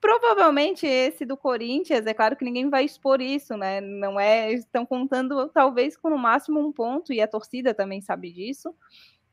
Provavelmente 0.00 0.86
esse 0.86 1.24
do 1.24 1.36
Corinthians, 1.36 2.06
é 2.06 2.14
claro 2.14 2.36
que 2.36 2.44
ninguém 2.44 2.70
vai 2.70 2.84
expor 2.84 3.20
isso, 3.20 3.56
né? 3.56 3.80
Não 3.80 4.18
é, 4.18 4.52
estão 4.52 4.86
contando 4.86 5.48
talvez 5.48 5.96
com 5.96 6.10
no 6.10 6.18
máximo 6.18 6.60
um 6.60 6.70
ponto 6.70 7.12
e 7.12 7.20
a 7.20 7.26
torcida 7.26 7.74
também 7.74 8.00
sabe 8.00 8.32
disso. 8.32 8.72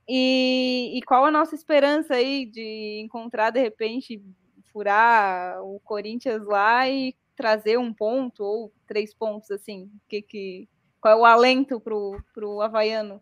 E, 0.08 0.98
e 0.98 1.02
qual 1.04 1.26
a 1.26 1.32
nossa 1.32 1.56
esperança 1.56 2.16
aí 2.16 2.46
de 2.46 3.02
encontrar 3.04 3.52
de 3.52 3.60
repente 3.60 4.24
furar 4.72 5.62
o 5.64 5.80
Corinthians 5.82 6.46
lá 6.46 6.90
e 6.90 7.16
trazer 7.36 7.78
um 7.78 7.94
ponto 7.94 8.44
ou 8.44 8.74
três 8.88 9.14
pontos 9.14 9.52
assim? 9.52 9.92
Que 10.08 10.22
que 10.22 10.70
qual 11.00 11.14
é 11.14 11.22
o 11.22 11.26
alento 11.26 11.80
pro 11.80 12.20
pro 12.34 12.62
havaiano? 12.62 13.22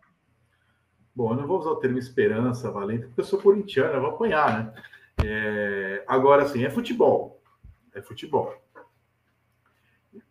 Bom, 1.15 1.31
eu 1.31 1.37
não 1.37 1.47
vou 1.47 1.59
usar 1.59 1.71
o 1.71 1.75
termo 1.75 1.97
esperança, 1.97 2.71
valente, 2.71 3.05
porque 3.05 3.21
eu 3.21 3.25
sou 3.25 3.39
corintiano, 3.39 3.93
eu 3.93 4.01
vou 4.01 4.09
apanhar, 4.11 4.65
né? 4.65 4.83
É, 5.23 6.03
agora, 6.07 6.47
sim, 6.47 6.63
é 6.63 6.69
futebol. 6.69 7.41
É 7.93 8.01
futebol. 8.01 8.53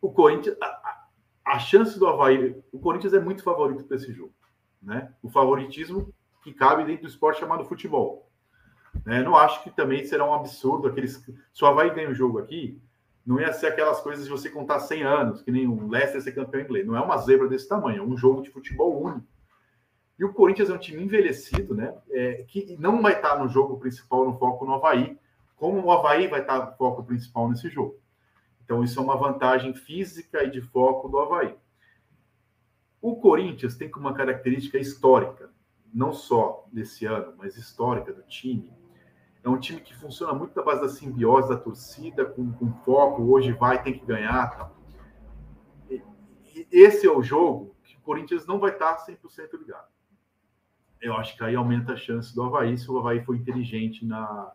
O 0.01 0.11
Corinthians, 0.13 0.57
a, 0.61 1.09
a, 1.45 1.59
chance 1.59 1.99
do 1.99 2.07
Havaí, 2.07 2.63
o 2.73 2.79
Corinthians 2.79 3.15
é 3.15 3.21
muito 3.21 3.43
favorito 3.43 3.85
para 3.85 3.97
esse 3.97 4.13
jogo. 4.13 4.35
Né? 4.83 5.13
O 5.23 5.29
favoritismo 5.29 6.13
que 6.43 6.53
cabe 6.53 6.85
dentro 6.85 7.03
do 7.03 7.09
esporte 7.09 7.41
chamado 7.41 7.65
futebol. 7.65 8.31
Né? 9.05 9.23
Não 9.23 9.37
acho 9.37 9.63
que 9.63 9.71
também 9.71 10.05
será 10.05 10.25
um 10.25 10.35
absurdo 10.35 10.89
aqueles. 10.89 11.25
Se 11.53 11.65
o 11.65 11.67
Havaí 11.67 11.91
ganha 11.95 12.11
o 12.11 12.15
jogo 12.15 12.39
aqui, 12.39 12.81
não 13.25 13.41
ia 13.41 13.53
ser 13.53 13.69
aquelas 13.69 14.01
coisas 14.01 14.25
de 14.25 14.31
você 14.31 14.51
contar 14.51 14.81
100 14.81 15.03
anos, 15.03 15.43
que 15.43 15.53
nem 15.53 15.67
o 15.67 15.89
Leicester 15.89 16.21
ser 16.21 16.33
campeão 16.33 16.63
inglês. 16.63 16.87
Não 16.87 16.97
é 16.97 17.01
uma 17.01 17.17
zebra 17.19 17.49
desse 17.49 17.69
tamanho, 17.69 18.03
é 18.03 18.05
um 18.05 18.17
jogo 18.17 18.43
de 18.43 18.51
futebol 18.51 19.01
único. 19.01 19.27
E 20.19 20.25
o 20.25 20.33
Corinthians 20.33 20.71
é 20.71 20.75
um 20.75 20.79
time 20.79 21.03
envelhecido, 21.03 21.75
né? 21.75 21.95
É, 22.11 22.45
que 22.45 22.77
não 22.79 23.01
vai 23.01 23.15
estar 23.15 23.39
no 23.39 23.49
jogo 23.49 23.79
principal, 23.79 24.25
no 24.25 24.39
foco 24.39 24.65
no 24.65 24.75
Havaí, 24.75 25.19
como 25.57 25.83
o 25.83 25.93
Havaí 25.93 26.27
vai 26.29 26.41
estar 26.41 26.67
no 26.67 26.77
foco 26.77 27.03
principal 27.03 27.49
nesse 27.49 27.69
jogo. 27.69 27.99
Então, 28.65 28.85
isso 28.85 28.99
é 28.99 29.03
uma 29.03 29.17
vantagem 29.17 29.75
física 29.75 30.45
e 30.45 30.51
de 30.51 30.61
foco 30.61 31.09
do 31.09 31.19
Havaí. 31.19 31.57
O 33.01 33.17
Corinthians 33.17 33.77
tem 33.77 33.91
uma 33.97 34.15
característica 34.15 34.79
histórica, 34.79 35.51
não 35.93 36.13
só 36.13 36.67
desse 36.73 37.05
ano, 37.05 37.35
mas 37.37 37.57
histórica 37.57 38.13
do 38.13 38.23
time. 38.23 38.71
É 39.43 39.49
um 39.49 39.59
time 39.59 39.81
que 39.81 39.95
funciona 39.97 40.33
muito 40.33 40.55
na 40.55 40.63
base 40.63 40.81
da 40.81 40.89
simbiose 40.89 41.49
da 41.49 41.57
torcida, 41.57 42.25
com, 42.25 42.53
com 42.53 42.73
foco, 42.85 43.23
hoje 43.23 43.53
vai, 43.53 43.83
tem 43.83 43.99
que 43.99 44.07
ganhar. 44.07 44.51
Tá? 44.57 44.71
E, 45.91 46.01
e 46.55 46.67
esse 46.71 47.07
é 47.07 47.11
o 47.11 47.23
jogo 47.23 47.75
que 47.83 47.97
o 47.97 48.01
Corinthians 48.03 48.47
não 48.47 48.61
vai 48.61 48.71
estar 48.71 49.05
100% 49.05 49.59
ligado 49.59 49.92
eu 51.03 51.15
acho 51.17 51.37
que 51.37 51.43
aí 51.43 51.57
aumenta 51.57 51.93
a 51.93 51.97
chance 51.97 52.35
do 52.35 52.43
Havaí 52.43 52.79
se 52.79 52.91
o 52.91 52.97
Havaí 52.97 53.23
for 53.25 53.35
inteligente 53.35 54.07
na. 54.07 54.53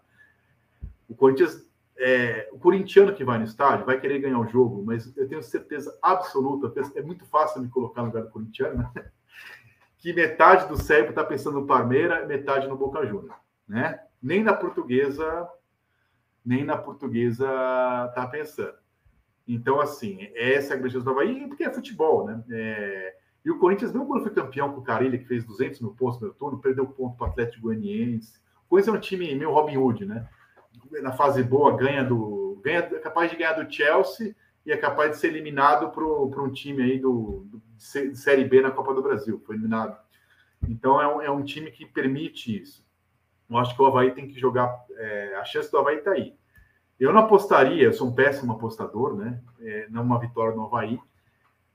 O 1.07 1.13
Corinthians, 1.13 1.69
é, 1.97 2.49
o 2.51 2.57
corintiano 2.57 3.13
que 3.13 3.23
vai 3.23 3.37
no 3.37 3.43
estádio 3.43 3.85
vai 3.85 3.99
querer 3.99 4.19
ganhar 4.19 4.39
o 4.39 4.47
jogo, 4.47 4.83
mas 4.83 5.15
eu 5.17 5.27
tenho 5.27 5.43
certeza 5.43 5.97
absoluta, 6.01 6.73
é 6.95 7.01
muito 7.01 7.25
fácil 7.25 7.61
me 7.61 7.69
colocar 7.69 8.01
no 8.01 8.07
lugar 8.07 8.23
do 8.23 8.29
corintiano, 8.29 8.77
né? 8.77 8.91
que 9.99 10.13
metade 10.13 10.67
do 10.67 10.77
cérebro 10.77 11.09
está 11.09 11.23
pensando 11.23 11.59
no 11.59 11.67
Parmeira 11.67 12.25
metade 12.25 12.67
no 12.67 12.77
Boca 12.77 13.05
Juniors, 13.05 13.35
né? 13.67 13.99
Nem 14.21 14.43
na 14.43 14.53
portuguesa, 14.53 15.49
nem 16.45 16.63
na 16.63 16.77
portuguesa 16.77 17.45
tá 18.15 18.27
pensando. 18.27 18.75
Então, 19.47 19.79
assim, 19.79 20.29
essa 20.35 20.73
é 20.73 20.75
a 20.75 20.79
grande 20.79 20.93
chance 20.93 21.05
do 21.05 21.11
Havaí, 21.11 21.47
porque 21.47 21.63
é 21.63 21.73
futebol, 21.73 22.25
né? 22.25 22.43
É, 22.51 23.15
e 23.47 23.49
o 23.49 23.57
Corinthians, 23.59 23.93
mesmo 23.93 24.05
quando 24.05 24.23
foi 24.23 24.33
campeão 24.33 24.73
com 24.73 24.81
o 24.81 24.83
Carilli, 24.83 25.19
que 25.19 25.23
fez 25.23 25.45
200 25.45 25.79
mil 25.79 25.91
pontos 25.91 26.19
no 26.19 26.33
turno, 26.33 26.59
perdeu 26.59 26.85
ponto 26.85 27.15
para 27.15 27.27
o 27.27 27.29
Atlético 27.29 27.61
Goianiense. 27.61 28.41
O 28.65 28.71
Corinthians 28.71 28.93
é 28.93 28.97
um 28.97 29.01
time 29.01 29.35
meio 29.35 29.51
Robin 29.51 29.77
Hood, 29.77 30.05
né? 30.05 30.27
Na 31.01 31.13
fase 31.13 31.41
boa, 31.43 31.73
ganha 31.77 32.03
do. 32.03 32.59
Ganha, 32.61 32.79
é 32.79 32.99
capaz 32.99 33.31
de 33.31 33.37
ganhar 33.37 33.53
do 33.53 33.73
Chelsea 33.73 34.35
e 34.65 34.71
é 34.73 34.75
capaz 34.75 35.11
de 35.11 35.17
ser 35.19 35.29
eliminado 35.29 35.91
para 35.91 36.03
um 36.43 36.51
time 36.51 36.83
aí 36.83 36.99
do, 36.99 37.47
do, 37.49 37.61
de 37.77 38.17
Série 38.17 38.43
B 38.43 38.59
na 38.59 38.69
Copa 38.69 38.93
do 38.93 39.01
Brasil. 39.01 39.41
Foi 39.45 39.55
eliminado. 39.55 39.97
Então 40.67 41.01
é 41.01 41.07
um, 41.07 41.21
é 41.21 41.31
um 41.31 41.41
time 41.41 41.71
que 41.71 41.85
permite 41.85 42.61
isso. 42.61 42.85
Eu 43.49 43.57
acho 43.59 43.73
que 43.73 43.81
o 43.81 43.85
Havaí 43.85 44.11
tem 44.11 44.27
que 44.27 44.37
jogar. 44.37 44.77
É, 44.97 45.35
a 45.37 45.45
chance 45.45 45.71
do 45.71 45.77
Havaí 45.77 45.99
está 45.99 46.11
aí. 46.11 46.35
Eu 46.99 47.13
não 47.13 47.21
apostaria, 47.21 47.85
eu 47.85 47.93
sou 47.93 48.09
um 48.09 48.13
péssimo 48.13 48.51
apostador, 48.51 49.15
né? 49.15 49.41
É, 49.61 49.87
não 49.89 50.03
uma 50.03 50.19
vitória 50.19 50.53
no 50.53 50.65
Havaí 50.65 50.99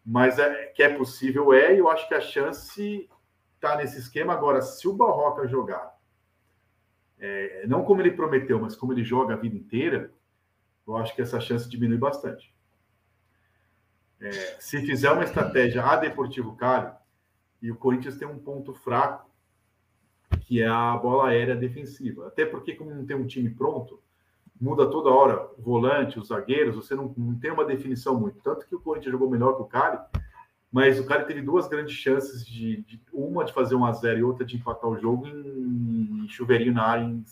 mas 0.05 0.38
é, 0.38 0.66
que 0.66 0.82
é 0.82 0.88
possível, 0.96 1.53
é, 1.53 1.74
e 1.74 1.78
eu 1.78 1.88
acho 1.88 2.09
que 2.09 2.14
a 2.14 2.20
chance 2.20 3.09
está 3.55 3.76
nesse 3.76 3.98
esquema. 3.98 4.32
Agora, 4.32 4.60
se 4.60 4.89
o 4.89 4.93
Barroca 4.93 5.47
jogar, 5.47 5.97
é, 7.18 7.64
não 7.66 7.85
como 7.85 8.01
ele 8.01 8.10
prometeu, 8.10 8.59
mas 8.60 8.74
como 8.74 8.93
ele 8.93 9.05
joga 9.05 9.35
a 9.35 9.36
vida 9.36 9.56
inteira, 9.56 10.12
eu 10.86 10.97
acho 10.97 11.14
que 11.14 11.22
essa 11.22 11.40
chance 11.40 11.68
diminui 11.68 11.98
bastante. 11.98 12.52
É, 14.20 14.31
se 14.59 14.81
fizer 14.85 15.10
uma 15.10 15.24
estratégia 15.24 15.85
a 15.85 15.97
Deportivo 15.97 16.56
Cali, 16.56 16.93
e 17.60 17.70
o 17.70 17.76
Corinthians 17.76 18.16
tem 18.16 18.26
um 18.26 18.39
ponto 18.39 18.74
fraco, 18.74 19.31
que 20.40 20.60
é 20.60 20.66
a 20.66 20.97
bola 20.97 21.28
aérea 21.28 21.55
defensiva. 21.55 22.26
Até 22.26 22.44
porque, 22.44 22.74
como 22.74 22.93
não 22.93 23.06
tem 23.06 23.16
um 23.16 23.26
time 23.26 23.51
pronto, 23.51 24.02
muda 24.62 24.86
toda 24.89 25.10
hora 25.10 25.51
o 25.59 25.60
volante, 25.60 26.20
os 26.20 26.28
zagueiros, 26.28 26.76
você 26.76 26.94
não, 26.94 27.12
não, 27.16 27.36
tem 27.36 27.51
uma 27.51 27.64
definição 27.64 28.18
muito. 28.18 28.39
Tanto 28.40 28.64
que 28.64 28.76
o 28.76 28.80
Corinthians 28.80 29.10
jogou 29.10 29.28
melhor 29.28 29.56
que 29.56 29.62
o 29.62 29.66
Cali, 29.66 29.98
mas 30.70 31.01
o 31.01 31.05
Cali 31.05 31.24
teve 31.24 31.43
duas 31.43 31.66
grandes 31.66 31.97
chances 31.97 32.47
de, 32.47 32.76
de 32.84 33.02
uma 33.12 33.44
de 33.44 33.52
fazer 33.52 33.74
um 33.74 33.84
a 33.84 33.90
zero 33.90 34.20
e 34.20 34.22
outra 34.22 34.47
de 34.47 34.56
empatar 34.56 34.89
o 34.89 34.97
jogo 34.97 35.26
em, 35.26 36.22
em 36.24 36.28
chuveirinho 36.28 36.74
na 36.74 36.84
área, 36.84 37.02
em, 37.02 37.24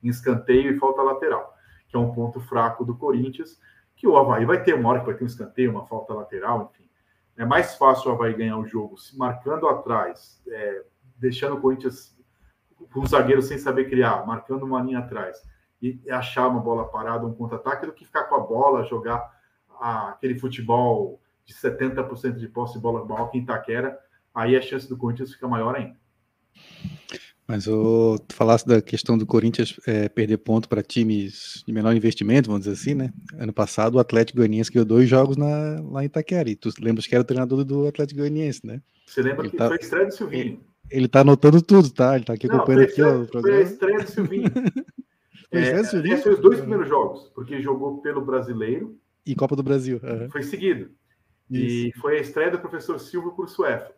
em, 0.00 0.08
escanteio 0.08 0.70
e 0.70 0.78
falta 0.78 1.02
lateral, 1.02 1.56
que 1.88 1.96
é 1.96 1.98
um 1.98 2.14
ponto 2.14 2.38
fraco 2.38 2.84
do 2.84 2.94
Corinthians, 2.96 3.60
que 3.96 4.06
o 4.06 4.16
Havaí 4.16 4.44
vai 4.44 4.62
ter 4.62 4.76
uma 4.76 4.88
hora 4.90 5.00
que 5.00 5.06
vai 5.06 5.16
ter 5.16 5.24
um 5.24 5.26
escanteio, 5.26 5.72
uma 5.72 5.86
falta 5.86 6.14
lateral, 6.14 6.70
enfim. 6.72 6.88
É 7.36 7.44
mais 7.44 7.74
fácil 7.74 8.12
o 8.12 8.14
Havaí 8.14 8.32
ganhar 8.32 8.58
o 8.58 8.64
jogo 8.64 8.96
se 8.96 9.18
marcando 9.18 9.66
atrás, 9.66 10.40
é, 10.46 10.84
deixando 11.16 11.56
o 11.56 11.60
Corinthians 11.60 12.16
com 12.92 13.00
os 13.00 13.10
zagueiros 13.10 13.46
sem 13.46 13.58
saber 13.58 13.90
criar, 13.90 14.24
marcando 14.24 14.62
uma 14.62 14.80
linha 14.80 15.00
atrás 15.00 15.42
e 15.80 16.00
achar 16.10 16.48
uma 16.48 16.60
bola 16.60 16.86
parada, 16.86 17.26
um 17.26 17.34
contra-ataque, 17.34 17.86
do 17.86 17.92
que 17.92 18.04
ficar 18.04 18.24
com 18.24 18.34
a 18.34 18.40
bola, 18.40 18.84
jogar 18.84 19.30
aquele 19.80 20.38
futebol 20.38 21.20
de 21.44 21.54
70% 21.54 22.36
de 22.36 22.48
posse 22.48 22.74
de 22.74 22.80
bola 22.80 23.04
igual 23.04 23.30
em 23.34 23.38
Itaquera, 23.38 23.98
aí 24.34 24.56
a 24.56 24.62
chance 24.62 24.88
do 24.88 24.96
Corinthians 24.96 25.32
fica 25.32 25.46
maior 25.46 25.76
ainda. 25.76 25.96
Mas 27.46 27.68
o, 27.68 28.18
tu 28.26 28.34
falasse 28.34 28.66
da 28.66 28.82
questão 28.82 29.16
do 29.16 29.24
Corinthians 29.24 29.78
é, 29.86 30.08
perder 30.08 30.38
ponto 30.38 30.68
para 30.68 30.82
times 30.82 31.62
de 31.64 31.72
menor 31.72 31.94
investimento, 31.94 32.48
vamos 32.48 32.66
dizer 32.66 32.74
assim, 32.74 32.94
né? 32.94 33.12
Ano 33.38 33.52
passado 33.52 33.94
o 33.94 33.98
Atlético 34.00 34.38
Goianiense 34.38 34.72
ganhou 34.72 34.84
dois 34.84 35.08
jogos 35.08 35.36
na, 35.36 35.80
lá 35.80 36.02
em 36.02 36.06
Itaquera, 36.06 36.50
e 36.50 36.56
tu 36.56 36.70
lembras 36.80 37.06
que 37.06 37.14
era 37.14 37.22
o 37.22 37.26
treinador 37.26 37.64
do 37.64 37.86
Atlético 37.86 38.20
Goianiense, 38.20 38.66
né? 38.66 38.82
Você 39.06 39.22
lembra 39.22 39.42
Ele 39.42 39.50
que 39.50 39.56
tá... 39.56 39.68
foi 39.68 39.76
estreia 39.76 40.06
do 40.06 40.12
Silvinho. 40.12 40.60
Ele 40.90 41.08
tá 41.08 41.20
anotando 41.20 41.62
tudo, 41.62 41.90
tá? 41.90 42.16
Ele 42.16 42.24
tá 42.24 42.32
aqui 42.32 42.46
acompanhando 42.46 42.82
aqui, 42.82 43.02
ó, 43.02 43.22
o 43.22 43.26
programa. 43.26 43.58
Foi 43.58 43.66
a 43.66 43.72
estreia 43.72 43.98
do 43.98 44.10
Silvinho. 44.10 44.50
foi 45.64 45.80
é, 45.80 45.84
Silvinho? 45.84 46.18
foi 46.18 46.32
os 46.32 46.40
dois 46.40 46.60
primeiros 46.60 46.88
jogos, 46.88 47.30
porque 47.34 47.60
jogou 47.60 47.98
pelo 47.98 48.20
Brasileiro. 48.20 48.98
E 49.24 49.34
Copa 49.34 49.56
do 49.56 49.62
Brasil. 49.62 50.00
Uhum. 50.02 50.30
Foi 50.30 50.42
seguido. 50.42 50.90
Isso. 51.50 51.88
E 51.88 52.00
foi 52.00 52.18
a 52.18 52.20
estreia 52.20 52.50
do 52.50 52.58
professor 52.58 52.98
Silva 52.98 53.30
por 53.30 53.48
Suefa. 53.48 53.92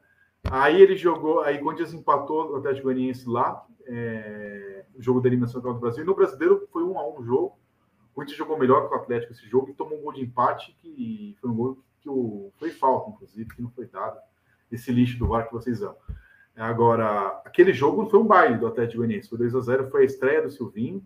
Aí 0.44 0.80
ele 0.80 0.96
jogou, 0.96 1.40
aí 1.40 1.58
Corinthians 1.58 1.92
empatou 1.92 2.52
o 2.52 2.56
Atlético 2.56 2.84
Goianiense 2.84 3.28
lá, 3.28 3.66
é, 3.86 4.84
o 4.94 5.02
jogo 5.02 5.20
da 5.20 5.28
eliminação 5.28 5.60
do 5.60 5.74
Brasil. 5.74 6.02
E 6.02 6.06
no 6.06 6.14
Brasileiro 6.14 6.66
foi 6.72 6.82
um 6.84 6.98
a 6.98 7.08
um 7.08 7.22
jogo. 7.22 7.58
O 8.10 8.14
Corinthians 8.14 8.38
jogou 8.38 8.58
melhor 8.58 8.88
que 8.88 8.94
o 8.94 8.98
Atlético 8.98 9.32
esse 9.32 9.46
jogo 9.48 9.70
e 9.70 9.74
tomou 9.74 9.98
um 9.98 10.02
gol 10.02 10.12
de 10.12 10.22
empate, 10.22 10.76
que 10.80 11.36
foi 11.40 11.50
um 11.50 11.54
gol 11.54 11.78
que 12.00 12.08
o, 12.08 12.52
foi 12.56 12.70
falta, 12.70 13.10
inclusive, 13.10 13.54
que 13.54 13.62
não 13.62 13.70
foi 13.70 13.86
dado. 13.86 14.18
Esse 14.70 14.92
lixo 14.92 15.18
do 15.18 15.28
VAR 15.28 15.46
que 15.46 15.52
vocês 15.52 15.82
amam. 15.82 15.96
Agora, 16.56 17.40
aquele 17.44 17.72
jogo 17.72 18.10
foi 18.10 18.18
um 18.18 18.26
baile 18.26 18.58
do 18.58 18.66
Atlético 18.66 18.98
Goianiense. 18.98 19.28
Foi 19.28 19.38
2x0, 19.38 19.90
foi 19.90 20.02
a 20.02 20.06
estreia 20.06 20.42
do 20.42 20.50
Silvinho. 20.50 21.04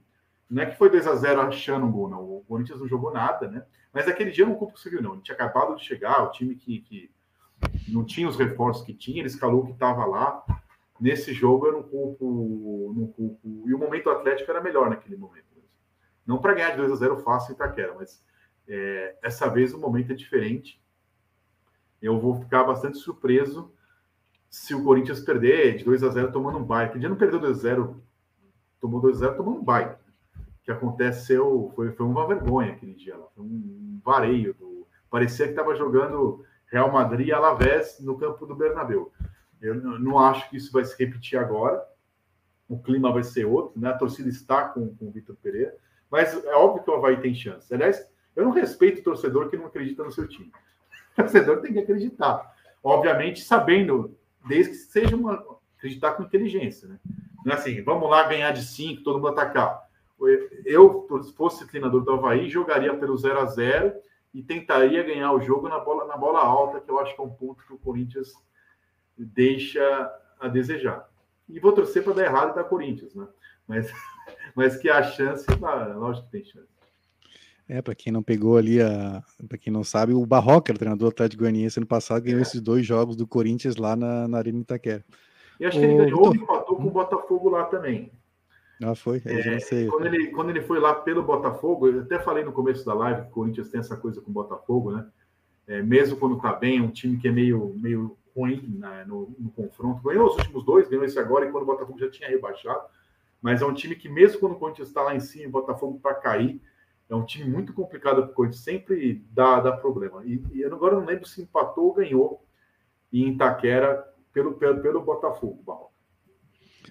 Não 0.53 0.63
é 0.63 0.67
que 0.67 0.77
foi 0.77 0.91
2x0 0.91 1.49
achando 1.49 1.87
um 1.87 1.91
gol, 1.91 2.11
não. 2.11 2.21
O 2.21 2.45
Corinthians 2.47 2.79
não 2.79 2.87
jogou 2.87 3.11
nada, 3.11 3.49
né? 3.49 3.65
Mas 3.91 4.07
aquele 4.07 4.31
dia 4.31 4.45
não 4.45 4.55
culpa 4.55 4.77
Silvinho, 4.77 5.03
não. 5.03 5.15
Ele 5.15 5.23
tinha 5.23 5.35
acabado 5.35 5.75
de 5.75 5.83
chegar, 5.83 6.23
o 6.23 6.31
time 6.31 6.55
que, 6.55 6.81
que 6.81 7.11
não 7.89 8.05
tinha 8.05 8.29
os 8.29 8.37
reforços 8.37 8.85
que 8.85 8.93
tinha, 8.93 9.21
ele 9.21 9.29
escalou 9.29 9.65
que 9.65 9.73
estava 9.73 10.05
lá. 10.05 10.45
Nesse 11.01 11.33
jogo 11.33 11.67
eu 11.67 11.73
não 11.73 11.83
culpo, 11.83 12.93
não 12.95 13.07
culpo. 13.07 13.65
E 13.67 13.73
o 13.73 13.79
momento 13.79 14.11
atlético 14.11 14.51
era 14.51 14.61
melhor 14.61 14.91
naquele 14.91 15.17
momento. 15.17 15.47
Não 16.27 16.37
para 16.37 16.53
ganhar 16.53 16.73
de 16.73 16.77
2 16.77 16.93
a 16.93 16.97
0 16.97 17.17
fácil 17.21 17.53
em 17.53 17.55
Itaquera, 17.55 17.95
mas 17.95 18.23
é, 18.69 19.17
essa 19.23 19.49
vez 19.49 19.73
o 19.73 19.81
momento 19.81 20.13
é 20.13 20.15
diferente. 20.15 20.79
Eu 22.03 22.21
vou 22.21 22.35
ficar 22.35 22.65
bastante 22.65 22.99
surpreso 22.99 23.73
se 24.51 24.75
o 24.75 24.85
Corinthians 24.85 25.21
perder 25.21 25.79
de 25.79 25.85
2 25.85 26.03
a 26.03 26.11
0 26.11 26.31
tomando 26.31 26.59
um 26.59 26.65
baile. 26.65 26.91
Aquele 26.91 27.01
dia 27.01 27.09
não 27.09 27.17
perdeu 27.17 27.41
2 27.41 27.57
a 27.57 27.61
0 27.61 28.03
tomou 28.79 29.01
2 29.01 29.17
a 29.17 29.29
0 29.29 29.37
tomando 29.39 29.59
um 29.59 29.65
baile. 29.65 30.02
Que 30.65 30.71
aconteceu 30.71 31.73
foi, 31.75 31.93
foi 31.93 32.07
uma 32.07 32.27
vergonha 32.27 32.73
aquele 32.73 32.95
dia. 32.95 33.17
Foi 33.35 33.45
um 33.45 34.01
vareio. 34.05 34.55
Do, 34.55 34.87
parecia 35.11 35.47
que 35.47 35.53
estava 35.53 35.75
jogando 35.75 36.45
Real 36.67 36.91
Madrid 36.91 37.29
e 37.29 37.33
Alavés 37.33 37.99
no 38.01 38.17
campo 38.17 38.47
do 38.47 38.55
Bernabéu. 38.55 39.13
Eu 39.61 39.75
não 39.75 40.19
acho 40.19 40.49
que 40.51 40.57
isso 40.57 40.73
vai 40.73 40.85
se 40.85 40.97
repetir 40.99 41.39
agora. 41.39 41.83
O 42.69 42.79
clima 42.83 43.13
vai 43.13 43.23
ser 43.23 43.45
outro, 43.45 43.79
né? 43.79 43.91
A 43.91 43.97
torcida 43.97 44.29
está 44.29 44.65
com, 44.69 44.95
com 44.97 45.09
o 45.09 45.11
Vitor 45.11 45.37
Pereira, 45.37 45.77
mas 46.11 46.35
é 46.45 46.55
óbvio 46.55 46.83
que 46.83 46.91
o 46.91 46.95
Havaí 46.95 47.21
tem 47.21 47.35
chance. 47.35 47.73
Aliás, 47.73 48.05
eu 48.35 48.45
não 48.45 48.51
respeito 48.51 49.01
o 49.01 49.05
torcedor 49.05 49.49
que 49.49 49.57
não 49.57 49.67
acredita 49.67 50.03
no 50.03 50.11
seu 50.11 50.27
time. 50.27 50.51
O 51.13 51.17
torcedor 51.17 51.61
tem 51.61 51.75
que 51.75 51.79
acreditar. 51.79 52.55
Obviamente, 52.83 53.43
sabendo, 53.43 54.17
desde 54.49 54.71
que 54.71 54.79
seja 54.79 55.15
uma. 55.15 55.45
acreditar 55.77 56.13
com 56.13 56.23
inteligência, 56.23 56.89
né? 56.89 56.99
Não 57.45 57.53
é 57.53 57.57
assim, 57.57 57.83
vamos 57.83 58.09
lá 58.09 58.27
ganhar 58.27 58.51
de 58.53 58.63
5, 58.63 59.03
todo 59.03 59.17
mundo 59.17 59.29
atacar. 59.29 59.83
Eu, 60.65 61.07
se 61.23 61.33
fosse 61.33 61.67
treinador 61.67 62.03
do 62.03 62.13
Havaí, 62.13 62.49
jogaria 62.49 62.95
pelo 62.97 63.17
0 63.17 63.41
a 63.41 63.47
0 63.47 63.93
e 64.35 64.43
tentaria 64.43 65.03
ganhar 65.03 65.33
o 65.33 65.41
jogo 65.41 65.69
na 65.69 65.79
bola, 65.79 66.07
na 66.07 66.17
bola 66.17 66.41
alta, 66.41 66.81
que 66.81 66.91
eu 66.91 66.99
acho 66.99 67.15
que 67.15 67.21
é 67.21 67.25
um 67.25 67.31
ponto 67.31 67.65
que 67.67 67.73
o 67.73 67.79
Corinthians 67.79 68.33
deixa 69.17 70.11
a 70.41 70.49
desejar. 70.49 71.09
E 71.49 71.61
vou 71.61 71.73
torcer 71.73 72.03
para 72.03 72.15
dar 72.15 72.25
errado 72.25 72.55
da 72.55 72.65
Corinthians, 72.65 73.15
né? 73.15 73.27
Mas, 73.67 73.93
mas 74.55 74.77
que 74.77 74.89
a 74.89 75.03
chance, 75.03 75.47
lógico 75.97 76.27
que 76.27 76.33
tem 76.33 76.45
chance. 76.45 76.73
É, 77.69 77.81
para 77.81 77.95
quem 77.95 78.13
não 78.13 78.23
pegou 78.23 78.57
ali, 78.57 78.79
para 79.49 79.57
quem 79.57 79.73
não 79.73 79.85
sabe, 79.85 80.13
o 80.13 80.27
Barroca, 80.27 80.73
o 80.73 80.79
treinador 80.79 81.09
do 81.09 81.13
Atlético 81.13 81.43
Goianiense, 81.43 81.79
ano 81.79 81.87
passado, 81.87 82.23
ganhou 82.23 82.39
é. 82.39 82.43
esses 82.43 82.61
dois 82.61 82.85
jogos 82.85 83.17
do 83.17 83.27
Corinthians 83.27 83.77
lá 83.77 83.97
na, 83.97 84.29
na 84.29 84.39
Arena 84.39 84.61
Itaquera. 84.61 85.05
E 85.59 85.65
acho 85.65 85.79
o... 85.79 85.81
que 85.81 85.87
ele 85.87 85.97
ganhou 85.97 86.35
e 86.35 86.39
empatou 86.39 86.77
com 86.77 86.87
o 86.87 86.91
Botafogo 86.91 87.49
lá 87.49 87.65
também. 87.65 88.11
Ah, 88.83 88.95
foi? 88.95 89.23
É, 89.25 89.59
sei, 89.61 89.87
quando, 89.87 90.07
ele, 90.07 90.27
quando 90.29 90.51
ele 90.51 90.61
foi 90.61 90.81
lá 90.81 90.95
pelo 90.95 91.23
Botafogo, 91.23 91.89
eu 91.89 92.01
até 92.01 92.19
falei 92.19 92.45
no 92.45 92.53
começo 92.53 92.85
da 92.85 92.95
live 92.95 93.23
que 93.23 93.29
o 93.29 93.33
Corinthians 93.33 93.69
tem 93.69 93.81
essa 93.81 93.97
coisa 93.97 94.21
com 94.21 94.31
o 94.31 94.35
Botafogo, 94.35 94.93
né? 94.93 95.07
É, 95.67 95.81
mesmo 95.81 96.17
quando 96.17 96.41
tá 96.41 96.53
bem, 96.53 96.79
é 96.79 96.83
um 96.83 96.91
time 96.91 97.17
que 97.17 97.29
é 97.29 97.31
meio, 97.31 97.75
meio 97.77 98.17
ruim 98.37 98.77
né, 98.79 99.05
no, 99.07 99.35
no, 99.39 99.51
confronto. 99.51 100.03
Ganhou 100.03 100.27
os 100.27 100.37
últimos 100.37 100.65
dois, 100.65 100.89
ganhou 100.89 101.05
esse 101.05 101.19
agora, 101.19 101.47
e 101.47 101.53
quando 101.53 101.63
o 101.63 101.67
Botafogo 101.67 101.99
já 101.99 102.11
tinha 102.11 102.29
rebaixado. 102.29 102.83
Mas 103.41 103.63
é 103.63 103.67
um 103.67 103.75
time 103.75 103.95
que, 103.95 104.09
mesmo 104.09 104.41
quando 104.41 104.53
o 104.53 104.59
Corinthians 104.59 104.89
está 104.89 105.03
lá 105.03 105.15
em 105.15 105.21
cima, 105.21 105.49
o 105.49 105.53
Botafogo 105.53 106.01
para 106.01 106.15
cair, 106.15 106.61
é 107.09 107.15
um 107.15 107.25
time 107.25 107.49
muito 107.49 107.73
complicado 107.73 108.23
para 108.23 108.33
o 108.33 108.35
Corinthians, 108.35 108.65
sempre 108.65 109.25
dá, 109.31 109.61
dá 109.61 109.73
problema. 109.73 110.25
E, 110.25 110.43
e 110.53 110.63
eu 110.63 110.75
agora 110.75 110.97
não 110.97 111.05
lembro 111.05 111.27
se 111.27 111.43
empatou 111.43 111.85
ou 111.85 111.95
ganhou 111.95 112.45
em 113.13 113.29
Itaquera 113.29 114.05
pelo, 114.33 114.55
pelo, 114.55 114.81
pelo 114.81 115.03
Botafogo, 115.03 115.63
Barro. 115.63 115.92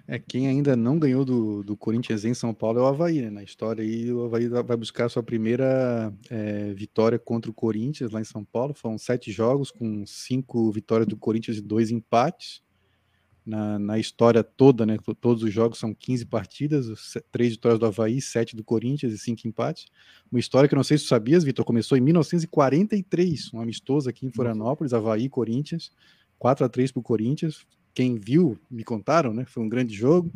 É, 0.08 0.20
quem 0.20 0.48
ainda 0.48 0.76
não 0.76 1.00
ganhou 1.00 1.24
do, 1.24 1.64
do 1.64 1.78
Corinthians 1.78 2.26
em 2.26 2.34
São 2.34 2.54
Paulo 2.54 2.80
é 2.80 2.82
o 2.82 2.86
Havaí, 2.86 3.22
né? 3.22 3.30
Na 3.30 3.44
história 3.44 3.84
aí, 3.84 4.12
o 4.12 4.26
Havaí 4.26 4.48
vai 4.48 4.78
buscar 4.78 5.10
sua 5.10 5.24
primeira 5.24 6.14
é, 6.30 6.74
vitória 6.74 7.18
contra 7.20 7.50
o 7.50 7.54
Corinthians 7.54 8.12
lá 8.12 8.20
em 8.20 8.26
São 8.26 8.44
Paulo. 8.44 8.74
Foram 8.74 8.98
sete 8.98 9.32
jogos, 9.32 9.72
com 9.72 10.06
cinco 10.06 10.72
vitórias 10.72 11.08
do 11.08 11.18
Corinthians 11.18 11.58
e 11.58 11.62
dois 11.62 11.92
empates. 11.92 12.62
Na, 13.44 13.80
na 13.80 13.98
história 13.98 14.44
toda, 14.44 14.86
né? 14.86 14.98
Todos 15.20 15.42
os 15.42 15.52
jogos 15.52 15.80
são 15.80 15.96
15 15.96 16.26
partidas, 16.28 17.18
três 17.32 17.54
vitórias 17.54 17.80
do 17.80 17.88
Havaí, 17.88 18.22
sete 18.22 18.56
do 18.56 18.64
Corinthians 18.64 19.14
e 19.14 19.18
cinco 19.18 19.48
empates. 19.48 19.88
Uma 20.32 20.40
história 20.40 20.70
que 20.70 20.76
eu 20.76 20.78
não 20.78 20.84
sei 20.84 20.98
se 20.98 21.06
tu 21.06 21.08
sabias, 21.08 21.44
Vitor, 21.44 21.66
começou 21.66 21.98
em 21.98 22.02
1943, 22.02 23.52
um 23.54 23.60
amistoso 23.60 24.08
aqui 24.08 24.28
em 24.28 24.32
Florianópolis, 24.32 24.94
Havaí 24.94 25.28
Corinthians, 25.28 25.92
4 26.38 26.66
a 26.66 26.70
3 26.70 26.92
para 26.92 27.00
o 27.00 27.04
Corinthians, 27.04 27.66
quem 27.94 28.16
viu, 28.16 28.58
me 28.70 28.84
contaram, 28.84 29.34
né? 29.34 29.46
Foi 29.46 29.64
um 29.64 29.70
grande 29.70 29.94
jogo. 29.94 30.32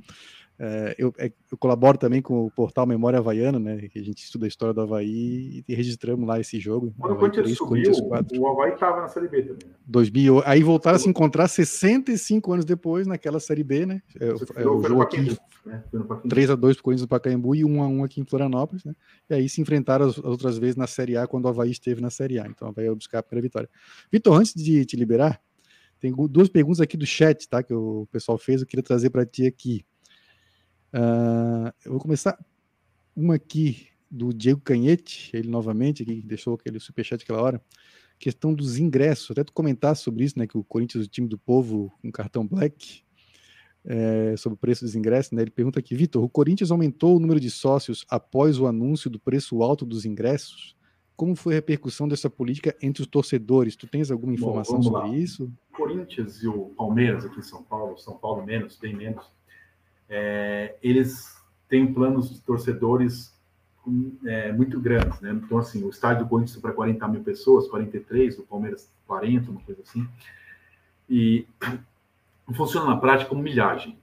É, 0.57 0.95
eu, 0.97 1.13
é, 1.17 1.29
eu, 1.51 1.57
colaboro 1.57 1.97
também 1.97 2.21
com 2.21 2.45
o 2.45 2.51
portal 2.51 2.85
Memória 2.85 3.19
Havaiana, 3.19 3.59
né? 3.59 3.89
Que 3.89 3.99
a 3.99 4.03
gente 4.03 4.23
estuda 4.23 4.45
a 4.45 4.47
história 4.47 4.73
do 4.73 4.81
Havaí 4.81 5.63
e 5.67 5.75
registramos 5.75 6.25
lá 6.25 6.39
esse 6.39 6.59
jogo. 6.59 6.93
Quando 6.97 7.13
o 7.13 7.17
Corinthians 7.17 7.57
subiu, 7.57 7.91
o 8.39 8.47
Havaí 8.47 8.73
estava 8.73 9.01
na 9.01 9.07
Série 9.09 9.27
B 9.27 9.41
também. 9.41 9.75
2000, 9.85 10.43
aí 10.45 10.63
voltaram 10.63 10.95
a 10.95 10.99
se 10.99 11.09
encontrar 11.09 11.49
65 11.49 12.53
anos 12.53 12.63
depois 12.63 13.05
naquela 13.05 13.39
Série 13.39 13.63
B, 13.63 13.85
né? 13.85 14.01
É, 14.19 14.29
é 14.61 14.67
o 14.67 14.81
jogo 14.81 15.01
aqui, 15.01 15.37
né? 15.65 15.83
3x2 16.25 16.57
para 16.57 16.71
o 16.71 16.83
Corinthians 16.83 17.01
do 17.01 17.09
Pacaembu 17.09 17.53
e 17.53 17.63
1x1 17.63 18.05
aqui 18.05 18.21
em 18.21 18.25
Florianópolis, 18.25 18.85
né? 18.85 18.95
E 19.29 19.33
aí 19.33 19.49
se 19.49 19.59
enfrentaram 19.59 20.05
as, 20.05 20.17
as, 20.17 20.23
outras 20.23 20.57
vezes 20.57 20.77
na 20.77 20.87
Série 20.87 21.17
A 21.17 21.27
quando 21.27 21.45
o 21.45 21.47
Havaí 21.49 21.71
esteve 21.71 21.99
na 22.01 22.09
Série 22.09 22.39
A. 22.39 22.47
Então 22.47 22.69
o 22.69 22.71
Havaí 22.71 22.85
vai 22.85 22.95
buscar 22.95 23.19
a 23.19 23.23
primeira 23.23 23.45
vitória. 23.45 23.69
Vitor, 24.09 24.39
antes 24.39 24.53
de 24.53 24.85
te 24.85 24.95
liberar, 24.95 25.41
tem 25.99 26.13
duas 26.29 26.49
perguntas 26.49 26.81
aqui 26.81 26.97
do 26.97 27.05
chat, 27.05 27.47
tá? 27.47 27.63
Que 27.63 27.73
o 27.73 28.07
pessoal 28.11 28.37
fez, 28.37 28.61
eu 28.61 28.67
queria 28.67 28.83
trazer 28.83 29.09
para 29.09 29.25
ti 29.25 29.45
aqui. 29.45 29.85
Uh, 30.93 31.71
eu 31.83 31.91
vou 31.91 31.99
começar 31.99 32.37
uma 33.15 33.35
aqui 33.35 33.87
do 34.09 34.33
Diego 34.33 34.61
Canhete, 34.61 35.31
ele 35.33 35.49
novamente 35.49 36.03
aqui 36.03 36.21
deixou 36.21 36.55
aquele 36.55 36.79
superchat 36.79 37.23
aquela 37.23 37.41
hora. 37.41 37.61
Questão 38.17 38.53
dos 38.53 38.77
ingressos, 38.77 39.31
até 39.31 39.43
tu 39.43 39.51
comentar 39.51 39.95
sobre 39.95 40.23
isso, 40.23 40.39
né? 40.39 40.47
Que 40.47 40.57
o 40.57 40.63
Corinthians, 40.63 41.05
o 41.05 41.09
time 41.09 41.27
do 41.27 41.37
povo, 41.37 41.91
com 42.01 42.07
um 42.07 42.11
cartão 42.11 42.47
black, 42.47 43.03
é, 43.83 44.35
sobre 44.37 44.55
o 44.55 44.57
preço 44.57 44.85
dos 44.85 44.95
ingressos, 44.95 45.31
né? 45.31 45.41
Ele 45.41 45.51
pergunta 45.51 45.79
aqui, 45.79 45.95
Vitor, 45.95 46.23
o 46.23 46.29
Corinthians 46.29 46.71
aumentou 46.71 47.15
o 47.15 47.19
número 47.19 47.39
de 47.39 47.51
sócios 47.51 48.05
após 48.09 48.57
o 48.57 48.67
anúncio 48.67 49.09
do 49.09 49.19
preço 49.19 49.61
alto 49.61 49.85
dos 49.85 50.05
ingressos? 50.05 50.75
Como 51.15 51.35
foi 51.35 51.53
a 51.53 51.55
repercussão 51.55 52.07
dessa 52.07 52.29
política 52.29 52.75
entre 52.81 53.01
os 53.01 53.07
torcedores? 53.07 53.75
Tu 53.75 53.87
tens 53.87 54.11
alguma 54.11 54.33
informação 54.33 54.77
Bom, 54.77 54.83
sobre 54.83 55.09
lá. 55.09 55.15
isso? 55.15 55.51
Corinthians 55.71 56.43
e 56.43 56.47
o 56.47 56.73
Palmeiras 56.77 57.25
aqui 57.25 57.39
em 57.39 57.43
São 57.43 57.63
Paulo, 57.63 57.97
São 57.97 58.17
Paulo 58.17 58.45
menos, 58.45 58.77
bem 58.77 58.95
menos, 58.95 59.25
é, 60.09 60.75
eles 60.81 61.37
têm 61.69 61.91
planos 61.93 62.29
de 62.29 62.41
torcedores 62.41 63.33
é, 64.25 64.51
muito 64.51 64.79
grandes, 64.79 65.19
né? 65.21 65.31
Então, 65.31 65.57
assim, 65.57 65.83
o 65.83 65.89
estádio 65.89 66.25
do 66.25 66.29
Corinthians 66.29 66.59
para 66.59 66.73
40 66.73 67.07
mil 67.07 67.23
pessoas, 67.23 67.67
43, 67.67 68.39
o 68.39 68.43
Palmeiras 68.43 68.91
40, 69.07 69.51
uma 69.51 69.61
coisa 69.61 69.81
assim. 69.81 70.07
E 71.09 71.47
funciona 72.55 72.87
na 72.87 72.97
prática 72.97 73.29
como 73.29 73.41
milhagem. 73.41 73.97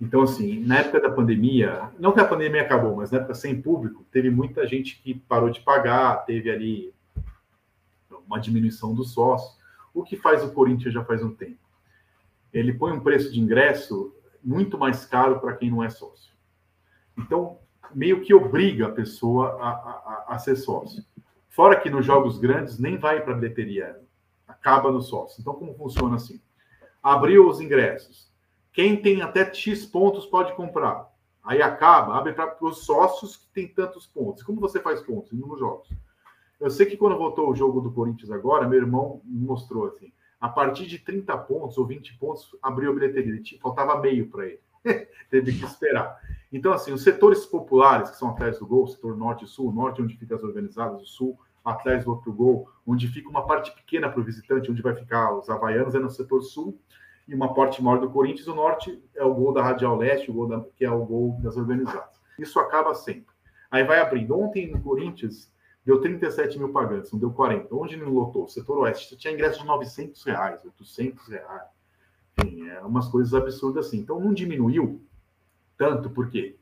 Então, 0.00 0.22
assim, 0.22 0.60
na 0.60 0.78
época 0.78 0.98
da 1.00 1.10
pandemia, 1.10 1.90
não 1.98 2.12
que 2.12 2.20
a 2.20 2.24
pandemia 2.24 2.62
acabou, 2.62 2.96
mas 2.96 3.10
na 3.10 3.18
época 3.18 3.34
sem 3.34 3.60
público, 3.60 4.04
teve 4.10 4.30
muita 4.30 4.66
gente 4.66 4.98
que 5.02 5.14
parou 5.14 5.50
de 5.50 5.60
pagar, 5.60 6.24
teve 6.24 6.50
ali 6.50 6.94
uma 8.26 8.40
diminuição 8.40 8.94
do 8.94 9.04
sócio. 9.04 9.60
O 9.92 10.02
que 10.02 10.16
faz 10.16 10.42
o 10.42 10.52
Corinthians 10.52 10.94
já 10.94 11.04
faz 11.04 11.22
um 11.22 11.34
tempo? 11.34 11.58
Ele 12.52 12.72
põe 12.72 12.92
um 12.92 13.00
preço 13.00 13.30
de 13.30 13.38
ingresso 13.38 14.14
muito 14.42 14.78
mais 14.78 15.04
caro 15.04 15.38
para 15.38 15.54
quem 15.54 15.70
não 15.70 15.84
é 15.84 15.90
sócio. 15.90 16.32
Então, 17.18 17.58
meio 17.94 18.22
que 18.22 18.32
obriga 18.32 18.86
a 18.86 18.92
pessoa 18.92 19.58
a, 19.60 19.68
a, 19.68 20.24
a 20.28 20.38
ser 20.38 20.56
sócio. 20.56 21.04
Fora 21.50 21.78
que 21.78 21.90
nos 21.90 22.06
jogos 22.06 22.38
grandes 22.38 22.78
nem 22.78 22.96
vai 22.96 23.20
para 23.20 23.34
a 23.34 23.36
bilheteria, 23.36 24.00
acaba 24.48 24.90
no 24.90 25.02
sócio. 25.02 25.40
Então, 25.40 25.54
como 25.54 25.74
funciona 25.74 26.16
assim? 26.16 26.40
Abriu 27.02 27.46
os 27.46 27.60
ingressos 27.60 28.29
quem 28.72 29.00
tem 29.00 29.22
até 29.22 29.52
X 29.52 29.84
pontos 29.84 30.26
pode 30.26 30.54
comprar. 30.54 31.10
Aí 31.42 31.62
acaba, 31.62 32.16
abre 32.16 32.32
para 32.32 32.56
os 32.60 32.84
sócios 32.84 33.36
que 33.36 33.46
têm 33.52 33.68
tantos 33.68 34.06
pontos. 34.06 34.42
Como 34.42 34.60
você 34.60 34.78
faz 34.78 35.00
pontos 35.00 35.32
nos 35.32 35.58
jogos? 35.58 35.88
Eu 36.60 36.70
sei 36.70 36.86
que 36.86 36.96
quando 36.96 37.16
voltou 37.16 37.50
o 37.50 37.56
jogo 37.56 37.80
do 37.80 37.90
Corinthians 37.90 38.30
agora, 38.30 38.68
meu 38.68 38.78
irmão 38.78 39.22
me 39.24 39.44
mostrou 39.44 39.86
assim. 39.86 40.12
a 40.38 40.48
partir 40.48 40.86
de 40.86 40.98
30 40.98 41.36
pontos 41.38 41.76
ou 41.76 41.86
20 41.86 42.18
pontos, 42.18 42.56
abriu 42.62 42.92
a 42.92 42.94
bilheteria. 42.94 43.42
Faltava 43.60 43.98
meio 44.00 44.28
para 44.28 44.46
ele. 44.46 44.60
Teve 45.30 45.58
que 45.58 45.64
esperar. 45.64 46.18
Então, 46.52 46.72
assim, 46.72 46.92
os 46.92 47.02
setores 47.02 47.44
populares, 47.46 48.10
que 48.10 48.16
são 48.16 48.30
atrás 48.30 48.58
do 48.58 48.66
gol, 48.66 48.86
setor 48.86 49.16
norte 49.16 49.44
e 49.44 49.48
sul, 49.48 49.72
norte 49.72 50.02
onde 50.02 50.16
ficam 50.16 50.36
as 50.36 50.42
organizadas, 50.42 51.02
o 51.02 51.06
sul 51.06 51.38
atrás 51.64 52.04
do 52.04 52.10
outro 52.10 52.32
gol, 52.32 52.68
onde 52.86 53.06
fica 53.08 53.28
uma 53.28 53.46
parte 53.46 53.70
pequena 53.72 54.08
para 54.08 54.20
o 54.20 54.24
visitante, 54.24 54.70
onde 54.70 54.82
vai 54.82 54.94
ficar 54.94 55.34
os 55.34 55.48
havaianos, 55.48 55.94
é 55.94 55.98
no 55.98 56.10
setor 56.10 56.42
sul, 56.42 56.78
e 57.30 57.34
uma 57.34 57.54
parte 57.54 57.80
maior 57.80 58.00
do 58.00 58.10
Corinthians, 58.10 58.48
o 58.48 58.54
norte 58.56 59.00
é 59.14 59.22
o 59.22 59.32
gol 59.32 59.52
da 59.52 59.62
Radial 59.62 59.96
Leste, 59.96 60.32
o 60.32 60.34
gol 60.34 60.48
da, 60.48 60.64
que 60.76 60.84
é 60.84 60.90
o 60.90 61.04
gol 61.06 61.38
das 61.40 61.56
organizadas. 61.56 62.20
Isso 62.36 62.58
acaba 62.58 62.92
sempre. 62.92 63.32
Aí 63.70 63.84
vai 63.84 64.00
abrindo. 64.00 64.36
Ontem 64.36 64.68
no 64.68 64.80
Corinthians 64.80 65.48
deu 65.86 66.00
37 66.00 66.58
mil 66.58 66.72
pagantes, 66.72 67.12
não 67.12 67.20
deu 67.20 67.30
40. 67.30 67.72
Onde 67.72 67.96
não 67.96 68.08
lotou? 68.08 68.48
Setor 68.48 68.78
Oeste 68.78 69.16
tinha 69.16 69.32
ingresso 69.32 69.60
de 69.60 69.66
900 69.66 70.24
reais, 70.24 70.64
800 70.64 71.28
reais. 71.28 71.68
Enfim, 72.40 72.68
é 72.68 72.80
umas 72.80 73.06
coisas 73.06 73.32
absurdas 73.32 73.86
assim. 73.86 73.98
Então 73.98 74.18
não 74.18 74.34
diminuiu 74.34 75.00
tanto, 75.78 76.10
porque 76.10 76.56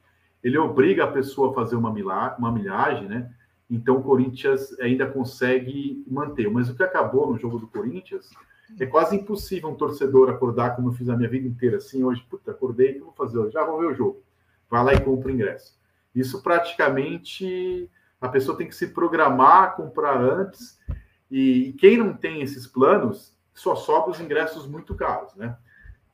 ele 0.45 0.59
obriga 0.59 1.05
a 1.05 1.11
pessoa 1.11 1.51
a 1.51 1.55
fazer 1.55 1.77
uma, 1.77 1.90
milha, 1.90 2.36
uma 2.39 2.53
milhagem, 2.53 3.09
né? 3.09 3.32
Então 3.70 3.97
o 3.97 4.03
Corinthians 4.03 4.78
ainda 4.81 5.07
consegue 5.07 6.05
manter. 6.07 6.51
Mas 6.51 6.69
o 6.69 6.74
que 6.74 6.82
acabou 6.82 7.32
no 7.32 7.39
jogo 7.39 7.59
do 7.59 7.66
Corinthians 7.69 8.28
é 8.78 8.86
quase 8.86 9.16
impossível 9.16 9.69
um 9.69 9.74
torcedor 9.74 10.28
acordar 10.28 10.77
como 10.77 10.89
eu 10.89 10.93
fiz 10.93 11.09
a 11.09 11.16
minha 11.16 11.28
vida 11.28 11.47
inteira 11.47 11.78
assim 11.78 12.05
hoje. 12.05 12.24
Puta, 12.28 12.51
acordei, 12.51 12.90
o 12.90 12.95
que 12.95 13.01
vou 13.01 13.12
fazer 13.12 13.39
hoje? 13.39 13.53
Já 13.53 13.65
vou 13.65 13.78
ver 13.78 13.86
o 13.86 13.95
jogo. 13.95 14.23
Vai 14.70 14.85
lá 14.85 14.95
e 14.95 15.01
compra 15.01 15.28
o 15.28 15.35
ingresso. 15.35 15.78
Isso 16.15 16.43
praticamente 16.43 17.90
a 18.20 18.28
pessoa 18.28 18.57
tem 18.57 18.69
que 18.69 18.74
se 18.74 18.89
programar, 18.89 19.77
comprar 19.77 20.20
antes. 20.20 20.78
E 21.31 21.74
quem 21.78 21.97
não 21.97 22.15
tem 22.15 22.43
esses 22.43 22.66
planos, 22.66 23.36
só 23.55 23.74
sobra 23.74 24.11
os 24.11 24.20
ingressos 24.20 24.66
muito 24.66 24.95
caros, 24.95 25.35
né? 25.35 25.57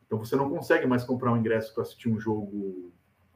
Então 0.06 0.18
você 0.18 0.36
não 0.36 0.50
consegue 0.50 0.86
mais 0.86 1.04
comprar 1.04 1.32
um 1.32 1.36
ingresso 1.36 1.72
para 1.74 1.82
assistir 1.82 2.08
um 2.08 2.20
jogo 2.20 2.92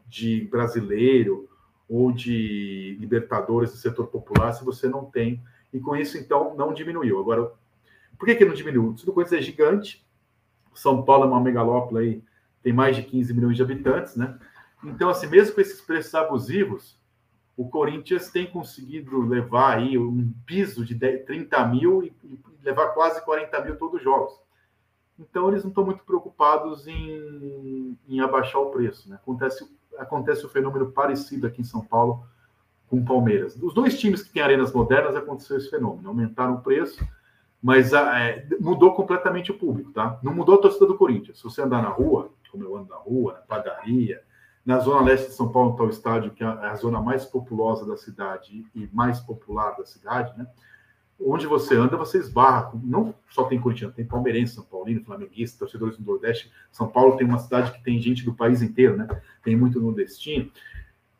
de 0.07 0.47
brasileiro 0.51 1.49
ou 1.89 2.13
de 2.13 2.97
Libertadores 3.01 3.71
do 3.71 3.77
setor 3.77 4.09
popular 4.09 4.53
se 4.53 4.65
você 4.65 4.89
não 4.89 5.05
tem. 5.05 5.43
E 5.73 5.81
com 5.81 5.97
isso, 5.97 6.17
então, 6.19 6.55
não 6.55 6.73
diminuiu. 6.73 7.19
Agora, 7.19 7.53
por 8.19 8.27
que, 8.27 8.35
que 8.35 8.45
não 8.45 8.55
diminuiu? 8.55 8.95
Tudo 8.95 9.13
coisa 9.13 9.39
é 9.39 9.43
gigante. 9.43 10.05
São 10.75 11.03
Paulo 11.03 11.25
é 11.25 11.27
uma 11.27 11.41
megalópole 11.41 12.05
aí, 12.05 12.25
tem 12.63 12.73
mais 12.73 12.97
de 12.97 13.03
15 13.03 13.35
milhões 13.35 13.57
de 13.57 13.63
habitantes, 13.63 14.17
né? 14.17 14.39
Então, 14.85 15.09
assim, 15.09 15.27
mesmo 15.27 15.55
com 15.55 15.61
esses 15.61 15.81
preços 15.81 16.15
abusivos, 16.15 16.97
o 17.57 17.69
Corinthians 17.69 18.31
tem 18.31 18.47
conseguido 18.47 19.21
levar 19.21 19.79
aí 19.79 19.99
um 19.99 20.33
piso 20.47 20.85
de 20.85 20.95
30 20.95 21.67
mil 21.67 22.05
e, 22.05 22.13
e 22.23 22.41
levar 22.63 22.89
quase 22.91 23.25
40 23.25 23.61
mil 23.65 23.77
todos 23.77 23.97
os 23.97 24.03
jogos. 24.03 24.39
Então, 25.19 25.49
eles 25.49 25.65
não 25.65 25.71
estão 25.71 25.85
muito 25.85 26.05
preocupados 26.05 26.87
em, 26.87 27.99
em 28.09 28.21
abaixar 28.21 28.61
o 28.61 28.71
preço. 28.71 29.11
Né? 29.11 29.17
Acontece, 29.17 29.69
acontece 29.99 30.47
o 30.47 30.49
fenômeno 30.49 30.93
parecido 30.93 31.49
aqui 31.49 31.61
em 31.61 31.65
São 31.65 31.85
Paulo 31.85 32.25
com 32.89 32.99
o 32.99 33.05
Palmeiras. 33.05 33.57
Os 33.61 33.75
dois 33.75 33.99
times 33.99 34.23
que 34.23 34.31
têm 34.31 34.43
arenas 34.43 34.73
modernas 34.73 35.17
aconteceu 35.17 35.57
esse 35.57 35.69
fenômeno. 35.69 36.09
Aumentaram 36.09 36.55
o 36.55 36.61
preço, 36.61 37.05
mas 37.63 37.93
ah, 37.93 38.19
é, 38.19 38.47
mudou 38.61 38.95
completamente 38.95 39.51
o 39.51 39.59
público. 39.59 39.93
Tá? 39.93 40.19
Não 40.23 40.35
mudou 40.35 40.55
a 40.55 40.59
torcida 40.59 40.87
do 40.87 40.97
Corinthians. 40.97 41.39
Se 41.39 41.45
você 41.45 41.63
andar 41.63 41.83
na 41.83 41.89
rua, 41.89 42.33
como 42.51 42.65
eu 42.65 42.77
ando 42.77 42.89
na 42.89 42.97
rua, 42.97 43.35
na 43.35 43.41
padaria, 43.41 44.23
na 44.65 44.79
zona 44.79 45.03
leste 45.03 45.29
de 45.29 45.35
São 45.35 45.51
Paulo 45.51 45.73
está 45.73 45.85
o 45.85 45.89
estádio, 45.89 46.31
que 46.31 46.45
é 46.45 46.47
a 46.47 46.75
zona 46.75 47.01
mais 47.01 47.25
populosa 47.25 47.87
da 47.87 47.97
cidade 47.97 48.67
e 48.75 48.89
mais 48.93 49.21
popular 49.21 49.77
da 49.77 49.85
cidade, 49.85 50.37
né? 50.39 50.47
Onde 51.21 51.47
você 51.47 51.75
anda, 51.75 51.97
você 51.97 52.19
esbarra. 52.19 52.71
Não 52.85 53.13
só 53.29 53.45
tem 53.45 53.61
corintiano, 53.61 53.93
tem 53.93 54.05
palmeirense, 54.05 54.55
São 54.55 54.65
Paulino, 54.65 55.03
flamenguista, 55.03 55.59
torcedores 55.59 55.97
do 55.97 56.05
Nordeste. 56.05 56.53
São 56.71 56.87
Paulo 56.87 57.17
tem 57.17 57.27
uma 57.27 57.39
cidade 57.39 57.73
que 57.73 57.83
tem 57.83 57.99
gente 57.99 58.25
do 58.25 58.35
país 58.35 58.63
inteiro, 58.63 58.97
né? 58.97 59.09
Tem 59.43 59.57
muito 59.57 59.81
nordestino. 59.81 60.49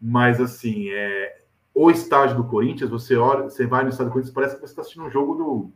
Mas, 0.01 0.41
assim, 0.41 0.89
é... 0.91 1.41
o 1.75 1.91
estádio 1.91 2.37
do 2.37 2.45
Corinthians, 2.45 2.91
você 2.91 3.17
olha, 3.17 3.45
você 3.45 3.67
vai 3.67 3.83
no 3.83 3.89
estádio 3.89 4.11
do 4.11 4.13
Corinthians, 4.13 4.35
parece 4.35 4.55
que 4.55 4.61
você 4.61 4.67
está 4.67 4.83
assistindo 4.83 5.07
um 5.07 5.11
jogo 5.11 5.35
do 5.35 5.73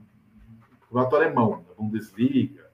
campeonato 0.93 1.17
alemão, 1.17 1.65
da 1.69 1.75
Bundesliga. 1.75 2.71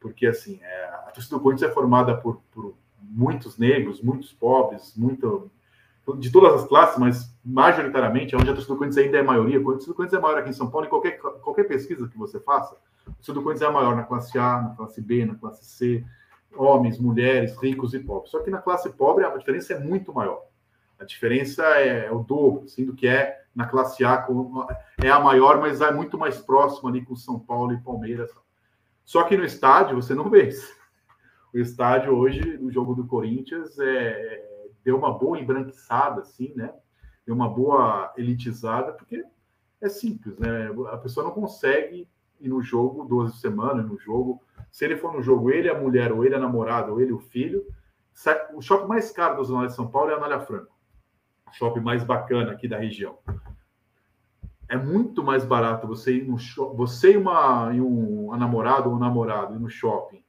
Porque, 0.00 0.26
assim, 0.26 0.58
é... 0.62 0.84
a 1.06 1.10
torcida 1.12 1.36
do 1.36 1.42
Corinthians 1.42 1.70
é 1.70 1.74
formada 1.74 2.16
por, 2.16 2.42
por 2.52 2.74
muitos 3.00 3.56
negros, 3.56 4.02
muitos 4.02 4.32
pobres, 4.32 4.94
muito 4.96 5.50
de 6.18 6.30
todas 6.30 6.62
as 6.62 6.68
classes, 6.68 6.98
mas 6.98 7.36
majoritariamente, 7.44 8.36
onde 8.36 8.48
a 8.48 8.52
torcida 8.52 8.74
do 8.74 8.78
Corinthians 8.78 9.04
ainda 9.04 9.18
é 9.18 9.22
maioria, 9.22 9.58
a 9.58 9.62
torcida 9.62 9.92
do 9.92 9.96
Corinthians 9.96 10.20
é 10.20 10.22
maior 10.22 10.38
aqui 10.38 10.50
em 10.50 10.52
São 10.52 10.70
Paulo, 10.70 10.86
em 10.86 10.90
qualquer, 10.90 11.18
qualquer 11.18 11.64
pesquisa 11.64 12.06
que 12.06 12.16
você 12.16 12.38
faça, 12.38 12.76
a 13.06 13.10
torcida 13.10 13.34
do 13.34 13.42
Corinthians 13.42 13.68
é 13.68 13.72
maior 13.72 13.96
na 13.96 14.04
classe 14.04 14.38
A, 14.38 14.62
na 14.62 14.74
classe 14.76 15.00
B, 15.00 15.24
na 15.24 15.34
classe 15.34 15.64
C, 15.64 16.04
homens, 16.54 16.98
mulheres, 16.98 17.56
ricos 17.60 17.92
e 17.94 17.98
pobres. 17.98 18.30
Só 18.30 18.40
que 18.40 18.50
na 18.50 18.58
classe 18.58 18.88
pobre 18.90 19.24
a 19.24 19.36
diferença 19.36 19.74
é 19.74 19.78
muito 19.78 20.12
maior. 20.12 20.42
A 20.98 21.04
diferença 21.04 21.62
é, 21.78 22.06
é 22.06 22.12
o 22.12 22.20
dobro, 22.20 22.64
assim, 22.64 22.84
do 22.84 22.94
que 22.94 23.06
é 23.06 23.42
na 23.54 23.66
classe 23.66 24.04
A, 24.04 24.18
com, 24.18 24.66
é 25.02 25.10
a 25.10 25.20
maior, 25.20 25.60
mas 25.60 25.80
é 25.80 25.90
muito 25.90 26.18
mais 26.18 26.38
próximo 26.38 26.88
ali 26.88 27.04
com 27.04 27.16
São 27.16 27.38
Paulo 27.38 27.72
e 27.72 27.80
Palmeiras. 27.80 28.30
Só 29.04 29.22
que 29.24 29.36
no 29.36 29.44
estádio 29.44 29.96
você 29.96 30.14
não 30.14 30.28
vê 30.28 30.48
isso 30.48 30.76
o 31.58 31.62
estádio 31.62 32.14
hoje, 32.14 32.58
no 32.58 32.70
jogo 32.70 32.94
do 32.94 33.06
Corinthians, 33.06 33.78
é, 33.78 34.44
deu 34.84 34.98
uma 34.98 35.16
boa 35.16 35.40
embranquiçada, 35.40 36.20
assim, 36.20 36.52
né? 36.54 36.72
Deu 37.24 37.34
uma 37.34 37.48
boa 37.48 38.12
elitizada, 38.16 38.92
porque 38.92 39.24
é 39.80 39.88
simples, 39.88 40.38
né? 40.38 40.70
A 40.92 40.98
pessoa 40.98 41.24
não 41.24 41.32
consegue 41.32 42.06
ir 42.40 42.48
no 42.48 42.62
jogo 42.62 43.04
12 43.04 43.40
semanas, 43.40 43.86
no 43.86 43.98
jogo. 43.98 44.42
Se 44.70 44.84
ele 44.84 44.98
for 44.98 45.14
no 45.14 45.22
jogo, 45.22 45.50
ele, 45.50 45.70
a 45.70 45.78
mulher, 45.78 46.12
ou 46.12 46.26
ele, 46.26 46.34
a 46.34 46.38
namorada, 46.38 46.92
ou 46.92 47.00
ele, 47.00 47.12
o 47.12 47.18
filho. 47.18 47.64
O 48.54 48.60
shopping 48.60 48.86
mais 48.86 49.10
caro 49.10 49.38
da 49.38 49.42
Zona 49.42 49.66
de 49.66 49.74
São 49.74 49.88
Paulo 49.88 50.10
é 50.10 50.14
a 50.14 50.16
Anália 50.18 50.40
Franco. 50.40 50.75
Shopping 51.52 51.80
mais 51.80 52.04
bacana 52.04 52.52
aqui 52.52 52.68
da 52.68 52.78
região. 52.78 53.18
É 54.68 54.76
muito 54.76 55.22
mais 55.22 55.44
barato 55.44 55.86
você 55.86 56.16
ir 56.16 56.24
no 56.24 56.38
shopping, 56.38 56.76
você 56.76 57.12
e 57.12 57.16
uma, 57.16 57.72
e 57.72 57.80
um 57.80 58.32
a 58.32 58.36
namorada 58.36 58.88
ou 58.88 58.98
namorado 58.98 59.54
ir 59.54 59.60
no 59.60 59.70
shopping 59.70 60.24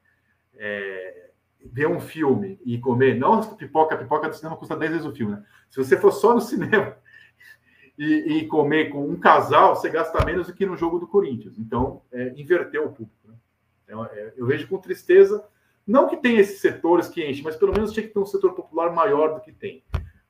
é, 0.58 1.30
ver 1.72 1.88
um 1.88 2.00
filme 2.00 2.60
e 2.66 2.78
comer, 2.78 3.16
não 3.16 3.42
pipoca, 3.56 3.98
pipoca 3.98 4.30
do 4.30 4.36
cinema 4.36 4.58
custa 4.58 4.76
10 4.76 4.92
vezes 4.92 5.08
o 5.08 5.14
filme, 5.14 5.34
né? 5.34 5.44
Se 5.70 5.78
você 5.78 5.98
for 5.98 6.12
só 6.12 6.34
no 6.34 6.42
cinema 6.42 6.98
e, 7.98 8.38
e, 8.38 8.48
comer 8.48 8.90
com 8.90 9.08
um 9.08 9.18
casal, 9.20 9.76
você 9.76 9.90
gasta 9.90 10.24
menos 10.26 10.48
do 10.48 10.54
que 10.54 10.66
no 10.66 10.78
jogo 10.78 11.00
do 11.00 11.08
Corinthians. 11.08 11.58
Então, 11.58 12.02
é, 12.12 12.34
inverteu 12.38 12.86
o 12.86 12.92
público. 12.92 13.28
Né? 13.28 13.36
É, 13.88 13.94
é, 13.94 14.34
eu 14.36 14.46
vejo 14.46 14.68
com 14.68 14.78
tristeza, 14.78 15.46
não 15.86 16.08
que 16.08 16.18
tenha 16.18 16.40
esses 16.40 16.60
setores 16.60 17.08
que 17.08 17.24
enchem, 17.28 17.44
mas 17.44 17.56
pelo 17.56 17.74
menos 17.74 17.92
tinha 17.92 18.06
que 18.06 18.14
ter 18.14 18.20
um 18.20 18.26
setor 18.26 18.54
popular 18.54 18.94
maior 18.94 19.36
do 19.36 19.42
que 19.42 19.52
tem. 19.52 19.84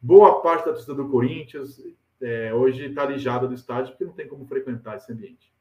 Boa 0.07 0.41
parte 0.41 0.65
da 0.65 0.71
torcida 0.71 0.93
do 0.93 1.09
Corinthians 1.09 1.81
é, 2.21 2.53
hoje 2.53 2.85
está 2.85 3.03
alijada 3.03 3.47
do 3.47 3.53
estádio 3.53 3.91
porque 3.91 4.05
não 4.05 4.13
tem 4.13 4.27
como 4.27 4.45
frequentar 4.45 4.95
esse 4.95 5.11
ambiente 5.11 5.51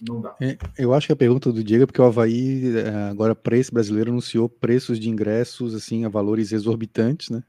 não 0.00 0.20
dá. 0.20 0.36
É, 0.40 0.56
eu 0.78 0.92
acho 0.94 1.06
que 1.06 1.12
a 1.12 1.16
pergunta 1.16 1.52
do 1.52 1.64
Diego 1.64 1.84
é 1.84 1.86
porque 1.86 2.00
o 2.00 2.04
Havaí, 2.04 2.76
é, 2.76 3.10
agora 3.10 3.34
para 3.34 3.56
esse 3.56 3.72
brasileiro, 3.72 4.10
anunciou 4.10 4.48
preços 4.48 4.98
de 4.98 5.10
ingressos 5.10 5.74
assim 5.74 6.04
a 6.04 6.08
valores 6.08 6.52
exorbitantes, 6.52 7.30
né? 7.30 7.42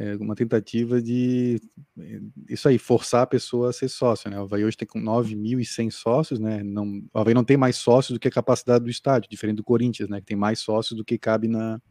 É 0.00 0.14
uma 0.14 0.36
tentativa 0.36 1.02
de 1.02 1.60
é, 1.98 2.20
isso 2.48 2.68
aí, 2.68 2.78
forçar 2.78 3.22
a 3.22 3.26
pessoa 3.26 3.70
a 3.70 3.72
ser 3.72 3.88
sócio, 3.88 4.30
né? 4.30 4.38
O 4.38 4.44
Havaí 4.44 4.64
hoje 4.64 4.76
tem 4.76 4.86
com 4.86 5.00
9.100 5.00 5.90
sócios, 5.90 6.38
né? 6.38 6.62
Não, 6.62 7.02
o 7.12 7.18
Havaí 7.18 7.34
não 7.34 7.42
tem 7.42 7.56
mais 7.56 7.74
sócios 7.76 8.16
do 8.16 8.20
que 8.20 8.28
a 8.28 8.30
capacidade 8.30 8.84
do 8.84 8.90
estádio, 8.90 9.28
diferente 9.28 9.56
do 9.56 9.64
Corinthians, 9.64 10.08
né? 10.08 10.20
Que 10.20 10.26
tem 10.26 10.36
mais 10.36 10.60
sócios 10.60 10.96
do 10.96 11.04
que 11.04 11.18
cabe 11.18 11.48
na, 11.48 11.82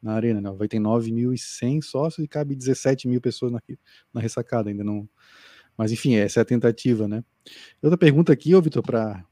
na 0.00 0.12
arena, 0.12 0.40
né? 0.40 0.48
O 0.48 0.52
Havaí 0.52 0.68
tem 0.68 0.80
9.100 0.80 1.82
sócios 1.82 2.24
e 2.24 2.28
cabe 2.28 2.54
17 2.54 3.08
mil 3.08 3.20
pessoas 3.20 3.50
na, 3.50 3.60
na 4.14 4.20
ressacada, 4.20 4.70
ainda 4.70 4.84
não 4.84 5.08
mas 5.76 5.92
enfim, 5.92 6.14
essa 6.14 6.40
é 6.40 6.42
a 6.42 6.44
tentativa, 6.44 7.06
né? 7.06 7.22
Outra 7.82 7.98
pergunta 7.98 8.32
aqui, 8.32 8.54
ô 8.54 8.62
Vitor, 8.62 8.82
para 8.82 9.22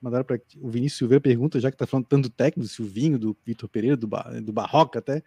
mandaram 0.00 0.24
para 0.24 0.40
o 0.60 0.70
Vinícius 0.70 0.98
Silveira 0.98 1.20
pergunta, 1.20 1.60
já 1.60 1.70
que 1.70 1.74
está 1.74 1.86
falando 1.86 2.06
tanto 2.06 2.30
técnico, 2.30 2.60
do 2.60 2.68
Silvinho, 2.68 3.18
do 3.18 3.36
Vitor 3.44 3.68
Pereira, 3.68 3.96
do, 3.96 4.08
do 4.42 4.52
Barroca 4.52 4.98
até, 4.98 5.22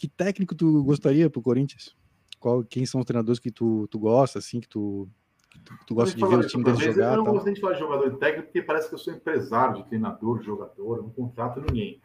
que 0.00 0.08
técnico 0.08 0.54
tu 0.54 0.82
gostaria 0.82 1.28
para 1.28 1.38
o 1.38 1.42
Corinthians? 1.42 1.94
Qual, 2.38 2.64
quem 2.64 2.86
são 2.86 3.02
os 3.02 3.06
treinadores 3.06 3.38
que 3.38 3.50
tu, 3.50 3.86
tu 3.88 3.98
gosta, 3.98 4.38
assim, 4.38 4.58
que 4.58 4.66
tu, 4.66 5.06
que 5.50 5.58
tu, 5.58 5.74
tu 5.88 5.94
gosta 5.94 6.16
de 6.16 6.26
ver 6.26 6.38
o 6.38 6.46
time 6.46 6.64
deles 6.64 6.80
jogar? 6.80 7.18
Eu 7.18 7.22
não 7.22 7.32
gosto 7.32 7.52
de 7.52 7.60
falar 7.60 7.74
de 7.74 7.80
jogador 7.80 8.10
de 8.10 8.16
técnico, 8.16 8.44
porque 8.44 8.62
parece 8.62 8.88
que 8.88 8.94
eu 8.94 8.98
sou 8.98 9.12
empresário 9.12 9.74
de 9.74 9.86
treinador, 9.90 10.38
de 10.38 10.46
jogador, 10.46 10.96
eu 10.96 11.02
não 11.02 11.10
contrato 11.10 11.60
ninguém. 11.60 12.00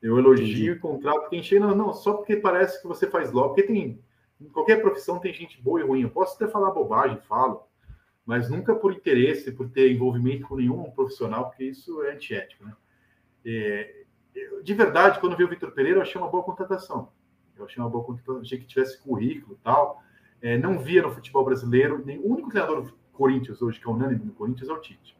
Eu 0.00 0.18
elogio 0.18 0.72
e 0.72 0.78
contrato 0.78 1.28
quem 1.28 1.42
chega, 1.42 1.66
não, 1.66 1.74
não, 1.74 1.92
só 1.92 2.14
porque 2.14 2.34
parece 2.34 2.80
que 2.80 2.88
você 2.88 3.06
faz 3.06 3.30
logo, 3.30 3.48
porque 3.48 3.64
tem 3.64 4.02
em 4.40 4.48
qualquer 4.48 4.80
profissão 4.80 5.18
tem 5.18 5.34
gente 5.34 5.60
boa 5.60 5.80
e 5.80 5.84
ruim. 5.84 6.00
Eu 6.00 6.10
posso 6.10 6.36
até 6.36 6.50
falar 6.50 6.70
bobagem, 6.70 7.20
falo, 7.28 7.64
mas 8.24 8.48
nunca 8.48 8.74
por 8.74 8.90
interesse, 8.90 9.52
por 9.52 9.68
ter 9.68 9.92
envolvimento 9.92 10.48
com 10.48 10.56
nenhum 10.56 10.90
profissional, 10.92 11.50
porque 11.50 11.64
isso 11.64 12.02
é 12.04 12.12
antiético. 12.12 12.64
Né? 12.64 12.72
É, 13.44 14.04
de 14.62 14.72
verdade, 14.72 15.20
quando 15.20 15.36
vi 15.36 15.44
o 15.44 15.48
Vitor 15.48 15.72
Pereira, 15.72 15.98
eu 15.98 16.02
achei 16.02 16.18
uma 16.18 16.30
boa 16.30 16.42
contratação. 16.42 17.12
Eu 17.56 17.64
achei 17.64 17.82
uma 17.82 17.90
boa 17.90 18.04
contratação, 18.04 18.40
achei 18.40 18.58
que 18.58 18.66
tivesse 18.66 19.00
currículo 19.00 19.58
tal. 19.62 20.02
É, 20.40 20.58
não 20.58 20.78
via 20.78 21.02
no 21.02 21.10
futebol 21.10 21.44
brasileiro, 21.44 22.02
nem 22.04 22.18
o 22.18 22.26
único 22.26 22.50
treinador 22.50 22.82
do 22.82 22.92
Corinthians 23.12 23.62
hoje, 23.62 23.80
que 23.80 23.88
é 23.88 23.90
unânime 23.90 24.24
no 24.24 24.32
Corinthians, 24.32 24.68
é 24.68 24.72
o 24.72 24.80
Tite. 24.80 25.16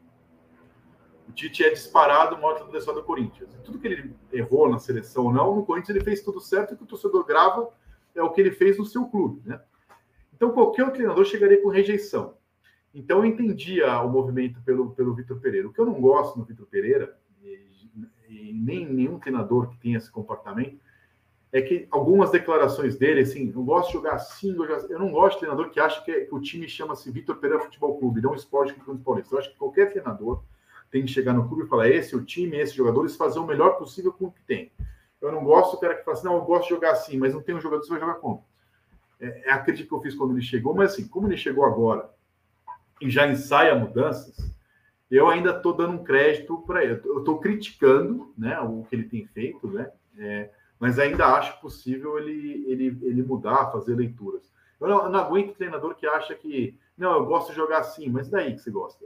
O 1.27 1.31
Tite 1.31 1.63
é 1.63 1.69
disparado 1.69 2.35
o 2.35 2.41
maior 2.41 2.55
treinador 2.55 2.93
do 2.93 3.03
Corinthians. 3.03 3.49
Tudo 3.63 3.79
que 3.79 3.87
ele 3.87 4.15
errou 4.31 4.69
na 4.69 4.77
seleção 4.77 5.25
ou 5.25 5.33
não, 5.33 5.55
no 5.55 5.65
Corinthians 5.65 5.95
ele 5.95 6.05
fez 6.05 6.21
tudo 6.21 6.39
certo 6.39 6.73
e 6.73 6.77
que 6.77 6.83
o 6.83 6.87
torcedor 6.87 7.25
grava 7.25 7.69
é 8.13 8.21
o 8.21 8.31
que 8.31 8.39
ele 8.39 8.51
fez 8.51 8.77
no 8.77 8.85
seu 8.85 9.05
clube, 9.05 9.41
né? 9.45 9.59
Então 10.33 10.51
qualquer 10.51 10.91
treinador 10.91 11.25
chegaria 11.25 11.61
com 11.61 11.69
rejeição. 11.69 12.37
Então 12.93 13.19
eu 13.19 13.25
entendia 13.25 13.99
o 14.01 14.09
movimento 14.09 14.61
pelo, 14.61 14.91
pelo 14.91 15.13
Vitor 15.13 15.39
Pereira. 15.39 15.67
O 15.67 15.73
que 15.73 15.79
eu 15.79 15.85
não 15.85 15.99
gosto 15.99 16.37
no 16.37 16.45
Vitor 16.45 16.65
Pereira, 16.67 17.17
e, 17.41 17.89
e 18.29 18.53
nem 18.53 18.85
nenhum 18.85 19.19
treinador 19.19 19.69
que 19.69 19.77
tenha 19.77 19.97
esse 19.97 20.11
comportamento, 20.11 20.79
é 21.51 21.61
que 21.61 21.87
algumas 21.89 22.31
declarações 22.31 22.97
dele, 22.97 23.21
assim, 23.21 23.51
eu 23.53 23.63
gosto 23.63 23.87
de 23.87 23.93
jogar 23.93 24.15
assim, 24.15 24.55
eu 24.89 24.99
não 24.99 25.11
gosto 25.11 25.35
de 25.35 25.39
treinador 25.39 25.69
que 25.69 25.79
acha 25.79 26.03
que, 26.03 26.11
é, 26.11 26.25
que 26.25 26.35
o 26.35 26.41
time 26.41 26.67
chama-se 26.67 27.09
Vitor 27.11 27.37
Pereira 27.37 27.63
Futebol 27.63 27.97
Clube, 27.97 28.21
não 28.21 28.35
Esporte 28.35 28.73
Clube 28.73 29.03
Paulista. 29.03 29.33
Eu 29.33 29.39
acho 29.39 29.51
que 29.51 29.57
qualquer 29.57 29.91
treinador 29.91 30.43
tem 30.91 31.03
que 31.03 31.11
chegar 31.11 31.33
no 31.33 31.47
clube 31.47 31.63
e 31.63 31.67
falar: 31.67 31.89
esse 31.89 32.13
é 32.13 32.17
o 32.17 32.25
time, 32.25 32.57
esses 32.57 32.75
jogadores, 32.75 33.15
fazer 33.15 33.39
o 33.39 33.45
melhor 33.45 33.77
possível 33.77 34.11
com 34.11 34.25
o 34.25 34.31
que 34.31 34.41
tem. 34.43 34.71
Eu 35.21 35.31
não 35.31 35.43
gosto 35.43 35.73
do 35.73 35.79
cara 35.79 35.95
que 35.95 36.03
fala 36.03 36.17
assim: 36.17 36.27
não, 36.27 36.35
eu 36.35 36.41
gosto 36.41 36.63
de 36.63 36.69
jogar 36.69 36.91
assim, 36.91 37.17
mas 37.17 37.33
não 37.33 37.41
tem 37.41 37.55
um 37.55 37.61
jogador, 37.61 37.83
você 37.83 37.89
vai 37.89 37.99
jogar 37.99 38.15
como? 38.15 38.45
É, 39.19 39.49
é 39.49 39.51
a 39.51 39.59
crítica 39.59 39.87
que 39.87 39.95
eu 39.95 40.01
fiz 40.01 40.15
quando 40.15 40.31
ele 40.31 40.41
chegou, 40.41 40.73
mas 40.73 40.93
assim, 40.93 41.07
como 41.07 41.27
ele 41.27 41.37
chegou 41.37 41.65
agora 41.65 42.09
e 43.01 43.09
já 43.09 43.27
ensaia 43.27 43.75
mudanças, 43.75 44.37
eu 45.09 45.29
ainda 45.29 45.51
estou 45.51 45.73
dando 45.73 45.93
um 45.93 46.03
crédito 46.03 46.57
para 46.65 46.83
ele. 46.83 47.01
Eu 47.05 47.19
estou 47.19 47.39
criticando 47.39 48.33
né, 48.37 48.59
o 48.59 48.83
que 48.83 48.95
ele 48.95 49.07
tem 49.07 49.25
feito, 49.25 49.67
né? 49.67 49.91
É, 50.17 50.49
mas 50.79 50.99
ainda 50.99 51.27
acho 51.27 51.59
possível 51.61 52.17
ele, 52.17 52.65
ele, 52.67 52.99
ele 53.01 53.23
mudar, 53.23 53.71
fazer 53.71 53.95
leituras. 53.95 54.51
Eu 54.79 54.87
não, 54.87 55.03
eu 55.03 55.09
não 55.09 55.19
aguento 55.19 55.55
treinador 55.55 55.95
que 55.95 56.05
acha 56.05 56.35
que, 56.35 56.77
não, 56.97 57.13
eu 57.13 57.25
gosto 57.25 57.49
de 57.49 57.55
jogar 57.55 57.79
assim, 57.79 58.09
mas 58.09 58.29
daí 58.29 58.53
que 58.53 58.61
você 58.61 58.71
gosta? 58.71 59.05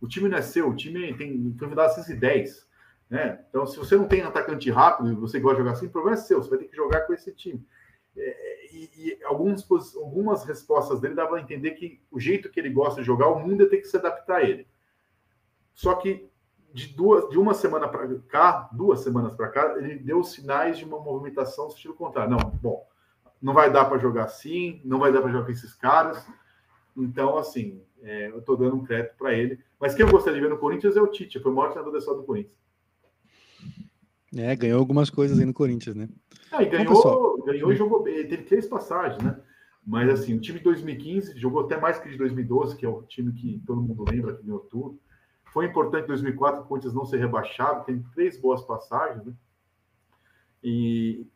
O 0.00 0.08
time 0.08 0.28
não 0.28 0.38
é 0.38 0.42
seu, 0.42 0.68
o 0.68 0.76
time 0.76 1.12
tem 1.14 1.32
em 1.32 1.56
110. 1.58 2.68
Né? 3.10 3.44
Então, 3.48 3.66
se 3.66 3.76
você 3.76 3.96
não 3.96 4.06
tem 4.06 4.22
atacante 4.22 4.70
rápido 4.70 5.10
e 5.10 5.14
você 5.14 5.40
gosta 5.40 5.56
de 5.56 5.62
jogar 5.62 5.72
assim, 5.72 5.86
o 5.86 5.90
problema 5.90 6.16
é 6.16 6.20
seu, 6.20 6.40
você 6.40 6.48
vai 6.48 6.60
ter 6.60 6.68
que 6.68 6.76
jogar 6.76 7.02
com 7.02 7.12
esse 7.12 7.32
time. 7.32 7.66
É, 8.16 8.66
e, 8.72 8.90
e 8.96 9.24
algumas, 9.24 9.68
algumas 9.96 10.44
respostas 10.44 11.00
dele 11.00 11.14
davam 11.14 11.34
a 11.34 11.40
entender 11.40 11.72
que 11.72 12.00
o 12.10 12.20
jeito 12.20 12.48
que 12.48 12.60
ele 12.60 12.70
gosta 12.70 13.00
de 13.00 13.06
jogar, 13.06 13.28
o 13.28 13.40
mundo 13.40 13.64
ia 13.64 13.68
ter 13.68 13.78
que 13.78 13.88
se 13.88 13.96
adaptar 13.96 14.36
a 14.36 14.42
ele. 14.44 14.66
Só 15.74 15.94
que 15.96 16.29
de 16.72 16.88
duas, 16.88 17.28
de 17.30 17.38
uma 17.38 17.54
semana 17.54 17.88
para 17.88 18.08
cá, 18.28 18.68
duas 18.72 19.00
semanas 19.00 19.34
para 19.34 19.48
cá, 19.48 19.74
ele 19.78 19.96
deu 19.96 20.22
sinais 20.22 20.78
de 20.78 20.84
uma 20.84 21.00
movimentação 21.00 21.66
no 21.66 21.70
sentido 21.70 21.94
contrário. 21.94 22.30
Não, 22.30 22.38
bom, 22.38 22.86
não 23.40 23.52
vai 23.52 23.72
dar 23.72 23.86
para 23.86 23.98
jogar 23.98 24.24
assim, 24.24 24.80
não 24.84 24.98
vai 24.98 25.12
dar 25.12 25.20
para 25.20 25.30
jogar 25.30 25.44
com 25.44 25.52
esses 25.52 25.74
caras. 25.74 26.24
Então, 26.96 27.36
assim, 27.36 27.82
é, 28.02 28.28
eu 28.28 28.38
estou 28.38 28.56
dando 28.56 28.76
um 28.76 28.84
crédito 28.84 29.16
para 29.16 29.34
ele. 29.34 29.58
Mas 29.80 29.94
quem 29.94 30.04
eu 30.04 30.10
gostaria 30.10 30.38
de 30.38 30.46
ver 30.46 30.52
no 30.52 30.58
Corinthians 30.58 30.96
é 30.96 31.00
o 31.00 31.06
Tite, 31.06 31.40
foi 31.40 31.50
o 31.50 31.54
maior 31.54 31.68
treinador 31.68 31.92
da 31.92 31.98
história 31.98 32.20
do 32.20 32.26
Corinthians. 32.26 32.58
É, 34.36 34.54
ganhou 34.54 34.78
algumas 34.78 35.10
coisas 35.10 35.38
aí 35.38 35.44
no 35.44 35.54
Corinthians, 35.54 35.96
né? 35.96 36.08
Ah, 36.52 36.62
e 36.62 36.66
ganhou, 36.66 37.02
Bom, 37.02 37.44
ganhou 37.44 37.72
e 37.72 37.76
jogou 37.76 38.02
bem. 38.02 38.26
Teve 38.28 38.44
três 38.44 38.66
passagens, 38.66 39.20
né? 39.22 39.36
Mas 39.84 40.08
assim, 40.08 40.34
o 40.34 40.40
time 40.40 40.58
de 40.58 40.64
2015 40.64 41.36
jogou 41.38 41.62
até 41.62 41.76
mais 41.76 41.98
que 41.98 42.08
de 42.08 42.16
2012, 42.16 42.76
que 42.76 42.86
é 42.86 42.88
o 42.88 43.02
time 43.02 43.32
que 43.32 43.60
todo 43.66 43.82
mundo 43.82 44.04
lembra 44.08 44.36
que 44.36 44.42
ganhou 44.44 44.60
tudo. 44.60 45.00
Foi 45.52 45.66
importante 45.66 46.04
em 46.04 46.08
2004 46.08 46.60
o 46.60 46.64
Corinthians 46.64 46.94
não 46.94 47.04
ser 47.04 47.18
rebaixado, 47.18 47.84
tem 47.84 48.02
três 48.14 48.40
boas 48.40 48.62
passagens, 48.62 49.24
né? 49.24 49.32
E 50.62 51.26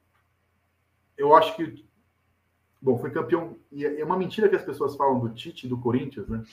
eu 1.16 1.34
acho 1.34 1.56
que, 1.56 1.84
bom, 2.80 2.98
foi 2.98 3.10
campeão. 3.10 3.56
E 3.72 3.84
é 3.84 4.04
uma 4.04 4.16
mentira 4.16 4.48
que 4.48 4.56
as 4.56 4.64
pessoas 4.64 4.96
falam 4.96 5.18
do 5.18 5.30
Tite 5.30 5.66
do 5.66 5.78
Corinthians, 5.78 6.28
né? 6.28 6.44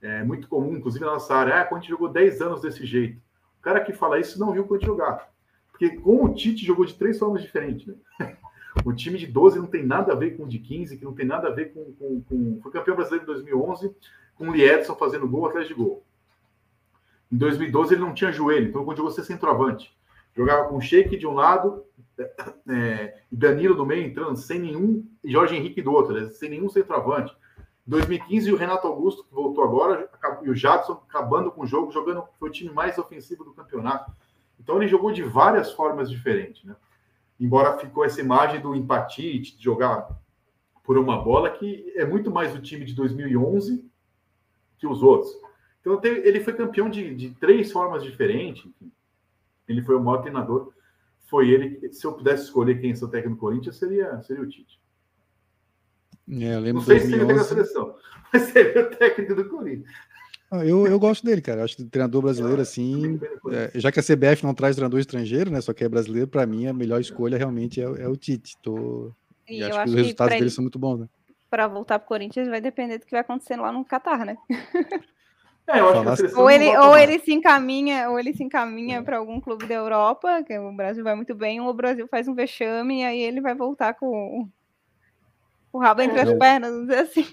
É 0.00 0.22
muito 0.22 0.46
comum, 0.46 0.76
inclusive 0.76 1.04
na 1.04 1.12
nossa 1.12 1.34
área. 1.34 1.54
Ah, 1.54 1.60
a 1.62 1.64
Corinthians 1.64 1.90
jogou 1.90 2.08
10 2.08 2.42
anos 2.42 2.60
desse 2.60 2.84
jeito. 2.84 3.20
O 3.58 3.62
cara 3.62 3.80
que 3.80 3.92
fala 3.92 4.20
isso 4.20 4.38
não 4.38 4.52
viu 4.52 4.62
o 4.62 4.66
Corinthians 4.66 4.92
jogar. 4.92 5.32
Porque 5.70 5.96
com 5.96 6.24
o 6.24 6.34
Tite 6.34 6.64
jogou 6.64 6.84
de 6.84 6.94
três 6.94 7.18
formas 7.18 7.42
diferentes, 7.42 7.86
né? 7.86 7.94
O 8.84 8.92
time 8.92 9.16
de 9.16 9.26
12 9.26 9.58
não 9.58 9.66
tem 9.66 9.82
nada 9.82 10.12
a 10.12 10.14
ver 10.14 10.36
com 10.36 10.44
o 10.44 10.48
de 10.48 10.58
15, 10.58 10.98
que 10.98 11.04
não 11.04 11.14
tem 11.14 11.24
nada 11.24 11.48
a 11.48 11.50
ver 11.50 11.72
com. 11.72 11.94
com, 11.94 12.20
com... 12.20 12.60
Foi 12.62 12.70
campeão 12.70 12.94
brasileiro 12.94 13.24
em 13.24 13.26
2011, 13.26 13.90
com 14.34 14.50
o 14.50 14.52
Liedson 14.52 14.94
fazendo 14.96 15.26
gol 15.26 15.46
atrás 15.46 15.66
de 15.66 15.72
gol. 15.72 16.04
Em 17.30 17.36
2012 17.36 17.94
ele 17.94 18.00
não 18.00 18.14
tinha 18.14 18.32
joelho, 18.32 18.68
então 18.68 18.84
quando 18.84 18.98
jogou 18.98 19.12
ser 19.12 19.24
centroavante. 19.24 19.96
Jogava 20.34 20.68
com 20.68 20.80
Sheik 20.80 21.16
de 21.16 21.26
um 21.26 21.32
lado, 21.32 21.84
é, 22.68 23.20
Danilo 23.30 23.74
do 23.74 23.86
meio 23.86 24.06
entrando, 24.06 24.36
sem 24.36 24.58
nenhum, 24.58 25.06
e 25.24 25.32
Jorge 25.32 25.56
Henrique 25.56 25.82
do 25.82 25.92
outro, 25.92 26.14
né, 26.14 26.28
sem 26.30 26.50
nenhum 26.50 26.68
centroavante. 26.68 27.34
Em 27.86 27.90
2015, 27.90 28.52
o 28.52 28.56
Renato 28.56 28.86
Augusto, 28.86 29.24
que 29.24 29.34
voltou 29.34 29.64
agora, 29.64 30.08
e 30.42 30.50
o 30.50 30.54
Jadson 30.54 31.00
acabando 31.08 31.50
com 31.50 31.62
o 31.62 31.66
jogo, 31.66 31.92
jogando, 31.92 32.24
foi 32.38 32.48
o 32.48 32.52
time 32.52 32.70
mais 32.70 32.98
ofensivo 32.98 33.44
do 33.44 33.52
campeonato. 33.52 34.12
Então 34.58 34.76
ele 34.76 34.88
jogou 34.88 35.12
de 35.12 35.22
várias 35.22 35.72
formas 35.72 36.10
diferentes, 36.10 36.64
né? 36.64 36.74
Embora 37.38 37.78
ficou 37.78 38.04
essa 38.04 38.20
imagem 38.20 38.60
do 38.60 38.74
empatite, 38.74 39.56
de 39.56 39.62
jogar 39.62 40.08
por 40.82 40.96
uma 40.96 41.22
bola, 41.22 41.50
que 41.50 41.92
é 41.94 42.04
muito 42.04 42.30
mais 42.30 42.54
o 42.54 42.60
time 42.60 42.84
de 42.84 42.94
2011 42.94 43.84
que 44.78 44.86
os 44.86 45.02
outros. 45.02 45.30
Então 45.86 46.00
ele 46.04 46.40
foi 46.40 46.52
campeão 46.52 46.90
de, 46.90 47.14
de 47.14 47.30
três 47.30 47.70
formas 47.70 48.02
diferentes. 48.02 48.66
Ele 49.68 49.82
foi 49.82 49.94
o 49.94 50.00
maior 50.00 50.18
treinador. 50.18 50.72
Foi 51.28 51.48
ele. 51.48 51.92
Se 51.92 52.04
eu 52.04 52.12
pudesse 52.12 52.44
escolher 52.44 52.80
quem 52.80 52.90
é 52.90 52.94
o 52.94 53.08
técnico 53.08 53.36
do 53.36 53.40
Corinthians, 53.40 53.76
seria, 53.76 54.20
seria 54.22 54.42
o 54.42 54.48
Tite. 54.48 54.80
É, 56.28 56.72
Não 56.72 56.80
sei 56.80 56.98
2011... 56.98 57.00
se 57.00 57.10
seria 57.10 57.34
da 57.34 57.44
seleção, 57.44 57.94
mas 58.32 58.42
seria 58.42 58.82
o 58.82 58.96
técnico 58.96 59.34
do 59.36 59.48
Corinthians. 59.48 59.94
Eu, 60.64 60.86
eu 60.86 60.98
gosto 60.98 61.24
dele, 61.24 61.40
cara. 61.40 61.62
Acho 61.62 61.76
que 61.76 61.82
o 61.82 61.88
treinador 61.88 62.22
brasileiro, 62.22 62.60
assim, 62.60 63.20
é, 63.50 63.78
já 63.78 63.92
que 63.92 64.00
a 64.00 64.02
CBF 64.02 64.44
não 64.44 64.54
traz 64.54 64.74
treinador 64.74 64.98
estrangeiro, 64.98 65.50
né? 65.50 65.60
Só 65.60 65.72
que 65.72 65.84
é 65.84 65.88
brasileiro, 65.88 66.28
para 66.28 66.46
mim 66.46 66.66
a 66.66 66.72
melhor 66.72 67.00
escolha 67.00 67.38
realmente 67.38 67.80
é, 67.80 67.84
é 67.84 68.08
o 68.08 68.16
Tite. 68.16 68.56
Tô... 68.60 69.12
E, 69.48 69.58
e 69.58 69.62
acho, 69.62 69.84
que 69.84 69.88
os 69.88 69.94
resultados 69.94 70.36
dele 70.36 70.50
são 70.50 70.62
muito 70.62 70.78
bons, 70.78 70.98
né? 71.00 71.08
Para 71.48 71.68
voltar 71.68 71.98
para 72.00 72.06
o 72.06 72.08
Corinthians 72.08 72.48
vai 72.48 72.60
depender 72.60 72.98
do 72.98 73.04
que 73.04 73.12
vai 73.12 73.20
acontecer 73.20 73.56
lá 73.56 73.70
no 73.70 73.84
Catar, 73.84 74.24
né? 74.24 74.36
É, 75.68 75.80
eu 75.80 75.88
acho 75.88 76.28
que 76.28 76.34
ou 76.34 76.48
ele, 76.48 76.76
ou 76.76 76.96
ele 76.96 77.18
se 77.18 77.32
encaminha, 77.32 78.08
ou 78.08 78.18
ele 78.18 78.32
se 78.32 78.44
encaminha 78.44 78.98
é. 78.98 79.02
para 79.02 79.18
algum 79.18 79.40
clube 79.40 79.66
da 79.66 79.74
Europa, 79.74 80.42
que 80.44 80.56
o 80.56 80.72
Brasil 80.72 81.02
vai 81.02 81.16
muito 81.16 81.34
bem, 81.34 81.60
ou 81.60 81.68
o 81.68 81.74
Brasil 81.74 82.06
faz 82.06 82.28
um 82.28 82.34
vexame 82.34 83.00
e 83.00 83.04
aí 83.04 83.20
ele 83.20 83.40
vai 83.40 83.54
voltar 83.54 83.94
com 83.94 84.48
o 85.72 85.78
rabo 85.78 86.02
entre 86.02 86.18
é, 86.18 86.22
as 86.22 86.32
pernas, 86.34 86.70
vamos 86.70 86.88
dizer 86.88 87.00
assim. 87.00 87.26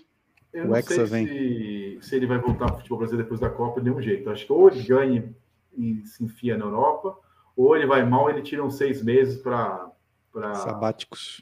Eu 0.51 0.65
o 0.65 0.68
não 0.68 0.81
sei 0.81 1.05
se, 1.07 1.97
se, 2.01 2.15
ele 2.15 2.27
vai 2.27 2.38
voltar 2.38 2.65
para 2.65 2.76
o 2.76 2.77
futebol 2.77 2.99
brasileiro 2.99 3.23
depois 3.23 3.39
da 3.39 3.49
Copa 3.49 3.80
de 3.80 3.89
nenhum 3.89 4.01
jeito. 4.01 4.30
Acho 4.30 4.45
que 4.45 4.53
ou 4.53 4.69
ele 4.69 4.84
ganha 4.84 5.34
e 5.76 6.05
se 6.05 6.23
enfia 6.23 6.57
na 6.57 6.65
Europa, 6.65 7.18
ou 7.55 7.76
ele 7.76 7.88
vai 7.88 8.05
mal 8.05 8.30
e 8.30 8.34
ele 8.34 8.41
tira 8.41 8.64
uns 8.64 8.76
seis 8.76 9.03
meses 9.03 9.41
para. 9.41 9.91
Pra... 10.31 10.53
Sabáticos. 10.55 11.41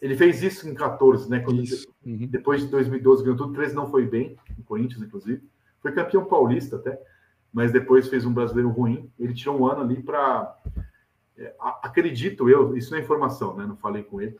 Ele 0.00 0.16
fez 0.16 0.42
isso 0.42 0.68
em 0.68 0.74
14, 0.74 1.28
né? 1.28 1.40
Quando 1.40 1.60
uhum. 2.04 2.26
Depois 2.28 2.60
de 2.60 2.68
2012 2.68 3.24
ganhou 3.24 3.36
tudo, 3.36 3.54
13 3.54 3.74
não 3.74 3.90
foi 3.90 4.06
bem, 4.06 4.36
no 4.56 4.62
Corinthians, 4.62 5.02
inclusive. 5.02 5.42
Foi 5.84 5.92
campeão 5.92 6.24
paulista 6.24 6.76
até, 6.76 6.98
mas 7.52 7.70
depois 7.70 8.08
fez 8.08 8.24
um 8.24 8.32
brasileiro 8.32 8.70
ruim. 8.70 9.12
Ele 9.18 9.34
tirou 9.34 9.60
um 9.60 9.66
ano 9.66 9.82
ali 9.82 10.02
para. 10.02 10.58
É, 11.36 11.54
acredito 11.82 12.48
eu, 12.48 12.74
isso 12.74 12.90
não 12.90 12.98
é 12.98 13.02
informação, 13.02 13.54
né? 13.54 13.66
Não 13.66 13.76
falei 13.76 14.02
com 14.02 14.18
ele. 14.18 14.34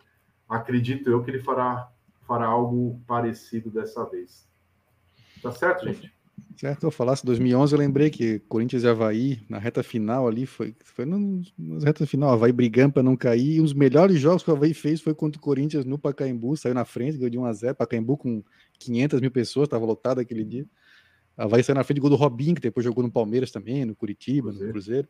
Acredito 0.48 1.10
eu 1.10 1.22
que 1.22 1.30
ele 1.30 1.42
fará, 1.42 1.86
fará 2.26 2.46
algo 2.46 2.98
parecido 3.06 3.70
dessa 3.70 4.08
vez. 4.08 4.48
Tá 5.42 5.52
certo, 5.52 5.84
gente? 5.84 6.14
Certo, 6.56 6.84
eu 6.84 6.90
falasse 6.90 7.26
2011, 7.26 7.74
eu 7.74 7.78
lembrei 7.78 8.08
que 8.08 8.38
Corinthians 8.38 8.84
e 8.84 8.88
Havaí, 8.88 9.42
na 9.46 9.58
reta 9.58 9.82
final 9.82 10.26
ali, 10.26 10.46
foi, 10.46 10.74
foi 10.82 11.04
na 11.04 11.18
reta 11.84 12.06
final, 12.06 12.30
Havaí 12.30 12.52
brigando 12.52 12.94
para 12.94 13.02
não 13.02 13.16
cair, 13.16 13.56
e 13.56 13.60
os 13.60 13.74
melhores 13.74 14.18
jogos 14.18 14.42
que 14.42 14.50
o 14.50 14.54
Havaí 14.54 14.72
fez 14.72 15.02
foi 15.02 15.14
contra 15.14 15.38
o 15.38 15.42
Corinthians 15.42 15.84
no 15.84 15.98
Pacaembu, 15.98 16.56
saiu 16.56 16.74
na 16.74 16.86
frente, 16.86 17.18
ganhou 17.18 17.30
de 17.30 17.38
1 17.38 17.44
a 17.44 17.52
0 17.52 17.74
Pacaembu 17.74 18.16
com 18.16 18.42
500 18.78 19.20
mil 19.20 19.30
pessoas, 19.30 19.66
estava 19.66 19.84
lotado 19.84 20.20
aquele 20.20 20.44
dia. 20.44 20.66
Vai 21.36 21.62
sair 21.62 21.74
na 21.74 21.84
frente 21.84 21.96
do 21.96 22.02
gol 22.02 22.10
do 22.10 22.16
Robinho, 22.16 22.54
que 22.54 22.60
depois 22.60 22.84
jogou 22.84 23.02
no 23.02 23.10
Palmeiras 23.10 23.50
também, 23.50 23.84
no 23.84 23.94
Curitiba, 23.94 24.48
Cruzeiro. 24.48 24.66
no 24.66 24.72
Cruzeiro. 24.72 25.08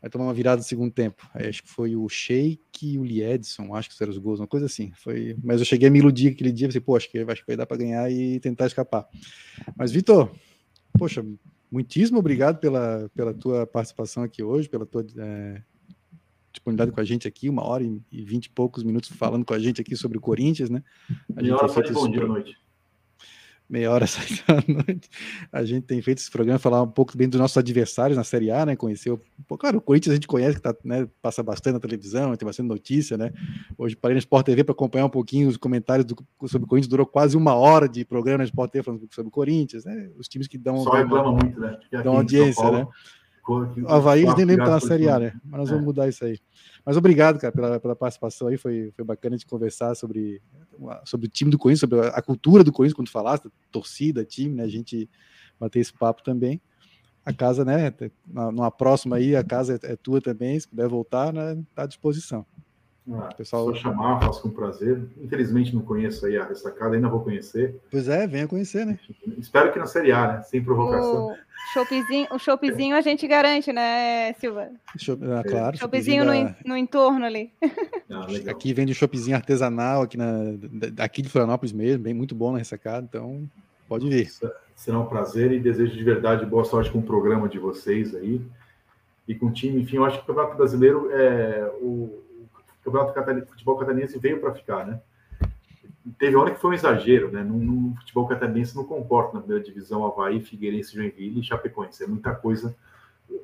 Vai 0.00 0.10
tomar 0.10 0.24
uma 0.24 0.34
virada 0.34 0.58
no 0.58 0.62
segundo 0.62 0.90
tempo. 0.90 1.28
Aí 1.34 1.48
acho 1.48 1.62
que 1.62 1.68
foi 1.68 1.94
o 1.94 2.08
Sheik 2.08 2.60
e 2.82 2.98
o 2.98 3.04
Liedson, 3.04 3.74
acho 3.74 3.90
que 3.90 4.02
eram 4.02 4.12
os 4.12 4.18
gols, 4.18 4.40
uma 4.40 4.46
coisa 4.46 4.66
assim. 4.66 4.92
Foi... 4.96 5.36
Mas 5.42 5.60
eu 5.60 5.66
cheguei 5.66 5.88
a 5.88 5.90
me 5.90 5.98
iludir 5.98 6.28
aquele 6.28 6.52
dia, 6.52 6.68
pensei, 6.68 6.80
pô, 6.80 6.96
acho 6.96 7.10
que, 7.10 7.18
acho 7.18 7.40
que 7.42 7.46
vai 7.46 7.56
dar 7.56 7.66
para 7.66 7.76
ganhar 7.76 8.10
e 8.10 8.40
tentar 8.40 8.66
escapar. 8.66 9.06
Mas, 9.76 9.92
Vitor, 9.92 10.34
poxa, 10.98 11.24
muitíssimo 11.70 12.18
obrigado 12.18 12.58
pela, 12.60 13.10
pela 13.14 13.34
tua 13.34 13.66
participação 13.66 14.22
aqui 14.22 14.42
hoje, 14.42 14.68
pela 14.68 14.86
tua 14.86 15.06
é, 15.18 15.62
disponibilidade 16.50 16.92
com 16.92 17.00
a 17.00 17.04
gente 17.04 17.28
aqui, 17.28 17.48
uma 17.48 17.66
hora 17.66 17.84
e 17.84 18.24
vinte 18.24 18.46
e 18.46 18.50
poucos 18.50 18.82
minutos 18.82 19.10
falando 19.10 19.44
com 19.44 19.54
a 19.54 19.58
gente 19.58 19.80
aqui 19.80 19.96
sobre 19.96 20.16
o 20.16 20.20
Corinthians, 20.20 20.70
né? 20.70 20.82
A 21.36 21.42
gente 21.42 21.52
hora 21.52 21.68
foi 21.68 21.90
bom 21.92 22.10
dia, 22.10 22.26
noite. 22.26 22.56
Meia 23.70 23.90
hora 23.90 24.04
sete 24.08 24.44
da 24.46 24.54
noite. 24.54 25.08
A 25.52 25.64
gente 25.64 25.84
tem 25.84 26.02
feito 26.02 26.18
esse 26.18 26.30
programa 26.30 26.58
falar 26.58 26.82
um 26.82 26.90
pouco 26.90 27.16
bem 27.16 27.28
dos 27.28 27.40
nossos 27.40 27.56
adversários 27.56 28.16
na 28.16 28.24
Série 28.24 28.50
A, 28.50 28.66
né? 28.66 28.74
Conheceu. 28.74 29.20
Claro, 29.58 29.78
o 29.78 29.80
Corinthians 29.80 30.12
a 30.12 30.14
gente 30.16 30.26
conhece 30.26 30.56
que 30.56 30.62
tá, 30.62 30.74
né, 30.84 31.06
passa 31.22 31.42
bastante 31.42 31.74
na 31.74 31.80
televisão, 31.80 32.34
tem 32.36 32.46
bastante 32.46 32.66
notícia, 32.66 33.16
né? 33.16 33.32
Hoje 33.78 33.94
parei 33.94 34.14
no 34.14 34.18
Sport 34.18 34.44
TV 34.44 34.64
para 34.64 34.72
acompanhar 34.72 35.06
um 35.06 35.10
pouquinho 35.10 35.48
os 35.48 35.56
comentários 35.56 36.04
do, 36.04 36.16
sobre 36.48 36.66
o 36.66 36.68
Corinthians, 36.68 36.88
durou 36.88 37.06
quase 37.06 37.36
uma 37.36 37.54
hora 37.54 37.88
de 37.88 38.04
programa 38.04 38.38
no 38.38 38.44
Sport 38.44 38.72
TV 38.72 38.82
falando 38.82 39.08
sobre 39.12 39.28
o 39.28 39.32
Corinthians, 39.32 39.84
né? 39.84 40.10
Os 40.18 40.26
times 40.26 40.48
que 40.48 40.58
dão. 40.58 40.78
Só 40.78 40.90
reclama 40.90 41.32
muito, 41.32 41.60
né? 41.60 41.78
Dão 42.02 42.16
audiência, 42.16 42.70
né? 42.70 42.86
O 43.50 43.88
Havaí 43.88 44.22
eles 44.22 44.34
nem 44.36 44.46
lembram 44.46 44.66
que 44.66 44.70
tá 44.70 44.74
na 44.76 44.80
Série 44.80 45.08
A, 45.08 45.18
né? 45.18 45.32
Mas 45.44 45.60
nós 45.60 45.68
vamos 45.68 45.82
é. 45.82 45.86
mudar 45.86 46.08
isso 46.08 46.24
aí. 46.24 46.38
Mas 46.84 46.96
obrigado, 46.96 47.38
cara, 47.38 47.52
pela, 47.52 47.80
pela 47.80 47.96
participação 47.96 48.48
aí. 48.48 48.56
Foi, 48.56 48.92
foi 48.94 49.04
bacana 49.04 49.36
de 49.36 49.44
conversar 49.46 49.94
sobre, 49.94 50.40
sobre 51.04 51.26
o 51.26 51.30
time 51.30 51.50
do 51.50 51.58
Corinthians, 51.58 51.80
sobre 51.80 52.00
a, 52.00 52.22
cultura 52.22 52.62
do 52.62 52.72
Corinthians, 52.72 52.96
quando 52.96 53.10
falaste, 53.10 53.48
torcida, 53.70 54.24
time, 54.24 54.54
né? 54.54 54.64
A 54.64 54.68
gente 54.68 55.08
bater 55.58 55.80
esse 55.80 55.92
papo 55.92 56.22
também. 56.22 56.60
A 57.24 57.32
casa, 57.32 57.64
né? 57.64 57.92
Numa 58.26 58.70
próxima 58.70 59.16
aí, 59.16 59.36
a 59.36 59.44
casa 59.44 59.78
é, 59.82 59.92
é 59.92 59.96
tua 59.96 60.20
também. 60.20 60.58
Se 60.58 60.68
puder 60.68 60.88
voltar, 60.88 61.32
né? 61.32 61.62
Tá 61.74 61.82
à 61.82 61.86
disposição. 61.86 62.46
Ah, 63.12 63.30
pessoal... 63.36 63.66
Só 63.66 63.74
chamar, 63.74 64.20
faço 64.20 64.42
com 64.42 64.50
prazer. 64.50 65.02
Infelizmente 65.20 65.74
não 65.74 65.82
conheço 65.82 66.26
aí 66.26 66.36
a 66.36 66.44
ressacada, 66.44 66.94
ainda 66.94 67.08
vou 67.08 67.20
conhecer. 67.20 67.80
Pois 67.90 68.08
é, 68.08 68.26
venha 68.26 68.46
conhecer, 68.46 68.84
né? 68.84 68.98
Espero 69.38 69.72
que 69.72 69.78
na 69.78 69.86
Série 69.86 70.12
A, 70.12 70.34
né? 70.34 70.42
Sem 70.42 70.62
provocação. 70.62 71.32
O 71.32 72.38
showzinho, 72.38 72.92
o 72.92 72.94
a 72.94 73.00
gente 73.00 73.26
garante, 73.28 73.72
né, 73.72 74.32
Silva? 74.34 74.70
Show, 74.96 75.16
ah, 75.22 75.42
claro. 75.48 75.76
Showzinho 75.76 76.24
da... 76.24 76.34
no, 76.34 76.54
no 76.66 76.76
entorno 76.76 77.24
ali. 77.24 77.52
Ah, 78.10 78.26
aqui 78.50 78.72
vende 78.74 78.92
um 78.92 79.34
artesanal 79.34 80.02
aqui, 80.02 80.16
na, 80.16 80.56
aqui 80.98 81.22
de 81.22 81.28
Florianópolis 81.28 81.72
mesmo, 81.72 82.02
bem 82.02 82.14
muito 82.14 82.34
bom 82.34 82.52
na 82.52 82.58
ressacada, 82.58 83.06
então 83.08 83.48
pode 83.88 84.08
vir. 84.08 84.30
Será 84.74 84.98
um 84.98 85.06
prazer 85.06 85.52
e 85.52 85.60
desejo 85.60 85.94
de 85.94 86.02
verdade 86.02 86.46
boa 86.46 86.64
sorte 86.64 86.90
com 86.90 86.98
o 86.98 87.02
programa 87.02 87.48
de 87.48 87.58
vocês 87.58 88.14
aí 88.14 88.40
e 89.28 89.34
com 89.34 89.46
o 89.46 89.52
time. 89.52 89.82
Enfim, 89.82 89.96
eu 89.96 90.04
acho 90.04 90.18
que 90.18 90.24
o 90.24 90.26
Campeonato 90.26 90.56
Brasileiro 90.56 91.10
é 91.12 91.70
o 91.80 92.18
Campeonato 92.82 93.12
Catarinense, 93.12 93.50
futebol 93.50 93.78
catarinense 93.78 94.18
veio 94.18 94.40
para 94.40 94.54
ficar, 94.54 94.86
né? 94.86 95.00
Teve 96.18 96.36
hora 96.36 96.50
que 96.50 96.60
foi 96.60 96.70
um 96.70 96.74
exagero, 96.74 97.30
né? 97.30 97.42
No, 97.42 97.94
futebol 97.96 98.26
catarinense 98.26 98.74
não 98.74 98.84
comporta 98.84 99.34
na 99.34 99.40
primeira 99.40 99.62
divisão 99.62 100.04
Havaí, 100.04 100.40
Figueirense, 100.40 100.94
Joinville 100.94 101.40
e 101.40 101.42
Chapecoense. 101.42 102.02
É 102.02 102.06
muita 102.06 102.34
coisa, 102.34 102.74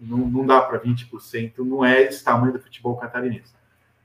não, 0.00 0.18
não 0.18 0.46
dá 0.46 0.60
para 0.60 0.80
20%, 0.80 1.58
não 1.58 1.84
é 1.84 2.02
esse 2.02 2.24
tamanho 2.24 2.54
do 2.54 2.58
futebol 2.58 2.96
catarinense. 2.96 3.54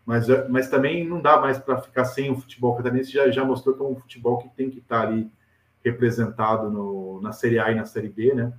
Mas, 0.05 0.27
mas 0.49 0.69
também 0.69 1.07
não 1.07 1.21
dá 1.21 1.39
mais 1.39 1.57
para 1.57 1.81
ficar 1.81 2.05
sem 2.05 2.29
o 2.31 2.35
futebol 2.35 2.75
catarinense, 2.75 3.11
já, 3.11 3.29
já 3.29 3.45
mostrou 3.45 3.75
que 3.75 3.81
é 3.81 3.85
um 3.85 3.95
futebol 3.95 4.37
que 4.39 4.49
tem 4.49 4.69
que 4.69 4.79
estar 4.79 5.01
tá 5.01 5.07
ali 5.07 5.31
representado 5.83 6.69
no, 6.69 7.21
na 7.21 7.31
Série 7.31 7.59
A 7.59 7.71
e 7.71 7.75
na 7.75 7.85
Série 7.85 8.09
B, 8.09 8.33
né? 8.33 8.53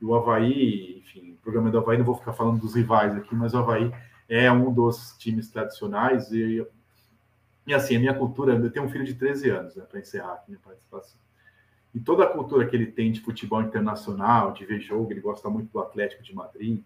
E 0.00 0.04
o 0.04 0.14
Havaí, 0.14 0.98
enfim, 0.98 1.32
o 1.32 1.42
programa 1.42 1.70
do 1.70 1.78
Havaí, 1.78 1.98
não 1.98 2.04
vou 2.04 2.16
ficar 2.16 2.32
falando 2.32 2.60
dos 2.60 2.74
rivais 2.74 3.16
aqui, 3.16 3.34
mas 3.34 3.54
o 3.54 3.58
Havaí 3.58 3.92
é 4.28 4.50
um 4.52 4.72
dos 4.72 5.16
times 5.18 5.50
tradicionais 5.50 6.30
e, 6.30 6.66
e 7.66 7.74
assim, 7.74 7.96
a 7.96 7.98
minha 8.00 8.14
cultura, 8.14 8.54
eu 8.54 8.70
tenho 8.70 8.84
um 8.84 8.88
filho 8.88 9.04
de 9.04 9.14
13 9.14 9.50
anos, 9.50 9.76
né, 9.76 9.84
para 9.88 10.00
encerrar 10.00 10.34
aqui 10.34 10.50
minha 10.50 10.60
participação. 10.60 11.18
E 11.94 12.00
toda 12.00 12.24
a 12.24 12.26
cultura 12.26 12.66
que 12.66 12.76
ele 12.76 12.86
tem 12.86 13.10
de 13.10 13.20
futebol 13.20 13.62
internacional, 13.62 14.52
de 14.52 14.64
ver 14.64 14.80
jogo, 14.80 15.10
ele 15.10 15.20
gosta 15.20 15.48
muito 15.48 15.72
do 15.72 15.80
Atlético 15.80 16.22
de 16.22 16.34
Madrid. 16.34 16.82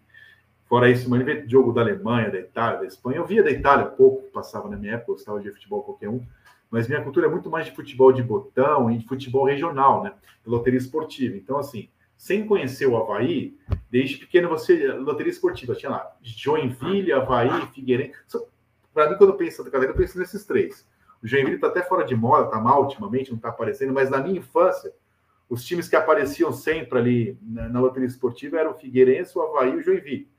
Fora 0.65 0.89
isso, 0.89 1.13
ele 1.13 1.23
vê 1.23 1.47
jogo 1.47 1.73
da 1.73 1.81
Alemanha, 1.81 2.31
da 2.31 2.39
Itália, 2.39 2.79
da 2.79 2.85
Espanha. 2.85 3.17
Eu 3.17 3.25
via 3.25 3.43
da 3.43 3.51
Itália 3.51 3.85
pouco, 3.85 4.23
passava 4.31 4.69
na 4.69 4.77
minha 4.77 4.93
época, 4.93 5.11
eu 5.11 5.15
gostava 5.15 5.41
de 5.41 5.51
futebol 5.51 5.83
qualquer 5.83 6.09
um. 6.09 6.25
Mas 6.71 6.87
minha 6.87 7.01
cultura 7.03 7.27
é 7.27 7.29
muito 7.29 7.49
mais 7.49 7.65
de 7.65 7.73
futebol 7.73 8.11
de 8.11 8.23
botão 8.23 8.89
e 8.89 8.97
de 8.97 9.05
futebol 9.05 9.45
regional, 9.45 10.03
né? 10.03 10.13
Loteria 10.45 10.79
esportiva. 10.79 11.35
Então, 11.35 11.59
assim, 11.59 11.89
sem 12.23 12.47
conhecer 12.47 12.85
o 12.85 12.95
Havaí, 12.95 13.53
desde 13.91 14.15
pequeno 14.15 14.47
você. 14.47 14.93
Loteria 14.93 15.29
esportiva, 15.29 15.75
tinha 15.75 15.91
lá 15.91 16.15
Joinville, 16.21 17.11
Havaí, 17.11 17.67
Figueirense. 17.73 18.13
Para 18.93 19.09
mim, 19.09 19.17
quando 19.17 19.31
eu 19.31 19.35
penso 19.35 19.57
Santa 19.57 19.69
Catarina, 19.69 19.91
eu 19.91 19.97
penso 19.97 20.17
nesses 20.17 20.45
três. 20.45 20.87
O 21.21 21.27
Joinville 21.27 21.55
está 21.55 21.67
até 21.67 21.81
fora 21.81 22.05
de 22.05 22.15
moda, 22.15 22.45
está 22.45 22.61
mal 22.61 22.83
ultimamente, 22.83 23.29
não 23.29 23.35
está 23.35 23.49
aparecendo, 23.49 23.91
mas 23.91 24.09
na 24.09 24.19
minha 24.19 24.39
infância, 24.39 24.93
os 25.49 25.65
times 25.65 25.89
que 25.89 25.97
apareciam 25.97 26.53
sempre 26.53 26.97
ali 26.97 27.37
na, 27.41 27.67
na 27.67 27.81
loteria 27.81 28.07
esportiva 28.07 28.57
eram 28.57 28.71
o 28.71 28.75
Figueirense, 28.75 29.37
o 29.37 29.41
Havaí 29.41 29.73
e 29.73 29.75
o 29.75 29.83
Joinville. 29.83 30.29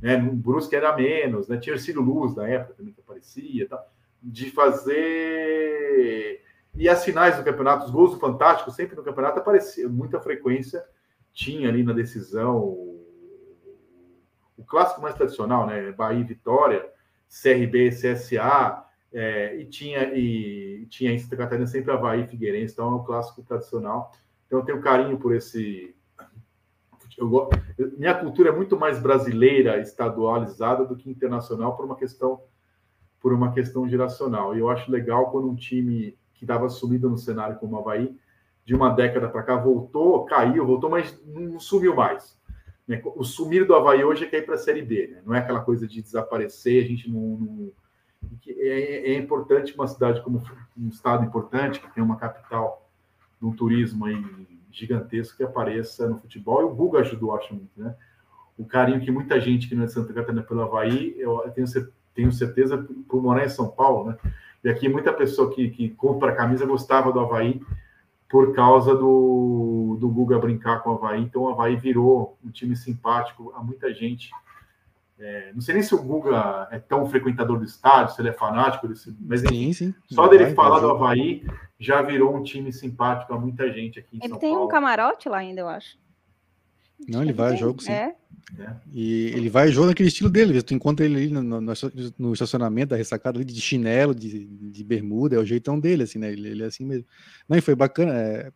Né? 0.00 0.16
No 0.16 0.32
Brusque 0.32 0.74
era 0.74 0.96
menos, 0.96 1.48
né? 1.48 1.58
tinha 1.58 1.76
o 1.76 1.78
Ciro 1.78 2.00
Luz 2.00 2.34
na 2.34 2.48
época 2.48 2.72
também 2.78 2.94
que 2.94 3.00
aparecia, 3.02 3.68
tá? 3.68 3.84
de 4.22 4.50
fazer. 4.50 6.42
E 6.74 6.88
as 6.88 7.04
finais 7.04 7.36
do 7.36 7.44
campeonato, 7.44 7.84
os 7.84 7.90
gols 7.90 8.12
do 8.12 8.18
Fantástico, 8.18 8.70
sempre 8.70 8.96
no 8.96 9.04
campeonato 9.04 9.38
aparecia 9.38 9.86
muita 9.86 10.18
frequência 10.18 10.82
tinha 11.36 11.68
ali 11.68 11.84
na 11.84 11.92
decisão 11.92 12.56
o 14.56 14.64
clássico 14.66 15.02
mais 15.02 15.14
tradicional, 15.14 15.66
né? 15.66 15.92
Bahia 15.92 16.24
Vitória, 16.24 16.90
CRB, 17.28 17.90
CSA, 17.90 18.82
é, 19.12 19.54
e 19.56 19.66
tinha 19.66 20.14
e 20.14 20.86
tinha 20.86 21.12
em 21.12 21.18
Santa 21.18 21.36
Catarina 21.36 21.66
sempre 21.66 21.92
Havaí 21.92 22.22
e 22.22 22.26
Figueirense, 22.26 22.72
então 22.72 22.90
é 22.90 22.94
um 22.96 23.04
clássico 23.04 23.42
tradicional. 23.42 24.12
Então 24.46 24.60
eu 24.60 24.64
tenho 24.64 24.80
carinho 24.80 25.18
por 25.18 25.34
esse. 25.34 25.94
Eu, 27.18 27.50
minha 27.98 28.14
cultura 28.14 28.48
é 28.48 28.52
muito 28.52 28.78
mais 28.78 28.98
brasileira, 28.98 29.78
estadualizada 29.78 30.86
do 30.86 30.96
que 30.96 31.10
internacional 31.10 31.76
por 31.76 31.84
uma 31.84 31.96
questão 31.96 32.40
por 33.20 33.34
uma 33.34 33.52
questão 33.52 33.86
geracional. 33.86 34.56
E 34.56 34.60
eu 34.60 34.70
acho 34.70 34.90
legal 34.90 35.30
quando 35.30 35.50
um 35.50 35.54
time 35.54 36.16
que 36.32 36.44
estava 36.44 36.68
sumido 36.70 37.10
no 37.10 37.18
cenário 37.18 37.58
como 37.58 37.76
o 37.76 37.78
Havaí 37.80 38.16
de 38.66 38.74
uma 38.74 38.90
década 38.90 39.28
para 39.28 39.44
cá 39.44 39.56
voltou, 39.56 40.24
caiu, 40.24 40.66
voltou, 40.66 40.90
mas 40.90 41.16
não 41.24 41.60
sumiu 41.60 41.94
mais. 41.94 42.36
Né? 42.86 43.00
O 43.14 43.22
sumir 43.22 43.64
do 43.64 43.76
Havaí 43.76 44.04
hoje 44.04 44.24
é 44.24 44.28
cair 44.28 44.44
para 44.44 44.56
a 44.56 44.58
Série 44.58 44.82
B, 44.82 45.06
né? 45.06 45.22
não 45.24 45.32
é 45.32 45.38
aquela 45.38 45.60
coisa 45.60 45.86
de 45.86 46.02
desaparecer, 46.02 46.84
a 46.84 46.86
gente 46.88 47.08
não. 47.08 47.20
não... 47.20 47.72
É, 48.48 49.12
é, 49.12 49.18
importante 49.18 49.72
uma 49.74 49.86
cidade 49.86 50.20
como 50.20 50.42
um 50.76 50.88
estado 50.88 51.24
importante, 51.24 51.78
que 51.78 51.94
tem 51.94 52.02
uma 52.02 52.16
capital 52.16 52.90
de 53.40 53.46
um 53.46 53.52
turismo 53.52 54.04
aí 54.04 54.20
gigantesco 54.72 55.36
que 55.36 55.44
apareça 55.44 56.08
no 56.08 56.18
futebol, 56.18 56.62
e 56.62 56.64
o 56.64 56.74
Guga 56.74 57.00
ajudou, 57.00 57.36
acho 57.36 57.54
muito, 57.54 57.70
né? 57.76 57.94
O 58.58 58.64
carinho 58.64 59.00
que 59.00 59.12
muita 59.12 59.40
gente 59.40 59.68
que 59.68 59.76
não 59.76 59.84
é 59.84 59.86
de 59.86 59.92
Santa 59.92 60.12
Catarina 60.12 60.42
pelo 60.42 60.62
Havaí, 60.62 61.14
eu 61.18 61.38
tenho, 61.54 61.68
tenho 62.14 62.32
certeza 62.32 62.84
por 63.08 63.22
morar 63.22 63.44
em 63.44 63.50
São 63.50 63.68
Paulo, 63.68 64.10
né? 64.10 64.16
E 64.64 64.68
aqui 64.68 64.88
muita 64.88 65.12
pessoa 65.12 65.54
que, 65.54 65.70
que 65.70 65.90
compra 65.90 66.34
camisa 66.34 66.66
gostava 66.66 67.12
do 67.12 67.20
Havaí, 67.20 67.60
por 68.28 68.54
causa 68.54 68.94
do, 68.94 69.96
do 70.00 70.08
Guga 70.08 70.38
brincar 70.38 70.82
com 70.82 70.90
o 70.90 70.94
Havaí. 70.94 71.22
Então 71.22 71.42
o 71.42 71.48
Havaí 71.48 71.76
virou 71.76 72.36
um 72.44 72.50
time 72.50 72.74
simpático 72.76 73.52
a 73.56 73.62
muita 73.62 73.92
gente. 73.94 74.30
É, 75.18 75.52
não 75.54 75.60
sei 75.60 75.74
nem 75.74 75.82
se 75.82 75.94
o 75.94 76.02
Guga 76.02 76.68
é 76.70 76.78
tão 76.78 77.06
frequentador 77.06 77.58
do 77.58 77.64
estádio, 77.64 78.14
se 78.14 78.20
ele 78.20 78.28
é 78.28 78.32
fanático, 78.32 78.86
mas 79.20 79.40
sim, 79.40 79.72
sim. 79.72 79.94
só 80.10 80.28
dele 80.28 80.54
falar 80.54 80.80
do 80.80 80.90
Havaí 80.90 81.46
já 81.78 82.02
virou 82.02 82.34
um 82.34 82.42
time 82.42 82.72
simpático 82.72 83.32
a 83.32 83.38
muita 83.38 83.72
gente 83.72 83.98
aqui 83.98 84.16
em 84.16 84.20
ele 84.22 84.28
São 84.28 84.38
tem 84.38 84.56
um 84.56 84.68
camarote 84.68 85.28
lá 85.28 85.38
ainda, 85.38 85.60
eu 85.60 85.68
acho. 85.68 85.96
Não, 87.08 87.22
ele 87.22 87.32
vai 87.32 87.52
a 87.52 87.56
jogo, 87.56 87.82
sim. 87.82 87.92
É. 87.92 88.14
É. 88.58 88.76
E 88.92 89.26
ele 89.34 89.48
vai 89.48 89.72
jogo 89.72 89.88
naquele 89.88 90.08
estilo 90.08 90.30
dele. 90.30 90.62
Tu 90.62 90.72
encontra 90.72 91.04
ele 91.04 91.16
ali 91.16 91.30
no, 91.30 91.42
no, 91.42 91.72
no 92.18 92.32
estacionamento 92.32 92.90
da 92.90 92.96
ressacada 92.96 93.38
ali 93.38 93.44
de 93.44 93.60
chinelo, 93.60 94.14
de, 94.14 94.46
de, 94.46 94.84
bermuda, 94.84 95.34
é 95.34 95.38
o 95.38 95.44
jeitão 95.44 95.80
dele, 95.80 96.04
assim, 96.04 96.18
né? 96.18 96.32
Ele, 96.32 96.48
ele 96.48 96.62
é 96.62 96.66
assim 96.66 96.84
mesmo. 96.84 97.06
Não, 97.48 97.58
e 97.58 97.60
foi 97.60 97.74
bacana. 97.74 98.12
É, 98.12 98.52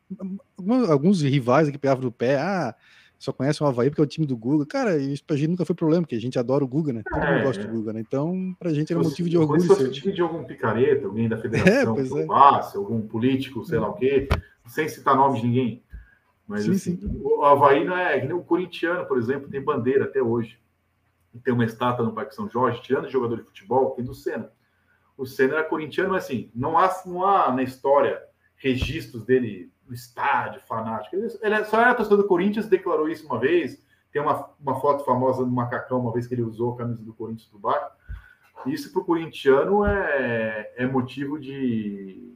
alguns 0.88 1.22
rivais 1.22 1.68
aqui 1.68 1.76
pegavam 1.76 2.02
do 2.02 2.12
pé, 2.12 2.36
ah, 2.38 2.74
só 3.18 3.32
conhecem 3.32 3.66
o 3.66 3.68
Havaí 3.68 3.90
porque 3.90 4.00
é 4.00 4.04
o 4.04 4.06
time 4.06 4.26
do 4.26 4.36
Guga. 4.36 4.64
Cara, 4.64 4.96
isso 4.96 5.24
pra 5.24 5.36
gente 5.36 5.50
nunca 5.50 5.64
foi 5.64 5.74
problema, 5.74 6.02
porque 6.02 6.14
a 6.14 6.20
gente 6.20 6.38
adora 6.38 6.64
o 6.64 6.68
Guga, 6.68 6.92
né? 6.92 7.02
Todo 7.08 7.22
é, 7.22 7.34
mundo 7.34 7.44
gosta 7.44 7.64
do 7.64 7.72
Guga, 7.72 7.92
né? 7.92 8.00
Então, 8.00 8.56
pra 8.58 8.72
gente 8.72 8.92
era 8.92 9.02
motivo 9.02 9.28
de 9.28 9.36
orgulho. 9.36 9.60
Se 9.60 9.66
fosse 9.66 9.84
o 9.84 9.90
time 9.90 10.12
de 10.12 10.22
algum 10.22 10.44
picareta, 10.44 11.06
alguém 11.06 11.28
da 11.28 11.36
federação, 11.42 11.98
é, 11.98 12.02
é. 12.02 12.76
algum 12.76 13.02
político, 13.02 13.64
sei 13.64 13.78
lá 13.78 13.88
o 13.88 13.94
quê, 13.94 14.28
sem 14.68 14.88
citar 14.88 15.16
nome 15.16 15.40
de 15.40 15.46
ninguém 15.48 15.82
mas 16.50 16.64
sim, 16.64 16.72
assim, 16.72 16.96
sim. 16.96 17.20
o 17.22 17.44
Havaí 17.44 17.84
não 17.84 17.96
é, 17.96 18.18
é 18.18 18.34
o 18.34 18.42
corintiano, 18.42 19.06
por 19.06 19.16
exemplo, 19.16 19.48
tem 19.48 19.62
bandeira 19.62 20.06
até 20.06 20.20
hoje. 20.20 20.60
Tem 21.44 21.54
uma 21.54 21.64
estátua 21.64 22.04
no 22.04 22.12
Parque 22.12 22.34
São 22.34 22.50
Jorge, 22.50 22.82
tirando 22.82 23.08
jogador 23.08 23.36
de 23.36 23.44
futebol, 23.44 23.92
tem 23.92 24.04
do 24.04 24.12
Senna. 24.12 24.50
O 25.16 25.24
Senna 25.24 25.54
era 25.54 25.64
corintiano, 25.64 26.10
mas 26.10 26.24
assim, 26.24 26.50
não 26.52 26.76
há, 26.76 26.92
não 27.06 27.24
há 27.24 27.52
na 27.52 27.62
história 27.62 28.20
registros 28.56 29.24
dele 29.24 29.72
no 29.86 29.94
estádio, 29.94 30.60
fanático. 30.62 31.14
Ele, 31.14 31.28
ele 31.40 31.64
só 31.66 31.80
era 31.80 31.94
torcedor 31.94 32.18
do 32.18 32.26
Corinthians, 32.26 32.66
declarou 32.66 33.08
isso 33.08 33.24
uma 33.26 33.38
vez. 33.38 33.80
Tem 34.10 34.20
uma, 34.20 34.50
uma 34.58 34.80
foto 34.80 35.04
famosa 35.04 35.44
do 35.44 35.52
macacão, 35.52 36.00
uma 36.00 36.12
vez 36.12 36.26
que 36.26 36.34
ele 36.34 36.42
usou 36.42 36.74
a 36.74 36.78
camisa 36.78 37.04
do 37.04 37.14
Corinthians 37.14 37.48
do 37.48 37.60
bairro. 37.60 37.90
Isso 38.66 38.92
para 38.92 39.02
o 39.02 39.04
corintiano 39.04 39.84
é, 39.86 40.72
é 40.78 40.84
motivo 40.84 41.38
de, 41.38 42.34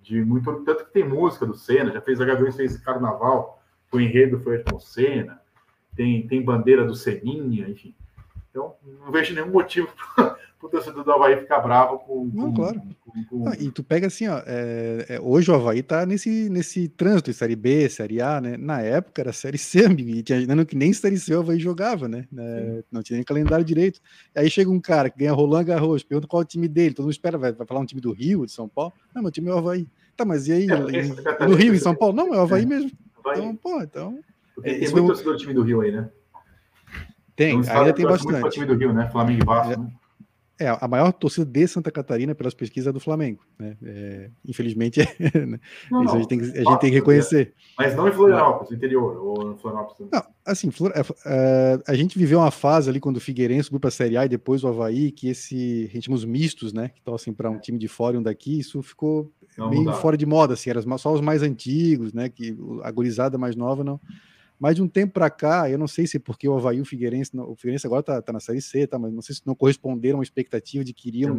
de 0.00 0.24
muito. 0.24 0.54
Tanto 0.62 0.84
que 0.84 0.92
tem 0.92 1.02
música 1.02 1.44
do 1.44 1.56
Senna, 1.56 1.90
já 1.90 2.00
fez 2.00 2.20
a 2.20 2.24
Gaviões, 2.24 2.54
fez 2.54 2.76
carnaval 2.76 3.55
o 3.92 4.00
enredo 4.00 4.40
foi 4.40 4.56
Ayrton 4.56 4.78
Senna, 4.78 5.40
tem, 5.94 6.26
tem 6.26 6.42
bandeira 6.42 6.84
do 6.84 6.94
Seninha, 6.94 7.68
enfim. 7.68 7.94
Então, 8.50 8.74
não 9.04 9.12
vejo 9.12 9.34
nenhum 9.34 9.50
motivo 9.50 9.88
para 10.16 10.36
o 10.62 10.68
torcedor 10.68 11.04
do 11.04 11.12
Havaí 11.12 11.36
ficar 11.36 11.60
bravo 11.60 11.98
com, 11.98 12.30
não, 12.32 12.52
com, 12.52 12.54
claro. 12.54 12.82
com 13.00 13.24
Com... 13.28 13.48
Ah, 13.48 13.54
e 13.58 13.70
tu 13.70 13.84
pega 13.84 14.06
assim, 14.06 14.26
ó, 14.28 14.42
é, 14.46 15.06
é, 15.10 15.20
hoje 15.20 15.50
o 15.50 15.54
Havaí 15.54 15.82
tá 15.82 16.06
nesse, 16.06 16.48
nesse 16.48 16.88
trânsito 16.88 17.32
Série 17.32 17.56
B, 17.56 17.88
Série 17.88 18.20
A, 18.20 18.40
né? 18.40 18.56
Na 18.56 18.80
época 18.80 19.20
era 19.20 19.32
Série 19.32 19.58
C, 19.58 19.84
amigo, 19.84 20.08
e 20.08 20.22
tinha, 20.22 20.46
não, 20.46 20.64
que 20.64 20.76
nem 20.76 20.92
Série 20.92 21.18
C 21.18 21.34
o 21.34 21.40
Havaí 21.40 21.58
jogava, 21.58 22.08
né? 22.08 22.26
É, 22.36 22.82
não 22.90 23.02
tinha 23.02 23.16
nem 23.16 23.24
calendário 23.24 23.64
direito. 23.64 24.00
Aí 24.34 24.48
chega 24.50 24.70
um 24.70 24.80
cara 24.80 25.10
que 25.10 25.18
ganha 25.18 25.32
Roland 25.32 25.64
Garros, 25.64 26.02
pergunta 26.02 26.26
qual 26.26 26.42
é 26.42 26.44
o 26.44 26.48
time 26.48 26.68
dele, 26.68 26.94
todo 26.94 27.04
mundo 27.04 27.12
espera, 27.12 27.36
vai, 27.36 27.52
vai 27.52 27.66
falar 27.66 27.80
um 27.80 27.86
time 27.86 28.00
do 28.00 28.12
Rio, 28.12 28.46
de 28.46 28.52
São 28.52 28.68
Paulo? 28.68 28.92
Não, 29.14 29.22
meu 29.22 29.30
time 29.30 29.48
é 29.48 29.52
o 29.52 29.58
Havaí. 29.58 29.86
Tá, 30.16 30.24
mas 30.24 30.48
e 30.48 30.52
aí? 30.52 30.66
É, 30.66 31.46
no 31.46 31.54
Rio, 31.54 31.74
em 31.74 31.78
São 31.78 31.94
Paulo? 31.94 32.16
Não, 32.16 32.32
é 32.32 32.38
o 32.38 32.40
Havaí 32.40 32.64
mesmo. 32.64 32.90
Então, 33.34 33.56
pô, 33.56 33.82
então... 33.82 34.18
Tem, 34.62 34.80
tem 34.80 34.90
muito 34.90 35.06
torcedor 35.06 35.34
do 35.34 35.38
time 35.38 35.54
do 35.54 35.62
Rio 35.62 35.80
aí, 35.82 35.92
né? 35.92 36.08
Tem, 37.34 37.54
ainda 37.54 37.92
tem 37.92 38.06
bastante. 38.06 38.40
Muito 38.40 38.50
time 38.50 38.66
do 38.66 38.74
Rio, 38.74 38.92
né? 38.92 39.10
Flamengo 39.10 39.42
e 39.42 39.44
Vasco, 39.44 39.80
né? 39.80 39.92
É, 40.58 40.68
a 40.68 40.88
maior 40.88 41.12
torcida 41.12 41.44
de 41.44 41.68
Santa 41.68 41.90
Catarina, 41.90 42.34
pelas 42.34 42.54
pesquisas, 42.54 42.88
é 42.88 42.92
do 42.92 42.98
Flamengo. 42.98 43.44
Né? 43.58 43.76
É, 43.84 44.30
infelizmente, 44.42 45.00
né? 45.46 45.60
não, 45.90 46.02
não, 46.02 46.14
a 46.14 46.16
gente 46.16 46.28
tem, 46.28 46.38
que, 46.38 46.44
a 46.44 46.64
gente 46.64 46.80
tem 46.80 46.90
que 46.90 46.96
reconhecer. 46.96 47.52
Mas 47.78 47.94
não 47.94 48.08
em 48.08 48.12
Florianópolis, 48.12 48.70
no 48.70 48.76
interior, 48.76 49.18
ou 49.18 49.52
em 49.52 49.58
Florianópolis. 49.58 50.10
Não, 50.10 50.24
assim, 50.46 50.70
é, 50.94 51.00
é, 51.26 51.78
a 51.86 51.94
gente 51.94 52.18
viveu 52.18 52.38
uma 52.38 52.50
fase 52.50 52.88
ali 52.88 53.00
quando 53.00 53.18
o 53.18 53.20
Figueirense 53.20 53.64
subiu 53.64 53.80
para 53.80 53.88
a 53.88 53.92
Série 53.92 54.16
A 54.16 54.24
e 54.24 54.30
depois 54.30 54.64
o 54.64 54.68
Havaí, 54.68 55.12
que 55.12 55.28
esse, 55.28 55.88
a 55.90 55.92
gente 55.92 56.06
chama 56.06 56.16
os 56.16 56.24
mistos, 56.24 56.72
né? 56.72 56.88
Que 56.88 57.02
torcem 57.02 57.34
para 57.34 57.50
um 57.50 57.58
time 57.58 57.78
de 57.78 57.86
fora 57.86 58.16
e 58.16 58.18
um 58.18 58.22
daqui, 58.22 58.58
isso 58.58 58.82
ficou 58.82 59.30
não 59.56 59.70
meio 59.70 59.84
mudar. 59.84 59.96
fora 59.96 60.16
de 60.16 60.26
moda, 60.26 60.54
assim, 60.54 60.70
era 60.70 60.82
só 60.98 61.12
os 61.12 61.20
mais 61.20 61.42
antigos, 61.42 62.12
né? 62.12 62.28
Que 62.28 62.56
a 62.82 62.90
gurizada 62.90 63.38
mais 63.38 63.56
nova 63.56 63.82
não 63.82 64.00
mas 64.58 64.74
de 64.74 64.82
um 64.82 64.88
tempo 64.88 65.12
para 65.12 65.28
cá, 65.28 65.70
eu 65.70 65.78
não 65.78 65.86
sei 65.86 66.06
se 66.06 66.18
porque 66.18 66.48
o 66.48 66.56
Havaí 66.56 66.78
e 66.78 66.80
o 66.80 66.84
Figueirense, 66.84 67.30
o 67.34 67.54
Figueirense 67.54 67.86
agora 67.86 68.00
está 68.00 68.22
tá 68.22 68.32
na 68.32 68.40
Série 68.40 68.62
C, 68.62 68.86
tá, 68.86 68.98
mas 68.98 69.12
não 69.12 69.20
sei 69.20 69.34
se 69.34 69.42
não 69.44 69.54
corresponderam 69.54 70.20
à 70.20 70.22
expectativa 70.22 70.82
de 70.82 70.94
que 70.94 71.08
iriam. 71.08 71.36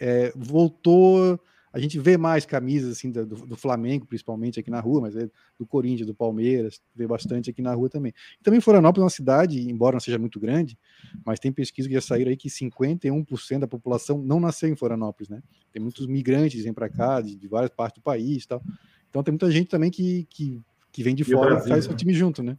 É, 0.00 0.32
voltou. 0.36 1.40
A 1.76 1.78
gente 1.78 1.98
vê 1.98 2.16
mais 2.16 2.46
camisas 2.46 2.92
assim 2.92 3.10
do, 3.10 3.26
do, 3.26 3.54
Flamengo, 3.54 4.06
principalmente 4.06 4.58
aqui 4.58 4.70
na 4.70 4.80
rua, 4.80 5.02
mas 5.02 5.14
é 5.14 5.28
do 5.58 5.66
Corinthians, 5.66 6.06
do 6.06 6.14
Palmeiras, 6.14 6.80
vê 6.94 7.06
bastante 7.06 7.50
aqui 7.50 7.60
na 7.60 7.74
rua 7.74 7.90
também. 7.90 8.14
E 8.40 8.42
também 8.42 8.62
Florianópolis 8.62 9.02
é 9.02 9.04
uma 9.04 9.10
cidade, 9.10 9.60
embora 9.70 9.92
não 9.92 10.00
seja 10.00 10.18
muito 10.18 10.40
grande, 10.40 10.78
mas 11.22 11.38
tem 11.38 11.52
pesquisas 11.52 11.86
que 11.86 11.92
já 11.92 12.00
saíram 12.00 12.30
aí 12.30 12.36
que 12.36 12.48
51% 12.48 13.58
da 13.58 13.68
população 13.68 14.16
não 14.22 14.40
nasceu 14.40 14.70
em 14.70 14.74
Florianópolis, 14.74 15.28
né? 15.28 15.42
Tem 15.70 15.82
muitos 15.82 16.06
migrantes 16.06 16.56
que 16.56 16.62
vêm 16.62 16.72
para 16.72 16.88
cá, 16.88 17.20
de, 17.20 17.36
de, 17.36 17.46
várias 17.46 17.70
partes 17.70 18.00
do 18.00 18.02
país 18.02 18.46
tal. 18.46 18.62
Então 19.10 19.22
tem 19.22 19.32
muita 19.32 19.50
gente 19.50 19.68
também 19.68 19.90
que, 19.90 20.26
que 20.30 20.62
que 20.96 21.02
vem 21.02 21.14
de 21.14 21.24
e 21.24 21.26
fora 21.26 21.50
Brasil, 21.50 21.66
e 21.66 21.68
faz 21.68 21.86
né? 21.86 21.92
o 21.92 21.94
time 21.94 22.14
junto, 22.14 22.42
né? 22.42 22.56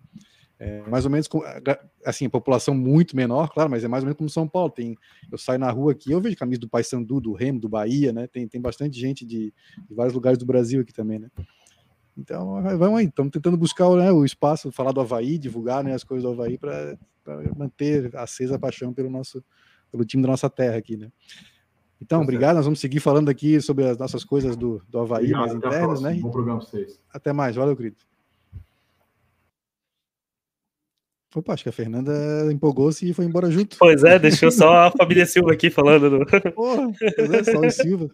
É, 0.59 0.81
mais 0.89 1.05
ou 1.05 1.11
menos, 1.11 1.29
assim, 2.03 2.27
população 2.27 2.73
muito 2.73 3.15
menor, 3.15 3.51
claro, 3.51 3.69
mas 3.69 3.83
é 3.83 3.87
mais 3.87 4.03
ou 4.03 4.07
menos 4.07 4.17
como 4.17 4.29
São 4.29 4.47
Paulo. 4.47 4.71
Tem, 4.71 4.97
eu 5.31 5.37
saio 5.37 5.59
na 5.59 5.69
rua 5.69 5.91
aqui, 5.91 6.11
eu 6.11 6.19
vejo 6.19 6.35
camisa 6.35 6.59
do 6.59 6.67
Paysandu, 6.67 7.21
do 7.21 7.33
Remo, 7.33 7.59
do 7.59 7.69
Bahia, 7.69 8.11
né? 8.11 8.25
Tem, 8.27 8.47
tem 8.47 8.59
bastante 8.59 8.99
gente 8.99 9.25
de, 9.25 9.53
de 9.87 9.93
vários 9.93 10.15
lugares 10.15 10.39
do 10.39 10.45
Brasil 10.45 10.81
aqui 10.81 10.91
também, 10.91 11.19
né? 11.19 11.29
Então, 12.17 12.63
vamos 12.79 12.99
aí, 12.99 13.05
estamos 13.05 13.31
tentando 13.31 13.55
buscar 13.55 13.87
né, 13.91 14.11
o 14.11 14.25
espaço, 14.25 14.71
falar 14.71 14.91
do 14.91 14.99
Havaí, 14.99 15.37
divulgar 15.37 15.83
né, 15.83 15.93
as 15.93 16.03
coisas 16.03 16.23
do 16.23 16.31
Havaí 16.31 16.57
para 16.57 16.97
manter 17.55 18.15
acesa 18.15 18.55
a 18.55 18.59
paixão 18.59 18.91
pelo 18.91 19.09
nosso 19.09 19.43
pelo 19.91 20.03
time 20.03 20.23
da 20.23 20.29
nossa 20.29 20.49
terra 20.49 20.77
aqui, 20.77 20.97
né? 20.97 21.11
Então, 22.01 22.19
tá 22.19 22.23
obrigado. 22.23 22.55
Nós 22.55 22.65
vamos 22.65 22.79
seguir 22.79 22.99
falando 22.99 23.29
aqui 23.29 23.61
sobre 23.61 23.85
as 23.85 23.97
nossas 23.97 24.23
coisas 24.23 24.55
do, 24.55 24.81
do 24.89 24.99
Havaí 24.99 25.33
obrigado, 25.33 25.41
mais 25.41 25.55
internas, 25.55 26.01
né? 26.01 26.13
Bom 26.15 26.31
programa 26.31 26.61
vocês. 26.61 26.99
Até 27.13 27.31
mais, 27.31 27.55
valeu, 27.55 27.75
querido. 27.75 27.97
Opa, 31.37 31.53
acho 31.53 31.61
que 31.61 31.69
a 31.69 31.73
Fernanda 31.73 32.11
empolgou-se 32.51 33.07
e 33.07 33.13
foi 33.13 33.25
embora 33.25 33.51
junto. 33.51 33.77
Pois 33.77 34.03
é, 34.03 34.17
deixou 34.17 34.49
só 34.49 34.87
a 34.87 34.91
família 34.91 35.23
Silva 35.23 35.53
aqui 35.53 35.69
falando. 35.69 36.09
Do... 36.09 36.25
Porra, 36.53 36.91
é, 36.99 37.43
só 37.43 37.59
o 37.59 37.69
Silva. 37.69 38.09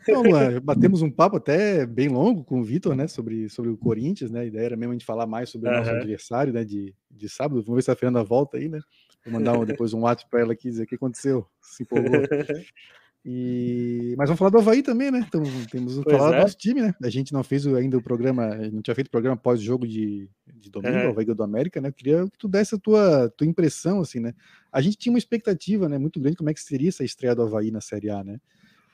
Então, 0.00 0.22
Luan, 0.22 0.60
batemos 0.62 1.02
um 1.02 1.10
papo 1.10 1.36
até 1.36 1.84
bem 1.84 2.08
longo 2.08 2.44
com 2.44 2.60
o 2.60 2.64
Vitor, 2.64 2.94
né, 2.94 3.08
sobre, 3.08 3.48
sobre 3.48 3.72
o 3.72 3.76
Corinthians, 3.76 4.30
né? 4.30 4.42
A 4.42 4.44
ideia 4.44 4.66
era 4.66 4.76
mesmo 4.76 4.92
a 4.92 4.94
gente 4.94 5.04
falar 5.04 5.26
mais 5.26 5.50
sobre 5.50 5.68
o 5.68 5.72
nosso 5.72 5.90
adversário, 5.90 6.52
né, 6.52 6.64
de, 6.64 6.94
de 7.10 7.28
sábado. 7.28 7.60
Vamos 7.62 7.76
ver 7.76 7.82
se 7.82 7.90
a 7.90 7.96
Fernanda 7.96 8.22
volta 8.22 8.56
aí, 8.56 8.68
né? 8.68 8.78
Vou 9.24 9.34
mandar 9.34 9.58
um, 9.58 9.64
depois 9.64 9.92
um 9.92 10.02
WhatsApp 10.02 10.30
para 10.30 10.40
ela 10.42 10.52
aqui 10.52 10.68
dizer 10.68 10.84
o 10.84 10.86
que 10.86 10.94
aconteceu, 10.94 11.44
se 11.60 11.82
empolgou. 11.82 12.12
E... 13.26 14.14
Mas 14.18 14.28
vamos 14.28 14.38
falar 14.38 14.50
do 14.50 14.58
Havaí 14.58 14.82
também, 14.82 15.10
né? 15.10 15.24
Então 15.26 15.42
temos 15.70 15.98
que 15.98 16.10
falar 16.10 16.34
é. 16.34 16.36
do 16.36 16.42
nosso 16.42 16.56
time, 16.58 16.82
né? 16.82 16.94
A 17.02 17.08
gente 17.08 17.32
não 17.32 17.42
fez 17.42 17.66
ainda 17.66 17.96
o 17.96 18.02
programa, 18.02 18.54
não 18.70 18.82
tinha 18.82 18.94
feito 18.94 19.08
o 19.08 19.10
programa 19.10 19.36
pós-jogo 19.36 19.86
de, 19.86 20.28
de 20.54 20.70
domingo, 20.70 20.94
é. 20.94 21.06
Havaí 21.06 21.24
do 21.24 21.42
América, 21.42 21.80
né? 21.80 21.88
Eu 21.88 21.92
queria 21.92 22.24
que 22.24 22.36
tu 22.36 22.46
desse 22.46 22.74
a 22.74 22.78
tua, 22.78 23.32
tua 23.34 23.46
impressão, 23.46 24.00
assim, 24.00 24.20
né? 24.20 24.34
A 24.70 24.82
gente 24.82 24.98
tinha 24.98 25.10
uma 25.12 25.18
expectativa, 25.18 25.88
né? 25.88 25.96
Muito 25.96 26.20
grande 26.20 26.36
como 26.36 26.50
é 26.50 26.54
que 26.54 26.60
seria 26.60 26.90
essa 26.90 27.02
estreia 27.02 27.34
do 27.34 27.42
Havaí 27.42 27.70
na 27.70 27.80
Série 27.80 28.10
A, 28.10 28.22
né? 28.22 28.38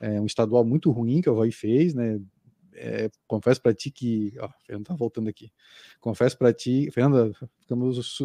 É 0.00 0.20
um 0.20 0.26
estadual 0.26 0.64
muito 0.64 0.92
ruim 0.92 1.20
que 1.20 1.28
o 1.28 1.32
Havaí 1.32 1.50
fez, 1.50 1.92
né? 1.92 2.20
É, 2.72 3.10
confesso 3.26 3.60
para 3.60 3.74
ti 3.74 3.90
que. 3.90 4.32
Ó, 4.38 4.48
Fernanda 4.64 4.88
tá 4.88 4.94
voltando 4.94 5.28
aqui. 5.28 5.50
Confesso 6.00 6.38
para 6.38 6.52
ti, 6.52 6.88
Fernanda, 6.92 7.32
ficamos. 7.60 8.16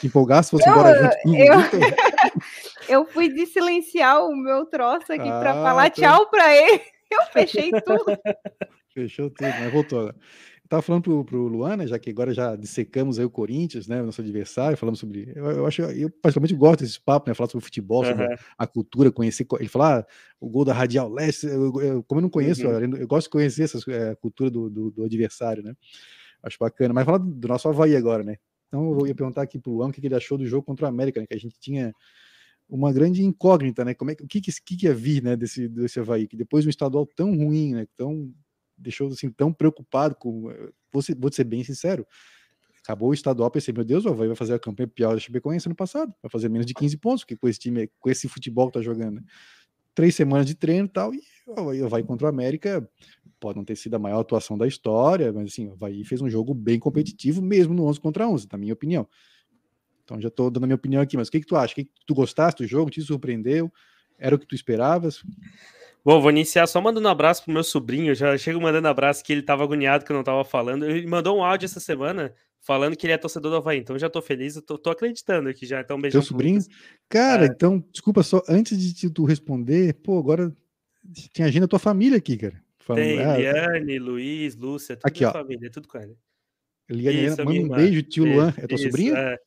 Te 0.00 0.06
empolgar 0.06 0.44
se 0.44 0.52
fosse 0.52 0.68
embora 0.68 0.94
junto. 1.02 1.36
Eu... 1.36 1.58
eu 2.88 3.04
fui 3.06 3.28
de 3.28 3.46
silenciar 3.46 4.24
o 4.24 4.34
meu 4.36 4.66
troço 4.66 5.12
aqui 5.12 5.28
ah, 5.28 5.40
para 5.40 5.54
falar 5.54 5.90
tá. 5.90 6.02
tchau 6.02 6.26
para 6.30 6.54
ele. 6.54 6.80
Eu 7.10 7.24
fechei 7.32 7.70
tudo. 7.70 8.04
Fechou 8.92 9.30
tudo, 9.30 9.48
mas 9.48 9.72
voltou 9.72 10.00
agora. 10.00 10.16
Estava 10.68 10.82
falando 10.82 11.02
pro, 11.02 11.24
pro 11.24 11.48
Luana, 11.48 11.86
já 11.86 11.98
que 11.98 12.10
agora 12.10 12.34
já 12.34 12.54
dissecamos 12.54 13.18
aí 13.18 13.24
o 13.24 13.30
Corinthians, 13.30 13.88
né, 13.88 14.02
o 14.02 14.04
nosso 14.04 14.20
adversário, 14.20 14.76
falamos 14.76 15.00
sobre. 15.00 15.32
Eu, 15.34 15.46
eu 15.46 15.66
acho, 15.66 15.80
eu 15.80 16.10
particularmente 16.10 16.54
gosto 16.54 16.80
desse 16.80 17.00
papo, 17.00 17.30
né, 17.30 17.34
falar 17.34 17.48
sobre 17.48 17.64
futebol, 17.64 18.04
sobre 18.04 18.26
uhum. 18.26 18.34
a, 18.58 18.64
a, 18.64 18.66
cultura, 18.66 19.10
conhecer. 19.10 19.46
Ele 19.58 19.68
falar 19.68 20.00
ah, 20.00 20.06
o 20.38 20.46
gol 20.50 20.66
da 20.66 20.74
Radial 20.74 21.10
Leste, 21.10 21.46
eu, 21.46 21.80
eu, 21.80 22.02
como 22.02 22.18
eu 22.18 22.22
não 22.22 22.28
conheço, 22.28 22.68
uhum. 22.68 22.96
eu, 22.98 23.08
gosto 23.08 23.28
de 23.28 23.30
conhecer 23.30 23.62
essa 23.62 23.78
é, 23.90 24.14
cultura 24.16 24.50
do, 24.50 24.68
do, 24.68 24.90
do, 24.90 25.04
adversário, 25.04 25.62
né? 25.62 25.72
Acho 26.42 26.58
bacana. 26.60 26.92
Mas 26.92 27.06
falar 27.06 27.18
do, 27.18 27.30
do 27.34 27.48
nosso 27.48 27.66
Havaí 27.66 27.96
agora, 27.96 28.22
né? 28.22 28.36
Então 28.68 28.98
eu 28.98 29.06
ia 29.06 29.14
perguntar 29.14 29.42
aqui 29.42 29.58
pro 29.58 29.72
Luan 29.72 29.88
o 29.88 29.92
que 29.92 30.04
ele 30.06 30.14
achou 30.14 30.38
do 30.38 30.46
jogo 30.46 30.62
contra 30.62 30.86
o 30.86 30.88
América, 30.88 31.20
né, 31.20 31.26
que 31.26 31.34
a 31.34 31.38
gente 31.38 31.58
tinha 31.58 31.92
uma 32.68 32.92
grande 32.92 33.24
incógnita, 33.24 33.84
né? 33.84 33.94
Como 33.94 34.10
é, 34.10 34.14
o 34.14 34.26
que, 34.28 34.40
que, 34.40 34.52
que 34.62 34.84
ia 34.84 34.94
vir 34.94 35.22
né, 35.22 35.34
desse, 35.34 35.66
desse 35.68 35.98
Havaí, 35.98 36.28
que 36.28 36.36
depois 36.36 36.62
de 36.62 36.68
um 36.68 36.70
estadual 36.70 37.06
tão 37.06 37.34
ruim, 37.34 37.72
né? 37.72 37.86
Tão, 37.96 38.30
deixou 38.76 39.08
assim, 39.08 39.30
tão 39.30 39.52
preocupado 39.52 40.14
com. 40.14 40.52
Vou, 40.92 41.02
ser, 41.02 41.16
vou 41.16 41.32
ser 41.32 41.44
bem 41.44 41.64
sincero. 41.64 42.06
Acabou 42.82 43.10
o 43.10 43.14
estadual, 43.14 43.50
pensei, 43.50 43.72
meu 43.72 43.84
Deus, 43.84 44.04
o 44.04 44.08
Havaí 44.08 44.28
vai 44.28 44.36
fazer 44.36 44.54
a 44.54 44.58
campanha 44.58 44.86
pior 44.86 45.12
da 45.12 45.20
Chapecoense 45.20 45.68
ano 45.68 45.74
passado, 45.74 46.12
vai 46.22 46.30
fazer 46.30 46.48
menos 46.48 46.66
de 46.66 46.72
15 46.72 46.96
pontos, 46.98 47.24
que 47.24 47.36
com 47.36 47.48
esse 47.48 47.58
time, 47.58 47.90
com 47.98 48.08
esse 48.08 48.28
futebol 48.28 48.68
que 48.68 48.74
tá 48.74 48.82
jogando. 48.82 49.16
Né? 49.16 49.22
Três 49.94 50.14
semanas 50.14 50.46
de 50.46 50.54
treino 50.54 50.86
e 50.86 50.88
tal, 50.88 51.12
e 51.14 51.20
o 51.46 51.86
Havaí 51.86 52.02
contra 52.02 52.26
o 52.26 52.30
América 52.30 52.88
pode 53.38 53.56
não 53.56 53.64
ter 53.64 53.76
sido 53.76 53.94
a 53.94 53.98
maior 53.98 54.20
atuação 54.20 54.56
da 54.58 54.66
história, 54.66 55.32
mas 55.32 55.52
assim, 55.52 55.68
o 55.68 55.72
Havaí 55.72 56.04
fez 56.04 56.20
um 56.20 56.28
jogo 56.28 56.54
bem 56.54 56.78
competitivo, 56.78 57.40
mesmo 57.40 57.74
no 57.74 57.86
11 57.86 58.00
contra 58.00 58.28
11, 58.28 58.48
na 58.50 58.58
minha 58.58 58.72
opinião. 58.72 59.06
Então 60.04 60.20
já 60.20 60.28
estou 60.28 60.50
dando 60.50 60.64
a 60.64 60.66
minha 60.66 60.76
opinião 60.76 61.02
aqui, 61.02 61.16
mas 61.16 61.28
o 61.28 61.30
que, 61.30 61.40
que 61.40 61.46
tu 61.46 61.56
acha? 61.56 61.74
Que, 61.74 61.84
que 61.84 61.90
tu 62.06 62.14
gostaste 62.14 62.62
do 62.62 62.68
jogo? 62.68 62.90
Te 62.90 63.00
surpreendeu? 63.02 63.70
Era 64.18 64.34
o 64.34 64.38
que 64.38 64.46
tu 64.46 64.54
esperavas? 64.54 65.22
Bom, 66.04 66.20
vou 66.20 66.30
iniciar 66.30 66.66
só 66.66 66.80
mandando 66.80 67.06
um 67.06 67.10
abraço 67.10 67.44
pro 67.44 67.52
meu 67.52 67.62
sobrinho. 67.62 68.14
Já 68.14 68.36
chego 68.38 68.60
mandando 68.60 68.88
abraço 68.88 69.22
que 69.22 69.32
ele 69.32 69.40
estava 69.40 69.62
agoniado 69.62 70.04
que 70.04 70.10
eu 70.10 70.14
não 70.14 70.22
estava 70.22 70.44
falando. 70.44 70.86
Ele 70.86 71.06
mandou 71.06 71.36
um 71.36 71.44
áudio 71.44 71.66
essa 71.66 71.80
semana 71.80 72.32
falando 72.60 72.96
que 72.96 73.06
ele 73.06 73.12
é 73.12 73.18
torcedor 73.18 73.50
do 73.50 73.56
Havaí. 73.58 73.78
Então 73.78 73.98
já 73.98 74.06
estou 74.06 74.22
feliz, 74.22 74.56
eu 74.56 74.62
tô, 74.62 74.78
tô, 74.78 74.90
acreditando 74.90 75.48
aqui 75.48 75.66
já. 75.66 75.80
Então, 75.80 75.96
um 75.96 76.00
beijão. 76.00 76.20
Teu 76.20 76.26
sobrinho? 76.26 76.60
Cara, 77.08 77.44
é. 77.44 77.48
então, 77.48 77.84
desculpa 77.92 78.22
só, 78.22 78.42
antes 78.48 78.78
de 78.78 79.10
tu 79.10 79.24
responder, 79.24 79.94
pô, 79.94 80.18
agora 80.18 80.54
tem 81.32 81.44
agenda 81.44 81.66
da 81.66 81.70
tua 81.70 81.78
família 81.78 82.18
aqui, 82.18 82.36
cara. 82.36 82.62
Falando, 82.88 83.04
tem, 83.04 83.22
ah, 83.22 83.36
Liane, 83.36 83.98
Luiz, 83.98 84.56
Lúcia, 84.56 84.96
tudo 84.96 85.06
aqui, 85.06 85.22
ó. 85.22 85.30
família, 85.30 85.70
tudo 85.70 85.86
com 85.86 85.98
ele. 85.98 86.16
Liane, 86.88 87.26
Isso, 87.26 87.44
manda 87.44 87.60
um 87.60 87.68
beijo, 87.68 88.02
tio 88.02 88.24
Luan. 88.24 88.54
É 88.56 88.66
tua 88.66 88.78
sobrinha? 88.78 89.14
É. 89.14 89.38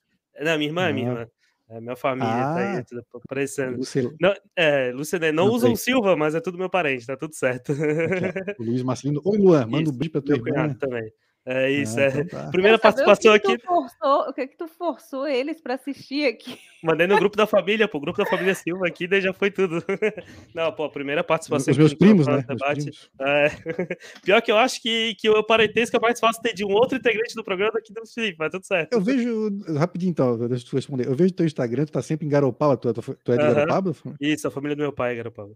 Não, 0.43 0.57
minha 0.59 0.69
irmã, 0.69 0.87
ah. 0.87 0.93
minha 0.93 1.09
irmã. 1.09 1.27
É, 1.67 1.81
minha 1.81 1.95
família 1.95 2.29
ah, 2.29 2.53
tá 2.53 2.57
aí, 2.57 2.77
ah. 2.77 2.83
tudo 2.83 3.03
aparecendo. 3.15 3.79
Não, 4.19 4.35
é, 4.55 4.91
Luciano, 4.91 5.31
não 5.31 5.47
usam 5.47 5.75
Silva, 5.75 6.15
mas 6.15 6.35
é 6.35 6.39
tudo 6.39 6.55
meu 6.55 6.69
parente, 6.69 7.07
tá 7.07 7.17
tudo 7.17 7.33
certo. 7.33 7.71
Aqui, 7.71 7.81
o 8.61 8.63
Luiz 8.63 8.83
Marcelino. 8.83 9.19
Oi, 9.25 9.37
Luan, 9.39 9.65
manda 9.65 9.89
um 9.89 9.93
beijo 9.93 10.11
pra 10.11 10.21
tua 10.21 10.35
irmã. 10.35 10.75
também. 10.75 11.11
É 11.43 11.71
isso, 11.71 11.99
ah, 11.99 12.03
é. 12.03 12.07
Então 12.09 12.25
tá. 12.25 12.49
Primeira 12.51 12.77
participação 12.77 13.39
que 13.39 13.51
aqui. 13.51 13.65
Forçou, 13.65 14.29
o 14.29 14.33
que 14.33 14.41
é 14.41 14.47
que 14.47 14.55
tu 14.55 14.67
forçou 14.67 15.27
eles 15.27 15.59
para 15.59 15.73
assistir 15.73 16.27
aqui? 16.27 16.59
Mandei 16.83 17.07
no 17.07 17.17
grupo 17.17 17.35
da 17.35 17.47
família, 17.47 17.87
pô, 17.87 17.99
grupo 17.99 18.19
da 18.19 18.29
família 18.29 18.53
Silva 18.53 18.87
aqui, 18.87 19.07
daí 19.07 19.21
já 19.21 19.33
foi 19.33 19.49
tudo. 19.49 19.83
Não, 20.53 20.71
pô, 20.71 20.87
primeira 20.89 21.23
participação. 21.23 21.71
Os 21.71 21.77
meus 21.77 21.93
primos, 21.95 22.27
né? 22.27 22.43
Debate. 22.47 22.85
Meus 22.85 23.09
primos. 23.09 23.09
É. 23.19 23.49
Pior 24.23 24.41
que 24.41 24.51
eu 24.51 24.57
acho 24.57 24.79
que, 24.81 25.15
que 25.15 25.29
o 25.29 25.43
parentesco 25.43 25.97
é 25.97 25.99
mais 25.99 26.19
fácil 26.19 26.43
ter 26.43 26.53
de 26.53 26.63
um 26.63 26.71
outro 26.71 26.97
integrante 26.97 27.33
do 27.33 27.43
programa 27.43 27.79
aqui 27.79 27.91
do 27.91 28.05
Felipe, 28.05 28.37
mas 28.37 28.51
tudo 28.51 28.65
certo. 28.65 28.93
Eu 28.93 29.01
vejo, 29.01 29.49
rapidinho 29.77 30.11
então, 30.11 30.37
deixa 30.47 30.67
eu 30.67 30.71
responder. 30.73 31.07
Eu 31.07 31.15
vejo 31.15 31.33
teu 31.33 31.45
Instagram, 31.45 31.85
tu 31.85 31.91
tá 31.91 32.03
sempre 32.03 32.27
em 32.27 32.29
Garopaba, 32.29 32.77
tu, 32.77 32.89
é, 32.89 32.93
tu 32.93 33.31
é 33.31 33.37
de 33.37 33.43
uh 33.43 33.47
-huh. 33.47 33.55
Garopaba? 33.55 33.95
Isso, 34.19 34.47
a 34.47 34.51
família 34.51 34.75
do 34.75 34.81
meu 34.81 34.93
pai 34.93 35.13
é 35.13 35.15
Garopaba. 35.15 35.55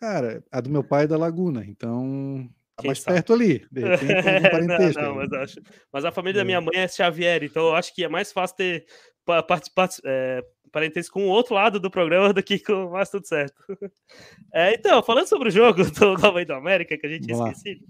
Cara, 0.00 0.42
a 0.50 0.60
do 0.60 0.70
meu 0.70 0.82
pai 0.82 1.04
é 1.04 1.06
da 1.06 1.16
Laguna, 1.16 1.64
então 1.64 2.48
Tá 2.80 2.86
mais 2.86 3.00
sabe? 3.00 3.16
perto 3.16 3.32
ali, 3.32 3.66
de 3.70 3.80
repente, 3.80 4.04
não, 4.98 5.02
não, 5.02 5.14
mas, 5.16 5.32
acho... 5.32 5.60
mas 5.92 6.04
a 6.04 6.12
família 6.12 6.38
é. 6.38 6.40
da 6.40 6.44
minha 6.44 6.60
mãe 6.60 6.76
é 6.76 6.88
Xavier, 6.88 7.42
então 7.42 7.68
eu 7.68 7.74
acho 7.74 7.94
que 7.94 8.04
é 8.04 8.08
mais 8.08 8.32
fácil 8.32 8.56
ter 8.56 8.86
participar, 9.46 9.88
é, 10.04 10.42
parênteses 10.70 11.10
com 11.10 11.26
o 11.26 11.28
outro 11.28 11.54
lado 11.54 11.78
do 11.78 11.90
programa 11.90 12.32
do 12.32 12.42
que 12.42 12.58
com 12.58 12.90
mas 12.90 13.10
tudo 13.10 13.26
certo. 13.26 13.54
É, 14.52 14.74
então, 14.74 15.00
falando 15.02 15.28
sobre 15.28 15.48
o 15.48 15.52
jogo 15.52 15.84
do 15.84 16.14
Nova 16.18 16.44
do 16.44 16.52
América, 16.52 16.98
que 16.98 17.06
a 17.06 17.08
gente 17.08 17.26
tinha 17.26 17.36
esquecido, 17.36 17.86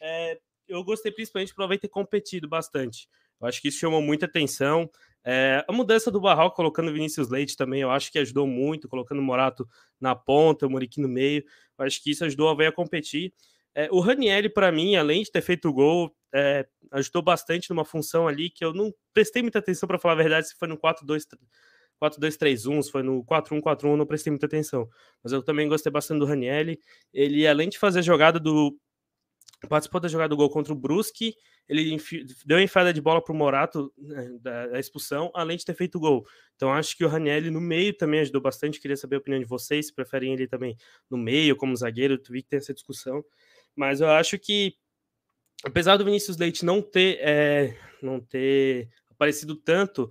é, 0.00 0.38
eu 0.66 0.82
gostei 0.82 1.12
principalmente 1.12 1.54
por 1.54 1.78
ter 1.78 1.88
competido 1.88 2.48
bastante. 2.48 3.08
Eu 3.40 3.46
acho 3.46 3.62
que 3.62 3.68
isso 3.68 3.78
chamou 3.78 4.02
muita 4.02 4.26
atenção. 4.26 4.90
É, 5.24 5.64
a 5.68 5.72
mudança 5.72 6.10
do 6.10 6.20
Barral 6.20 6.52
colocando 6.52 6.92
Vinícius 6.92 7.28
Leite 7.28 7.56
também, 7.56 7.82
eu 7.82 7.90
acho 7.90 8.10
que 8.10 8.18
ajudou 8.18 8.46
muito, 8.46 8.88
colocando 8.88 9.18
o 9.18 9.22
Morato 9.22 9.68
na 10.00 10.14
ponta, 10.14 10.66
o 10.66 10.70
Muriqui 10.70 11.00
no 11.00 11.08
meio. 11.08 11.44
Eu 11.78 11.84
acho 11.84 12.02
que 12.02 12.10
isso 12.10 12.24
ajudou 12.24 12.48
a 12.48 12.52
Havaí 12.52 12.66
a 12.66 12.72
competir. 12.72 13.32
É, 13.74 13.88
o 13.90 14.00
Ranieri, 14.00 14.48
para 14.48 14.72
mim, 14.72 14.96
além 14.96 15.22
de 15.22 15.30
ter 15.30 15.42
feito 15.42 15.68
o 15.68 15.72
gol, 15.72 16.14
é, 16.34 16.66
ajudou 16.92 17.22
bastante 17.22 17.70
numa 17.70 17.84
função 17.84 18.26
ali 18.26 18.50
que 18.50 18.64
eu 18.64 18.72
não 18.72 18.92
prestei 19.12 19.42
muita 19.42 19.58
atenção, 19.58 19.86
para 19.86 19.98
falar 19.98 20.14
a 20.14 20.16
verdade, 20.16 20.48
se 20.48 20.56
foi 20.56 20.68
no 20.68 20.78
4-2-3-1, 20.78 22.82
se 22.82 22.90
foi 22.90 23.02
no 23.02 23.24
4-1-4-1, 23.24 23.96
não 23.96 24.06
prestei 24.06 24.30
muita 24.30 24.46
atenção. 24.46 24.88
Mas 25.22 25.32
eu 25.32 25.42
também 25.42 25.68
gostei 25.68 25.92
bastante 25.92 26.20
do 26.20 26.26
Ranieri. 26.26 26.80
Ele, 27.12 27.46
além 27.46 27.68
de 27.68 27.78
fazer 27.78 28.00
a 28.00 28.02
jogada 28.02 28.40
do. 28.40 28.76
Participou 29.68 30.00
da 30.00 30.08
jogada 30.08 30.30
do 30.30 30.38
gol 30.38 30.48
contra 30.48 30.72
o 30.72 30.76
Brusque, 30.76 31.34
ele 31.70 31.96
deu 32.44 32.58
a 32.58 32.62
enfiada 32.62 32.92
de 32.92 33.00
bola 33.00 33.22
para 33.22 33.32
o 33.32 33.36
Morato 33.36 33.92
né, 33.96 34.28
da, 34.40 34.66
da, 34.66 34.80
expulsão, 34.80 35.30
além 35.32 35.56
de 35.56 35.64
ter 35.64 35.74
feito 35.74 35.98
o 35.98 36.00
gol. 36.00 36.26
Então 36.56 36.72
acho 36.72 36.96
que 36.96 37.04
o 37.04 37.08
Ranieri 37.08 37.48
no 37.48 37.60
meio 37.60 37.96
também 37.96 38.18
ajudou 38.20 38.40
bastante. 38.40 38.80
Queria 38.80 38.96
saber 38.96 39.16
a 39.16 39.18
opinião 39.20 39.38
de 39.38 39.46
vocês, 39.46 39.86
se 39.86 39.94
preferem 39.94 40.32
ele 40.32 40.48
também 40.48 40.76
no 41.08 41.16
meio, 41.16 41.54
como 41.54 41.76
zagueiro. 41.76 42.18
Tu 42.18 42.32
vi 42.32 42.42
que 42.42 42.48
tem 42.48 42.56
essa 42.56 42.74
discussão. 42.74 43.24
Mas 43.80 44.02
eu 44.02 44.10
acho 44.10 44.38
que, 44.38 44.74
apesar 45.64 45.96
do 45.96 46.04
Vinícius 46.04 46.36
Leite 46.36 46.66
não 46.66 46.82
ter, 46.82 47.18
é, 47.22 47.74
não 48.02 48.20
ter 48.20 48.90
aparecido 49.10 49.56
tanto, 49.56 50.10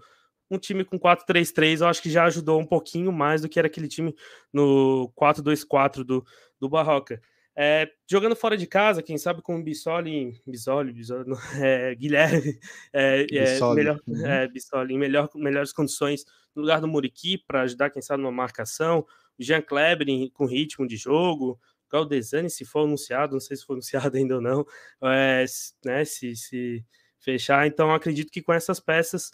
um 0.49 0.57
time 0.57 0.83
com 0.83 0.99
4-3-3 0.99 1.81
eu 1.81 1.87
acho 1.87 2.01
que 2.01 2.09
já 2.09 2.25
ajudou 2.25 2.59
um 2.59 2.65
pouquinho 2.65 3.11
mais 3.11 3.43
do 3.43 3.47
que 3.47 3.59
era 3.59 3.67
aquele 3.67 3.87
time 3.87 4.15
no 4.51 5.13
4-2-4 5.15 6.03
do, 6.03 6.25
do 6.59 6.67
Barroca. 6.67 7.21
É, 7.55 7.87
jogando 8.09 8.35
fora 8.35 8.57
de 8.57 8.65
casa, 8.65 9.03
quem 9.03 9.19
sabe 9.19 9.43
com 9.43 9.59
o 9.59 9.63
Bissoli, 9.63 10.41
Bissoli, 10.47 10.91
Bissoli 10.91 11.25
é, 11.61 11.93
Guilherme, 11.93 12.59
é, 12.91 13.23
Bissoli. 13.27 13.75
melhor, 13.75 13.99
uhum. 14.07 14.25
é, 14.25 14.47
Bissoli, 14.47 14.95
em 14.95 14.97
melhor, 14.97 15.29
melhores 15.35 15.71
condições 15.71 16.25
no 16.55 16.63
lugar 16.63 16.81
do 16.81 16.87
Muriqui 16.87 17.37
para 17.37 17.61
ajudar, 17.61 17.91
quem 17.91 18.01
sabe, 18.01 18.23
numa 18.23 18.31
marcação, 18.31 19.05
o 19.37 19.43
Jean 19.43 19.61
Kleber 19.61 20.07
com 20.33 20.47
ritmo 20.47 20.87
de 20.87 20.97
jogo, 20.97 21.59
Galdesani, 21.91 22.49
se 22.49 22.65
for 22.65 22.85
anunciado, 22.85 23.33
não 23.33 23.39
sei 23.39 23.57
se 23.57 23.65
foi 23.65 23.75
anunciado 23.75 24.15
ainda 24.17 24.35
ou 24.35 24.41
não, 24.41 24.65
é, 25.03 25.45
né, 25.83 26.05
se, 26.05 26.35
se 26.35 26.85
fechar. 27.19 27.67
Então, 27.67 27.93
acredito 27.93 28.31
que 28.31 28.41
com 28.41 28.53
essas 28.53 28.79
peças 28.79 29.31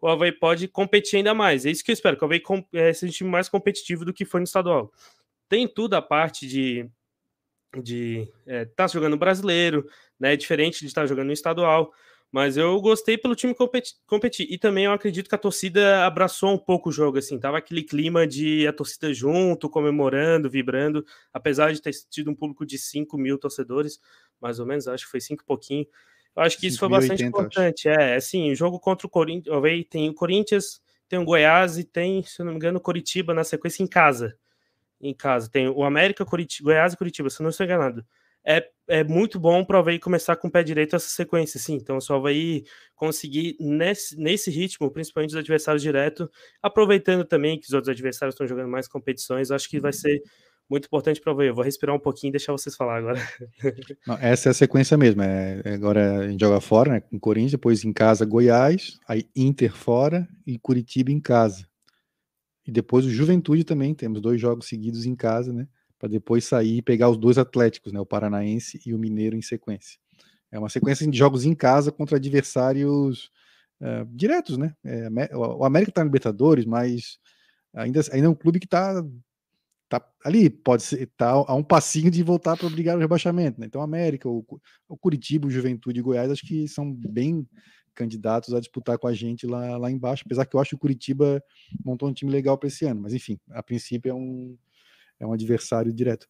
o 0.00 0.08
Havaí 0.08 0.32
pode 0.32 0.68
competir 0.68 1.16
ainda 1.16 1.34
mais. 1.34 1.66
É 1.66 1.70
isso 1.70 1.84
que 1.84 1.90
eu 1.90 1.94
espero, 1.94 2.16
que 2.16 2.24
o 2.24 2.26
Havaí 2.26 2.42
seja 2.94 3.06
um 3.06 3.14
time 3.14 3.30
mais 3.30 3.48
competitivo 3.48 4.04
do 4.04 4.12
que 4.12 4.24
foi 4.24 4.40
no 4.40 4.44
estadual. 4.44 4.92
Tem 5.48 5.66
tudo 5.66 5.94
a 5.94 6.02
parte 6.02 6.46
de 6.46 6.88
de 7.82 8.22
estar 8.46 8.52
é, 8.52 8.64
tá 8.64 8.86
jogando 8.86 9.16
brasileiro, 9.16 9.86
né? 10.18 10.36
Diferente 10.36 10.80
de 10.80 10.86
estar 10.86 11.06
jogando 11.06 11.26
no 11.26 11.32
estadual. 11.32 11.92
Mas 12.30 12.58
eu 12.58 12.78
gostei 12.80 13.16
pelo 13.16 13.34
time 13.34 13.54
competir. 13.54 14.46
E 14.50 14.58
também 14.58 14.84
eu 14.84 14.92
acredito 14.92 15.28
que 15.28 15.34
a 15.34 15.38
torcida 15.38 16.04
abraçou 16.04 16.50
um 16.50 16.58
pouco 16.58 16.90
o 16.90 16.92
jogo, 16.92 17.18
assim. 17.18 17.38
Tava 17.38 17.56
aquele 17.56 17.82
clima 17.82 18.26
de 18.26 18.66
a 18.66 18.72
torcida 18.72 19.12
junto, 19.14 19.70
comemorando, 19.70 20.50
vibrando. 20.50 21.04
Apesar 21.32 21.72
de 21.72 21.80
ter 21.80 21.92
tido 22.10 22.30
um 22.30 22.34
público 22.34 22.66
de 22.66 22.76
5 22.76 23.16
mil 23.16 23.38
torcedores, 23.38 23.98
mais 24.40 24.60
ou 24.60 24.66
menos, 24.66 24.86
acho 24.86 25.04
que 25.04 25.10
foi 25.10 25.20
5 25.20 25.42
pouquinho. 25.44 25.86
Eu 26.36 26.42
acho 26.42 26.58
que 26.58 26.66
isso 26.66 26.78
foi 26.78 26.88
bastante 26.90 27.24
80, 27.24 27.28
importante. 27.28 27.88
É, 27.88 28.16
assim, 28.16 28.52
o 28.52 28.54
jogo 28.54 28.78
contra 28.78 29.06
o 29.06 29.10
Corinthians, 29.10 29.56
tem 29.88 30.10
o 30.10 30.14
Corinthians, 30.14 30.82
tem 31.08 31.18
o 31.18 31.24
Goiás 31.24 31.78
e 31.78 31.84
tem, 31.84 32.22
se 32.22 32.42
eu 32.42 32.44
não 32.44 32.52
me 32.52 32.56
engano, 32.56 32.78
o 32.78 32.82
Coritiba 32.82 33.32
na 33.32 33.42
sequência 33.42 33.82
em 33.82 33.86
casa. 33.86 34.36
Em 35.00 35.14
casa. 35.14 35.48
Tem 35.50 35.66
o 35.66 35.82
América, 35.82 36.26
Curitiba, 36.26 36.72
Goiás 36.72 36.92
e 36.92 36.96
Curitiba, 36.96 37.30
se 37.30 37.40
eu 37.40 37.44
não 37.44 37.50
estou 37.50 37.64
enganado 37.64 38.04
é, 38.46 38.66
é 38.88 39.04
muito 39.04 39.38
bom 39.38 39.64
para 39.64 39.76
o 39.76 39.80
Havaí 39.80 39.98
começar 39.98 40.36
com 40.36 40.48
o 40.48 40.50
pé 40.50 40.62
direito 40.62 40.96
essa 40.96 41.08
sequência, 41.08 41.60
sim. 41.60 41.74
Então, 41.74 42.00
se 42.00 42.10
o 42.10 42.16
Havaí 42.16 42.64
conseguir 42.94 43.56
nesse, 43.60 44.16
nesse 44.16 44.50
ritmo, 44.50 44.90
principalmente 44.90 45.30
os 45.30 45.36
adversários 45.36 45.82
direto, 45.82 46.30
aproveitando 46.62 47.24
também 47.24 47.58
que 47.58 47.66
os 47.66 47.72
outros 47.72 47.90
adversários 47.90 48.34
estão 48.34 48.46
jogando 48.46 48.68
mais 48.68 48.88
competições, 48.88 49.50
acho 49.50 49.68
que 49.68 49.78
vai 49.78 49.92
ser 49.92 50.22
muito 50.68 50.86
importante 50.86 51.20
para 51.20 51.30
o 51.30 51.34
Havaí. 51.34 51.48
Eu 51.48 51.54
vou 51.54 51.64
respirar 51.64 51.94
um 51.94 52.00
pouquinho 52.00 52.30
e 52.30 52.32
deixar 52.32 52.52
vocês 52.52 52.76
falar 52.76 52.96
agora. 52.98 53.20
Não, 54.06 54.16
essa 54.18 54.48
é 54.48 54.50
a 54.50 54.54
sequência 54.54 54.96
mesmo. 54.96 55.22
É, 55.22 55.62
agora 55.74 56.20
a 56.20 56.28
gente 56.28 56.40
joga 56.40 56.60
fora, 56.60 56.92
né, 56.92 57.00
com 57.00 57.18
Corinthians, 57.18 57.52
depois 57.52 57.84
em 57.84 57.92
casa 57.92 58.24
Goiás, 58.24 58.98
aí 59.06 59.24
Inter 59.34 59.74
fora 59.74 60.28
e 60.46 60.58
Curitiba 60.58 61.10
em 61.10 61.20
casa. 61.20 61.66
E 62.66 62.70
depois 62.70 63.06
o 63.06 63.10
Juventude 63.10 63.64
também, 63.64 63.94
temos 63.94 64.20
dois 64.20 64.38
jogos 64.38 64.68
seguidos 64.68 65.06
em 65.06 65.16
casa, 65.16 65.52
né? 65.54 65.66
Para 65.98 66.08
depois 66.08 66.44
sair 66.44 66.78
e 66.78 66.82
pegar 66.82 67.10
os 67.10 67.16
dois 67.16 67.38
Atléticos, 67.38 67.92
né, 67.92 68.00
o 68.00 68.06
Paranaense 68.06 68.80
e 68.86 68.94
o 68.94 68.98
Mineiro 68.98 69.36
em 69.36 69.42
sequência. 69.42 69.98
É 70.50 70.58
uma 70.58 70.68
sequência 70.68 71.06
de 71.06 71.16
jogos 71.16 71.44
em 71.44 71.54
casa 71.54 71.92
contra 71.92 72.16
adversários 72.16 73.30
uh, 73.80 74.06
diretos, 74.10 74.56
né? 74.56 74.74
É, 74.84 75.08
o 75.36 75.64
América 75.64 75.90
está 75.90 76.02
no 76.02 76.08
Libertadores, 76.08 76.64
mas 76.64 77.18
ainda, 77.74 78.00
ainda 78.12 78.26
é 78.26 78.30
um 78.30 78.34
clube 78.34 78.58
que 78.58 78.66
está 78.66 79.04
tá 79.88 80.06
ali, 80.24 80.48
pode 80.48 80.82
ser, 80.82 81.06
tá 81.16 81.30
a 81.30 81.54
um 81.54 81.62
passinho 81.62 82.10
de 82.10 82.22
voltar 82.22 82.56
para 82.56 82.68
brigar 82.68 82.94
no 82.94 83.00
rebaixamento, 83.00 83.60
né? 83.60 83.66
Então, 83.66 83.82
América, 83.82 84.28
o, 84.28 84.44
o 84.88 84.96
Curitiba, 84.96 85.46
o 85.46 85.50
Juventude 85.50 85.98
e 85.98 86.02
Goiás, 86.02 86.30
acho 86.30 86.46
que 86.46 86.66
são 86.68 86.92
bem 86.92 87.46
candidatos 87.94 88.54
a 88.54 88.60
disputar 88.60 88.96
com 88.96 89.08
a 89.08 89.12
gente 89.12 89.46
lá, 89.46 89.76
lá 89.76 89.90
embaixo, 89.90 90.22
apesar 90.24 90.46
que 90.46 90.54
eu 90.54 90.60
acho 90.60 90.70
que 90.70 90.76
o 90.76 90.78
Curitiba 90.78 91.42
montou 91.84 92.08
um 92.08 92.12
time 92.12 92.30
legal 92.30 92.56
para 92.56 92.68
esse 92.68 92.84
ano, 92.84 93.00
mas 93.02 93.12
enfim, 93.12 93.38
a 93.50 93.62
princípio 93.62 94.10
é 94.10 94.14
um, 94.14 94.56
é 95.18 95.26
um 95.26 95.32
adversário 95.32 95.92
direto. 95.92 96.26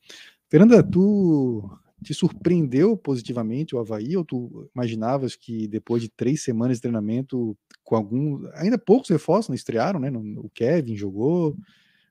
Fernanda, 0.48 0.82
tu 0.82 1.69
te 2.02 2.15
surpreendeu 2.15 2.97
positivamente 2.97 3.74
o 3.74 3.78
Havaí 3.78 4.16
ou 4.16 4.24
tu 4.24 4.70
imaginavas 4.74 5.35
que 5.35 5.66
depois 5.66 6.02
de 6.02 6.09
três 6.09 6.43
semanas 6.43 6.78
de 6.78 6.82
treinamento, 6.82 7.56
com 7.82 7.97
algum. 7.97 8.47
Ainda 8.55 8.78
poucos 8.78 9.10
reforços 9.10 9.48
não 9.48 9.56
estrearam, 9.56 9.98
né? 9.98 10.10
O 10.36 10.48
Kevin 10.51 10.97
jogou. 10.97 11.56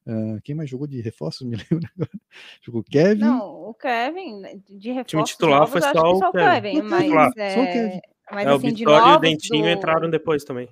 Uh, 0.05 0.39
quem 0.43 0.55
mais 0.55 0.69
jogou 0.69 0.87
de 0.87 1.01
reforços? 1.01 1.45
Me 1.47 1.57
lembro 1.57 1.89
agora. 1.95 2.11
Jogou 2.61 2.83
Kevin. 2.83 3.21
Não, 3.21 3.69
o 3.69 3.73
Kevin, 3.73 4.41
de 4.69 4.91
reforços. 4.91 5.01
O 5.01 5.03
time 5.03 5.23
titular 5.23 5.59
novos, 5.59 5.71
foi 5.71 5.81
só, 5.81 5.91
só 5.91 6.29
o 6.29 6.31
Kevin. 6.31 6.75
Kevin 6.75 7.09
mas, 7.09 7.37
é... 7.37 7.53
Só 7.53 7.61
o 7.61 7.65
Kevin. 7.65 7.99
Mas, 8.31 8.45
é, 8.45 8.49
assim, 8.49 8.55
o 8.55 8.75
Vitória 8.75 9.13
e 9.13 9.15
o 9.15 9.19
Dentinho 9.19 9.63
do... 9.63 9.69
entraram 9.69 10.09
depois 10.09 10.43
também. 10.43 10.69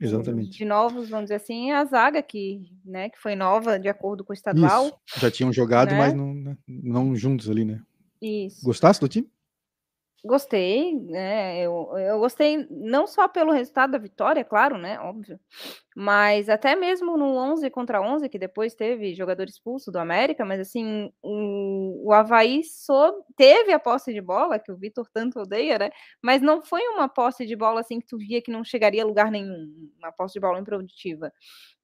Exatamente. 0.00 0.58
De 0.58 0.64
novos, 0.64 1.08
vamos 1.08 1.26
dizer 1.26 1.36
assim, 1.36 1.70
a 1.70 1.84
zaga 1.84 2.22
que, 2.22 2.70
né, 2.84 3.08
que 3.08 3.18
foi 3.18 3.34
nova 3.34 3.78
de 3.78 3.88
acordo 3.88 4.24
com 4.24 4.32
o 4.32 4.34
estadual. 4.34 4.86
Isso. 4.86 5.20
Já 5.20 5.30
tinham 5.30 5.52
jogado, 5.52 5.90
né? 5.90 5.98
mas 5.98 6.14
não, 6.14 6.34
né, 6.34 6.56
não 6.66 7.14
juntos 7.14 7.50
ali, 7.50 7.64
né? 7.64 7.80
Isso. 8.20 8.64
Gostasse 8.64 9.00
do 9.00 9.08
time? 9.08 9.28
Gostei, 10.26 10.92
né? 11.02 11.60
Eu, 11.60 11.88
eu 11.96 12.18
gostei 12.18 12.66
não 12.68 13.06
só 13.06 13.28
pelo 13.28 13.52
resultado 13.52 13.92
da 13.92 13.98
vitória, 13.98 14.44
claro, 14.44 14.76
né? 14.76 14.98
Óbvio, 14.98 15.38
mas 15.96 16.48
até 16.48 16.74
mesmo 16.74 17.16
no 17.16 17.36
11 17.36 17.70
contra 17.70 18.00
11, 18.02 18.28
que 18.28 18.38
depois 18.38 18.74
teve 18.74 19.14
jogador 19.14 19.44
expulso 19.44 19.92
do 19.92 19.98
América, 19.98 20.44
mas 20.44 20.58
assim, 20.60 21.12
o, 21.22 22.08
o 22.08 22.12
Havaí 22.12 22.64
soube, 22.64 23.18
teve 23.36 23.72
a 23.72 23.78
posse 23.78 24.12
de 24.12 24.20
bola, 24.20 24.58
que 24.58 24.72
o 24.72 24.76
Vitor 24.76 25.06
tanto 25.12 25.40
odeia, 25.40 25.78
né? 25.78 25.90
Mas 26.22 26.42
não 26.42 26.62
foi 26.64 26.82
uma 26.88 27.08
posse 27.08 27.46
de 27.46 27.54
bola 27.54 27.80
assim 27.80 28.00
que 28.00 28.06
tu 28.06 28.18
via 28.18 28.42
que 28.42 28.50
não 28.50 28.64
chegaria 28.64 29.02
a 29.04 29.06
lugar 29.06 29.30
nenhum, 29.30 29.68
uma 29.98 30.12
posse 30.12 30.34
de 30.34 30.40
bola 30.40 30.58
improdutiva. 30.58 31.32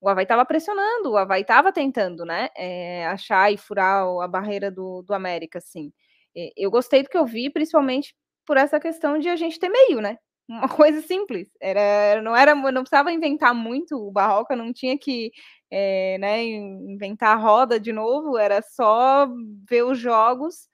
O 0.01 0.09
Havaí 0.09 0.25
estava 0.25 0.45
pressionando, 0.45 1.11
o 1.13 1.17
Havaí 1.17 1.43
estava 1.43 1.73
tentando, 1.73 2.25
né? 2.25 2.49
É, 2.57 3.07
achar 3.07 3.53
e 3.53 3.57
furar 3.57 4.05
a 4.23 4.27
barreira 4.29 4.71
do, 4.71 5.03
do 5.03 5.15
América, 5.15 5.59
assim. 5.59 5.93
Eu 6.57 6.71
gostei 6.71 7.03
do 7.03 7.11
que 7.11 7.17
eu 7.19 7.27
vi, 7.27 7.51
principalmente 7.51 8.15
por 8.53 8.59
essa 8.59 8.79
questão 8.79 9.19
de 9.19 9.31
a 9.31 9.35
gente 9.35 9.59
ter 9.59 9.71
meio, 9.71 10.03
né? 10.03 10.19
Uma 10.47 10.69
coisa 10.69 11.01
simples. 11.01 11.49
Era, 11.59 12.21
não 12.21 12.37
era, 12.37 12.55
não 12.55 12.83
precisava 12.83 13.11
inventar 13.11 13.55
muito 13.55 13.97
o 13.97 14.13
Barroca, 14.13 14.55
não 14.55 14.75
tinha 14.75 14.99
que 14.99 15.33
é, 15.71 16.19
né, 16.19 16.45
inventar 16.45 17.35
a 17.35 17.41
roda 17.41 17.81
de 17.81 17.95
novo, 17.95 18.37
era 18.37 18.61
só 18.61 19.27
ver 19.67 19.85
os 19.85 19.99
jogos 19.99 20.69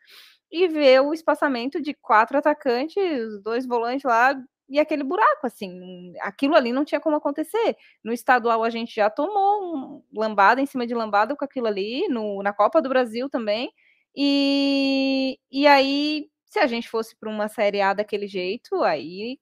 e 0.51 0.67
ver 0.67 1.03
o 1.03 1.15
espaçamento 1.15 1.81
de 1.81 1.95
quatro 1.95 2.37
atacantes, 2.37 3.41
dois 3.45 3.65
volantes 3.65 4.03
lá 4.03 4.35
e 4.69 4.81
aquele 4.81 5.05
buraco, 5.05 5.47
assim, 5.47 6.13
aquilo 6.21 6.57
ali 6.57 6.73
não 6.73 6.85
tinha 6.85 7.01
como 7.01 7.15
acontecer. 7.15 7.77
No 8.03 8.13
estadual 8.13 8.65
a 8.65 8.71
gente 8.71 8.93
já 8.93 9.09
tomou 9.09 9.77
um 9.77 10.03
lambada 10.13 10.61
em 10.61 10.67
cima 10.67 10.85
de 10.85 10.95
lambada 10.95 11.37
com 11.37 11.45
aquilo 11.45 11.69
ali, 11.69 12.09
no, 12.09 12.43
na 12.43 12.53
Copa 12.53 12.83
do 12.83 12.89
Brasil 12.89 13.29
também, 13.31 13.71
e, 14.17 15.39
e 15.49 15.65
aí 15.65 16.29
se 16.49 16.59
a 16.59 16.67
gente 16.67 16.89
fosse 16.89 17.17
para 17.17 17.29
uma 17.31 17.49
Série 17.49 17.81
A 17.81 17.93
daquele 17.95 18.27
jeito, 18.27 18.83
aí 18.83 19.39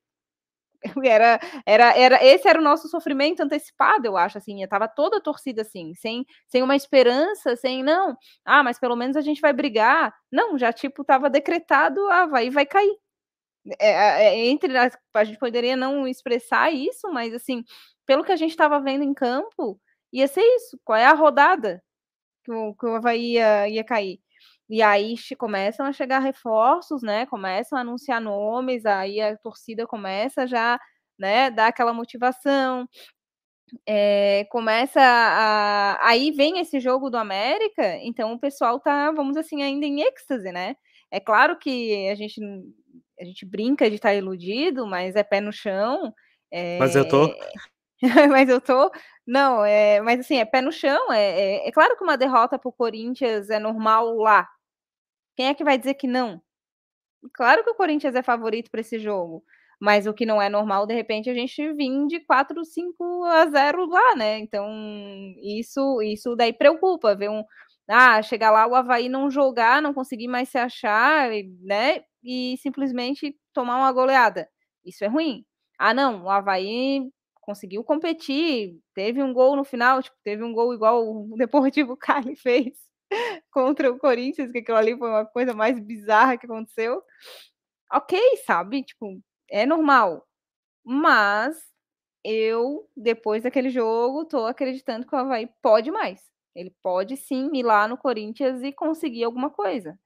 era, 1.05 1.41
era, 1.67 1.97
era 1.97 2.25
esse 2.25 2.49
era 2.49 2.61
o 2.61 2.63
nosso 2.63 2.89
sofrimento 2.89 3.43
antecipado, 3.43 4.07
eu 4.07 4.17
acho, 4.17 4.39
assim, 4.39 4.63
estava 4.63 4.89
toda 4.89 5.19
a 5.19 5.21
torcida 5.21 5.63
assim, 5.63 5.95
sem, 5.95 6.25
sem 6.49 6.63
uma 6.63 6.77
esperança, 6.77 7.57
sem, 7.57 7.83
não, 7.83 8.17
ah, 8.45 8.63
mas 8.63 8.79
pelo 8.79 8.97
menos 8.97 9.17
a 9.17 9.21
gente 9.23 9.41
vai 9.41 9.53
brigar, 9.53 10.15
não, 10.31 10.59
já, 10.59 10.73
tipo, 10.73 11.03
estava 11.03 11.31
decretado, 11.31 12.01
ah, 12.11 12.27
vai, 12.27 12.51
vai 12.51 12.67
cair, 12.67 12.97
é, 13.81 13.91
é, 13.91 14.25
é 14.27 14.47
entre, 14.47 14.77
as, 14.77 14.97
a 15.15 15.25
gente 15.25 15.39
poderia 15.39 15.77
não 15.77 16.07
expressar 16.07 16.71
isso, 16.73 17.09
mas, 17.13 17.35
assim, 17.35 17.65
pelo 18.07 18.25
que 18.25 18.33
a 18.33 18.37
gente 18.37 18.51
estava 18.51 18.81
vendo 18.81 19.03
em 19.05 19.15
campo, 19.15 19.81
ia 20.13 20.29
ser 20.29 20.43
isso. 20.43 20.79
Qual 20.85 20.97
é 20.99 21.05
a 21.07 21.13
rodada 21.15 21.83
que 22.45 22.53
o, 22.53 22.75
que 22.75 22.87
o 22.87 22.97
Havaí 22.97 23.35
ia, 23.35 23.69
ia 23.69 23.85
cair? 23.85 24.21
E 24.69 24.83
aí 24.83 25.15
começam 25.39 25.87
a 25.87 25.93
chegar 25.93 26.19
reforços, 26.19 27.03
né? 27.03 27.27
Começam 27.27 27.79
a 27.79 27.83
anunciar 27.83 28.21
nomes, 28.21 28.85
aí 28.85 29.21
a 29.21 29.37
torcida 29.37 29.87
começa 29.87 30.47
já, 30.47 30.79
né, 31.19 31.51
dar 31.51 31.69
aquela 31.69 31.93
motivação. 31.93 32.89
É, 33.87 34.47
começa 34.51 35.01
a. 35.01 36.09
Aí 36.09 36.31
vem 36.31 36.61
esse 36.61 36.79
jogo 36.81 37.11
do 37.11 37.17
América, 37.17 37.97
então 38.03 38.33
o 38.33 38.39
pessoal 38.39 38.79
tá, 38.81 39.11
vamos 39.11 39.33
dizer 39.33 39.41
assim, 39.41 39.63
ainda 39.63 39.87
em 39.87 40.03
êxtase, 40.03 40.53
né? 40.53 40.77
É 41.11 41.21
claro 41.21 41.59
que 41.59 42.09
a 42.09 42.15
gente, 42.15 42.41
a 43.21 43.25
gente 43.25 43.45
brinca 43.45 43.89
de 43.89 43.97
estar 43.97 44.11
tá 44.11 44.15
iludido, 44.15 44.87
mas 44.87 45.17
é 45.17 45.23
pé 45.23 45.41
no 45.41 45.53
chão. 45.53 46.13
É... 46.51 46.79
Mas 46.79 46.95
eu 46.95 47.09
tô. 47.09 47.29
mas 48.31 48.49
eu 48.49 48.61
tô. 48.61 48.91
Não, 49.27 49.65
é, 49.65 50.01
mas 50.01 50.21
assim, 50.21 50.39
é 50.39 50.45
pé 50.45 50.61
no 50.61 50.73
chão. 50.73 51.13
É, 51.13 51.41
é, 51.65 51.69
é 51.69 51.73
claro 51.73 51.97
que 51.97 52.05
uma 52.05 52.17
derrota 52.17 52.59
para 52.59 52.69
o 52.69 52.73
Corinthians 52.73 53.51
é 53.51 53.59
normal 53.59 54.15
lá, 54.17 54.49
quem 55.37 55.49
é 55.49 55.55
que 55.55 55.65
vai 55.65 55.79
dizer 55.79 55.95
que 55.95 56.07
não? 56.07 56.41
Claro 57.35 57.65
que 57.65 57.71
o 57.71 57.75
Corinthians 57.75 58.15
é 58.15 58.23
favorito 58.23 58.71
para 58.71 58.81
esse 58.81 58.99
jogo, 58.99 59.45
mas 59.81 60.07
o 60.07 60.15
que 60.15 60.27
não 60.27 60.41
é 60.41 60.49
normal, 60.49 60.87
de 60.87 60.95
repente, 60.95 61.29
a 61.31 61.35
gente 61.35 61.73
vir 61.75 62.07
de 62.07 62.21
4, 62.21 62.65
5 62.65 63.25
a 63.25 63.47
0 63.47 63.87
lá, 63.87 64.17
né? 64.17 64.39
Então, 64.39 64.67
isso, 65.43 66.01
isso 66.03 66.35
daí 66.37 66.53
preocupa, 66.53 67.15
ver 67.15 67.31
um. 67.31 67.45
Ah, 67.89 68.21
chegar 68.23 68.51
lá, 68.51 68.67
o 68.67 68.75
Havaí 68.75 69.09
não 69.09 69.31
jogar, 69.31 69.81
não 69.83 69.95
conseguir 69.95 70.29
mais 70.29 70.49
se 70.49 70.59
achar, 70.59 71.31
né? 71.63 72.05
E 72.23 72.57
simplesmente 72.59 73.37
tomar 73.53 73.77
uma 73.79 73.93
goleada. 73.93 74.49
Isso 74.85 75.05
é 75.05 75.09
ruim. 75.09 75.45
Ah, 75.79 75.95
não, 75.95 76.25
o 76.25 76.31
Havaí 76.31 77.09
conseguiu 77.43 77.85
competir, 77.85 78.81
teve 78.95 79.23
um 79.23 79.33
gol 79.33 79.55
no 79.57 79.65
final, 79.65 80.03
tipo, 80.03 80.17
teve 80.25 80.43
um 80.43 80.53
gol 80.53 80.75
igual 80.75 81.05
o 81.07 81.35
Deportivo 81.39 81.97
Cali 81.97 82.35
fez 82.37 82.75
contra 83.51 83.91
o 83.91 83.99
Corinthians, 83.99 84.53
que 84.53 84.59
aquilo 84.59 84.77
ali 84.79 84.97
foi 84.97 85.09
uma 85.09 85.27
coisa 85.27 85.55
mais 85.55 85.79
bizarra 85.81 86.37
que 86.37 86.47
aconteceu. 86.47 87.03
Ok, 87.93 88.19
sabe? 88.47 88.83
Tipo, 88.85 89.21
é 89.51 89.67
normal. 89.67 90.27
Mas 90.85 91.57
eu, 92.25 92.89
depois 92.97 93.45
daquele 93.45 93.71
jogo, 93.71 94.25
tô 94.27 94.47
acreditando 94.47 95.07
que 95.07 95.15
o 95.15 95.19
Havaí 95.19 95.49
pode 95.63 95.91
mais. 95.91 96.23
Ele 96.55 96.75
pode 96.83 97.17
sim 97.17 97.51
ir 97.55 97.63
lá 97.65 97.89
no 97.89 97.99
Corinthians 97.99 98.63
e 98.63 98.73
conseguir 98.73 99.25
alguma 99.25 99.51
coisa. 99.51 99.99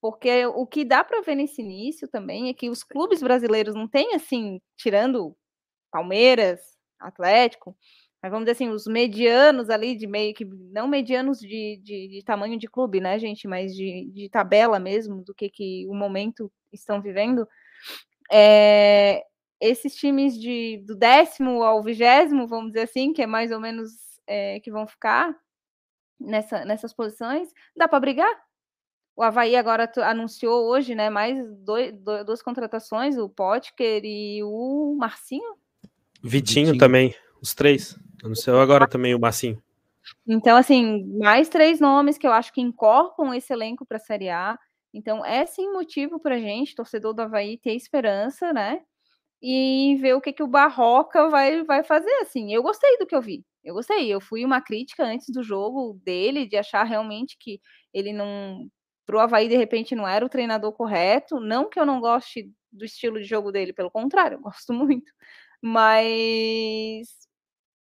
Porque 0.00 0.46
o 0.46 0.66
que 0.66 0.84
dá 0.84 1.04
para 1.04 1.22
ver 1.22 1.36
nesse 1.36 1.62
início 1.62 2.08
também 2.08 2.48
é 2.48 2.54
que 2.54 2.70
os 2.70 2.84
clubes 2.84 3.22
brasileiros 3.22 3.74
não 3.74 3.88
têm 3.88 4.14
assim, 4.14 4.60
tirando 4.76 5.36
Palmeiras, 5.92 6.60
Atlético, 7.00 7.76
mas 8.22 8.32
vamos 8.32 8.46
dizer 8.46 8.52
assim, 8.52 8.68
os 8.68 8.86
medianos 8.86 9.70
ali 9.70 9.94
de 9.94 10.06
meio 10.06 10.34
que, 10.34 10.44
não 10.44 10.88
medianos 10.88 11.38
de, 11.38 11.80
de, 11.82 12.08
de 12.08 12.22
tamanho 12.24 12.58
de 12.58 12.66
clube, 12.66 13.00
né, 13.00 13.18
gente, 13.18 13.46
mas 13.46 13.74
de, 13.74 14.10
de, 14.12 14.28
tabela 14.28 14.78
mesmo, 14.80 15.22
do 15.22 15.32
que, 15.32 15.48
que 15.48 15.86
o 15.88 15.94
momento 15.94 16.50
estão 16.72 17.00
vivendo, 17.00 17.46
é, 18.30 19.22
esses 19.60 19.94
times 19.94 20.38
de, 20.38 20.82
do 20.84 20.96
décimo 20.96 21.62
ao 21.62 21.82
vigésimo, 21.82 22.48
vamos 22.48 22.72
dizer 22.72 22.82
assim, 22.82 23.12
que 23.12 23.22
é 23.22 23.26
mais 23.26 23.52
ou 23.52 23.60
menos 23.60 23.90
é, 24.26 24.58
que 24.60 24.70
vão 24.70 24.86
ficar 24.86 25.34
nessa, 26.18 26.64
nessas 26.64 26.92
posições, 26.92 27.48
dá 27.76 27.86
para 27.86 28.00
brigar. 28.00 28.48
O 29.16 29.22
Havaí 29.22 29.56
agora 29.56 29.90
anunciou 30.04 30.68
hoje, 30.68 30.94
né, 30.94 31.08
mais 31.08 31.36
dois, 31.58 31.92
dois, 31.92 32.24
duas 32.24 32.42
contratações, 32.42 33.16
o 33.16 33.28
Potker 33.28 34.02
e 34.04 34.42
o 34.42 34.96
Marcinho. 34.98 35.56
Vitinho, 36.22 36.66
Vitinho. 36.66 36.78
também, 36.78 37.14
os 37.40 37.54
três. 37.54 37.98
Anunciou 38.22 38.60
agora 38.60 38.88
também 38.88 39.14
o 39.14 39.20
Massim. 39.20 39.58
Então, 40.26 40.56
assim, 40.56 41.04
mais 41.18 41.48
três 41.48 41.80
nomes 41.80 42.18
que 42.18 42.26
eu 42.26 42.32
acho 42.32 42.52
que 42.52 42.60
incorporam 42.60 43.34
esse 43.34 43.52
elenco 43.52 43.86
para 43.86 43.98
a 43.98 44.00
Série 44.00 44.28
A. 44.28 44.58
Então, 44.92 45.24
é 45.24 45.44
sim 45.46 45.70
motivo 45.72 46.18
para 46.18 46.38
gente, 46.38 46.74
torcedor 46.74 47.14
do 47.14 47.22
Havaí, 47.22 47.58
ter 47.58 47.74
esperança, 47.74 48.52
né? 48.52 48.80
E 49.42 49.96
ver 50.00 50.14
o 50.14 50.20
que, 50.20 50.32
que 50.32 50.42
o 50.42 50.48
Barroca 50.48 51.28
vai, 51.28 51.62
vai 51.64 51.84
fazer, 51.84 52.12
assim. 52.22 52.52
Eu 52.52 52.62
gostei 52.62 52.98
do 52.98 53.06
que 53.06 53.14
eu 53.14 53.22
vi. 53.22 53.44
Eu 53.62 53.74
gostei. 53.74 54.12
Eu 54.12 54.20
fui 54.20 54.44
uma 54.44 54.60
crítica 54.60 55.04
antes 55.04 55.28
do 55.30 55.42
jogo 55.42 56.00
dele, 56.04 56.46
de 56.46 56.56
achar 56.56 56.84
realmente 56.84 57.36
que 57.38 57.60
ele 57.92 58.12
não. 58.12 58.68
Pro 59.06 59.20
Havaí, 59.20 59.48
de 59.48 59.56
repente, 59.56 59.94
não 59.94 60.06
era 60.06 60.24
o 60.24 60.28
treinador 60.28 60.72
correto. 60.72 61.40
Não 61.40 61.68
que 61.68 61.78
eu 61.80 61.86
não 61.86 62.00
goste 62.00 62.50
do 62.72 62.84
estilo 62.84 63.18
de 63.18 63.24
jogo 63.24 63.50
dele, 63.52 63.72
pelo 63.72 63.90
contrário, 63.90 64.36
eu 64.36 64.40
gosto 64.40 64.72
muito. 64.74 65.12
Mas 65.62 67.08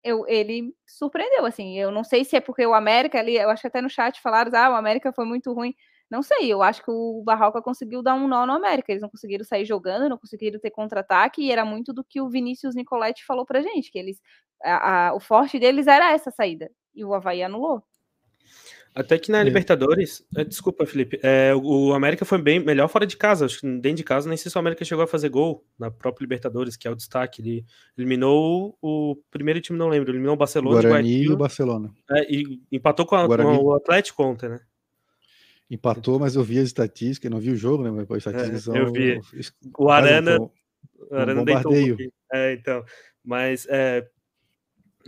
eu, 0.07 0.27
ele 0.29 0.75
surpreendeu, 0.87 1.45
assim. 1.47 1.79
Eu 1.79 1.91
não 1.91 2.05
sei 2.05 2.25
se 2.25 2.37
é 2.37 2.41
porque 2.41 2.67
o 2.67 2.75
América 2.75 3.19
ali, 3.19 3.37
eu 3.37 3.51
acho 3.51 3.63
que 3.63 3.69
até 3.69 3.81
no 3.83 3.91
chat 3.91 4.21
falaram, 4.21 4.51
ah, 4.55 4.71
o 4.71 4.75
América 4.75 5.13
foi 5.13 5.25
muito 5.25 5.53
ruim. 5.53 5.75
Não 6.11 6.23
sei, 6.23 6.53
eu 6.53 6.63
acho 6.63 6.83
que 6.85 6.91
o 6.91 7.23
Barroca 7.25 7.61
conseguiu 7.63 8.03
dar 8.03 8.15
um 8.15 8.29
nó 8.29 8.47
no 8.47 8.53
América. 8.53 8.93
Eles 8.93 9.03
não 9.03 9.11
conseguiram 9.11 9.45
sair 9.45 9.65
jogando, 9.65 10.09
não 10.09 10.19
conseguiram 10.19 10.61
ter 10.61 10.71
contra-ataque, 10.71 11.43
e 11.43 11.51
era 11.53 11.65
muito 11.65 11.93
do 11.93 12.05
que 12.05 12.21
o 12.21 12.29
Vinícius 12.31 12.75
Nicoletti 12.77 13.25
falou 13.27 13.45
pra 13.47 13.61
gente, 13.63 13.91
que 13.91 13.99
eles. 13.99 14.21
A, 14.65 15.09
a, 15.09 15.15
o 15.15 15.21
forte 15.21 15.59
deles 15.59 15.87
era 15.87 16.13
essa 16.13 16.31
saída. 16.31 16.71
E 16.95 17.05
o 17.05 17.13
Havaí 17.15 17.43
anulou. 17.43 17.83
Até 18.97 19.19
que 19.19 19.31
na 19.31 19.43
é. 19.43 19.45
Libertadores, 19.45 20.25
é, 20.35 20.43
desculpa, 20.43 20.87
Felipe, 20.87 21.21
é, 21.23 21.55
o 21.55 21.93
América 21.93 22.25
foi 22.25 22.41
bem 22.41 22.59
melhor 22.59 22.89
fora 22.89 23.07
de 23.07 23.15
casa. 23.15 23.45
Acho 23.45 23.61
que 23.61 23.67
dentro 23.67 23.99
de 23.99 24.03
casa, 24.03 24.27
nem 24.27 24.39
sei 24.39 24.51
se 24.51 24.57
o 24.57 24.59
América 24.59 24.87
chegou 24.87 25.05
a 25.05 25.07
fazer 25.07 25.29
gol 25.29 25.63
na 25.79 25.91
própria 25.91 26.25
Libertadores, 26.25 26.79
que 26.79 26.89
é 26.89 26.91
o 26.91 26.95
destaque. 26.95 27.43
Ele 27.43 27.67
eliminou 27.99 28.75
o, 28.81 29.15
primeiro 29.31 29.61
time, 29.61 29.79
não 29.79 29.91
lembro, 29.91 30.11
eliminou 30.11 30.33
o 30.33 30.39
Barcelona. 30.39 30.81
Guarani 30.81 31.25
e 31.25 31.29
o 31.29 31.37
Barcelona. 31.37 31.93
É, 32.11 32.33
e 32.33 32.63
empatou 32.73 33.05
com, 33.05 33.17
a, 33.17 33.27
com, 33.29 33.57
o 33.59 33.75
Atlético 33.75 34.23
ontem, 34.23 34.49
né? 34.49 34.61
Empatou, 35.71 36.19
mas 36.19 36.35
eu 36.35 36.43
vi 36.43 36.59
as 36.59 36.69
estatísticas, 36.69 37.31
não 37.31 37.39
vi 37.39 37.51
o 37.51 37.57
jogo, 37.57 37.85
né? 37.85 37.91
Mas 37.91 38.11
as 38.11 38.17
estatísticas 38.17 38.61
é, 38.61 38.65
são. 38.65 38.77
Eu 38.77 38.93
vi. 38.93 39.21
O 39.77 39.91
Arana. 39.91 40.41
Um, 40.41 40.51
o 41.11 41.15
Arana 41.15 41.43
um 41.43 41.45
deitou 41.45 41.71
um 41.71 41.97
É, 42.33 42.55
então. 42.55 42.83
Mas 43.23 43.67
é, 43.69 44.09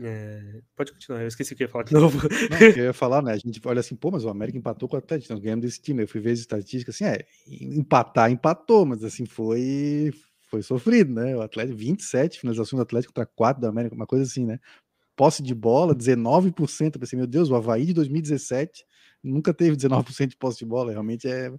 é, 0.02 0.60
pode 0.76 0.92
continuar, 0.92 1.22
eu 1.22 1.28
esqueci 1.28 1.52
o 1.52 1.56
que 1.56 1.64
ia 1.64 1.68
falar 1.68 1.84
de 1.84 1.92
novo. 1.92 2.18
Não, 2.50 2.58
eu 2.60 2.84
ia 2.84 2.92
falar, 2.92 3.22
né? 3.22 3.32
A 3.32 3.36
gente 3.36 3.60
olha 3.64 3.80
assim, 3.80 3.96
pô, 3.96 4.10
mas 4.10 4.24
o 4.24 4.28
América 4.28 4.58
empatou 4.58 4.88
com 4.88 4.96
o 4.96 4.98
Atlético, 4.98 5.32
nós 5.32 5.42
ganhamos 5.42 5.64
desse 5.64 5.80
time. 5.80 6.02
Eu 6.02 6.08
fui 6.08 6.20
ver 6.20 6.32
as 6.32 6.38
estatísticas, 6.40 6.94
assim, 6.94 7.04
é, 7.04 7.24
empatar, 7.48 8.30
empatou, 8.30 8.84
mas 8.86 9.04
assim, 9.04 9.26
foi 9.26 10.12
foi 10.48 10.62
sofrido, 10.62 11.12
né? 11.12 11.36
O 11.36 11.42
Atlético, 11.42 11.76
27 11.76 12.40
finalizações 12.40 12.78
do 12.78 12.82
Atlético 12.82 13.12
contra 13.12 13.26
4 13.26 13.60
da 13.60 13.68
América, 13.68 13.94
uma 13.94 14.06
coisa 14.06 14.24
assim, 14.24 14.46
né? 14.46 14.58
Posse 15.14 15.42
de 15.42 15.54
bola, 15.54 15.94
19%. 15.94 16.94
Eu 16.94 17.00
pensei, 17.00 17.18
meu 17.18 17.26
Deus, 17.26 17.50
o 17.50 17.54
Havaí 17.54 17.84
de 17.84 17.92
2017 17.92 18.84
nunca 19.22 19.52
teve 19.52 19.76
19% 19.76 20.28
de 20.28 20.36
posse 20.36 20.58
de 20.58 20.64
bola, 20.64 20.92
realmente 20.92 21.28
é. 21.28 21.52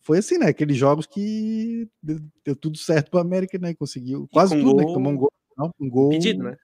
Foi 0.00 0.18
assim, 0.18 0.38
né? 0.38 0.48
Aqueles 0.48 0.76
jogos 0.76 1.06
que 1.06 1.88
deu, 2.02 2.56
tudo 2.56 2.76
certo 2.76 3.10
para 3.10 3.18
o 3.18 3.20
América, 3.20 3.58
né? 3.58 3.74
Conseguiu 3.74 4.28
quase 4.32 4.54
tudo, 4.54 4.76
né? 4.76 4.82
gol... 4.82 4.86
né? 4.86 4.94
Tomou 4.94 5.12
um 5.12 5.16
gol, 5.16 5.32
não, 5.56 5.70
um 5.80 5.88
gol. 5.88 6.10
Pedido, 6.10 6.42
né? 6.42 6.56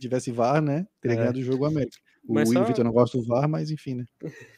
Tivesse 0.00 0.32
VAR, 0.32 0.60
né? 0.60 0.86
Teria 1.00 1.14
é. 1.14 1.18
ganhado 1.18 1.38
o 1.38 1.42
jogo 1.42 1.64
América. 1.64 1.96
O 2.26 2.34
mas 2.34 2.50
só... 2.50 2.64
Vitor 2.64 2.84
não 2.84 2.92
gosta 2.92 3.18
do 3.18 3.24
VAR, 3.24 3.48
mas 3.48 3.70
enfim, 3.70 3.94
né? 3.94 4.04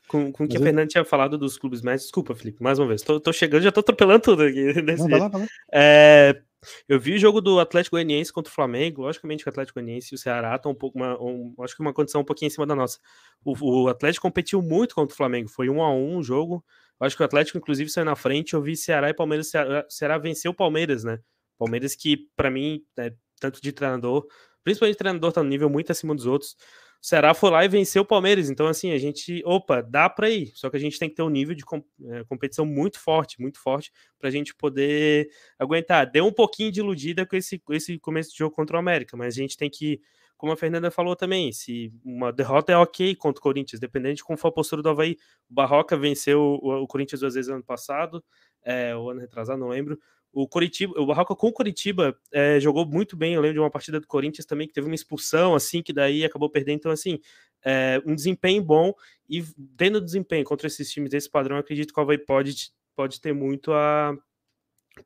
Com, 0.08 0.32
com 0.32 0.44
o 0.44 0.48
que 0.48 0.56
a 0.56 0.60
eu... 0.60 0.64
Fernanda 0.64 0.86
tinha 0.86 1.04
falado 1.04 1.38
dos 1.38 1.56
clubes 1.56 1.80
mais. 1.82 2.02
Desculpa, 2.02 2.34
Felipe, 2.34 2.62
mais 2.62 2.78
uma 2.78 2.88
vez. 2.88 3.02
Tô, 3.02 3.20
tô 3.20 3.32
chegando, 3.32 3.62
já 3.62 3.72
tô 3.72 3.80
atropelando 3.80 4.20
tudo 4.20 4.42
aqui. 4.42 4.72
Não, 4.82 5.08
vai 5.08 5.20
lá, 5.20 5.28
vai 5.28 5.40
lá. 5.42 5.46
É, 5.72 6.42
eu 6.88 6.98
vi 6.98 7.14
o 7.14 7.18
jogo 7.18 7.40
do 7.40 7.58
Atlético 7.58 7.96
Goianiense 7.96 8.32
contra 8.32 8.50
o 8.50 8.54
Flamengo. 8.54 9.02
Logicamente 9.02 9.42
que 9.42 9.48
o 9.48 9.52
Atlético 9.52 9.80
Goianiense 9.80 10.12
e 10.12 10.14
o 10.14 10.18
Ceará 10.18 10.54
estão 10.54 10.72
um 10.72 10.74
pouco. 10.74 10.98
Uma, 10.98 11.20
um, 11.20 11.54
acho 11.60 11.74
que 11.76 11.82
uma 11.82 11.92
condição 11.92 12.20
um 12.20 12.24
pouquinho 12.24 12.48
em 12.48 12.50
cima 12.50 12.66
da 12.66 12.74
nossa. 12.74 12.98
O, 13.44 13.84
o 13.84 13.88
Atlético 13.88 14.22
competiu 14.22 14.62
muito 14.62 14.94
contra 14.94 15.12
o 15.12 15.16
Flamengo. 15.16 15.48
Foi 15.48 15.68
um 15.68 15.82
a 15.82 15.92
um 15.92 16.18
o 16.18 16.22
jogo. 16.22 16.64
Eu 17.00 17.06
acho 17.06 17.16
que 17.16 17.22
o 17.22 17.26
Atlético, 17.26 17.58
inclusive, 17.58 17.90
saiu 17.90 18.04
na 18.04 18.14
frente. 18.14 18.54
Eu 18.54 18.62
vi 18.62 18.76
Ceará 18.76 19.10
e 19.10 19.14
Palmeiras. 19.14 19.48
Ceará, 19.48 19.84
Ceará 19.88 20.18
venceu 20.18 20.52
o 20.52 20.54
Palmeiras, 20.54 21.04
né? 21.04 21.18
Palmeiras 21.58 21.96
que, 21.96 22.28
para 22.36 22.50
mim, 22.50 22.82
é, 22.98 23.12
tanto 23.40 23.60
de 23.60 23.72
treinador 23.72 24.26
principalmente 24.62 24.96
treinador 24.96 25.32
tá 25.32 25.42
no 25.42 25.48
nível 25.48 25.68
muito 25.70 25.92
acima 25.92 26.14
dos 26.14 26.26
outros. 26.26 26.56
O 27.02 27.06
Ceará 27.06 27.34
foi 27.34 27.50
lá 27.50 27.64
e 27.64 27.68
venceu 27.68 28.02
o 28.02 28.06
Palmeiras. 28.06 28.48
Então, 28.48 28.68
assim, 28.68 28.92
a 28.92 28.98
gente, 28.98 29.42
opa, 29.44 29.82
dá 29.82 30.08
para 30.08 30.30
ir. 30.30 30.52
Só 30.54 30.70
que 30.70 30.76
a 30.76 30.80
gente 30.80 31.00
tem 31.00 31.08
que 31.08 31.16
ter 31.16 31.22
um 31.22 31.28
nível 31.28 31.52
de 31.52 31.64
é, 32.10 32.22
competição 32.24 32.64
muito 32.64 32.96
forte, 33.00 33.40
muito 33.40 33.58
forte, 33.58 33.90
para 34.20 34.28
a 34.28 34.30
gente 34.30 34.54
poder 34.54 35.28
aguentar. 35.58 36.08
Deu 36.08 36.24
um 36.24 36.32
pouquinho 36.32 36.70
de 36.70 36.78
iludida 36.78 37.26
com 37.26 37.34
esse, 37.34 37.60
esse 37.70 37.98
começo 37.98 38.30
de 38.30 38.38
jogo 38.38 38.54
contra 38.54 38.76
o 38.76 38.78
América, 38.78 39.16
mas 39.16 39.34
a 39.34 39.36
gente 39.36 39.56
tem 39.56 39.68
que, 39.68 40.00
como 40.36 40.52
a 40.52 40.56
Fernanda 40.56 40.92
falou 40.92 41.16
também, 41.16 41.50
se 41.50 41.92
uma 42.04 42.32
derrota 42.32 42.70
é 42.70 42.76
ok 42.76 43.16
contra 43.16 43.40
o 43.40 43.42
Corinthians, 43.42 43.80
dependendo 43.80 44.14
de 44.14 44.22
como 44.22 44.38
for 44.38 44.48
a 44.48 44.52
postura 44.52 44.80
do 44.80 44.88
Havaí. 44.88 45.16
O 45.50 45.54
Barroca 45.54 45.96
venceu 45.96 46.40
o, 46.62 46.84
o 46.84 46.86
Corinthians 46.86 47.20
duas 47.20 47.34
vezes 47.34 47.50
ano 47.50 47.64
passado, 47.64 48.22
é, 48.64 48.94
o 48.94 49.10
ano 49.10 49.20
retrasado, 49.20 49.58
não 49.58 49.70
lembro. 49.70 49.98
O 50.32 50.48
Coritiba, 50.48 50.98
o 50.98 51.06
Barroca 51.06 51.36
com 51.36 51.48
o 51.48 51.52
Coritiba 51.52 52.16
é, 52.32 52.58
jogou 52.58 52.86
muito 52.86 53.16
bem. 53.16 53.34
Eu 53.34 53.40
lembro 53.40 53.54
de 53.54 53.60
uma 53.60 53.70
partida 53.70 54.00
do 54.00 54.06
Corinthians 54.06 54.46
também 54.46 54.66
que 54.66 54.72
teve 54.72 54.86
uma 54.86 54.94
expulsão, 54.94 55.54
assim, 55.54 55.82
que 55.82 55.92
daí 55.92 56.24
acabou 56.24 56.48
perdendo. 56.48 56.76
Então, 56.76 56.92
assim, 56.92 57.18
é, 57.64 58.00
um 58.06 58.14
desempenho 58.14 58.62
bom 58.62 58.94
e 59.28 59.44
tendo 59.76 60.00
desempenho 60.00 60.44
contra 60.44 60.66
esses 60.66 60.90
times 60.90 61.10
desse 61.10 61.30
padrão, 61.30 61.58
acredito 61.58 61.92
que 61.92 62.00
o 62.00 62.02
Havaí 62.02 62.18
pode, 62.18 62.72
pode 62.96 63.20
ter 63.20 63.32
muito 63.32 63.72
a. 63.72 64.16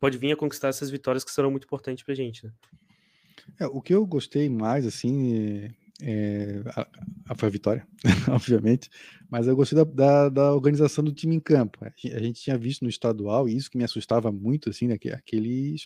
Pode 0.01 0.19
vir 0.19 0.32
a 0.32 0.36
conquistar 0.36 0.69
essas 0.69 0.90
vitórias 0.90 1.24
que 1.24 1.31
serão 1.31 1.51
muito 1.51 1.65
importantes 1.65 2.05
pra 2.05 2.15
gente, 2.15 2.44
né? 2.44 2.53
É, 3.61 3.66
o 3.66 3.81
que 3.81 3.94
eu 3.94 4.05
gostei 4.05 4.48
mais, 4.48 4.85
assim, 4.85 5.70
É, 6.02 6.62
a, 7.27 7.35
foi 7.35 7.48
a 7.48 7.52
vitória, 7.52 7.86
obviamente, 8.31 8.90
mas 9.31 9.47
eu 9.47 9.56
gostei 9.56 9.77
da, 9.77 9.85
da, 9.85 10.28
da, 10.28 10.52
organização 10.52 11.02
do 11.02 11.12
time 11.12 11.35
em 11.35 11.40
campo. 11.40 11.78
A 11.85 12.20
gente 12.20 12.43
tinha 12.43 12.59
visto 12.59 12.82
no 12.82 12.89
estadual, 12.90 13.48
e 13.48 13.56
isso 13.56 13.70
que 13.70 13.78
me 13.78 13.85
assustava 13.85 14.31
muito, 14.31 14.68
assim, 14.68 14.86
né, 14.86 14.98
aquele 15.12 15.77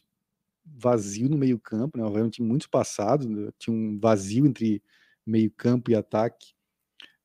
vazio 0.64 1.28
no 1.28 1.38
meio-campo, 1.38 1.96
né? 1.96 2.04
Era 2.04 2.24
um 2.24 2.30
time 2.30 2.46
muito 2.46 2.62
espaçado, 2.62 3.28
né, 3.28 3.50
tinha 3.58 3.74
um 3.74 3.98
vazio 4.00 4.46
entre 4.46 4.82
meio-campo 5.24 5.90
e 5.90 5.94
ataque. 5.94 6.54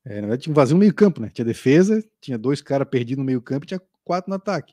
É, 0.04 0.16
na 0.16 0.20
verdade, 0.22 0.42
tinha 0.44 0.52
um 0.52 0.54
vazio 0.54 0.74
no 0.74 0.80
meio-campo, 0.80 1.20
né? 1.20 1.30
Tinha 1.30 1.44
defesa, 1.44 2.04
tinha 2.20 2.38
dois 2.38 2.62
caras 2.62 2.88
perdidos 2.88 3.18
no 3.18 3.24
meio-campo 3.24 3.64
e 3.64 3.68
tinha 3.68 3.82
quatro 4.04 4.30
no 4.30 4.36
ataque. 4.36 4.72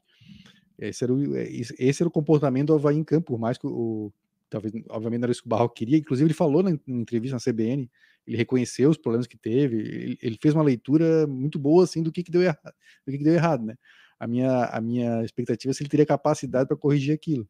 Esse 0.77 1.03
era, 1.03 1.14
o, 1.14 1.35
é, 1.35 1.48
esse 1.49 2.03
era 2.03 2.07
o 2.07 2.11
comportamento 2.11 2.68
do 2.68 2.76
Havaí 2.76 2.98
em 2.98 3.03
campo, 3.03 3.27
por 3.34 3.40
mais 3.40 3.57
que 3.57 3.65
o, 3.65 4.11
talvez, 4.53 4.73
obviamente, 4.89 5.21
não 5.21 5.25
era 5.25 5.31
isso 5.31 5.41
que 5.41 5.47
o 5.47 5.49
Barroco 5.49 5.73
queria. 5.73 5.97
Inclusive, 5.97 6.27
ele 6.27 6.34
falou 6.34 6.61
na, 6.61 6.77
entrevista 6.88 7.35
na 7.35 7.53
CBN, 7.53 7.89
ele 8.25 8.38
reconheceu 8.38 8.89
os 8.89 8.97
problemas 8.97 9.25
que 9.25 9.35
teve, 9.35 9.77
ele, 9.77 10.17
ele, 10.21 10.38
fez 10.39 10.53
uma 10.53 10.63
leitura 10.63 11.25
muito 11.25 11.57
boa, 11.57 11.84
assim, 11.84 12.03
do 12.03 12.11
que, 12.11 12.23
que 12.23 12.31
deu 12.31 12.41
errado, 12.41 12.73
do 13.05 13.11
que, 13.11 13.17
que 13.17 13.23
deu 13.23 13.34
errado, 13.34 13.65
né? 13.65 13.75
A 14.19 14.27
minha, 14.27 14.65
a 14.65 14.80
minha 14.80 15.23
expectativa 15.25 15.71
é 15.71 15.73
se 15.73 15.81
ele 15.81 15.89
teria 15.89 16.05
capacidade 16.05 16.67
para 16.67 16.77
corrigir 16.77 17.13
aquilo. 17.13 17.47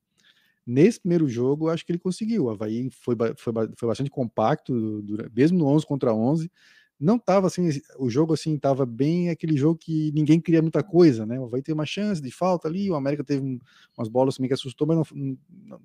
Nesse 0.66 1.02
primeiro 1.02 1.28
jogo, 1.28 1.70
acho 1.70 1.86
que 1.86 1.92
ele 1.92 2.00
conseguiu. 2.00 2.46
O 2.46 2.50
Havaí 2.50 2.90
foi, 2.90 3.16
foi, 3.36 3.54
foi 3.78 3.88
bastante 3.88 4.10
compacto, 4.10 5.04
mesmo 5.36 5.58
no 5.60 5.68
11 5.68 5.86
contra 5.86 6.14
11. 6.14 6.50
Não 6.98 7.18
estava 7.18 7.48
assim, 7.48 7.70
o 8.00 8.10
jogo 8.10 8.34
assim 8.34 8.56
estava 8.56 8.86
bem 8.86 9.30
aquele 9.30 9.58
jogo 9.58 9.78
que 9.78 10.12
ninguém 10.14 10.40
queria 10.40 10.62
muita 10.62 10.82
coisa, 10.82 11.26
né? 11.26 11.38
O 11.38 11.46
Havaí 11.46 11.62
teve 11.62 11.74
uma 11.74 11.86
chance 11.86 12.22
de 12.22 12.32
falta 12.32 12.68
ali, 12.68 12.90
o 12.90 12.96
América 12.96 13.26
teve 13.26 13.44
um, 13.44 13.60
umas 13.98 14.08
bolas 14.08 14.36
também 14.36 14.48
que 14.48 14.54
assustou, 14.54 14.88
mas 14.88 14.98
não, 14.98 15.38
não, 15.66 15.82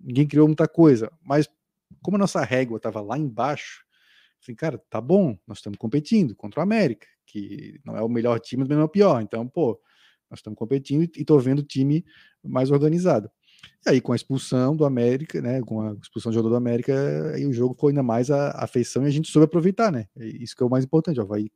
ninguém 0.00 0.26
criou 0.26 0.46
muita 0.46 0.66
coisa. 0.66 1.10
Mas 1.22 1.48
como 2.02 2.16
a 2.16 2.20
nossa 2.20 2.42
régua 2.42 2.76
estava 2.76 3.00
lá 3.00 3.18
embaixo, 3.18 3.84
assim, 4.42 4.54
cara, 4.54 4.78
tá 4.90 5.00
bom, 5.00 5.38
nós 5.46 5.58
estamos 5.58 5.78
competindo 5.78 6.34
contra 6.34 6.60
o 6.60 6.62
América, 6.62 7.06
que 7.26 7.78
não 7.84 7.96
é 7.96 8.02
o 8.02 8.08
melhor 8.08 8.40
time, 8.40 8.64
mas 8.64 8.70
não 8.70 8.82
é 8.82 8.84
o 8.84 8.88
pior. 8.88 9.20
Então, 9.20 9.46
pô, 9.46 9.80
nós 10.30 10.38
estamos 10.38 10.58
competindo 10.58 11.02
e 11.02 11.20
estou 11.20 11.38
vendo 11.40 11.60
o 11.60 11.64
time 11.64 12.04
mais 12.42 12.70
organizado. 12.70 13.30
E 13.86 13.90
aí, 13.90 14.00
com 14.00 14.12
a 14.12 14.16
expulsão 14.16 14.74
do 14.74 14.84
América, 14.84 15.40
né? 15.40 15.60
Com 15.60 15.82
a 15.82 15.92
expulsão 15.92 16.30
do 16.30 16.34
jogador 16.34 16.50
do 16.50 16.56
América, 16.56 16.94
aí 17.34 17.46
o 17.46 17.52
jogo 17.52 17.74
ficou 17.74 17.88
ainda 17.88 18.02
mais 18.02 18.30
a, 18.30 18.50
a 18.52 18.66
feição 18.66 19.04
e 19.04 19.06
a 19.06 19.10
gente 19.10 19.30
soube 19.30 19.44
aproveitar, 19.44 19.92
né? 19.92 20.06
Isso 20.16 20.56
que 20.56 20.62
é 20.62 20.66
o 20.66 20.70
mais 20.70 20.84
importante, 20.84 21.20
ó. 21.20 21.24
Vai 21.24 21.50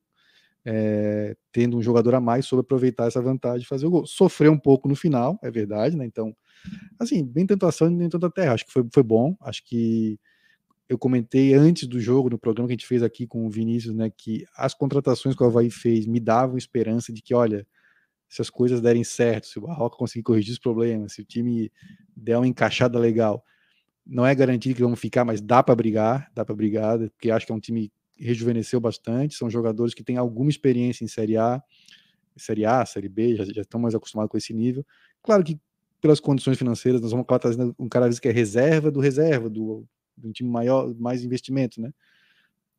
é, 0.64 1.36
tendo 1.52 1.76
um 1.76 1.82
jogador 1.82 2.14
a 2.14 2.20
mais, 2.20 2.46
soube 2.46 2.60
aproveitar 2.62 3.06
essa 3.06 3.20
vantagem 3.20 3.60
de 3.60 3.66
fazer 3.66 3.86
o 3.86 3.90
gol. 3.90 4.06
Sofreu 4.06 4.52
um 4.52 4.58
pouco 4.58 4.88
no 4.88 4.96
final, 4.96 5.38
é 5.42 5.50
verdade, 5.50 5.96
né? 5.96 6.04
Então, 6.04 6.34
assim, 6.98 7.30
nem 7.34 7.46
tanta 7.46 7.68
ação 7.68 7.90
nem 7.90 8.08
tanta 8.08 8.30
terra. 8.30 8.54
Acho 8.54 8.66
que 8.66 8.72
foi, 8.72 8.84
foi 8.92 9.02
bom. 9.02 9.36
Acho 9.42 9.64
que 9.64 10.18
eu 10.88 10.98
comentei 10.98 11.54
antes 11.54 11.88
do 11.88 12.00
jogo, 12.00 12.30
no 12.30 12.38
programa 12.38 12.68
que 12.68 12.72
a 12.72 12.76
gente 12.76 12.86
fez 12.86 13.02
aqui 13.02 13.26
com 13.26 13.46
o 13.46 13.50
Vinícius, 13.50 13.94
né? 13.94 14.10
Que 14.16 14.44
as 14.56 14.74
contratações 14.74 15.36
que 15.36 15.42
o 15.42 15.46
Havaí 15.46 15.70
fez 15.70 16.06
me 16.06 16.20
davam 16.20 16.56
esperança 16.58 17.12
de 17.12 17.22
que, 17.22 17.34
olha 17.34 17.66
se 18.28 18.42
as 18.42 18.50
coisas 18.50 18.80
derem 18.80 19.04
certo, 19.04 19.46
se 19.46 19.58
o 19.58 19.62
Barroca 19.62 19.96
conseguir 19.96 20.24
corrigir 20.24 20.52
os 20.52 20.58
problemas, 20.58 21.12
se 21.12 21.22
o 21.22 21.24
time 21.24 21.70
der 22.16 22.36
uma 22.36 22.48
encaixada 22.48 22.98
legal, 22.98 23.44
não 24.04 24.26
é 24.26 24.34
garantido 24.34 24.74
que 24.74 24.82
vamos 24.82 24.98
ficar, 24.98 25.24
mas 25.24 25.40
dá 25.40 25.62
para 25.62 25.74
brigar, 25.76 26.30
dá 26.34 26.44
para 26.44 26.54
brigar, 26.54 26.98
porque 27.10 27.30
acho 27.30 27.46
que 27.46 27.52
é 27.52 27.54
um 27.54 27.60
time 27.60 27.92
rejuvenesceu 28.16 28.80
bastante, 28.80 29.34
são 29.34 29.50
jogadores 29.50 29.94
que 29.94 30.04
têm 30.04 30.16
alguma 30.16 30.50
experiência 30.50 31.04
em 31.04 31.08
Série 31.08 31.36
A, 31.36 31.62
Série 32.36 32.64
A, 32.64 32.84
Série 32.84 33.08
B, 33.08 33.36
já, 33.36 33.44
já 33.44 33.62
estão 33.62 33.80
mais 33.80 33.94
acostumados 33.94 34.30
com 34.30 34.36
esse 34.36 34.52
nível. 34.52 34.84
Claro 35.22 35.42
que 35.44 35.58
pelas 36.00 36.20
condições 36.20 36.58
financeiras, 36.58 37.00
nós 37.00 37.12
vamos 37.12 37.24
acabar 37.24 37.38
trazendo 37.38 37.74
um 37.78 37.88
cara 37.88 38.10
que 38.10 38.28
é 38.28 38.32
reserva 38.32 38.90
do 38.90 39.00
reserva, 39.00 39.48
do, 39.48 39.86
do 40.16 40.32
time 40.32 40.50
maior, 40.50 40.94
mais 40.96 41.24
investimento, 41.24 41.80
né? 41.80 41.92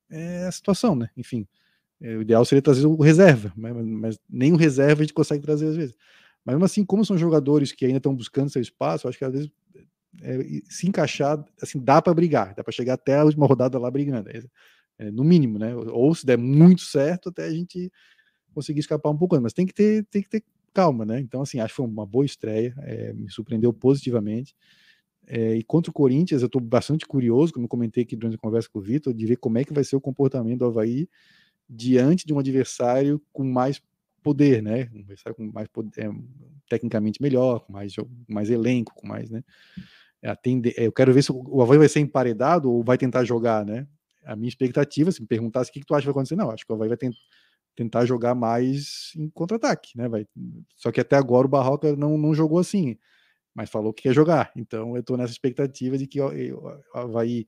É 0.09 0.45
a 0.45 0.51
situação, 0.51 0.95
né? 0.95 1.09
Enfim, 1.17 1.47
é, 1.99 2.15
o 2.15 2.21
ideal 2.21 2.45
seria 2.45 2.61
trazer 2.61 2.85
o 2.85 3.01
reserva, 3.01 3.51
mas, 3.55 3.75
mas 3.75 4.19
nem 4.29 4.53
o 4.53 4.57
reserva 4.57 5.01
a 5.01 5.05
gente 5.05 5.13
consegue 5.13 5.41
trazer 5.41 5.67
às 5.67 5.75
vezes. 5.75 5.95
Mas 6.43 6.53
mesmo 6.55 6.65
assim, 6.65 6.85
como 6.85 7.03
são 7.03 7.17
jogadores 7.17 7.71
que 7.71 7.85
ainda 7.85 7.97
estão 7.97 8.15
buscando 8.15 8.51
seu 8.51 8.61
espaço, 8.61 9.07
acho 9.07 9.17
que 9.17 9.25
às 9.25 9.33
vezes 9.33 9.49
é, 10.21 10.37
se 10.69 10.87
encaixar, 10.87 11.43
assim, 11.61 11.79
dá 11.79 12.01
para 12.01 12.13
brigar, 12.13 12.53
dá 12.53 12.63
para 12.63 12.71
chegar 12.71 12.93
até 12.93 13.17
a 13.17 13.23
última 13.23 13.47
rodada 13.47 13.79
lá 13.79 13.89
brigando, 13.89 14.29
é, 14.29 14.37
é, 14.37 14.43
no 15.11 15.23
mínimo, 15.23 15.59
né? 15.59 15.75
Ou 15.75 16.13
se 16.15 16.25
der 16.25 16.37
muito 16.37 16.81
certo, 16.81 17.29
até 17.29 17.45
a 17.45 17.51
gente 17.51 17.91
conseguir 18.53 18.79
escapar 18.79 19.09
um 19.09 19.17
pouco, 19.17 19.39
mas 19.41 19.53
tem 19.53 19.65
que 19.65 19.73
ter, 19.73 20.05
tem 20.05 20.21
que 20.21 20.29
ter 20.29 20.43
calma, 20.73 21.05
né? 21.05 21.19
Então, 21.19 21.41
assim, 21.41 21.59
acho 21.59 21.73
que 21.73 21.77
foi 21.77 21.85
uma 21.85 22.05
boa 22.05 22.25
estreia, 22.25 22.73
é, 22.79 23.13
me 23.13 23.29
surpreendeu 23.31 23.73
positivamente. 23.73 24.55
É, 25.27 25.55
e 25.55 25.63
contra 25.63 25.89
o 25.89 25.93
Corinthians, 25.93 26.41
eu 26.41 26.47
estou 26.47 26.61
bastante 26.61 27.05
curioso, 27.05 27.53
como 27.53 27.67
comentei 27.67 28.03
aqui 28.03 28.15
durante 28.15 28.35
a 28.35 28.39
conversa 28.39 28.69
com 28.69 28.79
o 28.79 28.81
Vitor, 28.81 29.13
de 29.13 29.25
ver 29.25 29.37
como 29.37 29.57
é 29.57 29.63
que 29.63 29.73
vai 29.73 29.83
ser 29.83 29.95
o 29.95 30.01
comportamento 30.01 30.59
do 30.59 30.65
Havaí 30.65 31.09
diante 31.69 32.27
de 32.27 32.33
um 32.33 32.39
adversário 32.39 33.21
com 33.33 33.43
mais 33.43 33.81
poder, 34.21 34.61
né? 34.61 34.89
Um 34.93 34.99
adversário 34.99 35.35
com 35.35 35.51
mais 35.51 35.67
poder, 35.67 35.91
é, 35.97 36.09
tecnicamente 36.69 37.21
melhor, 37.21 37.59
com 37.61 37.73
mais, 37.73 37.93
mais 38.27 38.49
elenco, 38.49 38.93
com 38.93 39.07
mais, 39.07 39.29
né? 39.29 39.43
É, 40.21 40.29
atende, 40.29 40.73
é, 40.77 40.87
eu 40.87 40.91
quero 40.91 41.13
ver 41.13 41.23
se 41.23 41.31
o 41.31 41.61
Havaí 41.61 41.77
vai 41.77 41.89
ser 41.89 42.01
emparedado 42.01 42.71
ou 42.71 42.83
vai 42.83 42.97
tentar 42.97 43.23
jogar, 43.23 43.65
né? 43.65 43.87
A 44.25 44.35
minha 44.35 44.49
expectativa, 44.49 45.11
se 45.11 45.21
me 45.21 45.27
perguntasse 45.27 45.69
o 45.69 45.73
que, 45.73 45.79
que 45.79 45.85
tu 45.85 45.93
acha 45.93 46.01
que 46.01 46.07
vai 46.07 46.11
acontecer, 46.11 46.35
não, 46.35 46.51
acho 46.51 46.65
que 46.65 46.71
o 46.71 46.75
Havaí 46.75 46.89
vai 46.89 46.97
tentar 46.97 47.17
tentar 47.75 48.05
jogar 48.05 48.33
mais 48.33 49.11
em 49.17 49.29
contra-ataque, 49.29 49.97
né? 49.97 50.07
Vai, 50.07 50.25
só 50.77 50.91
que 50.91 51.01
até 51.01 51.17
agora 51.17 51.45
o 51.45 51.49
Barroca 51.49 51.95
não, 51.95 52.17
não 52.17 52.33
jogou 52.33 52.57
assim, 52.57 52.97
mas 53.53 53.69
falou 53.69 53.93
que 53.93 54.03
quer 54.03 54.13
jogar. 54.13 54.51
Então 54.55 54.95
eu 54.95 55.01
estou 55.01 55.17
nessa 55.17 55.33
expectativa 55.33 55.97
de 55.97 56.07
que 56.07 56.21
o 56.21 56.81
Havaí, 56.93 57.45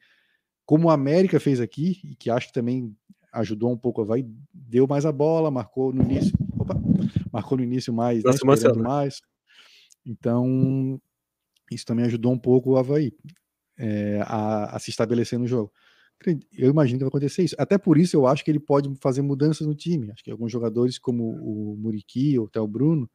como 0.66 0.88
o 0.88 0.92
América 0.92 1.40
fez 1.40 1.60
aqui, 1.60 2.02
e 2.04 2.16
que 2.16 2.30
acho 2.30 2.48
que 2.48 2.54
também 2.54 2.96
ajudou 3.32 3.72
um 3.72 3.78
pouco, 3.78 4.04
vai 4.06 4.26
deu 4.54 4.86
mais 4.86 5.06
a 5.06 5.12
bola, 5.12 5.50
marcou 5.50 5.94
no 5.94 6.04
início, 6.04 6.34
opa, 6.60 6.76
marcou 7.32 7.58
no 7.58 7.64
início 7.64 7.94
mais, 7.94 8.24
né, 8.24 8.32
mais. 8.84 9.22
Então, 10.06 11.00
isso 11.72 11.86
também 11.86 12.06
ajudou 12.06 12.32
um 12.34 12.40
pouco 12.40 12.72
o 12.72 12.78
Havaí 12.78 13.14
é, 13.78 14.22
a, 14.26 14.76
a, 14.76 14.80
se 14.80 14.90
estabelecer 14.90 15.38
no 15.38 15.48
jogo. 15.48 15.72
Eu 16.26 16.70
imagino 16.70 16.98
que 16.98 17.04
vai 17.04 17.10
acontecer 17.10 17.44
isso. 17.44 17.56
Até 17.58 17.78
por 17.78 17.98
isso 17.98 18.16
eu 18.16 18.26
acho 18.26 18.44
que 18.44 18.52
ele 18.52 18.60
pode 18.60 18.94
fazer 19.00 19.22
mudanças 19.22 19.68
no 19.68 19.76
time. 19.76 20.12
Acho 20.12 20.24
que 20.24 20.32
alguns 20.32 20.52
jogadores, 20.52 20.98
como 20.98 21.24
o 21.24 21.78
Muriqui 21.78 22.38
ou 22.40 22.46
até 22.46 22.60
o 22.60 22.68
Bruno, 22.68 23.10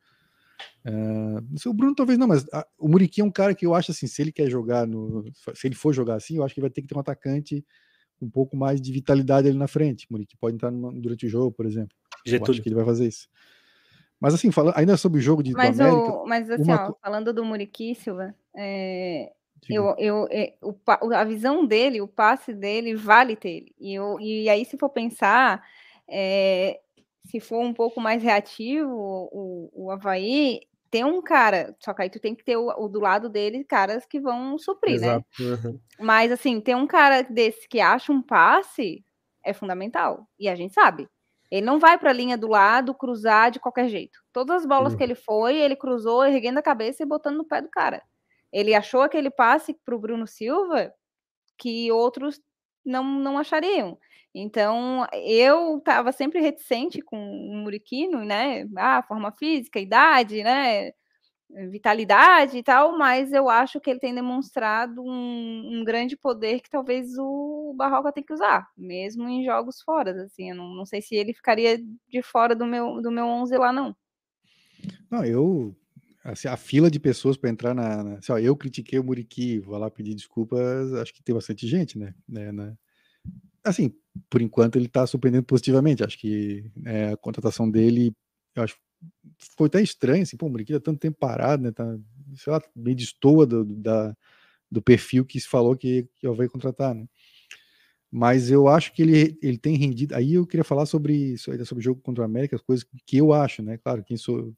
Uh, 0.85 1.69
o 1.69 1.74
Bruno 1.74 1.95
talvez 1.95 2.19
não, 2.19 2.27
mas 2.27 2.47
a, 2.53 2.66
o 2.79 2.89
Muriqui 2.89 3.20
é 3.20 3.24
um 3.24 3.31
cara 3.31 3.55
que 3.55 3.65
eu 3.65 3.74
acho 3.74 3.93
assim, 3.93 4.07
se 4.07 4.20
ele 4.20 4.33
quer 4.33 4.49
jogar 4.51 4.87
no, 4.87 5.24
se 5.55 5.66
ele 5.66 5.74
for 5.74 5.93
jogar 5.93 6.16
assim, 6.16 6.37
eu 6.37 6.45
acho 6.45 6.55
que 6.55 6.61
vai 6.61 6.70
ter 6.70 6.83
que 6.83 6.89
ter 6.89 6.97
um 6.97 7.01
atacante 7.01 7.65
um 8.20 8.29
pouco 8.29 8.57
mais 8.57 8.81
de 8.81 8.93
vitalidade 8.93 9.49
ali 9.49 9.57
na 9.57 9.69
frente. 9.69 10.07
Muriqui 10.11 10.37
pode 10.37 10.57
entrar 10.57 10.70
durante 10.70 11.27
o 11.27 11.29
jogo, 11.29 11.53
por 11.53 11.66
exemplo. 11.66 11.97
Getúlio. 12.24 12.49
Eu 12.49 12.53
acho 12.53 12.62
que 12.62 12.69
ele 12.69 12.77
vai 12.77 12.85
fazer 12.85 13.07
isso. 13.07 13.29
Mas 14.20 14.35
assim, 14.35 14.53
falando 14.53 14.74
ainda 14.77 14.97
sobre 14.97 15.19
o 15.19 15.23
jogo 15.23 15.43
de 15.43 15.53
mas 15.53 15.81
América, 15.81 16.12
o, 16.12 16.27
mas 16.27 16.49
assim, 16.49 16.62
uma... 16.62 16.91
ó, 16.91 16.95
falando 17.03 17.33
do 17.33 17.45
Muriqui, 17.45 17.95
Silva, 17.95 18.35
é, 18.57 19.33
eu, 19.68 19.94
eu, 19.98 20.28
é, 20.30 20.55
o, 20.60 20.74
a 21.14 21.24
visão 21.24 21.64
dele, 21.64 22.01
o 22.01 22.09
passe 22.09 22.52
dele 22.52 22.94
vale 22.94 23.36
ter. 23.36 23.66
E, 23.78 23.94
eu, 23.94 24.18
e 24.20 24.48
aí, 24.48 24.64
se 24.64 24.76
for 24.76 24.89
pensar, 24.89 25.62
é, 26.09 26.80
se 27.24 27.40
for 27.40 27.60
um 27.60 27.72
pouco 27.72 28.01
mais 28.01 28.22
reativo, 28.22 28.90
o, 28.90 29.70
o 29.72 29.90
Havaí, 29.90 30.60
tem 30.90 31.05
um 31.05 31.22
cara, 31.22 31.74
só 31.80 31.94
que 31.94 32.02
aí 32.02 32.10
tu 32.10 32.20
tem 32.20 32.34
que 32.34 32.44
ter 32.44 32.56
o, 32.56 32.68
o 32.68 32.89
do 32.89 33.01
lado 33.01 33.28
dele 33.28 33.64
caras 33.64 34.05
que 34.05 34.20
vão 34.20 34.59
suprir, 34.59 35.01
né? 35.01 35.06
Exato. 35.06 35.26
né? 35.39 35.47
Uhum. 35.47 35.80
Mas 35.98 36.30
assim, 36.30 36.60
ter 36.60 36.76
um 36.76 36.86
cara 36.86 37.22
desse 37.22 37.66
que 37.68 37.80
acha 37.80 38.12
um 38.12 38.20
passe 38.20 39.02
é 39.44 39.52
fundamental. 39.52 40.28
E 40.39 40.48
a 40.48 40.55
gente 40.55 40.74
sabe. 40.74 41.09
Ele 41.51 41.64
não 41.64 41.78
vai 41.78 41.98
para 41.98 42.10
a 42.10 42.14
linha 42.14 42.36
do 42.36 42.48
lado 42.48 42.94
cruzar 42.94 43.51
de 43.51 43.60
qualquer 43.60 43.89
jeito. 43.89 44.18
Todas 44.32 44.62
as 44.62 44.66
bolas 44.66 44.93
uhum. 44.93 44.98
que 44.98 45.05
ele 45.05 45.14
foi, 45.14 45.56
ele 45.56 45.76
cruzou, 45.76 46.24
erguendo 46.24 46.59
a 46.59 46.62
cabeça 46.62 47.02
e 47.02 47.06
botando 47.06 47.36
no 47.36 47.44
pé 47.44 47.60
do 47.60 47.68
cara. 47.68 48.02
Ele 48.53 48.74
achou 48.74 49.01
aquele 49.03 49.31
passe 49.31 49.74
para 49.85 49.95
o 49.95 49.99
Bruno 49.99 50.27
Silva 50.27 50.93
que 51.59 51.91
outros 51.93 52.41
não, 52.85 53.05
não 53.05 53.39
achariam. 53.39 53.99
Então, 54.35 55.07
eu 55.12 55.79
estava 55.79 56.11
sempre 56.11 56.41
reticente 56.41 57.03
com 57.03 57.19
o 57.19 57.57
Muriquino, 57.57 58.24
né? 58.24 58.66
Ah, 58.77 59.03
forma 59.03 59.31
física, 59.33 59.79
idade, 59.79 60.43
né? 60.43 60.93
Vitalidade 61.70 62.57
e 62.57 62.62
tal, 62.62 62.97
mas 62.97 63.31
eu 63.31 63.49
acho 63.51 63.79
que 63.79 63.91
ele 63.91 64.01
tem 64.01 64.15
demonstrado 64.15 65.03
um, 65.03 65.81
um 65.81 65.85
grande 65.85 66.16
poder 66.16 66.61
que 66.61 66.70
talvez 66.70 67.19
o 67.19 67.74
Barroca 67.77 68.11
tem 68.11 68.24
que 68.24 68.33
usar, 68.33 68.66
mesmo 68.74 69.29
em 69.29 69.45
jogos 69.45 69.83
fora, 69.83 70.12
assim, 70.24 70.49
eu 70.49 70.57
não, 70.57 70.74
não 70.74 70.87
sei 70.87 71.03
se 71.03 71.15
ele 71.15 71.35
ficaria 71.35 71.79
de 72.09 72.23
fora 72.23 72.57
do 72.57 72.65
meu, 72.65 73.03
do 73.03 73.11
meu 73.11 73.27
11 73.27 73.55
lá, 73.59 73.70
não. 73.70 73.95
Não, 75.11 75.27
eu 75.27 75.77
assim, 76.24 76.49
a 76.49 76.57
fila 76.57 76.90
de 76.90 77.01
pessoas 77.01 77.36
para 77.36 77.51
entrar 77.51 77.74
na, 77.74 78.03
na 78.05 78.15
assim, 78.19 78.32
ó, 78.32 78.39
eu 78.39 78.57
critiquei 78.57 78.99
o 78.99 79.05
Muriqui, 79.05 79.59
vou 79.61 79.78
lá 79.78 79.90
pedir 79.90 80.15
desculpas, 80.15 80.93
acho 80.94 81.12
que 81.12 81.23
tem 81.23 81.35
bastante 81.35 81.66
gente, 81.66 81.99
né, 81.99 82.15
né, 82.28 82.53
né 82.53 82.77
assim, 83.65 83.94
por 84.28 84.43
enquanto 84.43 84.77
ele 84.77 84.86
está 84.86 85.07
surpreendendo 85.07 85.44
positivamente. 85.44 86.03
Acho 86.05 86.19
que 86.19 86.70
é, 86.85 87.11
a 87.11 87.16
contratação 87.16 87.70
dele, 87.70 88.15
eu 88.55 88.62
acho, 88.62 88.77
foi 89.57 89.69
até 89.69 89.81
estranho, 89.82 90.23
assim, 90.23 90.36
pô, 90.36 90.47
o 90.47 90.51
Muriqui 90.51 90.73
tá 90.73 90.81
tanto 90.81 90.99
tempo 90.99 91.19
parado, 91.19 91.62
né? 91.62 91.73
Tá, 91.73 91.85
sei 92.36 92.53
lá, 92.53 92.61
meio 92.74 92.97
destoa 92.97 93.47
do, 93.47 93.65
da, 93.65 94.16
do 94.70 94.82
perfil 94.82 95.24
que 95.24 95.40
se 95.40 95.49
falou 95.49 95.77
que, 95.77 96.09
que 96.16 96.27
eu 96.27 96.35
vou 96.35 96.49
contratar, 96.49 96.94
né? 96.94 97.07
Mas 98.11 98.51
eu 98.51 98.69
acho 98.69 98.93
que 98.93 99.03
ele, 99.03 99.39
ele 99.43 99.57
tem 99.57 99.74
rendido. 99.74 100.15
Aí 100.15 100.35
eu 100.35 100.47
queria 100.47 100.65
falar 100.65 100.85
sobre, 100.85 101.39
sobre 101.39 101.65
o 101.78 101.81
jogo 101.81 102.01
contra 102.03 102.23
o 102.23 102.27
América, 102.27 102.57
as 102.57 102.62
coisas 102.62 102.86
que 103.07 103.16
eu 103.16 103.32
acho, 103.32 103.62
né? 103.62 103.78
Claro, 103.78 104.05
quem 104.05 104.19
sou. 104.19 104.53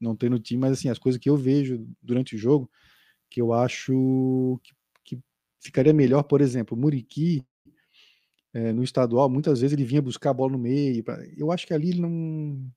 Não, 0.00 0.14
tem 0.14 0.28
no 0.28 0.38
time, 0.38 0.60
mas 0.60 0.72
assim, 0.72 0.88
as 0.88 0.98
coisas 0.98 1.20
que 1.20 1.30
eu 1.30 1.36
vejo 1.36 1.86
durante 2.02 2.34
o 2.36 2.38
jogo, 2.38 2.70
que 3.30 3.40
eu 3.40 3.52
acho 3.52 4.60
que, 4.62 4.72
que 5.04 5.22
ficaria 5.60 5.92
melhor, 5.92 6.22
por 6.24 6.40
exemplo, 6.40 6.76
Muriqui 6.76 7.42
é, 8.52 8.72
no 8.72 8.82
estadual, 8.82 9.28
muitas 9.28 9.60
vezes 9.60 9.72
ele 9.72 9.84
vinha 9.84 10.02
buscar 10.02 10.30
a 10.30 10.34
bola 10.34 10.52
no 10.52 10.58
meio. 10.58 11.02
Pra, 11.04 11.18
eu 11.36 11.52
acho 11.52 11.66
que 11.66 11.74
ali 11.74 11.90
ele 11.90 12.00
não, 12.00 12.70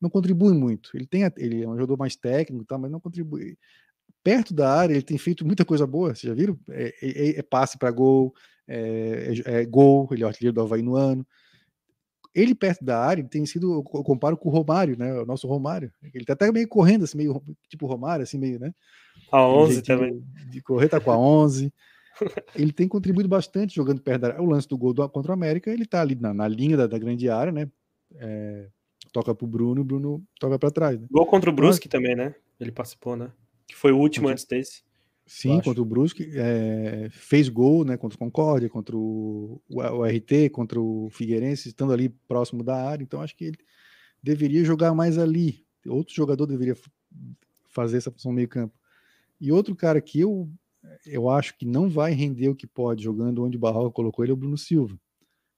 não 0.00 0.10
contribui 0.10 0.52
muito. 0.54 0.90
Ele, 0.94 1.06
tem, 1.06 1.22
ele 1.36 1.62
é 1.62 1.68
um 1.68 1.74
jogador 1.74 1.96
mais 1.96 2.16
técnico, 2.16 2.64
tá, 2.64 2.76
mas 2.76 2.90
não 2.90 3.00
contribui. 3.00 3.56
Perto 4.22 4.54
da 4.54 4.70
área, 4.70 4.94
ele 4.94 5.02
tem 5.02 5.18
feito 5.18 5.46
muita 5.46 5.64
coisa 5.64 5.86
boa, 5.86 6.14
vocês 6.14 6.22
já 6.30 6.34
viram? 6.34 6.58
É, 6.70 6.94
é, 7.02 7.38
é 7.38 7.42
passe 7.42 7.78
para 7.78 7.90
gol, 7.90 8.34
é, 8.68 9.34
é, 9.44 9.64
gol, 9.64 10.08
ele 10.12 10.24
é 10.24 10.26
artilheiro 10.26 10.54
do 10.54 10.60
Havaí 10.60 10.82
no 10.82 10.96
ano. 10.96 11.26
Ele 12.34 12.54
perto 12.54 12.84
da 12.84 12.98
área, 12.98 13.22
tem 13.24 13.44
sido, 13.44 13.74
eu 13.74 13.82
comparo 13.82 14.36
com 14.36 14.48
o 14.48 14.52
Romário, 14.52 14.96
né? 14.98 15.20
O 15.20 15.26
nosso 15.26 15.46
Romário. 15.46 15.92
Ele 16.14 16.24
tá 16.24 16.32
até 16.32 16.50
meio 16.50 16.66
correndo, 16.66 17.04
assim, 17.04 17.18
meio 17.18 17.42
tipo 17.68 17.86
Romário, 17.86 18.22
assim, 18.22 18.38
meio, 18.38 18.58
né? 18.58 18.72
A 19.30 19.46
11 19.46 19.82
também. 19.82 20.22
De, 20.50 20.62
correr, 20.62 20.88
tá 20.88 21.00
com 21.00 21.10
a 21.10 21.18
11 21.18 21.72
ele 22.54 22.72
tem 22.72 22.88
contribuído 22.88 23.28
bastante 23.28 23.74
jogando 23.74 24.00
perto 24.00 24.20
da 24.22 24.28
área. 24.28 24.42
O 24.42 24.46
lance 24.46 24.68
do 24.68 24.76
gol 24.76 24.92
do, 24.92 25.08
contra 25.08 25.32
o 25.32 25.34
América, 25.34 25.70
ele 25.70 25.86
tá 25.86 26.00
ali 26.00 26.14
na, 26.14 26.32
na 26.32 26.48
linha 26.48 26.76
da, 26.76 26.86
da, 26.86 26.98
grande 26.98 27.28
área, 27.28 27.52
né? 27.52 27.70
É, 28.16 28.68
toca 29.12 29.34
pro 29.34 29.46
Bruno, 29.46 29.80
o 29.80 29.84
Bruno 29.84 30.22
toca 30.38 30.58
para 30.58 30.70
trás. 30.70 31.00
Né? 31.00 31.06
Gol 31.10 31.26
contra 31.26 31.50
o 31.50 31.52
Brusque 31.52 31.86
Mas... 31.86 31.92
também, 31.92 32.16
né? 32.16 32.34
Ele 32.60 32.72
participou, 32.72 33.16
né? 33.16 33.30
Que 33.66 33.74
foi 33.74 33.92
o 33.92 33.98
último 33.98 34.28
antes 34.28 34.44
desse. 34.44 34.82
Sim, 35.26 35.60
contra 35.60 35.80
o 35.80 35.84
Brusque. 35.84 36.30
É, 36.34 37.08
fez 37.10 37.48
gol, 37.48 37.84
né? 37.84 37.96
Contra 37.96 38.16
o 38.16 38.18
Concórdia, 38.18 38.68
contra 38.68 38.96
o, 38.96 39.62
o, 39.68 39.80
o, 39.80 40.04
RT, 40.04 40.50
contra 40.50 40.80
o 40.80 41.08
Figueirense, 41.10 41.68
estando 41.68 41.92
ali 41.92 42.08
próximo 42.08 42.62
da 42.62 42.76
área. 42.76 43.02
Então, 43.02 43.20
acho 43.20 43.36
que 43.36 43.44
ele 43.44 43.58
deveria 44.22 44.64
jogar 44.64 44.94
mais 44.94 45.18
ali. 45.18 45.64
Outro 45.86 46.14
jogador 46.14 46.46
deveria 46.46 46.76
fazer 47.68 47.96
essa 47.96 48.10
função 48.10 48.32
meio 48.32 48.48
campo. 48.48 48.74
E 49.40 49.50
outro 49.50 49.74
cara 49.74 50.00
que 50.00 50.20
eu 50.20 50.50
eu 51.06 51.28
acho 51.28 51.56
que 51.56 51.64
não 51.64 51.88
vai 51.88 52.12
render 52.12 52.48
o 52.48 52.56
que 52.56 52.66
pode 52.66 53.04
jogando 53.04 53.44
onde 53.44 53.56
o 53.56 53.60
Barroca 53.60 53.94
colocou 53.94 54.24
ele 54.24 54.32
é 54.32 54.34
o 54.34 54.36
Bruno 54.36 54.58
Silva. 54.58 54.98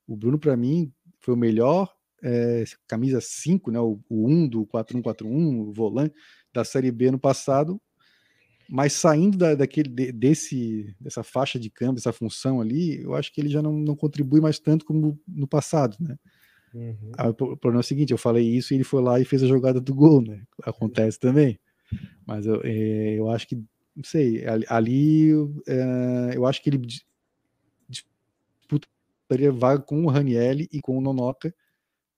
O 0.07 0.17
Bruno, 0.17 0.39
para 0.39 0.57
mim, 0.57 0.93
foi 1.19 1.35
o 1.35 1.37
melhor 1.37 1.95
é, 2.23 2.65
camisa 2.87 3.21
5, 3.21 3.71
né, 3.71 3.81
o, 3.81 3.99
o 4.09 4.29
1 4.29 4.49
do 4.49 4.67
4-1-4-1, 4.67 5.61
o 5.61 5.73
volante 5.73 6.15
da 6.53 6.65
Série 6.65 6.91
B 6.91 7.11
no 7.11 7.19
passado, 7.19 7.81
mas 8.69 8.93
saindo 8.95 9.37
da, 9.37 9.55
daquele, 9.55 9.89
de, 9.89 10.13
desse, 10.13 10.95
dessa 11.01 11.23
faixa 11.23 11.59
de 11.59 11.71
câmbio, 11.71 11.99
essa 11.99 12.13
função 12.13 12.61
ali, 12.61 13.03
eu 13.03 13.15
acho 13.15 13.33
que 13.33 13.41
ele 13.41 13.49
já 13.49 13.61
não, 13.61 13.73
não 13.73 13.95
contribui 13.95 14.41
mais 14.41 14.59
tanto 14.59 14.85
como 14.85 15.19
no 15.27 15.47
passado, 15.47 15.97
né? 16.01 16.17
Uhum. 16.75 17.13
o 17.31 17.57
problema 17.57 17.79
é 17.79 17.81
o 17.81 17.85
seguinte, 17.85 18.11
eu 18.11 18.19
falei 18.19 18.45
isso 18.45 18.75
e 18.75 18.77
ele 18.77 18.83
foi 18.83 19.01
lá 19.01 19.21
e 19.21 19.25
fez 19.25 19.45
a 19.45 19.47
jogada 19.47 19.81
do 19.81 19.95
gol, 19.95 20.21
né? 20.21 20.43
Acontece 20.65 21.21
também. 21.21 21.59
Mas 22.27 22.47
eu, 22.47 22.61
é, 22.65 23.15
eu 23.17 23.31
acho 23.31 23.47
que 23.47 23.63
não 23.95 24.03
sei, 24.03 24.45
ali, 24.69 25.31
é, 25.69 26.33
eu 26.35 26.45
acho 26.45 26.61
que 26.61 26.69
ele 26.69 26.85
disputaria 27.89 29.53
vaga 29.53 29.81
com 29.81 30.05
o 30.05 30.09
Ranielli 30.09 30.69
e 30.73 30.81
com 30.81 30.99
o 30.99 31.01
Nonoca 31.01 31.55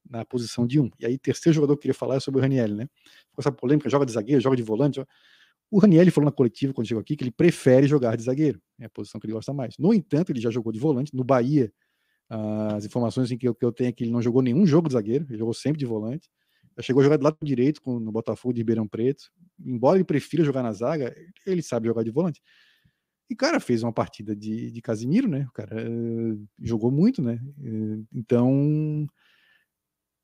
na 0.09 0.25
posição 0.25 0.67
de 0.67 0.81
um. 0.81 0.91
E 0.99 1.05
aí, 1.05 1.19
terceiro 1.19 1.55
jogador 1.55 1.75
que 1.75 1.81
eu 1.81 1.83
queria 1.83 1.95
falar 1.95 2.17
é 2.17 2.21
sobre 2.21 2.39
o 2.39 2.43
Ranielli, 2.43 2.75
né? 2.75 2.89
Com 3.35 3.43
essa 3.43 3.53
polêmica, 3.53 3.91
joga 3.91 4.07
de 4.07 4.13
zagueiro, 4.13 4.41
joga 4.41 4.57
de 4.57 4.63
volante. 4.63 4.97
Joga... 4.97 5.09
O 5.71 5.79
Ranielli 5.79 6.11
falou 6.11 6.27
na 6.27 6.33
coletiva, 6.33 6.73
quando 6.73 6.87
chegou 6.87 7.01
aqui, 7.01 7.17
que 7.17 7.25
ele 7.25 7.33
prefere 7.33 7.87
jogar 7.87 8.17
de 8.17 8.23
zagueiro, 8.23 8.61
é 8.81 8.87
a 8.87 8.91
posição 8.91 9.21
que 9.21 9.27
ele 9.27 9.33
gosta 9.33 9.53
mais. 9.53 9.75
No 9.79 9.93
entanto, 9.93 10.31
ele 10.31 10.41
já 10.41 10.51
jogou 10.51 10.73
de 10.73 10.79
volante. 10.79 11.15
No 11.15 11.25
Bahia, 11.25 11.73
as 12.29 12.85
informações 12.85 13.29
que 13.29 13.49
eu, 13.49 13.55
que 13.55 13.65
eu 13.65 13.73
tenho 13.73 13.89
é 13.89 13.93
que 13.93 14.05
ele 14.05 14.11
não 14.11 14.23
jogou 14.23 14.43
nenhum 14.43 14.67
jogo 14.67 14.89
de 14.89 14.95
zagueiro, 14.95 15.27
ele 15.29 15.39
jogou 15.39 15.55
sempre 15.55 15.79
de 15.79 15.87
volante. 15.87 16.29
Já 16.77 16.83
chegou 16.83 17.01
a 17.01 17.05
jogar 17.05 17.17
do 17.17 17.25
lado 17.25 17.39
direito 17.43 17.81
com, 17.81 17.99
no 17.99 18.13
Botafogo 18.13 18.53
de 18.53 18.61
Ribeirão 18.61 18.87
Preto. 18.87 19.25
Embora 19.59 19.97
ele 19.97 20.05
prefira 20.05 20.45
jogar 20.45 20.63
na 20.63 20.73
zaga, 20.73 21.15
ele 21.47 21.63
sabe 21.63 21.89
jogar 21.89 22.03
de 22.03 22.11
volante. 22.11 22.41
E, 23.31 23.35
cara, 23.35 23.59
fez 23.59 23.83
uma 23.83 23.93
partida 23.93 24.37
de, 24.37 24.71
de 24.71 24.83
Casimiro, 24.83 25.27
né? 25.27 25.47
O 25.49 25.53
cara 25.53 25.77
uh, 25.77 26.49
jogou 26.61 26.91
muito, 26.93 27.23
né? 27.23 27.41
Uh, 27.59 28.07
então, 28.13 29.07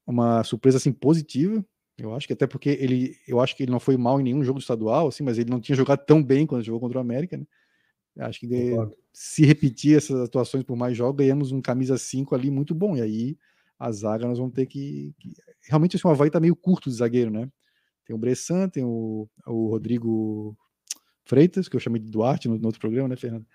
uma 0.06 0.44
surpresa, 0.44 0.76
assim, 0.76 0.92
positiva. 0.92 1.64
Eu 1.98 2.14
acho 2.14 2.26
que 2.26 2.32
até 2.32 2.46
porque 2.46 2.70
ele, 2.70 3.16
eu 3.28 3.40
acho 3.40 3.56
que 3.56 3.62
ele 3.62 3.72
não 3.72 3.80
foi 3.80 3.96
mal 3.96 4.20
em 4.20 4.24
nenhum 4.24 4.42
jogo 4.42 4.58
estadual, 4.58 5.08
assim, 5.08 5.22
mas 5.22 5.38
ele 5.38 5.50
não 5.50 5.60
tinha 5.60 5.76
jogado 5.76 6.04
tão 6.04 6.22
bem 6.22 6.46
quando 6.46 6.64
jogou 6.64 6.80
contra 6.80 6.98
o 6.98 7.00
América, 7.00 7.36
né? 7.36 7.46
Acho 8.18 8.40
que 8.40 8.46
de, 8.46 8.74
se 9.12 9.44
repetir 9.44 9.96
essas 9.96 10.20
atuações 10.20 10.64
por 10.64 10.76
mais 10.76 10.96
jogos, 10.96 11.16
ganhamos 11.16 11.52
um 11.52 11.60
camisa 11.62 11.96
5 11.96 12.34
ali 12.34 12.50
muito 12.50 12.74
bom. 12.74 12.96
E 12.96 13.00
aí 13.00 13.38
a 13.78 13.90
zaga 13.90 14.26
nós 14.26 14.38
vamos 14.38 14.54
ter 14.54 14.66
que. 14.66 15.14
que... 15.18 15.32
Realmente 15.68 15.96
assim, 15.96 16.06
o 16.06 16.10
Havaí 16.10 16.30
tá 16.30 16.40
meio 16.40 16.56
curto 16.56 16.90
de 16.90 16.96
zagueiro, 16.96 17.30
né? 17.30 17.50
Tem 18.04 18.14
o 18.14 18.18
Bressan, 18.18 18.68
tem 18.68 18.84
o, 18.84 19.28
o 19.46 19.68
Rodrigo 19.68 20.56
Freitas, 21.24 21.68
que 21.68 21.76
eu 21.76 21.80
chamei 21.80 22.00
de 22.00 22.10
Duarte 22.10 22.48
no, 22.48 22.58
no 22.58 22.66
outro 22.66 22.80
programa, 22.80 23.08
né, 23.08 23.16
Fernando? 23.16 23.46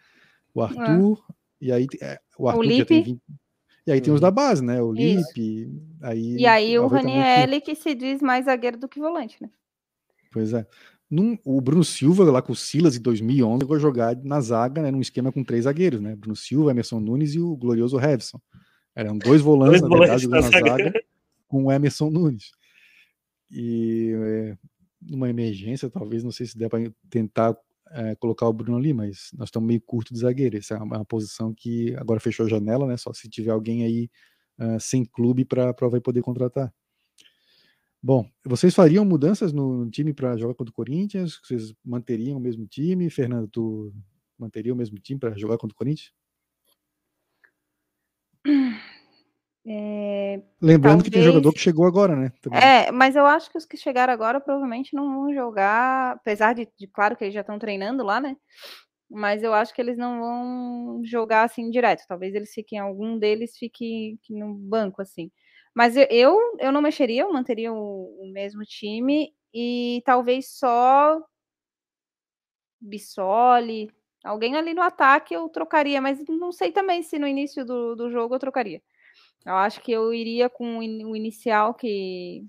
O 0.53 0.61
Arthur, 0.61 1.23
é. 1.29 1.33
e 1.61 1.71
aí 1.71 1.87
é, 2.01 2.19
o 2.37 2.47
Arthur 2.47 2.65
o 2.65 2.71
já 2.71 2.85
tem 2.85 3.03
20, 3.03 3.21
E 3.87 3.91
aí 3.93 4.01
tem 4.01 4.13
os 4.13 4.19
da 4.19 4.29
base, 4.29 4.61
né? 4.61 4.81
O 4.81 4.91
Lipe. 4.91 5.71
Aí, 6.01 6.35
e 6.35 6.45
aí 6.45 6.77
o 6.77 6.87
Raniel, 6.87 7.49
tá 7.49 7.61
que 7.61 7.73
se 7.73 7.95
diz 7.95 8.21
mais 8.21 8.43
zagueiro 8.43 8.77
do 8.77 8.87
que 8.87 8.99
volante, 8.99 9.37
né? 9.41 9.49
Pois 10.29 10.51
é. 10.51 10.67
Num, 11.09 11.37
o 11.45 11.61
Bruno 11.61 11.85
Silva, 11.85 12.29
lá 12.29 12.41
com 12.41 12.51
o 12.51 12.55
Silas 12.55 12.97
em 12.97 13.01
2011, 13.01 13.61
chegou 13.61 13.77
a 13.77 13.79
jogar 13.79 14.15
na 14.17 14.41
zaga, 14.41 14.81
né, 14.81 14.91
num 14.91 14.99
esquema 14.99 15.31
com 15.31 15.41
três 15.41 15.63
zagueiros, 15.63 16.01
né? 16.01 16.17
Bruno 16.17 16.35
Silva, 16.35 16.71
Emerson 16.71 16.99
Nunes 16.99 17.33
e 17.33 17.39
o 17.39 17.55
glorioso 17.55 17.95
Revson. 17.95 18.41
Eram 18.93 19.17
dois 19.17 19.39
volantes, 19.41 19.79
dois 19.79 19.91
na 19.91 19.99
verdade, 19.99 20.27
volantes 20.27 20.49
na 20.51 20.59
zaga, 20.59 20.93
com 21.47 21.63
o 21.63 21.71
Emerson 21.71 22.09
Nunes. 22.09 22.51
E 23.49 24.11
é, 24.13 24.57
numa 25.01 25.29
emergência, 25.29 25.89
talvez, 25.89 26.25
não 26.25 26.31
sei 26.31 26.45
se 26.45 26.57
der 26.57 26.67
para 26.67 26.91
tentar 27.09 27.55
é, 27.91 28.15
colocar 28.15 28.47
o 28.47 28.53
Bruno 28.53 28.77
ali, 28.77 28.93
mas 28.93 29.29
nós 29.33 29.47
estamos 29.47 29.67
meio 29.67 29.81
curto 29.81 30.13
de 30.13 30.19
zagueiro. 30.19 30.57
Essa 30.57 30.75
é 30.75 30.77
uma, 30.77 31.05
posição 31.05 31.53
que 31.53 31.95
agora 31.95 32.19
fechou 32.19 32.45
a 32.45 32.49
janela, 32.49 32.87
né? 32.87 32.97
Só 32.97 33.13
se 33.13 33.29
tiver 33.29 33.51
alguém 33.51 33.83
aí 33.83 34.09
uh, 34.59 34.79
sem 34.79 35.05
clube 35.05 35.45
para 35.45 35.73
vai 35.89 35.99
poder 35.99 36.21
contratar. 36.21 36.73
Bom, 38.01 38.29
vocês 38.45 38.73
fariam 38.73 39.03
mudanças 39.03 39.51
no 39.51 39.89
time 39.89 40.13
para 40.13 40.37
jogar 40.37 40.53
contra 40.53 40.71
o 40.71 40.75
Corinthians? 40.75 41.39
Vocês 41.43 41.73
manteriam 41.83 42.37
o 42.37 42.41
mesmo 42.41 42.65
time? 42.67 43.09
Fernando, 43.09 43.47
tu 43.47 43.93
manteria 44.37 44.73
o 44.73 44.77
mesmo 44.77 44.99
time 44.99 45.19
para 45.19 45.37
jogar 45.37 45.57
contra 45.57 45.73
o 45.73 45.77
Corinthians? 45.77 46.13
É, 49.69 50.41
Lembrando 50.61 50.99
talvez... 50.99 51.03
que 51.03 51.11
tem 51.11 51.21
jogador 51.21 51.51
que 51.51 51.59
chegou 51.59 51.85
agora, 51.85 52.15
né? 52.15 52.31
Também. 52.41 52.57
É, 52.57 52.89
mas 52.89 53.17
eu 53.17 53.25
acho 53.25 53.51
que 53.51 53.57
os 53.57 53.65
que 53.65 53.75
chegaram 53.75 54.13
agora 54.13 54.39
provavelmente 54.39 54.95
não 54.95 55.13
vão 55.13 55.33
jogar, 55.33 56.13
apesar 56.13 56.53
de, 56.53 56.69
de, 56.79 56.87
claro 56.87 57.17
que 57.17 57.25
eles 57.25 57.33
já 57.33 57.41
estão 57.41 57.59
treinando 57.59 58.01
lá, 58.01 58.21
né? 58.21 58.37
Mas 59.09 59.43
eu 59.43 59.53
acho 59.53 59.73
que 59.73 59.81
eles 59.81 59.97
não 59.97 60.19
vão 60.19 61.01
jogar 61.03 61.43
assim 61.43 61.69
direto. 61.69 62.05
Talvez 62.07 62.33
eles 62.33 62.53
fiquem, 62.53 62.79
algum 62.79 63.17
deles 63.19 63.57
fique, 63.57 64.17
no 64.29 64.53
banco, 64.53 65.01
assim. 65.01 65.29
Mas 65.75 65.95
eu, 65.97 66.39
eu 66.59 66.71
não 66.71 66.81
mexeria, 66.81 67.23
eu 67.23 67.33
manteria 67.33 67.71
o, 67.73 68.21
o 68.21 68.31
mesmo 68.31 68.63
time 68.63 69.33
e 69.53 70.01
talvez 70.05 70.49
só 70.57 71.21
Bissoli, 72.79 73.91
alguém 74.23 74.55
ali 74.55 74.73
no 74.73 74.81
ataque 74.81 75.33
eu 75.33 75.47
trocaria, 75.49 76.01
mas 76.01 76.23
não 76.27 76.51
sei 76.51 76.71
também 76.71 77.03
se 77.03 77.19
no 77.19 77.27
início 77.27 77.65
do, 77.65 77.95
do 77.95 78.09
jogo 78.09 78.35
eu 78.35 78.39
trocaria. 78.39 78.81
Eu 79.47 79.55
acho 79.55 79.79
que 79.79 79.93
eu 79.93 80.13
iria 80.13 80.49
com 80.49 80.79
o 80.79 81.15
inicial 81.15 81.73
que, 81.73 82.45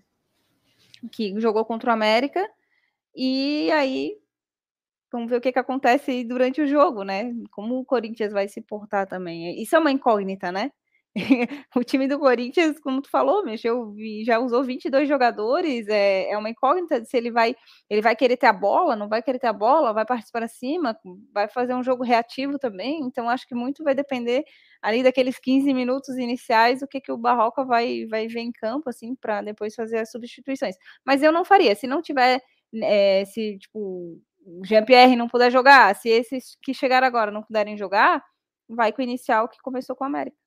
que 1.12 1.38
jogou 1.40 1.64
contra 1.64 1.90
o 1.90 1.92
América. 1.92 2.44
E 3.14 3.70
aí 3.70 4.18
vamos 5.10 5.30
ver 5.30 5.36
o 5.36 5.40
que, 5.40 5.52
que 5.52 5.58
acontece 5.60 6.24
durante 6.24 6.60
o 6.60 6.66
jogo, 6.66 7.04
né? 7.04 7.32
Como 7.52 7.78
o 7.78 7.84
Corinthians 7.84 8.32
vai 8.32 8.48
se 8.48 8.60
portar 8.60 9.06
também. 9.06 9.62
Isso 9.62 9.76
é 9.76 9.78
uma 9.78 9.92
incógnita, 9.92 10.50
né? 10.50 10.72
o 11.76 11.82
time 11.82 12.06
do 12.06 12.18
Corinthians, 12.18 12.78
como 12.80 13.02
tu 13.02 13.10
falou, 13.10 13.44
mexeu, 13.44 13.94
já 14.24 14.38
usou 14.38 14.62
22 14.62 15.08
jogadores, 15.08 15.88
é, 15.88 16.30
é 16.30 16.38
uma 16.38 16.50
incógnita 16.50 17.04
se 17.04 17.16
ele 17.16 17.30
vai, 17.30 17.56
ele 17.88 18.02
vai 18.02 18.14
querer 18.14 18.36
ter 18.36 18.46
a 18.46 18.52
bola, 18.52 18.94
não 18.94 19.08
vai 19.08 19.22
querer 19.22 19.38
ter 19.38 19.48
a 19.48 19.52
bola, 19.52 19.92
vai 19.92 20.04
partir 20.04 20.30
para 20.30 20.46
cima, 20.46 20.96
vai 21.32 21.48
fazer 21.48 21.74
um 21.74 21.82
jogo 21.82 22.04
reativo 22.04 22.58
também, 22.58 23.00
então 23.02 23.28
acho 23.28 23.46
que 23.48 23.54
muito 23.54 23.82
vai 23.82 23.94
depender 23.94 24.44
ali 24.82 25.02
daqueles 25.02 25.38
15 25.38 25.72
minutos 25.74 26.16
iniciais, 26.16 26.82
o 26.82 26.86
que, 26.86 27.00
que 27.00 27.12
o 27.12 27.18
Barroca 27.18 27.64
vai, 27.64 28.06
vai 28.06 28.28
ver 28.28 28.40
em 28.40 28.52
campo, 28.52 28.88
assim, 28.88 29.14
para 29.16 29.42
depois 29.42 29.74
fazer 29.74 29.98
as 29.98 30.10
substituições. 30.10 30.76
Mas 31.04 31.22
eu 31.22 31.32
não 31.32 31.44
faria, 31.44 31.74
se 31.74 31.86
não 31.86 32.00
tiver, 32.02 32.40
é, 32.82 33.24
se, 33.24 33.58
tipo, 33.58 34.20
o 34.46 34.64
Jean-Pierre 34.64 35.16
não 35.16 35.28
puder 35.28 35.50
jogar, 35.50 35.94
se 35.96 36.08
esses 36.08 36.56
que 36.62 36.72
chegaram 36.72 37.06
agora 37.06 37.30
não 37.30 37.42
puderem 37.42 37.76
jogar, 37.76 38.22
vai 38.68 38.92
com 38.92 39.00
o 39.02 39.04
inicial 39.04 39.48
que 39.48 39.58
começou 39.62 39.96
com 39.96 40.04
a 40.04 40.06
América. 40.06 40.37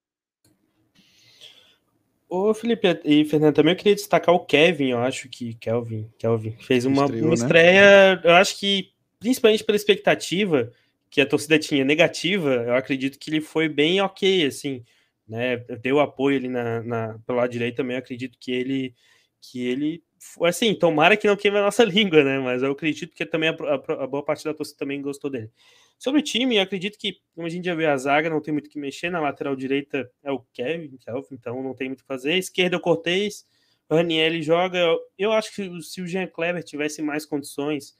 Ô, 2.33 2.53
Felipe 2.53 2.87
e 3.03 3.25
Fernando, 3.25 3.55
também 3.55 3.73
eu 3.73 3.77
queria 3.77 3.93
destacar 3.93 4.33
o 4.33 4.45
Kevin, 4.45 4.91
eu 4.91 4.99
acho 4.99 5.27
que 5.27 5.53
Kelvin, 5.55 6.09
Kelvin 6.17 6.55
fez 6.61 6.85
uma, 6.85 7.03
Estreou, 7.03 7.25
uma 7.25 7.29
né? 7.31 7.35
estreia, 7.35 8.21
eu 8.23 8.35
acho 8.35 8.57
que 8.57 8.93
principalmente 9.19 9.65
pela 9.65 9.75
expectativa 9.75 10.71
que 11.09 11.19
a 11.19 11.25
torcida 11.25 11.59
tinha 11.59 11.83
negativa, 11.83 12.53
eu 12.53 12.75
acredito 12.75 13.19
que 13.19 13.29
ele 13.29 13.41
foi 13.41 13.67
bem 13.67 13.99
ok, 13.99 14.45
assim, 14.45 14.81
né? 15.27 15.57
Deu 15.81 15.99
apoio 15.99 16.37
ali 16.37 16.47
na, 16.47 16.81
na, 16.81 17.19
pelo 17.27 17.37
lado 17.37 17.51
direito 17.51 17.75
também, 17.75 17.97
acredito 17.97 18.37
que 18.39 18.53
ele 18.53 18.95
que 19.41 19.67
ele 19.67 20.01
assim, 20.43 20.73
tomara 20.73 21.17
que 21.17 21.27
não 21.27 21.35
queime 21.35 21.57
a 21.57 21.63
nossa 21.63 21.83
língua, 21.85 22.23
né? 22.23 22.39
Mas 22.39 22.63
eu 22.63 22.71
acredito 22.71 23.13
que 23.13 23.25
também 23.25 23.49
a, 23.49 23.53
a, 23.53 24.03
a 24.05 24.07
boa 24.07 24.23
parte 24.23 24.45
da 24.45 24.53
torcida 24.53 24.79
também 24.79 25.01
gostou 25.01 25.29
dele. 25.29 25.49
Sobre 26.01 26.19
o 26.19 26.23
time, 26.23 26.55
eu 26.55 26.63
acredito 26.63 26.97
que, 26.97 27.17
como 27.35 27.45
a 27.45 27.49
gente 27.49 27.65
já 27.65 27.75
viu 27.75 27.87
a 27.87 27.95
zaga, 27.95 28.27
não 28.27 28.41
tem 28.41 28.51
muito 28.51 28.65
o 28.65 28.69
que 28.71 28.79
mexer. 28.79 29.11
Na 29.11 29.19
lateral 29.19 29.55
direita 29.55 30.11
é 30.23 30.31
o 30.31 30.39
Kevin, 30.51 30.97
Kelvin, 30.97 31.27
então 31.35 31.61
não 31.61 31.75
tem 31.75 31.89
muito 31.89 31.99
o 31.99 32.01
que 32.01 32.07
fazer. 32.07 32.33
Esquerda, 32.39 32.77
o 32.77 32.79
Cortez. 32.79 33.45
O 33.87 33.93
Raniel 33.93 34.41
joga. 34.41 34.79
Eu 35.15 35.31
acho 35.31 35.53
que 35.53 35.81
se 35.83 36.01
o 36.01 36.07
Jean 36.07 36.25
Kleber 36.25 36.63
tivesse 36.63 37.03
mais 37.03 37.23
condições, 37.23 37.95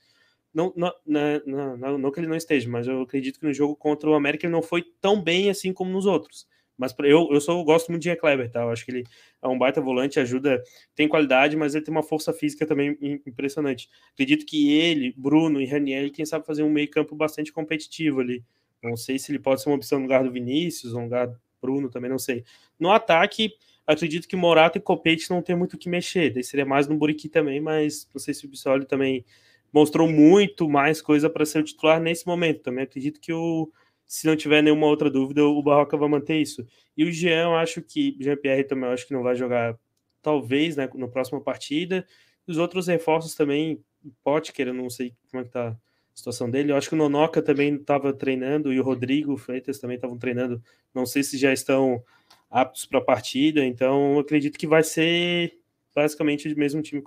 não, 0.52 0.74
não, 0.76 0.92
não, 1.06 1.78
não, 1.78 1.98
não 2.00 2.12
que 2.12 2.20
ele 2.20 2.26
não 2.26 2.36
esteja, 2.36 2.68
mas 2.68 2.88
eu 2.88 3.04
acredito 3.04 3.40
que 3.40 3.46
no 3.46 3.54
jogo 3.54 3.76
contra 3.76 4.10
o 4.10 4.16
América 4.16 4.48
ele 4.48 4.52
não 4.54 4.64
foi 4.64 4.84
tão 5.00 5.22
bem 5.22 5.52
assim 5.52 5.72
como 5.72 5.92
nos 5.92 6.08
outros. 6.08 6.48
Mas 6.82 6.96
eu, 7.04 7.30
eu 7.32 7.40
sou, 7.40 7.60
eu 7.60 7.64
gosto 7.64 7.90
muito 7.90 8.02
de 8.02 8.16
Kleber, 8.16 8.50
tá? 8.50 8.62
Eu 8.62 8.72
acho 8.72 8.84
que 8.84 8.90
ele 8.90 9.04
é 9.40 9.48
um 9.48 9.56
baita 9.56 9.80
volante, 9.80 10.20
ajuda, 10.20 10.64
tem 10.96 11.08
qualidade, 11.08 11.56
mas 11.56 11.76
ele 11.76 11.86
tem 11.86 11.94
uma 11.94 12.02
força 12.02 12.34
física 12.34 12.66
também 12.66 12.98
impressionante. 13.24 13.88
Acredito 14.14 14.48
que 14.48 14.72
ele, 14.74 15.14
Bruno 15.16 15.62
e 15.62 15.66
Raniel, 15.68 16.12
quem 16.12 16.26
sabe 16.26 16.44
fazer 16.44 16.64
um 16.64 16.72
meio-campo 16.72 17.16
bastante 17.16 17.54
competitivo 17.54 18.22
ali. 18.22 18.44
Não 18.82 18.98
sei 18.98 19.20
se 19.20 19.32
ele 19.32 19.38
pode 19.38 19.62
ser 19.62 19.70
uma 19.70 19.76
opção 19.76 20.00
no 20.00 20.06
lugar 20.06 20.24
do 20.24 20.32
Vinícius, 20.32 20.94
no 20.94 21.04
lugar 21.04 21.28
do 21.28 21.40
Bruno, 21.62 21.88
também 21.88 22.10
não 22.10 22.18
sei. 22.18 22.44
No 22.80 22.92
ataque, 22.92 23.54
acredito 23.86 24.28
que 24.28 24.36
Morato 24.36 24.80
e 24.80 24.82
Copete 24.82 25.30
não 25.30 25.44
tem 25.44 25.56
muito 25.56 25.76
o 25.76 25.78
que 25.78 25.88
mexer. 25.88 26.34
Daí 26.34 26.44
seria 26.44 26.66
mais 26.66 26.88
no 26.88 26.98
Buriqui 26.98 27.30
também, 27.30 27.62
mas 27.62 28.10
não 28.12 28.20
sei 28.20 28.34
se 28.34 28.48
o 28.48 28.50
Bissoli 28.50 28.88
também 28.88 29.24
mostrou 29.72 30.10
muito 30.10 30.68
mais 30.68 31.00
coisa 31.00 31.30
para 31.30 31.46
ser 31.46 31.60
o 31.60 31.64
titular 31.64 32.02
nesse 32.02 32.26
momento. 32.26 32.64
Também 32.64 32.86
acredito 32.86 33.22
que 33.22 33.32
o 33.32 33.72
se 34.12 34.28
não 34.28 34.36
tiver 34.36 34.62
nenhuma 34.62 34.88
outra 34.88 35.10
dúvida, 35.10 35.42
o 35.46 35.64
Barroca 35.64 35.96
vai 35.96 36.10
manter 36.10 36.36
isso. 36.36 36.68
E 36.98 37.06
o 37.06 37.12
Jean, 37.14 37.44
eu 37.44 37.56
acho 37.56 37.82
que 37.82 38.18
Jean-Pierre 38.20 38.66
também 38.66 38.90
eu 38.90 38.94
acho 38.94 39.08
que 39.08 39.14
não 39.14 39.24
vai 39.24 39.38
jogar, 39.38 39.80
talvez, 40.22 40.76
né, 40.76 40.90
na 40.96 41.08
próxima 41.08 41.40
partida. 41.40 42.06
Os 42.46 42.58
outros 42.58 42.88
reforços 42.88 43.36
também, 43.36 43.82
Potker, 44.22 44.68
eu 44.68 44.74
não 44.74 44.90
sei 44.90 45.14
como 45.30 45.42
é 45.42 45.46
que 45.46 45.52
tá 45.52 45.70
a 45.70 45.78
situação 46.14 46.52
dele. 46.52 46.74
Eu 46.74 46.76
acho 46.76 46.90
que 46.90 46.96
o 46.96 46.98
Nonoca 46.98 47.42
também 47.42 47.76
estava 47.76 48.12
treinando 48.12 48.74
e 48.74 48.82
o 48.82 48.84
Rodrigo 48.84 49.38
Freitas 49.38 49.80
também 49.80 49.96
estavam 49.96 50.18
treinando. 50.18 50.62
Não 50.94 51.06
sei 51.06 51.24
se 51.24 51.38
já 51.38 51.54
estão 51.54 52.04
aptos 52.50 52.86
para 52.86 53.00
a 53.00 53.04
partida, 53.04 53.64
então 53.64 54.20
acredito 54.20 54.60
que 54.60 54.68
vai 54.68 54.84
ser 54.84 55.58
basicamente 55.96 56.52
o 56.52 56.60
mesmo 56.60 56.82
time 56.82 57.02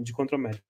de 0.00 0.12
contra 0.12 0.36
o 0.36 0.40
América. 0.40 0.62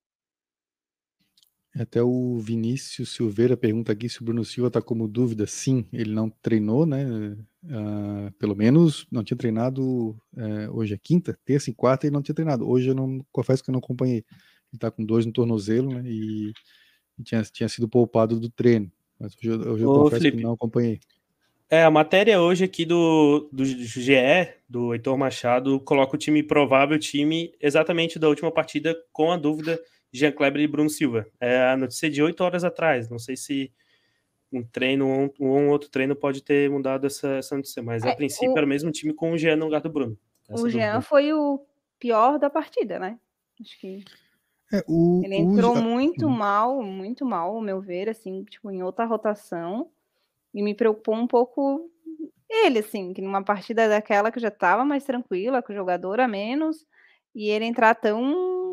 Até 1.79 2.03
o 2.03 2.39
Vinícius 2.39 3.11
Silveira 3.11 3.57
pergunta 3.57 3.93
aqui 3.93 4.09
se 4.09 4.23
o 4.23 4.25
Bruno 4.25 4.45
Silva 4.45 4.69
está 4.69 4.81
como 4.81 5.07
dúvida. 5.07 5.47
Sim, 5.47 5.87
ele 5.93 6.11
não 6.11 6.31
treinou, 6.31 6.87
né? 6.87 7.05
Uh, 7.65 8.33
pelo 8.39 8.57
menos 8.57 9.07
não 9.11 9.23
tinha 9.23 9.37
treinado. 9.37 10.17
Uh, 10.35 10.71
hoje 10.73 10.95
é 10.95 10.99
quinta, 10.99 11.39
terça 11.45 11.69
e 11.69 11.75
quarta, 11.75 12.07
ele 12.07 12.15
não 12.15 12.23
tinha 12.23 12.35
treinado. 12.35 12.67
Hoje 12.69 12.89
eu 12.89 12.95
não 12.95 13.25
confesso 13.31 13.63
que 13.63 13.69
eu 13.69 13.73
não 13.73 13.81
acompanhei. 13.81 14.19
Ele 14.19 14.25
está 14.75 14.91
com 14.91 15.05
dois 15.05 15.27
no 15.27 15.33
tornozelo, 15.33 15.93
né? 15.93 16.03
E 16.07 16.53
tinha, 17.23 17.43
tinha 17.43 17.69
sido 17.69 17.89
poupado 17.89 18.41
do 18.41 18.49
treino. 18.49 18.91
Mas 19.19 19.35
hoje, 19.37 19.51
hoje 19.51 19.85
eu 19.85 19.91
Ô, 19.91 20.05
confesso 20.05 20.23
Felipe, 20.23 20.39
que 20.39 20.43
não 20.45 20.53
acompanhei. 20.53 20.99
É, 21.69 21.83
a 21.83 21.91
matéria 21.91 22.41
hoje 22.41 22.65
aqui 22.65 22.85
do, 22.85 23.51
do 23.53 23.65
GE, 23.65 24.15
do 24.69 24.95
Heitor 24.95 25.19
Machado, 25.19 25.81
coloca 25.81 26.15
o 26.15 26.19
time 26.19 26.43
provável, 26.43 26.99
time 26.99 27.53
exatamente 27.61 28.19
da 28.19 28.29
última 28.29 28.53
partida, 28.53 28.97
com 29.13 29.33
a 29.33 29.37
dúvida 29.37 29.79
Jean 30.13 30.33
Kleber 30.33 30.63
e 30.63 30.67
Bruno 30.67 30.91
Silva. 30.91 31.27
É 31.41 31.71
a 31.71 31.77
notícia 31.77 32.09
de 32.09 32.23
oito 32.23 32.43
horas 32.43 32.65
atrás. 32.65 33.09
Não 33.09 33.19
sei 33.19 33.37
se 33.37 33.73
um 34.53 34.63
treino 34.63 35.07
um, 35.07 35.31
um 35.41 35.69
outro 35.71 35.89
treino 35.91 36.15
pode 36.15 36.43
ter 36.43 36.71
mudado 36.71 37.07
essa, 37.07 37.29
essa 37.37 37.57
notícia, 37.57 37.83
mas 37.83 38.05
é, 38.05 38.11
a 38.11 38.17
princípio 38.17 38.53
o... 38.53 38.57
era 38.57 38.67
o 38.67 38.69
mesmo 38.69 38.91
time 38.91 39.13
com 39.13 39.33
o 39.33 39.39
Jean 39.39 39.57
no 39.57 39.67
lugar 39.67 39.81
do 39.81 39.91
Bruno. 39.91 40.17
o 40.49 40.69
Jean 40.69 41.01
foi 41.01 41.33
o 41.33 41.65
pior 41.99 42.39
da 42.39 42.49
partida, 42.49 42.99
né? 42.99 43.19
Acho 43.61 43.81
que 43.81 44.05
é, 44.73 44.83
o, 44.87 45.23
ele 45.25 45.37
entrou 45.37 45.75
o... 45.75 45.83
muito 45.83 46.27
hum. 46.27 46.31
mal, 46.31 46.83
muito 46.83 47.25
mal, 47.25 47.55
ao 47.55 47.61
meu 47.61 47.81
ver, 47.81 48.09
assim, 48.09 48.45
tipo, 48.45 48.71
em 48.71 48.83
outra 48.83 49.05
rotação. 49.05 49.91
E 50.55 50.63
me 50.63 50.75
preocupou 50.75 51.15
um 51.15 51.27
pouco 51.27 51.91
ele, 52.49 52.79
assim, 52.79 53.13
que 53.13 53.21
numa 53.21 53.43
partida 53.43 53.89
daquela 53.89 54.31
que 54.31 54.41
já 54.41 54.49
estava 54.49 54.85
mais 54.85 55.05
tranquila, 55.05 55.63
com 55.63 55.73
o 55.73 55.77
jogador 55.77 56.21
a 56.21 56.29
menos, 56.29 56.87
e 57.35 57.51
ele 57.51 57.65
entrar 57.65 57.95
tão 57.95 58.66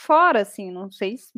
fora, 0.00 0.42
assim, 0.42 0.70
não 0.70 0.90
sei 0.90 1.16
se, 1.16 1.32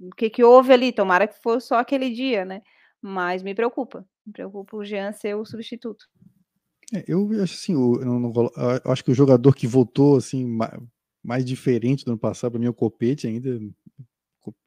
o 0.00 0.14
que, 0.16 0.28
que 0.30 0.44
houve 0.44 0.72
ali, 0.72 0.92
tomara 0.92 1.26
que 1.26 1.40
fosse 1.42 1.68
só 1.68 1.76
aquele 1.76 2.10
dia, 2.10 2.44
né? 2.44 2.62
Mas 3.00 3.42
me 3.42 3.54
preocupa, 3.54 4.06
me 4.26 4.32
preocupa 4.32 4.76
o 4.76 4.84
Jean 4.84 5.12
ser 5.12 5.34
o 5.34 5.44
substituto. 5.44 6.06
É, 6.94 7.04
eu 7.08 7.28
acho 7.42 7.54
assim, 7.54 7.72
eu, 7.72 8.00
eu, 8.00 8.52
eu, 8.84 8.92
acho 8.92 9.04
que 9.04 9.10
o 9.10 9.14
jogador 9.14 9.54
que 9.54 9.66
voltou 9.66 10.16
assim 10.16 10.46
mais, 11.24 11.44
diferente 11.44 12.04
do 12.04 12.12
ano 12.12 12.18
passado 12.18 12.52
para 12.52 12.60
mim 12.60 12.66
é 12.66 12.70
o 12.70 12.74
Copete 12.74 13.26
ainda. 13.26 13.60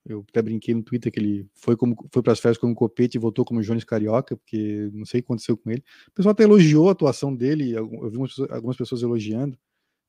Eu 0.05 0.25
até 0.27 0.41
brinquei 0.41 0.73
no 0.73 0.83
Twitter 0.83 1.09
que 1.09 1.19
ele 1.19 1.47
foi 1.53 1.77
como 1.77 1.95
foi 2.11 2.21
para 2.21 2.33
as 2.33 2.39
festas 2.39 2.57
como 2.57 2.75
Copete 2.75 3.17
e 3.17 3.19
voltou 3.19 3.45
como 3.45 3.61
Jones 3.61 3.85
Carioca, 3.85 4.35
porque 4.35 4.89
não 4.91 5.05
sei 5.05 5.19
o 5.19 5.23
que 5.23 5.27
aconteceu 5.27 5.55
com 5.55 5.71
ele. 5.71 5.81
O 6.09 6.11
pessoal 6.11 6.31
até 6.33 6.43
elogiou 6.43 6.89
a 6.89 6.91
atuação 6.91 7.33
dele, 7.33 7.71
eu 7.71 8.09
vi 8.09 8.17
algumas 8.49 8.75
pessoas 8.75 9.01
elogiando. 9.01 9.57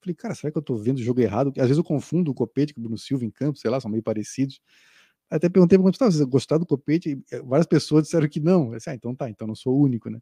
Falei, 0.00 0.14
cara, 0.14 0.34
será 0.34 0.50
que 0.50 0.58
eu 0.58 0.62
tô 0.62 0.76
vendo 0.76 0.98
o 0.98 1.02
jogo 1.02 1.20
errado? 1.20 1.52
Às 1.56 1.64
vezes 1.64 1.78
eu 1.78 1.84
confundo 1.84 2.30
o 2.30 2.34
Copete 2.34 2.74
com 2.74 2.80
o 2.80 2.82
Bruno 2.82 2.98
Silva 2.98 3.24
em 3.24 3.30
campo, 3.30 3.58
sei 3.58 3.70
lá, 3.70 3.80
são 3.80 3.90
meio 3.90 4.02
parecidos. 4.02 4.60
Até 5.30 5.48
perguntei 5.48 5.78
para 5.78 5.92
você 5.92 6.04
você 6.04 6.24
gostar 6.24 6.58
do 6.58 6.66
Copete? 6.66 7.10
E 7.10 7.36
eh, 7.36 7.42
várias 7.42 7.66
pessoas 7.66 8.04
disseram 8.04 8.28
que 8.28 8.40
não. 8.40 8.72
disse, 8.72 8.90
ah, 8.90 8.94
então 8.94 9.14
tá, 9.14 9.28
então 9.30 9.46
não 9.46 9.54
sou 9.54 9.76
o 9.76 9.82
único, 9.82 10.10
né? 10.10 10.20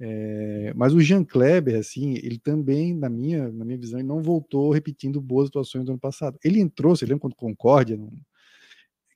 É, 0.00 0.72
mas 0.74 0.92
o 0.94 1.00
Jean 1.00 1.24
Kleber, 1.24 1.78
assim, 1.78 2.14
ele 2.16 2.38
também, 2.38 2.94
na 2.94 3.08
minha, 3.08 3.50
na 3.52 3.64
minha 3.64 3.78
visão, 3.78 4.00
ele 4.00 4.08
não 4.08 4.22
voltou 4.22 4.72
repetindo 4.72 5.20
boas 5.20 5.48
atuações 5.48 5.84
do 5.84 5.92
ano 5.92 6.00
passado. 6.00 6.38
Ele 6.44 6.60
entrou, 6.60 6.96
você 6.96 7.06
lembra 7.06 7.20
quando 7.20 7.36
Concórdia, 7.36 7.96
não, 7.96 8.10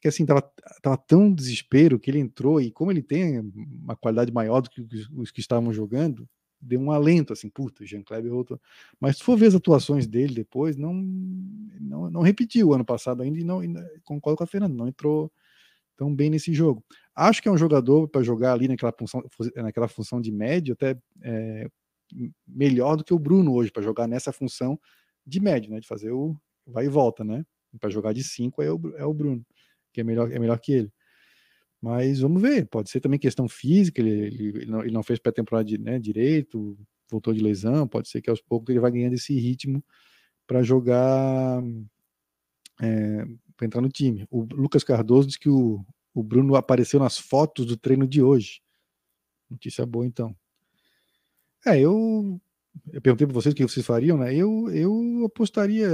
que 0.01 0.09
assim, 0.09 0.24
tava, 0.24 0.43
tava 0.82 0.97
tão 0.97 1.32
desespero 1.32 1.98
que 1.98 2.11
ele 2.11 2.20
entrou, 2.20 2.61
e 2.61 2.70
como 2.70 2.93
ele 2.93 3.03
tem 3.03 3.40
uma 3.82 3.97
qualidade 3.97 4.32
maior 4.32 4.61
do 4.61 4.70
que 4.70 4.81
os, 4.81 5.11
os 5.12 5.31
que 5.32 5.40
estavam 5.40 5.73
jogando, 5.73 6.28
deu 6.60 6.80
um 6.80 6.90
alento, 6.90 7.32
assim, 7.32 7.48
puta, 7.48 7.84
Jean 7.84 8.02
Kleber 8.02 8.30
voltou. 8.30 8.60
Mas 9.00 9.18
se 9.18 9.24
for 9.24 9.36
ver 9.36 9.46
as 9.46 9.54
atuações 9.54 10.06
dele 10.06 10.34
depois, 10.34 10.76
não, 10.76 10.94
não, 10.94 12.10
não 12.10 12.20
repetiu 12.22 12.68
o 12.68 12.74
ano 12.74 12.84
passado 12.84 13.22
ainda 13.22 13.38
e 13.38 13.44
não, 13.44 13.62
e 13.62 13.74
concordo 14.04 14.38
com 14.38 14.44
a 14.44 14.46
Fernanda, 14.46 14.74
não 14.74 14.88
entrou 14.88 15.30
tão 15.96 16.14
bem 16.14 16.30
nesse 16.30 16.52
jogo. 16.52 16.84
Acho 17.14 17.42
que 17.42 17.48
é 17.48 17.52
um 17.52 17.56
jogador 17.58 18.08
para 18.08 18.22
jogar 18.22 18.52
ali 18.52 18.68
naquela 18.68 18.92
função, 18.92 19.24
naquela 19.56 19.88
função 19.88 20.20
de 20.20 20.30
médio, 20.30 20.74
até 20.74 20.98
é, 21.22 21.68
melhor 22.46 22.96
do 22.96 23.04
que 23.04 23.14
o 23.14 23.18
Bruno 23.18 23.54
hoje, 23.54 23.72
para 23.72 23.82
jogar 23.82 24.06
nessa 24.06 24.32
função 24.32 24.78
de 25.26 25.40
médio, 25.40 25.70
né? 25.70 25.80
De 25.80 25.86
fazer 25.86 26.12
o 26.12 26.36
vai 26.66 26.86
e 26.86 26.88
volta, 26.88 27.24
né? 27.24 27.44
Para 27.80 27.90
jogar 27.90 28.12
de 28.12 28.22
5 28.22 28.62
é 28.62 28.70
o, 28.70 28.80
é 28.96 29.04
o 29.04 29.14
Bruno, 29.14 29.44
que 29.92 30.00
é 30.00 30.04
melhor, 30.04 30.30
é 30.30 30.38
melhor 30.38 30.58
que 30.58 30.72
ele. 30.72 30.92
Mas 31.86 32.18
vamos 32.18 32.42
ver, 32.42 32.66
pode 32.66 32.90
ser 32.90 32.98
também 32.98 33.16
questão 33.16 33.48
física, 33.48 34.00
ele, 34.00 34.10
ele, 34.10 34.66
não, 34.66 34.80
ele 34.80 34.90
não 34.90 35.04
fez 35.04 35.20
pré-temporada 35.20 35.70
né, 35.78 36.00
direito, 36.00 36.76
voltou 37.08 37.32
de 37.32 37.40
lesão, 37.40 37.86
pode 37.86 38.08
ser 38.08 38.20
que 38.20 38.28
aos 38.28 38.40
poucos 38.40 38.70
ele 38.70 38.80
vai 38.80 38.90
ganhando 38.90 39.12
esse 39.12 39.38
ritmo 39.38 39.84
para 40.48 40.64
jogar, 40.64 41.62
é, 42.82 43.24
para 43.56 43.66
entrar 43.66 43.80
no 43.80 43.88
time. 43.88 44.26
O 44.28 44.42
Lucas 44.52 44.82
Cardoso 44.82 45.28
diz 45.28 45.36
que 45.36 45.48
o, 45.48 45.86
o 46.12 46.24
Bruno 46.24 46.56
apareceu 46.56 46.98
nas 46.98 47.18
fotos 47.18 47.64
do 47.64 47.76
treino 47.76 48.04
de 48.04 48.20
hoje. 48.20 48.60
Notícia 49.48 49.86
boa, 49.86 50.04
então. 50.04 50.36
É, 51.64 51.78
eu, 51.78 52.40
eu 52.92 53.00
perguntei 53.00 53.28
para 53.28 53.34
vocês 53.34 53.52
o 53.52 53.56
que 53.56 53.62
vocês 53.62 53.86
fariam, 53.86 54.18
né? 54.18 54.34
Eu, 54.34 54.68
eu 54.70 55.24
apostaria. 55.24 55.88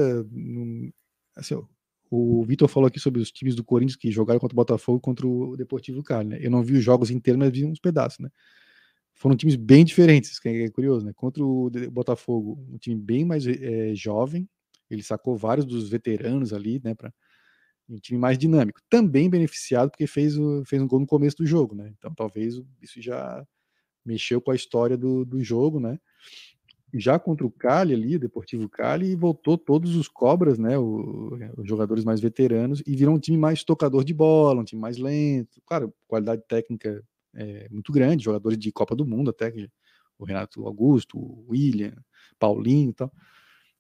Assim, 1.37 1.63
o 2.15 2.45
Vitor 2.45 2.69
falou 2.69 2.89
aqui 2.89 3.01
sobre 3.01 3.23
os 3.23 3.33
times 3.33 3.55
do 3.55 3.65
Corinthians 3.65 3.97
que 3.97 4.11
jogaram 4.11 4.39
contra 4.39 4.55
o 4.55 4.57
Botafogo 4.57 5.01
contra 5.01 5.27
o 5.27 5.57
Deportivo 5.57 6.03
Cali, 6.03 6.29
né? 6.29 6.39
Eu 6.43 6.51
não 6.51 6.63
vi 6.63 6.75
os 6.75 6.85
jogos 6.85 7.11
inteiros, 7.11 7.39
mas 7.39 7.51
vi 7.51 7.65
uns 7.65 7.81
pedaços, 7.81 8.19
né? 8.19 8.29
Foram 9.15 9.35
times 9.35 9.57
bem 9.57 9.83
diferentes, 9.83 10.39
que 10.39 10.47
é 10.47 10.69
curioso, 10.69 11.07
né? 11.07 11.13
Contra 11.17 11.43
o 11.43 11.71
Botafogo, 11.91 12.63
um 12.71 12.77
time 12.77 13.01
bem 13.01 13.25
mais 13.25 13.47
é, 13.47 13.95
jovem, 13.95 14.47
ele 14.91 15.03
sacou 15.03 15.39
vários 15.39 15.65
dos 15.65 15.89
veteranos 15.89 16.53
ali, 16.53 16.83
né? 16.85 16.95
Pra, 16.95 17.11
um 17.89 17.97
time 17.97 18.19
mais 18.19 18.37
dinâmico. 18.37 18.81
Também 18.91 19.31
beneficiado 19.31 19.91
porque 19.91 20.07
fez, 20.07 20.37
o, 20.37 20.63
fez 20.67 20.83
um 20.83 20.87
gol 20.87 21.01
no 21.01 21.07
começo 21.07 21.39
do 21.39 21.47
jogo, 21.47 21.75
né? 21.75 21.95
Então 21.97 22.15
talvez 22.15 22.61
isso 22.83 23.01
já 23.01 23.43
mexeu 24.05 24.39
com 24.39 24.51
a 24.51 24.55
história 24.55 24.99
do, 24.99 25.25
do 25.25 25.43
jogo, 25.43 25.81
né? 25.81 25.99
Já 26.99 27.19
contra 27.19 27.47
o 27.47 27.51
Cali 27.51 27.95
ali, 27.95 28.19
Deportivo 28.19 28.69
Cali, 28.69 29.15
voltou 29.15 29.57
todos 29.57 29.97
os 29.97 30.09
cobras, 30.09 30.59
né, 30.59 30.79
o, 30.79 31.39
os 31.57 31.67
jogadores 31.67 32.05
mais 32.05 32.21
veteranos, 32.21 32.83
e 32.87 32.95
virou 32.95 33.15
um 33.15 33.19
time 33.19 33.39
mais 33.39 33.65
tocador 33.65 34.05
de 34.05 34.13
bola, 34.13 34.61
um 34.61 34.65
time 34.65 34.81
mais 34.81 34.99
lento, 34.99 35.61
claro, 35.65 35.93
qualidade 36.07 36.43
técnica 36.47 37.03
é, 37.35 37.67
muito 37.71 37.93
grande, 37.93 38.25
jogadores 38.25 38.59
de 38.59 38.71
Copa 38.71 38.95
do 38.95 39.07
Mundo 39.07 39.31
até, 39.31 39.53
o 40.19 40.25
Renato 40.25 40.67
Augusto, 40.67 41.19
o 41.19 41.47
William, 41.51 41.95
Paulinho 42.39 42.91
e 42.91 42.95
tal, 42.95 43.13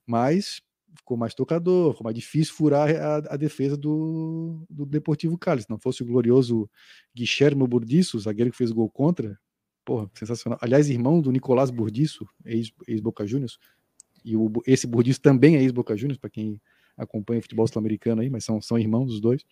mas 0.06 0.62
ficou 0.97 1.16
mais 1.16 1.34
tocador, 1.34 1.93
ficou 1.93 2.05
mais 2.05 2.16
difícil 2.16 2.55
furar 2.55 2.89
a, 2.90 3.16
a 3.16 3.36
defesa 3.36 3.76
do, 3.76 4.64
do 4.68 4.84
Deportivo 4.84 5.39
Cali. 5.39 5.62
Se 5.62 5.70
não 5.70 5.78
fosse 5.78 6.02
o 6.02 6.06
glorioso 6.06 6.68
Guilherme 7.14 7.66
Burdiço, 7.66 8.18
zagueiro 8.18 8.51
que 8.51 8.56
fez 8.56 8.70
o 8.70 8.74
gol 8.74 8.90
contra, 8.90 9.39
porra, 9.84 10.10
sensacional. 10.14 10.59
Aliás, 10.62 10.88
irmão 10.88 11.20
do 11.20 11.30
Nicolás 11.30 11.70
Burdiço, 11.70 12.26
ex-Boca 12.44 13.22
ex 13.22 13.30
Juniors, 13.30 13.59
e 14.24 14.36
o, 14.36 14.50
esse 14.66 14.86
Burdiço 14.86 15.20
também 15.20 15.56
é 15.56 15.62
ex-Boca 15.62 15.96
Juniors, 15.96 16.18
para 16.18 16.30
quem 16.30 16.60
acompanha 16.96 17.40
o 17.40 17.42
futebol 17.42 17.66
sul-americano 17.66 18.22
aí, 18.22 18.30
mas 18.30 18.44
são, 18.44 18.60
são 18.60 18.78
irmãos 18.78 19.12
os 19.12 19.20
dois. 19.20 19.44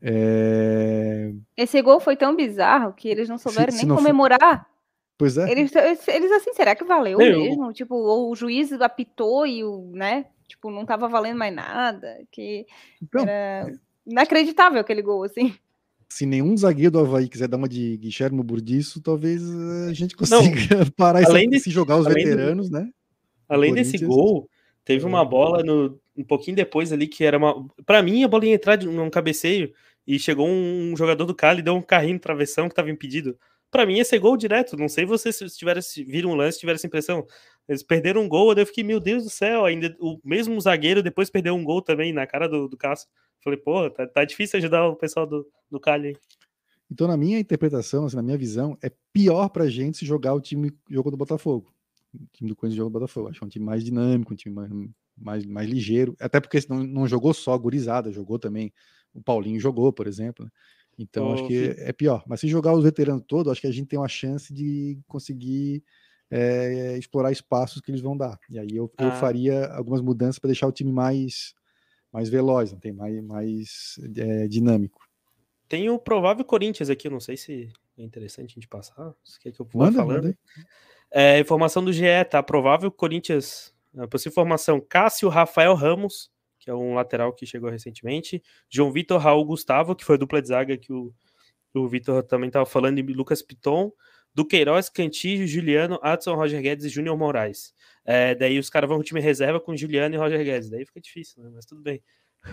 É... 0.00 1.32
Esse 1.56 1.80
gol 1.80 2.00
foi 2.00 2.16
tão 2.16 2.34
bizarro 2.34 2.92
que 2.92 3.08
eles 3.08 3.28
não 3.28 3.38
souberam 3.38 3.70
se, 3.70 3.86
nem 3.86 3.96
se 3.96 4.02
comemorar. 4.02 4.64
For... 4.64 4.72
Pois 5.18 5.38
é. 5.38 5.50
Eles, 5.50 5.72
eles 6.08 6.32
assim, 6.32 6.52
será 6.54 6.74
que 6.74 6.84
valeu 6.84 7.20
Eu... 7.20 7.38
mesmo? 7.38 7.72
Tipo, 7.72 7.94
o 7.94 8.34
juiz 8.34 8.72
apitou 8.72 9.46
e 9.46 9.62
o, 9.62 9.92
né? 9.94 10.26
Tipo, 10.48 10.70
não 10.70 10.84
tava 10.84 11.08
valendo 11.08 11.38
mais 11.38 11.54
nada. 11.54 12.18
Que 12.30 12.66
então, 13.00 13.22
era 13.22 13.70
é 13.70 13.72
inacreditável 14.04 14.80
aquele 14.80 15.02
gol, 15.02 15.22
assim. 15.22 15.54
Se 16.12 16.26
nenhum 16.26 16.54
zagueiro 16.54 16.90
do 16.90 16.98
Havaí 16.98 17.26
quiser 17.26 17.48
dar 17.48 17.56
uma 17.56 17.66
de 17.66 17.96
Guilherme 17.96 18.42
Burdiço, 18.42 19.00
talvez 19.00 19.42
a 19.88 19.94
gente 19.94 20.14
consiga 20.14 20.76
não, 20.76 20.90
parar 20.94 21.24
além 21.24 21.48
de, 21.48 21.58
se 21.58 21.70
jogar 21.70 21.96
os 21.96 22.06
veteranos, 22.06 22.68
né? 22.68 22.86
Além 23.48 23.72
desse 23.72 23.96
gol, 23.96 24.46
teve 24.84 25.06
uma 25.06 25.22
é. 25.22 25.24
bola 25.24 25.62
no, 25.62 25.98
um 26.14 26.22
pouquinho 26.22 26.54
depois 26.54 26.92
ali 26.92 27.06
que 27.06 27.24
era 27.24 27.38
uma. 27.38 27.66
Para 27.86 28.02
mim, 28.02 28.22
a 28.22 28.28
bola 28.28 28.44
ia 28.44 28.54
entrar 28.54 28.78
num 28.82 29.08
cabeceio 29.08 29.72
e 30.06 30.18
chegou 30.18 30.46
um 30.46 30.94
jogador 30.94 31.24
do 31.24 31.34
Cali, 31.34 31.62
deu 31.62 31.74
um 31.74 31.80
carrinho 31.80 32.14
no 32.14 32.20
travessão 32.20 32.66
que 32.68 32.72
estava 32.72 32.90
impedido. 32.90 33.34
Para 33.72 33.86
mim 33.86 33.96
ia 33.96 34.04
ser 34.04 34.18
gol 34.18 34.36
direto. 34.36 34.76
Não 34.76 34.88
sei 34.88 35.06
vocês 35.06 35.34
se 35.34 35.48
tiveram 35.48 35.80
viram 36.06 36.30
um 36.30 36.34
lance, 36.34 36.60
tiveram 36.60 36.76
essa 36.76 36.86
impressão. 36.86 37.26
Eles 37.66 37.82
perderam 37.82 38.20
um 38.20 38.28
gol, 38.28 38.52
eu 38.52 38.66
fiquei, 38.66 38.84
meu 38.84 39.00
Deus 39.00 39.24
do 39.24 39.30
céu, 39.30 39.64
ainda 39.64 39.96
o 39.98 40.20
mesmo 40.22 40.60
zagueiro 40.60 41.02
depois 41.02 41.30
perdeu 41.30 41.54
um 41.54 41.64
gol 41.64 41.80
também 41.80 42.12
na 42.12 42.26
cara 42.26 42.46
do, 42.46 42.68
do 42.68 42.76
Cássio. 42.76 43.08
Falei, 43.42 43.58
pô, 43.58 43.88
tá, 43.90 44.06
tá, 44.06 44.24
difícil 44.26 44.58
ajudar 44.58 44.86
o 44.86 44.94
pessoal 44.94 45.26
do, 45.26 45.48
do 45.70 45.80
Cali. 45.80 46.16
Então, 46.90 47.08
na 47.08 47.16
minha 47.16 47.38
interpretação, 47.38 48.04
assim, 48.04 48.14
na 48.14 48.22
minha 48.22 48.36
visão, 48.36 48.76
é 48.82 48.92
pior 49.10 49.48
pra 49.48 49.66
gente 49.66 49.96
se 49.96 50.04
jogar 50.04 50.34
o 50.34 50.40
time 50.40 50.70
jogo 50.90 51.10
do 51.10 51.16
Botafogo. 51.16 51.72
O 52.14 52.26
time 52.30 52.50
do 52.50 52.54
Corinthians 52.54 52.76
jogo 52.76 52.90
do 52.90 53.00
Botafogo. 53.00 53.30
Acho 53.30 53.42
é 53.42 53.46
um 53.46 53.48
time 53.48 53.64
mais 53.64 53.82
dinâmico, 53.82 54.34
um 54.34 54.36
time 54.36 54.54
mais, 54.54 54.70
mais, 55.16 55.46
mais 55.46 55.68
ligeiro. 55.70 56.14
Até 56.20 56.40
porque 56.40 56.60
não, 56.68 56.84
não 56.84 57.08
jogou 57.08 57.32
só 57.32 57.54
a 57.54 57.58
gurizada, 57.58 58.12
jogou 58.12 58.38
também 58.38 58.70
o 59.14 59.22
Paulinho 59.22 59.58
jogou, 59.58 59.92
por 59.92 60.06
exemplo. 60.06 60.44
Né? 60.44 60.50
Então 60.98 61.28
oh, 61.28 61.34
acho 61.34 61.46
que 61.46 61.74
é 61.78 61.92
pior. 61.92 62.22
Mas 62.26 62.40
se 62.40 62.48
jogar 62.48 62.74
os 62.74 62.84
veteranos 62.84 63.24
todos, 63.26 63.50
acho 63.50 63.60
que 63.60 63.66
a 63.66 63.72
gente 63.72 63.88
tem 63.88 63.98
uma 63.98 64.08
chance 64.08 64.52
de 64.52 64.98
conseguir 65.06 65.82
é, 66.30 66.96
explorar 66.98 67.32
espaços 67.32 67.80
que 67.80 67.90
eles 67.90 68.00
vão 68.00 68.16
dar. 68.16 68.38
E 68.48 68.58
aí 68.58 68.68
eu, 68.74 68.90
ah. 68.98 69.04
eu 69.04 69.12
faria 69.12 69.66
algumas 69.68 70.00
mudanças 70.00 70.38
para 70.38 70.48
deixar 70.48 70.66
o 70.66 70.72
time 70.72 70.92
mais, 70.92 71.54
mais 72.12 72.28
veloz, 72.28 72.74
tem 72.80 72.92
mais, 72.92 73.22
mais 73.22 74.00
é, 74.16 74.48
dinâmico. 74.48 75.00
Tem 75.68 75.88
o 75.88 75.98
provável 75.98 76.44
Corinthians 76.44 76.90
aqui, 76.90 77.08
eu 77.08 77.12
não 77.12 77.20
sei 77.20 77.36
se 77.36 77.72
é 77.96 78.02
interessante 78.02 78.50
a 78.52 78.54
gente 78.54 78.68
passar. 78.68 79.14
Quer 79.40 79.52
que 79.52 79.60
eu 79.60 79.66
vá 79.72 79.90
falando? 79.90 80.24
Manda 80.24 80.38
é, 81.12 81.38
informação 81.38 81.84
do 81.84 81.92
GE, 81.92 82.04
tá? 82.30 82.42
Provável 82.42 82.90
Corinthians. 82.90 83.74
A 83.96 84.08
possível 84.08 84.32
formação: 84.32 84.80
Cássio, 84.80 85.28
Rafael 85.28 85.74
Ramos, 85.74 86.30
que 86.62 86.70
é 86.70 86.74
um 86.74 86.94
lateral 86.94 87.32
que 87.32 87.44
chegou 87.44 87.68
recentemente. 87.68 88.40
João 88.70 88.92
Vitor, 88.92 89.20
Raul 89.20 89.44
Gustavo, 89.44 89.96
que 89.96 90.04
foi 90.04 90.14
a 90.14 90.18
dupla 90.18 90.40
de 90.40 90.48
zaga 90.48 90.76
que 90.76 90.92
o, 90.92 91.12
o 91.74 91.88
Vitor 91.88 92.22
também 92.22 92.46
estava 92.46 92.64
falando, 92.64 93.00
e 93.00 93.02
Lucas 93.02 93.42
Piton. 93.42 93.92
Duqueiroz, 94.34 94.88
Cantillo, 94.88 95.46
Juliano, 95.46 95.98
Adson, 96.00 96.34
Roger 96.34 96.62
Guedes 96.62 96.86
e 96.86 96.88
Júnior 96.88 97.18
Moraes. 97.18 97.74
É, 98.04 98.34
daí 98.34 98.58
os 98.58 98.70
caras 98.70 98.88
vão 98.88 98.98
com 98.98 99.04
time 99.04 99.20
reserva 99.20 99.60
com 99.60 99.76
Juliano 99.76 100.14
e 100.14 100.18
Roger 100.18 100.42
Guedes. 100.42 100.70
Daí 100.70 100.86
fica 100.86 101.00
difícil, 101.00 101.42
né? 101.42 101.50
Mas 101.52 101.66
tudo 101.66 101.82
bem. 101.82 102.00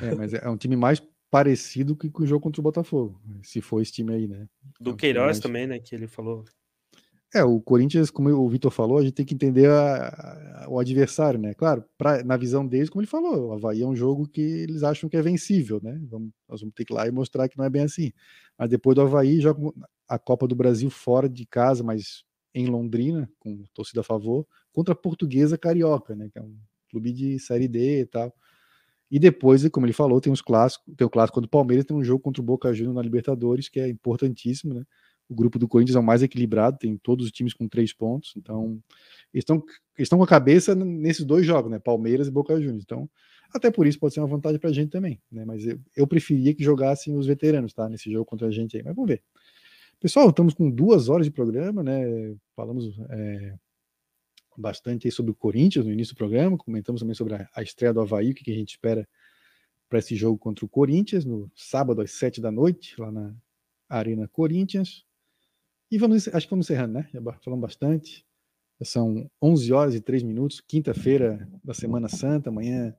É, 0.01 0.15
mas 0.15 0.33
é 0.33 0.49
um 0.49 0.57
time 0.57 0.75
mais 0.75 1.01
parecido 1.29 1.95
que 1.95 2.11
o 2.13 2.25
jogo 2.25 2.41
contra 2.41 2.59
o 2.59 2.63
Botafogo, 2.63 3.21
se 3.43 3.61
for 3.61 3.81
esse 3.81 3.93
time 3.93 4.13
aí, 4.13 4.27
né? 4.27 4.47
Do 4.79 4.89
é 4.89 4.93
um 4.93 4.97
Queiroz 4.97 5.25
mais... 5.25 5.39
também, 5.39 5.67
né? 5.67 5.79
Que 5.79 5.95
ele 5.95 6.07
falou 6.07 6.43
é, 7.33 7.43
o 7.43 7.61
Corinthians, 7.61 8.09
como 8.09 8.29
o 8.31 8.49
Vitor 8.49 8.71
falou, 8.71 8.97
a 8.97 9.03
gente 9.03 9.13
tem 9.13 9.25
que 9.25 9.35
entender 9.35 9.69
a, 9.69 10.63
a, 10.65 10.69
o 10.69 10.79
adversário, 10.79 11.39
né? 11.39 11.53
Claro, 11.53 11.83
pra, 11.97 12.23
na 12.23 12.35
visão 12.37 12.65
deles, 12.65 12.89
como 12.89 13.01
ele 13.01 13.07
falou, 13.07 13.49
o 13.49 13.53
Havaí 13.53 13.83
é 13.83 13.87
um 13.87 13.95
jogo 13.95 14.27
que 14.27 14.41
eles 14.41 14.81
acham 14.83 15.07
que 15.09 15.15
é 15.15 15.21
vencível, 15.21 15.79
né? 15.83 15.99
Vamos, 16.09 16.31
nós 16.47 16.61
vamos 16.61 16.73
ter 16.73 16.85
que 16.85 16.93
ir 16.93 16.95
lá 16.95 17.07
e 17.07 17.11
mostrar 17.11 17.47
que 17.47 17.57
não 17.57 17.65
é 17.65 17.69
bem 17.69 17.83
assim. 17.83 18.11
Mas 18.57 18.69
depois 18.69 18.95
do 18.95 19.01
Havaí, 19.01 19.39
joga 19.39 19.61
a 20.07 20.17
Copa 20.17 20.47
do 20.47 20.55
Brasil 20.55 20.89
fora 20.89 21.29
de 21.29 21.45
casa, 21.45 21.83
mas 21.83 22.23
em 22.53 22.65
Londrina, 22.65 23.29
com 23.39 23.63
torcida 23.75 24.01
a 24.01 24.03
favor, 24.03 24.45
contra 24.73 24.93
a 24.93 24.97
Portuguesa 24.97 25.57
Carioca, 25.57 26.15
né? 26.15 26.29
Que 26.31 26.39
é 26.39 26.41
um 26.41 26.55
clube 26.89 27.11
de 27.13 27.37
Série 27.39 27.67
D 27.67 28.01
e 28.01 28.05
tal. 28.07 28.33
E 29.11 29.19
depois, 29.19 29.67
como 29.69 29.85
ele 29.85 29.93
falou, 29.93 30.21
tem 30.21 30.31
os 30.31 30.41
clássicos, 30.41 30.93
tem 30.95 31.05
o 31.05 31.09
clássico 31.09 31.41
do 31.41 31.49
Palmeiras, 31.49 31.85
tem 31.85 31.97
um 31.97 32.03
jogo 32.03 32.21
contra 32.21 32.41
o 32.41 32.45
Boca 32.45 32.73
Juniors 32.73 32.95
na 32.95 33.01
Libertadores, 33.01 33.67
que 33.67 33.79
é 33.79 33.89
importantíssimo, 33.89 34.73
né? 34.73 34.83
O 35.29 35.35
grupo 35.35 35.59
do 35.59 35.67
Corinthians 35.67 35.95
é 35.95 35.99
o 35.99 36.03
mais 36.03 36.23
equilibrado, 36.23 36.79
tem 36.79 36.97
todos 36.97 37.27
os 37.27 37.31
times 37.31 37.53
com 37.53 37.67
três 37.67 37.93
pontos. 37.93 38.33
Então, 38.35 38.81
eles 39.33 39.43
estão, 39.43 39.63
estão 39.97 40.17
com 40.17 40.23
a 40.23 40.27
cabeça 40.27 40.73
nesses 40.73 41.23
dois 41.23 41.45
jogos, 41.45 41.69
né? 41.69 41.77
Palmeiras 41.77 42.27
e 42.27 42.31
Boca 42.31 42.59
Juniors. 42.59 42.83
Então, 42.83 43.07
até 43.53 43.69
por 43.69 43.85
isso 43.85 43.99
pode 43.99 44.13
ser 44.13 44.21
uma 44.21 44.27
vantagem 44.27 44.59
para 44.59 44.69
a 44.69 44.73
gente 44.73 44.89
também, 44.89 45.21
né? 45.31 45.45
Mas 45.45 45.65
eu, 45.65 45.79
eu 45.95 46.07
preferia 46.07 46.53
que 46.53 46.63
jogassem 46.63 47.15
os 47.15 47.27
veteranos, 47.27 47.73
tá? 47.73 47.87
Nesse 47.87 48.11
jogo 48.11 48.25
contra 48.25 48.47
a 48.47 48.51
gente 48.51 48.75
aí. 48.75 48.83
Mas 48.83 48.95
vamos 48.95 49.09
ver. 49.09 49.21
Pessoal, 49.99 50.29
estamos 50.29 50.53
com 50.53 50.69
duas 50.71 51.09
horas 51.09 51.25
de 51.25 51.31
programa, 51.31 51.83
né? 51.83 52.35
Falamos 52.55 52.97
é, 53.09 53.53
bastante 54.57 55.07
aí 55.07 55.11
sobre 55.11 55.31
o 55.31 55.35
Corinthians 55.35 55.85
no 55.85 55.91
início 55.91 56.13
do 56.13 56.17
programa, 56.17 56.57
comentamos 56.57 57.01
também 57.01 57.15
sobre 57.15 57.35
a, 57.35 57.49
a 57.53 57.61
estreia 57.61 57.93
do 57.93 58.01
Havaí, 58.01 58.31
o 58.31 58.33
que, 58.33 58.43
que 58.43 58.51
a 58.51 58.55
gente 58.55 58.71
espera 58.71 59.07
para 59.89 59.99
esse 59.99 60.15
jogo 60.15 60.37
contra 60.37 60.63
o 60.63 60.69
Corinthians, 60.69 61.25
no 61.25 61.51
sábado 61.55 62.01
às 62.01 62.11
sete 62.11 62.39
da 62.39 62.51
noite, 62.51 62.99
lá 62.99 63.11
na 63.11 63.35
Arena 63.89 64.27
Corinthians. 64.27 65.03
E 65.91 65.97
vamos, 65.97 66.27
acho 66.27 66.45
que 66.45 66.51
vamos 66.51 66.65
encerrando, 66.65 66.93
né? 66.93 67.07
Já 67.13 67.19
falamos 67.43 67.61
bastante. 67.61 68.25
Já 68.79 68.85
são 68.85 69.29
11 69.41 69.73
horas 69.73 69.95
e 69.95 69.99
3 69.99 70.23
minutos, 70.23 70.61
quinta-feira 70.61 71.47
da 71.63 71.73
Semana 71.73 72.07
Santa, 72.07 72.49
amanhã, 72.49 72.95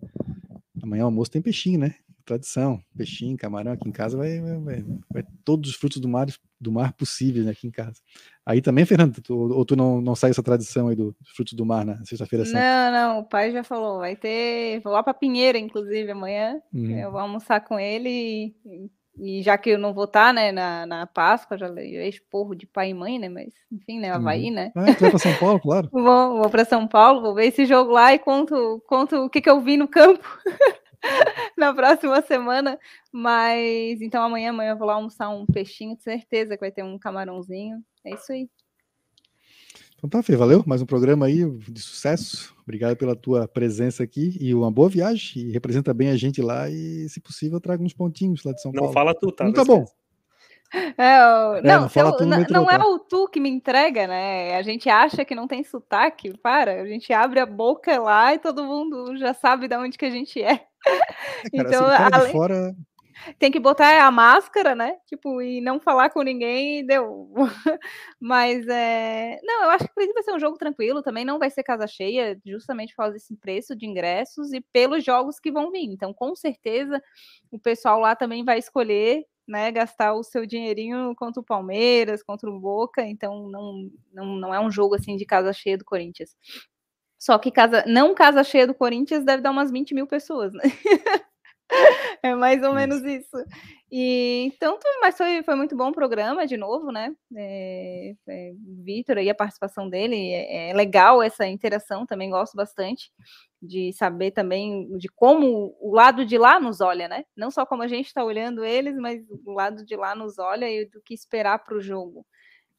amanhã 0.82 1.04
o 1.04 1.06
almoço 1.06 1.30
tem 1.30 1.40
peixinho, 1.40 1.78
né? 1.78 1.94
Tradição, 2.24 2.82
peixinho, 2.94 3.36
camarão 3.36 3.72
aqui 3.72 3.88
em 3.88 3.92
casa 3.92 4.16
vai, 4.16 4.40
vai, 4.40 4.58
vai, 4.58 4.84
vai 5.10 5.24
todos 5.42 5.70
os 5.70 5.76
frutos 5.76 5.98
do 5.98 6.06
mar, 6.06 6.26
do 6.60 6.70
mar 6.70 6.92
possíveis 6.92 7.46
né, 7.46 7.52
aqui 7.52 7.66
em 7.66 7.70
casa. 7.70 8.00
Aí 8.44 8.60
também, 8.60 8.84
Fernando, 8.84 9.20
tu, 9.22 9.34
ou 9.34 9.64
tu 9.64 9.74
não, 9.74 10.00
não 10.00 10.14
sai 10.14 10.30
essa 10.30 10.42
tradição 10.42 10.88
aí 10.88 10.96
do, 10.96 11.16
dos 11.18 11.30
frutos 11.30 11.54
do 11.54 11.64
mar 11.64 11.84
na 11.84 12.04
sexta-feira 12.04 12.44
santa? 12.44 12.60
Não, 12.60 12.92
não, 12.92 13.20
o 13.20 13.24
pai 13.24 13.50
já 13.50 13.64
falou, 13.64 13.98
vai 13.98 14.14
ter, 14.16 14.80
vou 14.80 14.92
lá 14.92 15.02
para 15.02 15.14
Pinheira, 15.14 15.58
inclusive, 15.58 16.10
amanhã, 16.10 16.60
uhum. 16.72 16.90
eu 16.90 17.10
vou 17.10 17.20
almoçar 17.20 17.60
com 17.64 17.80
ele 17.80 18.54
e 18.66 18.90
e 19.18 19.42
já 19.42 19.58
que 19.58 19.70
eu 19.70 19.78
não 19.78 19.92
vou 19.92 20.04
estar, 20.04 20.28
tá, 20.28 20.32
né, 20.32 20.52
na, 20.52 20.86
na 20.86 21.06
Páscoa, 21.06 21.58
já 21.58 21.66
levei 21.66 22.08
esporro 22.08 22.54
de 22.54 22.66
pai 22.66 22.90
e 22.90 22.94
mãe, 22.94 23.18
né, 23.18 23.28
mas 23.28 23.52
enfim, 23.70 23.98
né, 23.98 24.10
Havaí, 24.10 24.48
uhum. 24.48 24.54
né. 24.54 24.72
Ah, 24.74 24.94
tu 24.94 25.00
vai 25.00 25.10
para 25.10 25.18
São 25.18 25.34
Paulo, 25.36 25.60
claro. 25.60 25.88
vou 25.92 26.38
vou 26.38 26.50
para 26.50 26.64
São 26.64 26.86
Paulo, 26.86 27.20
vou 27.20 27.34
ver 27.34 27.46
esse 27.46 27.66
jogo 27.66 27.92
lá 27.92 28.14
e 28.14 28.18
conto, 28.18 28.82
conto 28.86 29.16
o 29.16 29.30
que, 29.30 29.40
que 29.40 29.50
eu 29.50 29.60
vi 29.60 29.76
no 29.76 29.88
campo 29.88 30.24
na 31.56 31.74
próxima 31.74 32.20
semana. 32.22 32.78
Mas 33.12 34.00
então 34.00 34.22
amanhã, 34.22 34.50
amanhã 34.50 34.72
eu 34.72 34.78
vou 34.78 34.86
lá 34.86 34.94
almoçar 34.94 35.28
um 35.28 35.46
peixinho, 35.46 35.96
de 35.96 36.02
certeza 36.02 36.54
que 36.54 36.60
vai 36.60 36.70
ter 36.70 36.82
um 36.82 36.98
camarãozinho. 36.98 37.82
É 38.04 38.14
isso 38.14 38.32
aí. 38.32 38.48
Então 39.96 40.08
tá, 40.08 40.22
Fê, 40.22 40.34
valeu. 40.34 40.64
Mais 40.66 40.80
um 40.80 40.86
programa 40.86 41.26
aí 41.26 41.44
de 41.44 41.80
sucesso. 41.80 42.54
Obrigado 42.70 42.96
pela 42.96 43.16
tua 43.16 43.48
presença 43.48 44.04
aqui 44.04 44.38
e 44.40 44.54
uma 44.54 44.70
boa 44.70 44.88
viagem. 44.88 45.42
E 45.42 45.50
representa 45.50 45.92
bem 45.92 46.08
a 46.10 46.16
gente 46.16 46.40
lá 46.40 46.70
e, 46.70 47.08
se 47.08 47.20
possível, 47.20 47.60
traga 47.60 47.82
uns 47.82 47.92
pontinhos 47.92 48.44
lá 48.44 48.52
de 48.52 48.62
São 48.62 48.70
não 48.70 48.82
Paulo. 48.82 48.86
Não 48.86 48.94
fala 48.94 49.12
tu, 49.12 49.32
tá? 49.32 49.44
Não 49.44 49.52
tá 49.52 49.64
bom. 49.64 49.84
É, 50.72 51.18
eu... 51.18 51.56
é, 51.56 51.62
não, 51.62 51.80
não, 51.80 51.90
eu, 51.96 52.26
não, 52.26 52.44
não 52.48 52.70
é 52.70 52.78
o 52.78 52.96
tu 53.00 53.26
que 53.26 53.40
me 53.40 53.50
entrega, 53.50 54.06
né? 54.06 54.54
A 54.54 54.62
gente 54.62 54.88
acha 54.88 55.24
que 55.24 55.34
não 55.34 55.48
tem 55.48 55.64
sotaque, 55.64 56.38
para. 56.38 56.82
A 56.82 56.86
gente 56.86 57.12
abre 57.12 57.40
a 57.40 57.46
boca 57.46 57.98
lá 57.98 58.32
e 58.34 58.38
todo 58.38 58.62
mundo 58.62 59.16
já 59.16 59.34
sabe 59.34 59.66
de 59.66 59.76
onde 59.76 59.98
que 59.98 60.04
a 60.04 60.10
gente 60.10 60.40
é. 60.40 60.52
é 60.52 61.62
cara, 61.64 61.68
então, 61.68 61.86
além... 62.12 62.30
fora, 62.30 62.72
tem 63.38 63.50
que 63.50 63.60
botar 63.60 64.04
a 64.06 64.10
máscara, 64.10 64.74
né? 64.74 64.96
Tipo, 65.06 65.40
e 65.42 65.60
não 65.60 65.80
falar 65.80 66.10
com 66.10 66.22
ninguém, 66.22 66.84
deu. 66.84 67.32
Mas 68.20 68.66
é. 68.68 69.38
Não, 69.42 69.64
eu 69.64 69.70
acho 69.70 69.86
que 69.86 70.12
vai 70.12 70.22
ser 70.22 70.32
um 70.34 70.38
jogo 70.40 70.56
tranquilo, 70.58 71.02
também 71.02 71.24
não 71.24 71.38
vai 71.38 71.50
ser 71.50 71.62
casa 71.62 71.86
cheia, 71.86 72.38
justamente 72.46 72.90
por 72.94 72.98
causa 73.02 73.14
desse 73.14 73.36
preço 73.36 73.76
de 73.76 73.86
ingressos 73.86 74.52
e 74.52 74.60
pelos 74.72 75.04
jogos 75.04 75.38
que 75.40 75.50
vão 75.52 75.70
vir. 75.70 75.84
Então, 75.84 76.12
com 76.14 76.34
certeza, 76.36 77.02
o 77.50 77.58
pessoal 77.58 78.00
lá 78.00 78.14
também 78.16 78.44
vai 78.44 78.58
escolher. 78.58 79.24
Né, 79.48 79.72
gastar 79.72 80.14
o 80.14 80.22
seu 80.22 80.46
dinheirinho 80.46 81.12
contra 81.16 81.40
o 81.40 81.44
Palmeiras, 81.44 82.22
contra 82.22 82.48
o 82.48 82.60
Boca, 82.60 83.02
então 83.02 83.48
não, 83.48 83.90
não, 84.12 84.26
não 84.36 84.54
é 84.54 84.60
um 84.60 84.70
jogo 84.70 84.94
assim 84.94 85.16
de 85.16 85.26
casa 85.26 85.52
cheia 85.52 85.76
do 85.76 85.84
Corinthians. 85.84 86.36
Só 87.18 87.38
que 87.38 87.50
casa, 87.50 87.84
não 87.86 88.14
casa 88.14 88.42
cheia 88.42 88.66
do 88.66 88.74
Corinthians 88.74 89.24
deve 89.24 89.42
dar 89.42 89.50
umas 89.50 89.70
20 89.70 89.94
mil 89.94 90.06
pessoas, 90.06 90.52
né? 90.54 90.62
é 92.22 92.34
mais 92.34 92.62
ou 92.62 92.74
menos 92.74 93.04
isso. 93.04 93.36
E 93.90 94.44
então, 94.46 94.78
mas 95.00 95.16
foi, 95.16 95.42
foi 95.42 95.54
muito 95.56 95.76
bom 95.76 95.88
o 95.88 95.94
programa, 95.94 96.46
de 96.46 96.56
novo, 96.56 96.92
né? 96.92 97.14
É, 97.36 98.14
é, 98.28 98.52
Vitor 98.84 99.18
aí, 99.18 99.28
a 99.28 99.34
participação 99.34 99.88
dele, 99.88 100.16
é, 100.16 100.70
é, 100.70 100.74
legal 100.74 101.22
essa 101.22 101.46
interação, 101.46 102.06
também 102.06 102.30
gosto 102.30 102.54
bastante 102.54 103.10
de 103.62 103.92
saber 103.92 104.30
também 104.30 104.88
de 104.96 105.08
como 105.08 105.76
o 105.80 105.94
lado 105.94 106.24
de 106.24 106.38
lá 106.38 106.58
nos 106.58 106.80
olha, 106.80 107.08
né? 107.08 107.24
Não 107.36 107.50
só 107.50 107.66
como 107.66 107.82
a 107.82 107.88
gente 107.88 108.06
está 108.06 108.24
olhando 108.24 108.64
eles, 108.64 108.96
mas 108.96 109.22
o 109.44 109.52
lado 109.52 109.84
de 109.84 109.96
lá 109.96 110.14
nos 110.14 110.38
olha 110.38 110.70
e 110.70 110.86
do 110.86 111.00
que 111.02 111.12
esperar 111.12 111.58
para 111.58 111.76
o 111.76 111.80
jogo. 111.80 112.24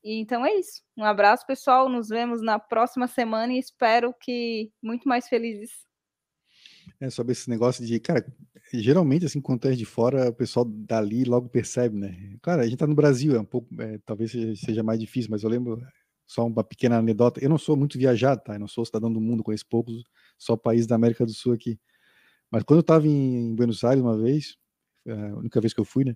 E, 0.04 0.20
então 0.20 0.46
é 0.46 0.56
isso. 0.56 0.82
Um 0.98 1.04
abraço, 1.04 1.46
pessoal. 1.46 1.88
Nos 1.90 2.10
vemos 2.10 2.42
na 2.42 2.58
próxima 2.58 3.08
semana 3.08 3.54
e 3.54 3.60
espero 3.60 4.14
que 4.20 4.72
muito 4.82 5.08
mais 5.08 5.28
felizes. 5.28 5.91
É 7.02 7.10
sobre 7.10 7.32
esse 7.32 7.50
negócio 7.50 7.84
de, 7.84 8.00
cara, 8.00 8.24
geralmente, 8.72 9.26
assim, 9.26 9.42
quando 9.42 9.68
é 9.68 9.72
de 9.72 9.86
fora, 9.86 10.30
o 10.30 10.34
pessoal 10.34 10.64
dali 10.64 11.24
logo 11.24 11.50
percebe, 11.50 11.98
né? 11.98 12.38
Claro, 12.44 12.62
a 12.62 12.66
gente 12.68 12.78
tá 12.78 12.86
no 12.86 12.94
Brasil, 12.94 13.36
é 13.36 13.40
um 13.40 13.46
pouco, 13.46 13.68
é, 13.82 13.98
talvez 14.06 14.32
seja 14.60 14.84
mais 14.84 15.00
difícil, 15.00 15.32
mas 15.32 15.42
eu 15.42 15.50
lembro 15.50 15.82
só 16.28 16.46
uma 16.46 16.64
pequena 16.64 17.00
anedota. 17.00 17.44
Eu 17.44 17.50
não 17.50 17.58
sou 17.58 17.76
muito 17.76 17.98
viajado, 17.98 18.42
tá? 18.44 18.54
Eu 18.54 18.60
não 18.60 18.68
sou 18.68 18.86
cidadão 18.86 19.12
do 19.12 19.20
mundo, 19.20 19.44
conheço 19.44 19.66
poucos, 19.68 20.04
só 20.38 20.56
países 20.56 20.86
da 20.86 20.94
América 20.94 21.26
do 21.26 21.34
Sul 21.34 21.54
aqui. 21.54 21.80
Mas 22.52 22.64
quando 22.64 22.78
eu 22.80 22.82
estava 22.82 23.08
em 23.08 23.56
Buenos 23.56 23.84
Aires 23.84 24.04
uma 24.04 24.18
vez, 24.18 24.56
é, 25.08 25.14
a 25.14 25.36
única 25.38 25.60
vez 25.60 25.74
que 25.74 25.80
eu 25.80 25.86
fui, 25.86 26.06
né? 26.06 26.16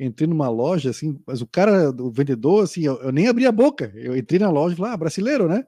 Entrei 0.00 0.26
numa 0.26 0.48
loja, 0.48 0.90
assim, 0.90 1.20
mas 1.26 1.42
o 1.42 1.46
cara, 1.46 1.90
o 1.90 2.10
vendedor, 2.10 2.64
assim, 2.64 2.84
eu, 2.84 2.96
eu 3.02 3.12
nem 3.12 3.28
abri 3.28 3.46
a 3.46 3.52
boca. 3.52 3.92
Eu 3.94 4.16
entrei 4.16 4.40
na 4.40 4.50
loja 4.50 4.74
e 4.74 4.76
falei, 4.78 4.92
ah, 4.92 4.96
brasileiro, 4.96 5.48
né? 5.48 5.64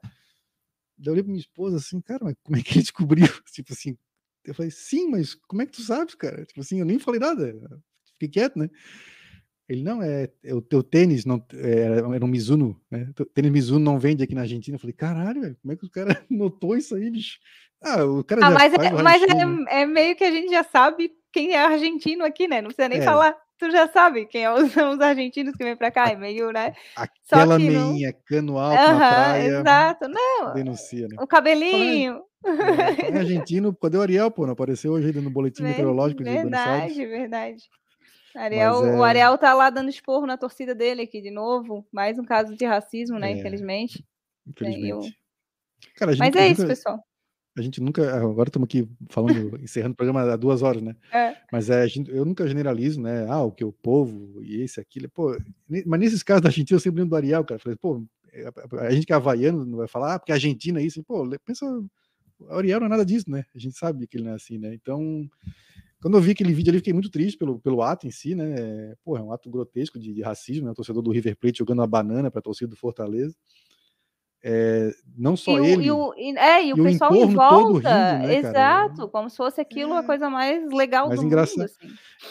Daí 0.97 1.09
eu 1.09 1.13
olhei 1.13 1.23
pra 1.23 1.31
minha 1.31 1.41
esposa 1.41 1.77
assim, 1.77 2.01
cara, 2.01 2.25
mas 2.25 2.35
como 2.43 2.57
é 2.57 2.63
que 2.63 2.73
ele 2.73 2.81
descobriu? 2.81 3.27
Tipo 3.53 3.73
assim, 3.73 3.95
eu 4.47 4.53
falei, 4.53 4.71
sim, 4.71 5.09
mas 5.09 5.35
como 5.35 5.61
é 5.61 5.65
que 5.65 5.73
tu 5.73 5.81
sabes, 5.81 6.15
cara? 6.15 6.45
Tipo 6.45 6.61
assim, 6.61 6.79
eu 6.79 6.85
nem 6.85 6.97
falei 6.97 7.19
nada, 7.19 7.53
fiquei 8.13 8.29
quieto, 8.29 8.57
né? 8.57 8.69
Ele, 9.69 9.83
não, 9.83 10.01
é, 10.01 10.29
é 10.43 10.53
o 10.53 10.61
teu 10.61 10.81
tênis, 10.81 11.25
não, 11.25 11.45
é, 11.53 11.81
era 12.15 12.25
um 12.25 12.27
Mizuno, 12.27 12.81
né? 12.89 13.11
O 13.19 13.25
tênis 13.25 13.51
Mizuno 13.51 13.83
não 13.83 13.99
vende 13.99 14.23
aqui 14.23 14.33
na 14.33 14.41
Argentina. 14.41 14.75
Eu 14.75 14.79
falei, 14.79 14.93
caralho, 14.93 15.41
velho, 15.41 15.57
como 15.61 15.73
é 15.73 15.75
que 15.75 15.85
o 15.85 15.89
cara 15.89 16.25
notou 16.31 16.77
isso 16.77 16.95
aí, 16.95 17.09
bicho? 17.09 17.37
Ah, 17.81 18.05
o 18.05 18.23
cara 18.23 18.45
ah, 18.45 18.51
mas, 18.51 18.73
é, 18.73 18.91
mas 19.03 19.21
é, 19.21 19.45
né? 19.45 19.65
é, 19.69 19.85
meio 19.85 20.15
que 20.15 20.23
a 20.23 20.31
gente 20.31 20.49
já 20.49 20.63
sabe 20.63 21.11
quem 21.33 21.53
é 21.53 21.63
argentino 21.63 22.23
aqui, 22.23 22.47
né? 22.47 22.61
Não 22.61 22.69
precisa 22.69 22.87
nem 22.87 22.99
é. 22.99 23.03
falar. 23.03 23.37
Tu 23.57 23.71
já 23.71 23.87
sabe 23.87 24.25
quem 24.25 24.43
é 24.43 24.53
os, 24.53 24.63
os 24.75 24.99
argentinos 25.01 25.55
que 25.55 25.63
vêm 25.63 25.75
para 25.75 25.91
cá, 25.91 26.09
é 26.09 26.15
meio, 26.15 26.51
né? 26.51 26.73
Aquela 26.95 27.57
meinha, 27.57 28.11
não... 28.11 28.19
cano 28.25 28.57
alto 28.57 28.75
uh 28.75 28.85
-huh, 28.85 28.91
na 28.93 28.97
praia. 28.97 29.47
Exato, 29.47 30.07
não. 30.07 30.53
Denuncia, 30.53 31.07
né? 31.07 31.15
O 31.19 31.27
cabelinho. 31.27 32.21
É, 32.45 33.15
é 33.15 33.17
argentino, 33.17 33.75
cadê 33.75 33.97
o 33.97 34.01
Ariel, 34.01 34.29
pô? 34.29 34.45
Não 34.45 34.53
apareceu 34.53 34.93
hoje 34.93 35.11
no 35.13 35.29
boletim 35.29 35.63
meteorológico 35.63 36.23
de 36.23 36.29
Verdade, 36.29 37.05
verdade. 37.05 37.63
Ariel, 38.35 38.85
é... 38.85 38.95
O 38.95 39.03
Ariel 39.03 39.37
tá 39.37 39.53
lá 39.53 39.69
dando 39.71 39.89
esporro 39.89 40.27
na 40.27 40.37
torcida 40.37 40.75
dele 40.75 41.01
aqui 41.01 41.21
de 41.21 41.31
novo. 41.31 41.85
Mais 41.91 42.19
um 42.19 42.23
caso 42.23 42.55
de 42.55 42.65
racismo, 42.65 43.17
né? 43.17 43.31
É, 43.31 43.37
infelizmente. 43.37 44.05
Infelizmente. 44.45 44.89
Eu... 44.89 45.01
Cara, 45.95 46.15
Mas 46.17 46.35
é 46.35 46.47
isso, 46.47 46.67
pessoal. 46.67 47.03
A 47.57 47.61
gente 47.61 47.81
nunca. 47.81 48.15
Agora 48.15 48.49
estamos 48.49 48.67
aqui 48.67 48.87
falando, 49.09 49.57
encerrando 49.63 49.93
o 49.93 49.95
programa 49.95 50.21
há 50.21 50.35
duas 50.35 50.61
horas, 50.61 50.81
né? 50.81 50.95
É. 51.11 51.35
Mas 51.51 51.69
é, 51.69 51.87
gente, 51.87 52.11
eu 52.11 52.23
nunca 52.23 52.47
generalizo, 52.47 53.01
né? 53.01 53.25
Ah, 53.27 53.41
o 53.41 53.51
que 53.51 53.65
o 53.65 53.71
povo 53.71 54.43
e 54.43 54.61
esse, 54.61 54.79
aquilo. 54.79 55.09
Pô, 55.09 55.35
mas 55.85 55.99
nesses 55.99 56.21
casos 56.21 56.43
da 56.43 56.49
Argentina, 56.49 56.75
eu 56.75 56.81
sempre 56.81 57.01
lembro 57.01 57.11
do 57.11 57.15
Ariel, 57.15 57.43
cara. 57.43 57.59
Falei, 57.59 57.75
pô, 57.75 58.05
é, 58.31 58.47
a 58.87 58.91
gente 58.91 59.07
que 59.07 59.13
é 59.13 59.15
havaiano 59.15 59.65
não 59.65 59.77
vai 59.77 59.87
falar, 59.87 60.15
ah, 60.15 60.19
porque 60.19 60.31
a 60.31 60.35
Argentina 60.35 60.79
é 60.79 60.83
isso. 60.83 61.03
Pô, 61.03 61.27
pensa. 61.43 61.65
O 62.39 62.53
Ariel 62.53 62.79
não 62.79 62.85
é 62.85 62.89
nada 62.89 63.05
disso, 63.05 63.29
né? 63.29 63.43
A 63.55 63.57
gente 63.57 63.75
sabe 63.75 64.05
que 64.05 64.17
ele 64.17 64.25
não 64.25 64.33
é 64.33 64.35
assim, 64.35 64.59
né? 64.59 64.71
Então, 64.75 65.27
quando 65.99 66.15
eu 66.15 66.21
vi 66.21 66.31
aquele 66.31 66.53
vídeo 66.53 66.69
ali, 66.69 66.77
fiquei 66.77 66.93
muito 66.93 67.09
triste 67.09 67.37
pelo, 67.37 67.59
pelo 67.59 67.81
ato 67.81 68.05
em 68.05 68.11
si, 68.11 68.35
né? 68.35 68.93
Pô, 69.03 69.17
é 69.17 69.21
um 69.21 69.31
ato 69.31 69.49
grotesco 69.49 69.99
de, 69.99 70.13
de 70.13 70.21
racismo, 70.21 70.65
né? 70.65 70.71
O 70.71 70.75
torcedor 70.75 71.01
do 71.01 71.11
River 71.11 71.35
Plate 71.35 71.57
jogando 71.57 71.79
uma 71.79 71.87
banana 71.87 72.29
para 72.29 72.39
a 72.39 72.43
torcida 72.43 72.69
do 72.69 72.75
Fortaleza. 72.75 73.35
É, 74.49 74.93
não 75.17 75.35
só 75.35 75.59
e 75.59 75.71
ele. 75.71 75.83
e 75.83 75.91
o, 75.91 76.13
e, 76.15 76.37
é, 76.37 76.67
e 76.67 76.73
o 76.73 76.81
pessoal 76.81 77.13
em 77.13 77.33
volta. 77.33 78.13
Rindo, 78.13 78.27
né, 78.27 78.35
exato, 78.37 78.95
cara? 78.95 79.07
como 79.09 79.29
se 79.29 79.35
fosse 79.35 79.59
aquilo 79.59 79.93
é, 79.93 79.97
a 79.97 80.03
coisa 80.03 80.29
mais 80.29 80.71
legal 80.71 81.09
mais 81.09 81.19
do 81.19 81.25
engraçado. 81.25 81.57
mundo. 81.57 81.69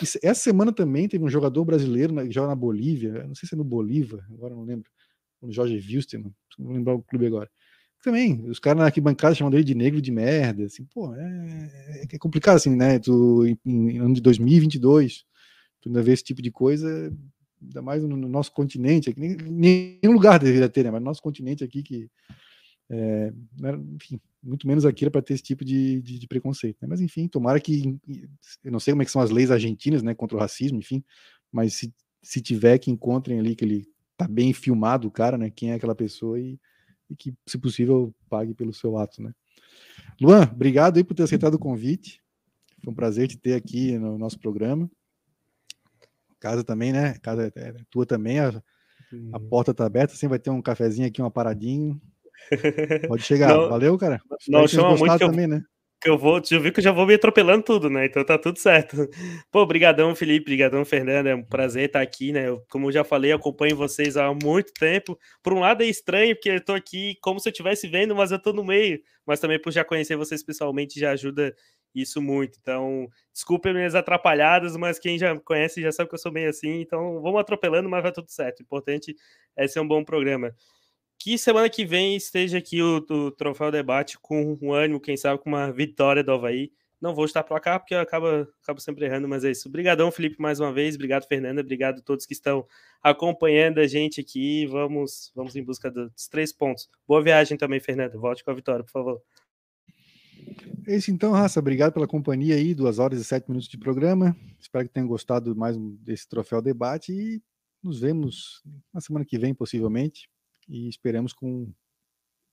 Assim. 0.00 0.18
Essa 0.22 0.40
semana 0.40 0.72
também 0.72 1.06
teve 1.06 1.22
um 1.22 1.28
jogador 1.28 1.62
brasileiro 1.66 2.14
que 2.14 2.32
joga 2.32 2.48
na 2.48 2.54
Bolívia, 2.54 3.24
não 3.26 3.34
sei 3.34 3.46
se 3.46 3.54
é 3.54 3.58
no 3.58 3.64
Bolívar, 3.64 4.24
agora 4.32 4.54
não 4.54 4.64
lembro, 4.64 4.90
no 5.42 5.52
Jorge 5.52 5.74
Wilson, 5.74 6.32
não 6.58 6.66
vou 6.66 6.74
lembrar 6.74 6.94
o 6.94 7.02
clube 7.02 7.26
agora. 7.26 7.50
Também, 8.02 8.48
os 8.48 8.58
caras 8.58 8.78
na 8.78 8.86
arquibancada 8.86 9.34
chamam 9.34 9.52
ele 9.52 9.64
de 9.64 9.74
negro 9.74 10.00
de 10.00 10.10
merda, 10.10 10.64
assim, 10.64 10.86
pô, 10.86 11.14
é, 11.14 12.06
é 12.12 12.18
complicado 12.18 12.56
assim, 12.56 12.74
né? 12.74 12.98
Tu, 12.98 13.46
em, 13.46 13.58
em 13.66 13.98
ano 13.98 14.14
de 14.14 14.22
2022, 14.22 15.24
tu 15.82 15.90
ainda 15.90 16.02
vê 16.02 16.12
esse 16.12 16.24
tipo 16.24 16.40
de 16.40 16.50
coisa, 16.50 17.12
ainda 17.62 17.82
mais 17.82 18.02
no, 18.02 18.16
no 18.16 18.28
nosso 18.28 18.52
continente, 18.52 19.10
aqui, 19.10 19.20
nenhum 19.20 20.12
lugar 20.12 20.38
deveria 20.38 20.68
ter, 20.68 20.84
né? 20.84 20.90
Mas 20.90 21.00
no 21.00 21.06
nosso 21.06 21.22
continente 21.22 21.64
aqui 21.64 21.82
que 21.82 22.10
é, 22.88 23.32
né, 23.58 23.72
enfim, 23.94 24.20
muito 24.42 24.66
menos 24.66 24.84
aqui 24.84 25.08
para 25.10 25.22
ter 25.22 25.34
esse 25.34 25.42
tipo 25.42 25.64
de, 25.64 26.00
de, 26.02 26.18
de 26.18 26.26
preconceito. 26.26 26.78
Né? 26.80 26.88
Mas 26.88 27.00
enfim, 27.00 27.26
tomara 27.26 27.60
que 27.60 27.98
eu 28.62 28.70
não 28.70 28.78
sei 28.78 28.92
como 28.92 29.02
é 29.02 29.04
que 29.04 29.10
são 29.10 29.22
as 29.22 29.30
leis 29.30 29.50
argentinas, 29.50 30.02
né, 30.02 30.14
contra 30.14 30.36
o 30.36 30.40
racismo, 30.40 30.78
enfim, 30.78 31.02
mas 31.50 31.74
se, 31.74 31.92
se 32.22 32.40
tiver 32.40 32.78
que 32.78 32.90
encontrem 32.90 33.38
ali 33.38 33.56
que 33.56 33.64
ele 33.64 33.88
tá 34.16 34.26
bem 34.26 34.52
filmado, 34.52 35.08
o 35.08 35.10
cara, 35.10 35.36
né, 35.36 35.50
quem 35.50 35.72
é 35.72 35.74
aquela 35.74 35.94
pessoa 35.94 36.40
e, 36.40 36.58
e 37.10 37.16
que, 37.16 37.34
se 37.46 37.58
possível, 37.58 38.14
pague 38.28 38.54
pelo 38.54 38.72
seu 38.72 38.96
ato, 38.96 39.22
né? 39.22 39.32
Luan, 40.20 40.48
obrigado 40.52 40.96
aí 40.96 41.04
por 41.04 41.14
ter 41.14 41.24
aceitado 41.24 41.54
o 41.54 41.58
convite. 41.58 42.22
Foi 42.82 42.92
um 42.92 42.96
prazer 42.96 43.28
te 43.28 43.36
ter 43.36 43.54
aqui 43.54 43.98
no 43.98 44.16
nosso 44.16 44.38
programa. 44.38 44.90
Casa 46.46 46.62
também, 46.62 46.92
né? 46.92 47.16
Casa 47.20 47.52
é, 47.56 47.60
é 47.60 47.74
tua 47.90 48.06
também, 48.06 48.38
a, 48.38 48.62
a 49.32 49.40
porta 49.40 49.74
tá 49.74 49.84
aberta, 49.84 50.14
sempre 50.14 50.28
vai 50.28 50.38
ter 50.38 50.50
um 50.50 50.62
cafezinho 50.62 51.08
aqui, 51.08 51.20
uma 51.20 51.30
paradinho. 51.30 52.00
Pode 53.08 53.24
chegar. 53.24 53.48
Não, 53.48 53.68
Valeu, 53.68 53.98
cara. 53.98 54.20
não 54.46 54.68
chama 54.68 54.96
muito 54.96 55.18
que 55.18 55.24
eu, 55.24 55.30
também, 55.30 55.48
né? 55.48 55.60
que 56.00 56.08
eu 56.08 56.16
vou, 56.16 56.40
já 56.44 56.56
vi 56.60 56.70
que 56.70 56.78
eu 56.78 56.84
já 56.84 56.92
vou 56.92 57.04
me 57.04 57.14
atropelando 57.14 57.64
tudo, 57.64 57.90
né? 57.90 58.06
Então 58.06 58.24
tá 58.24 58.38
tudo 58.38 58.60
certo. 58.60 58.96
Pô, 59.50 59.66
brigadão, 59.66 60.14
Felipe, 60.14 60.44
brigadão, 60.44 60.84
Fernanda, 60.84 61.30
é 61.30 61.34
um 61.34 61.42
prazer 61.42 61.86
estar 61.86 62.00
aqui, 62.00 62.30
né? 62.30 62.46
Eu, 62.48 62.62
como 62.70 62.86
eu 62.86 62.92
já 62.92 63.02
falei, 63.02 63.32
acompanho 63.32 63.74
vocês 63.74 64.16
há 64.16 64.32
muito 64.32 64.72
tempo. 64.72 65.18
Por 65.42 65.52
um 65.52 65.58
lado 65.58 65.82
é 65.82 65.86
estranho, 65.86 66.36
porque 66.36 66.50
eu 66.50 66.64
tô 66.64 66.74
aqui 66.74 67.16
como 67.20 67.40
se 67.40 67.48
eu 67.48 67.50
estivesse 67.50 67.88
vendo, 67.88 68.14
mas 68.14 68.30
eu 68.30 68.40
tô 68.40 68.52
no 68.52 68.62
meio. 68.62 69.00
Mas 69.26 69.40
também 69.40 69.60
por 69.60 69.72
já 69.72 69.84
conhecer 69.84 70.16
vocês 70.16 70.44
pessoalmente 70.44 71.00
já 71.00 71.10
ajuda 71.10 71.52
isso 72.02 72.20
muito. 72.20 72.58
Então, 72.60 73.08
desculpe 73.32 73.72
minhas 73.72 73.94
atrapalhadas, 73.94 74.76
mas 74.76 74.98
quem 74.98 75.18
já 75.18 75.38
conhece 75.40 75.80
já 75.80 75.92
sabe 75.92 76.08
que 76.08 76.14
eu 76.14 76.18
sou 76.18 76.32
bem 76.32 76.46
assim. 76.46 76.80
Então, 76.80 77.20
vamos 77.20 77.40
atropelando, 77.40 77.88
mas 77.88 78.02
vai 78.02 78.12
tudo 78.12 78.30
certo. 78.30 78.60
O 78.60 78.62
importante 78.62 79.16
é 79.56 79.66
ser 79.66 79.80
um 79.80 79.88
bom 79.88 80.04
programa. 80.04 80.54
Que 81.18 81.36
semana 81.38 81.68
que 81.68 81.84
vem 81.84 82.16
esteja 82.16 82.58
aqui 82.58 82.82
o, 82.82 83.04
o 83.08 83.30
Troféu 83.30 83.70
Debate 83.70 84.18
com 84.18 84.58
um 84.60 84.72
ânimo, 84.72 85.00
quem 85.00 85.16
sabe 85.16 85.42
com 85.42 85.48
uma 85.48 85.72
vitória 85.72 86.22
do 86.22 86.32
Havaí. 86.32 86.70
Não 87.00 87.14
vou 87.14 87.24
estar 87.24 87.42
para 87.44 87.60
cá 87.60 87.78
porque 87.78 87.94
eu 87.94 88.00
acabo, 88.00 88.26
acabo 88.62 88.80
sempre 88.80 89.04
errando, 89.04 89.28
mas 89.28 89.44
é 89.44 89.50
isso. 89.50 89.68
Obrigadão, 89.68 90.10
Felipe, 90.10 90.40
mais 90.40 90.60
uma 90.60 90.72
vez. 90.72 90.94
Obrigado, 90.94 91.26
Fernanda. 91.26 91.60
Obrigado 91.60 91.98
a 91.98 92.02
todos 92.02 92.24
que 92.24 92.32
estão 92.32 92.66
acompanhando 93.02 93.80
a 93.80 93.86
gente 93.86 94.20
aqui. 94.20 94.66
Vamos, 94.66 95.30
vamos 95.34 95.54
em 95.56 95.62
busca 95.62 95.90
dos 95.90 96.26
três 96.28 96.52
pontos. 96.52 96.88
Boa 97.06 97.22
viagem 97.22 97.56
também, 97.58 97.80
Fernanda. 97.80 98.16
Volte 98.18 98.42
com 98.42 98.50
a 98.50 98.54
vitória, 98.54 98.82
por 98.82 98.90
favor. 98.90 99.22
É 100.86 100.96
isso 100.96 101.10
então, 101.10 101.32
Raça. 101.32 101.58
Obrigado 101.58 101.92
pela 101.92 102.06
companhia 102.06 102.54
aí. 102.54 102.74
Duas 102.74 102.98
horas 102.98 103.20
e 103.20 103.24
sete 103.24 103.48
minutos 103.48 103.68
de 103.68 103.76
programa. 103.76 104.36
Espero 104.58 104.86
que 104.86 104.94
tenham 104.94 105.08
gostado 105.08 105.54
mais 105.56 105.76
desse 105.76 106.28
troféu 106.28 106.62
debate 106.62 107.12
e 107.12 107.42
nos 107.82 108.00
vemos 108.00 108.62
na 108.92 109.00
semana 109.00 109.24
que 109.24 109.38
vem, 109.38 109.54
possivelmente. 109.54 110.28
E 110.68 110.88
esperamos 110.88 111.32
com 111.32 111.72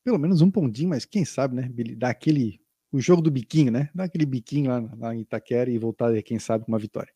pelo 0.04 0.20
menos 0.20 0.42
um 0.42 0.52
pontinho, 0.52 0.90
mas 0.90 1.06
quem 1.06 1.24
sabe, 1.24 1.56
né? 1.56 1.70
Dar 1.96 2.10
aquele. 2.10 2.62
O 2.92 3.00
jogo 3.00 3.22
do 3.22 3.32
biquinho, 3.32 3.72
né? 3.72 3.90
Dar 3.96 4.04
aquele 4.04 4.26
biquinho 4.26 4.70
lá, 4.70 4.96
lá 4.98 5.16
em 5.16 5.22
Itaquera 5.22 5.70
e 5.70 5.80
voltar, 5.80 6.14
quem 6.22 6.38
sabe, 6.38 6.66
com 6.66 6.72
uma 6.72 6.78
vitória. 6.78 7.12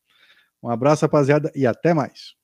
Um 0.62 0.68
abraço, 0.68 1.02
rapaziada, 1.02 1.52
e 1.54 1.66
até 1.66 1.94
mais. 1.94 2.34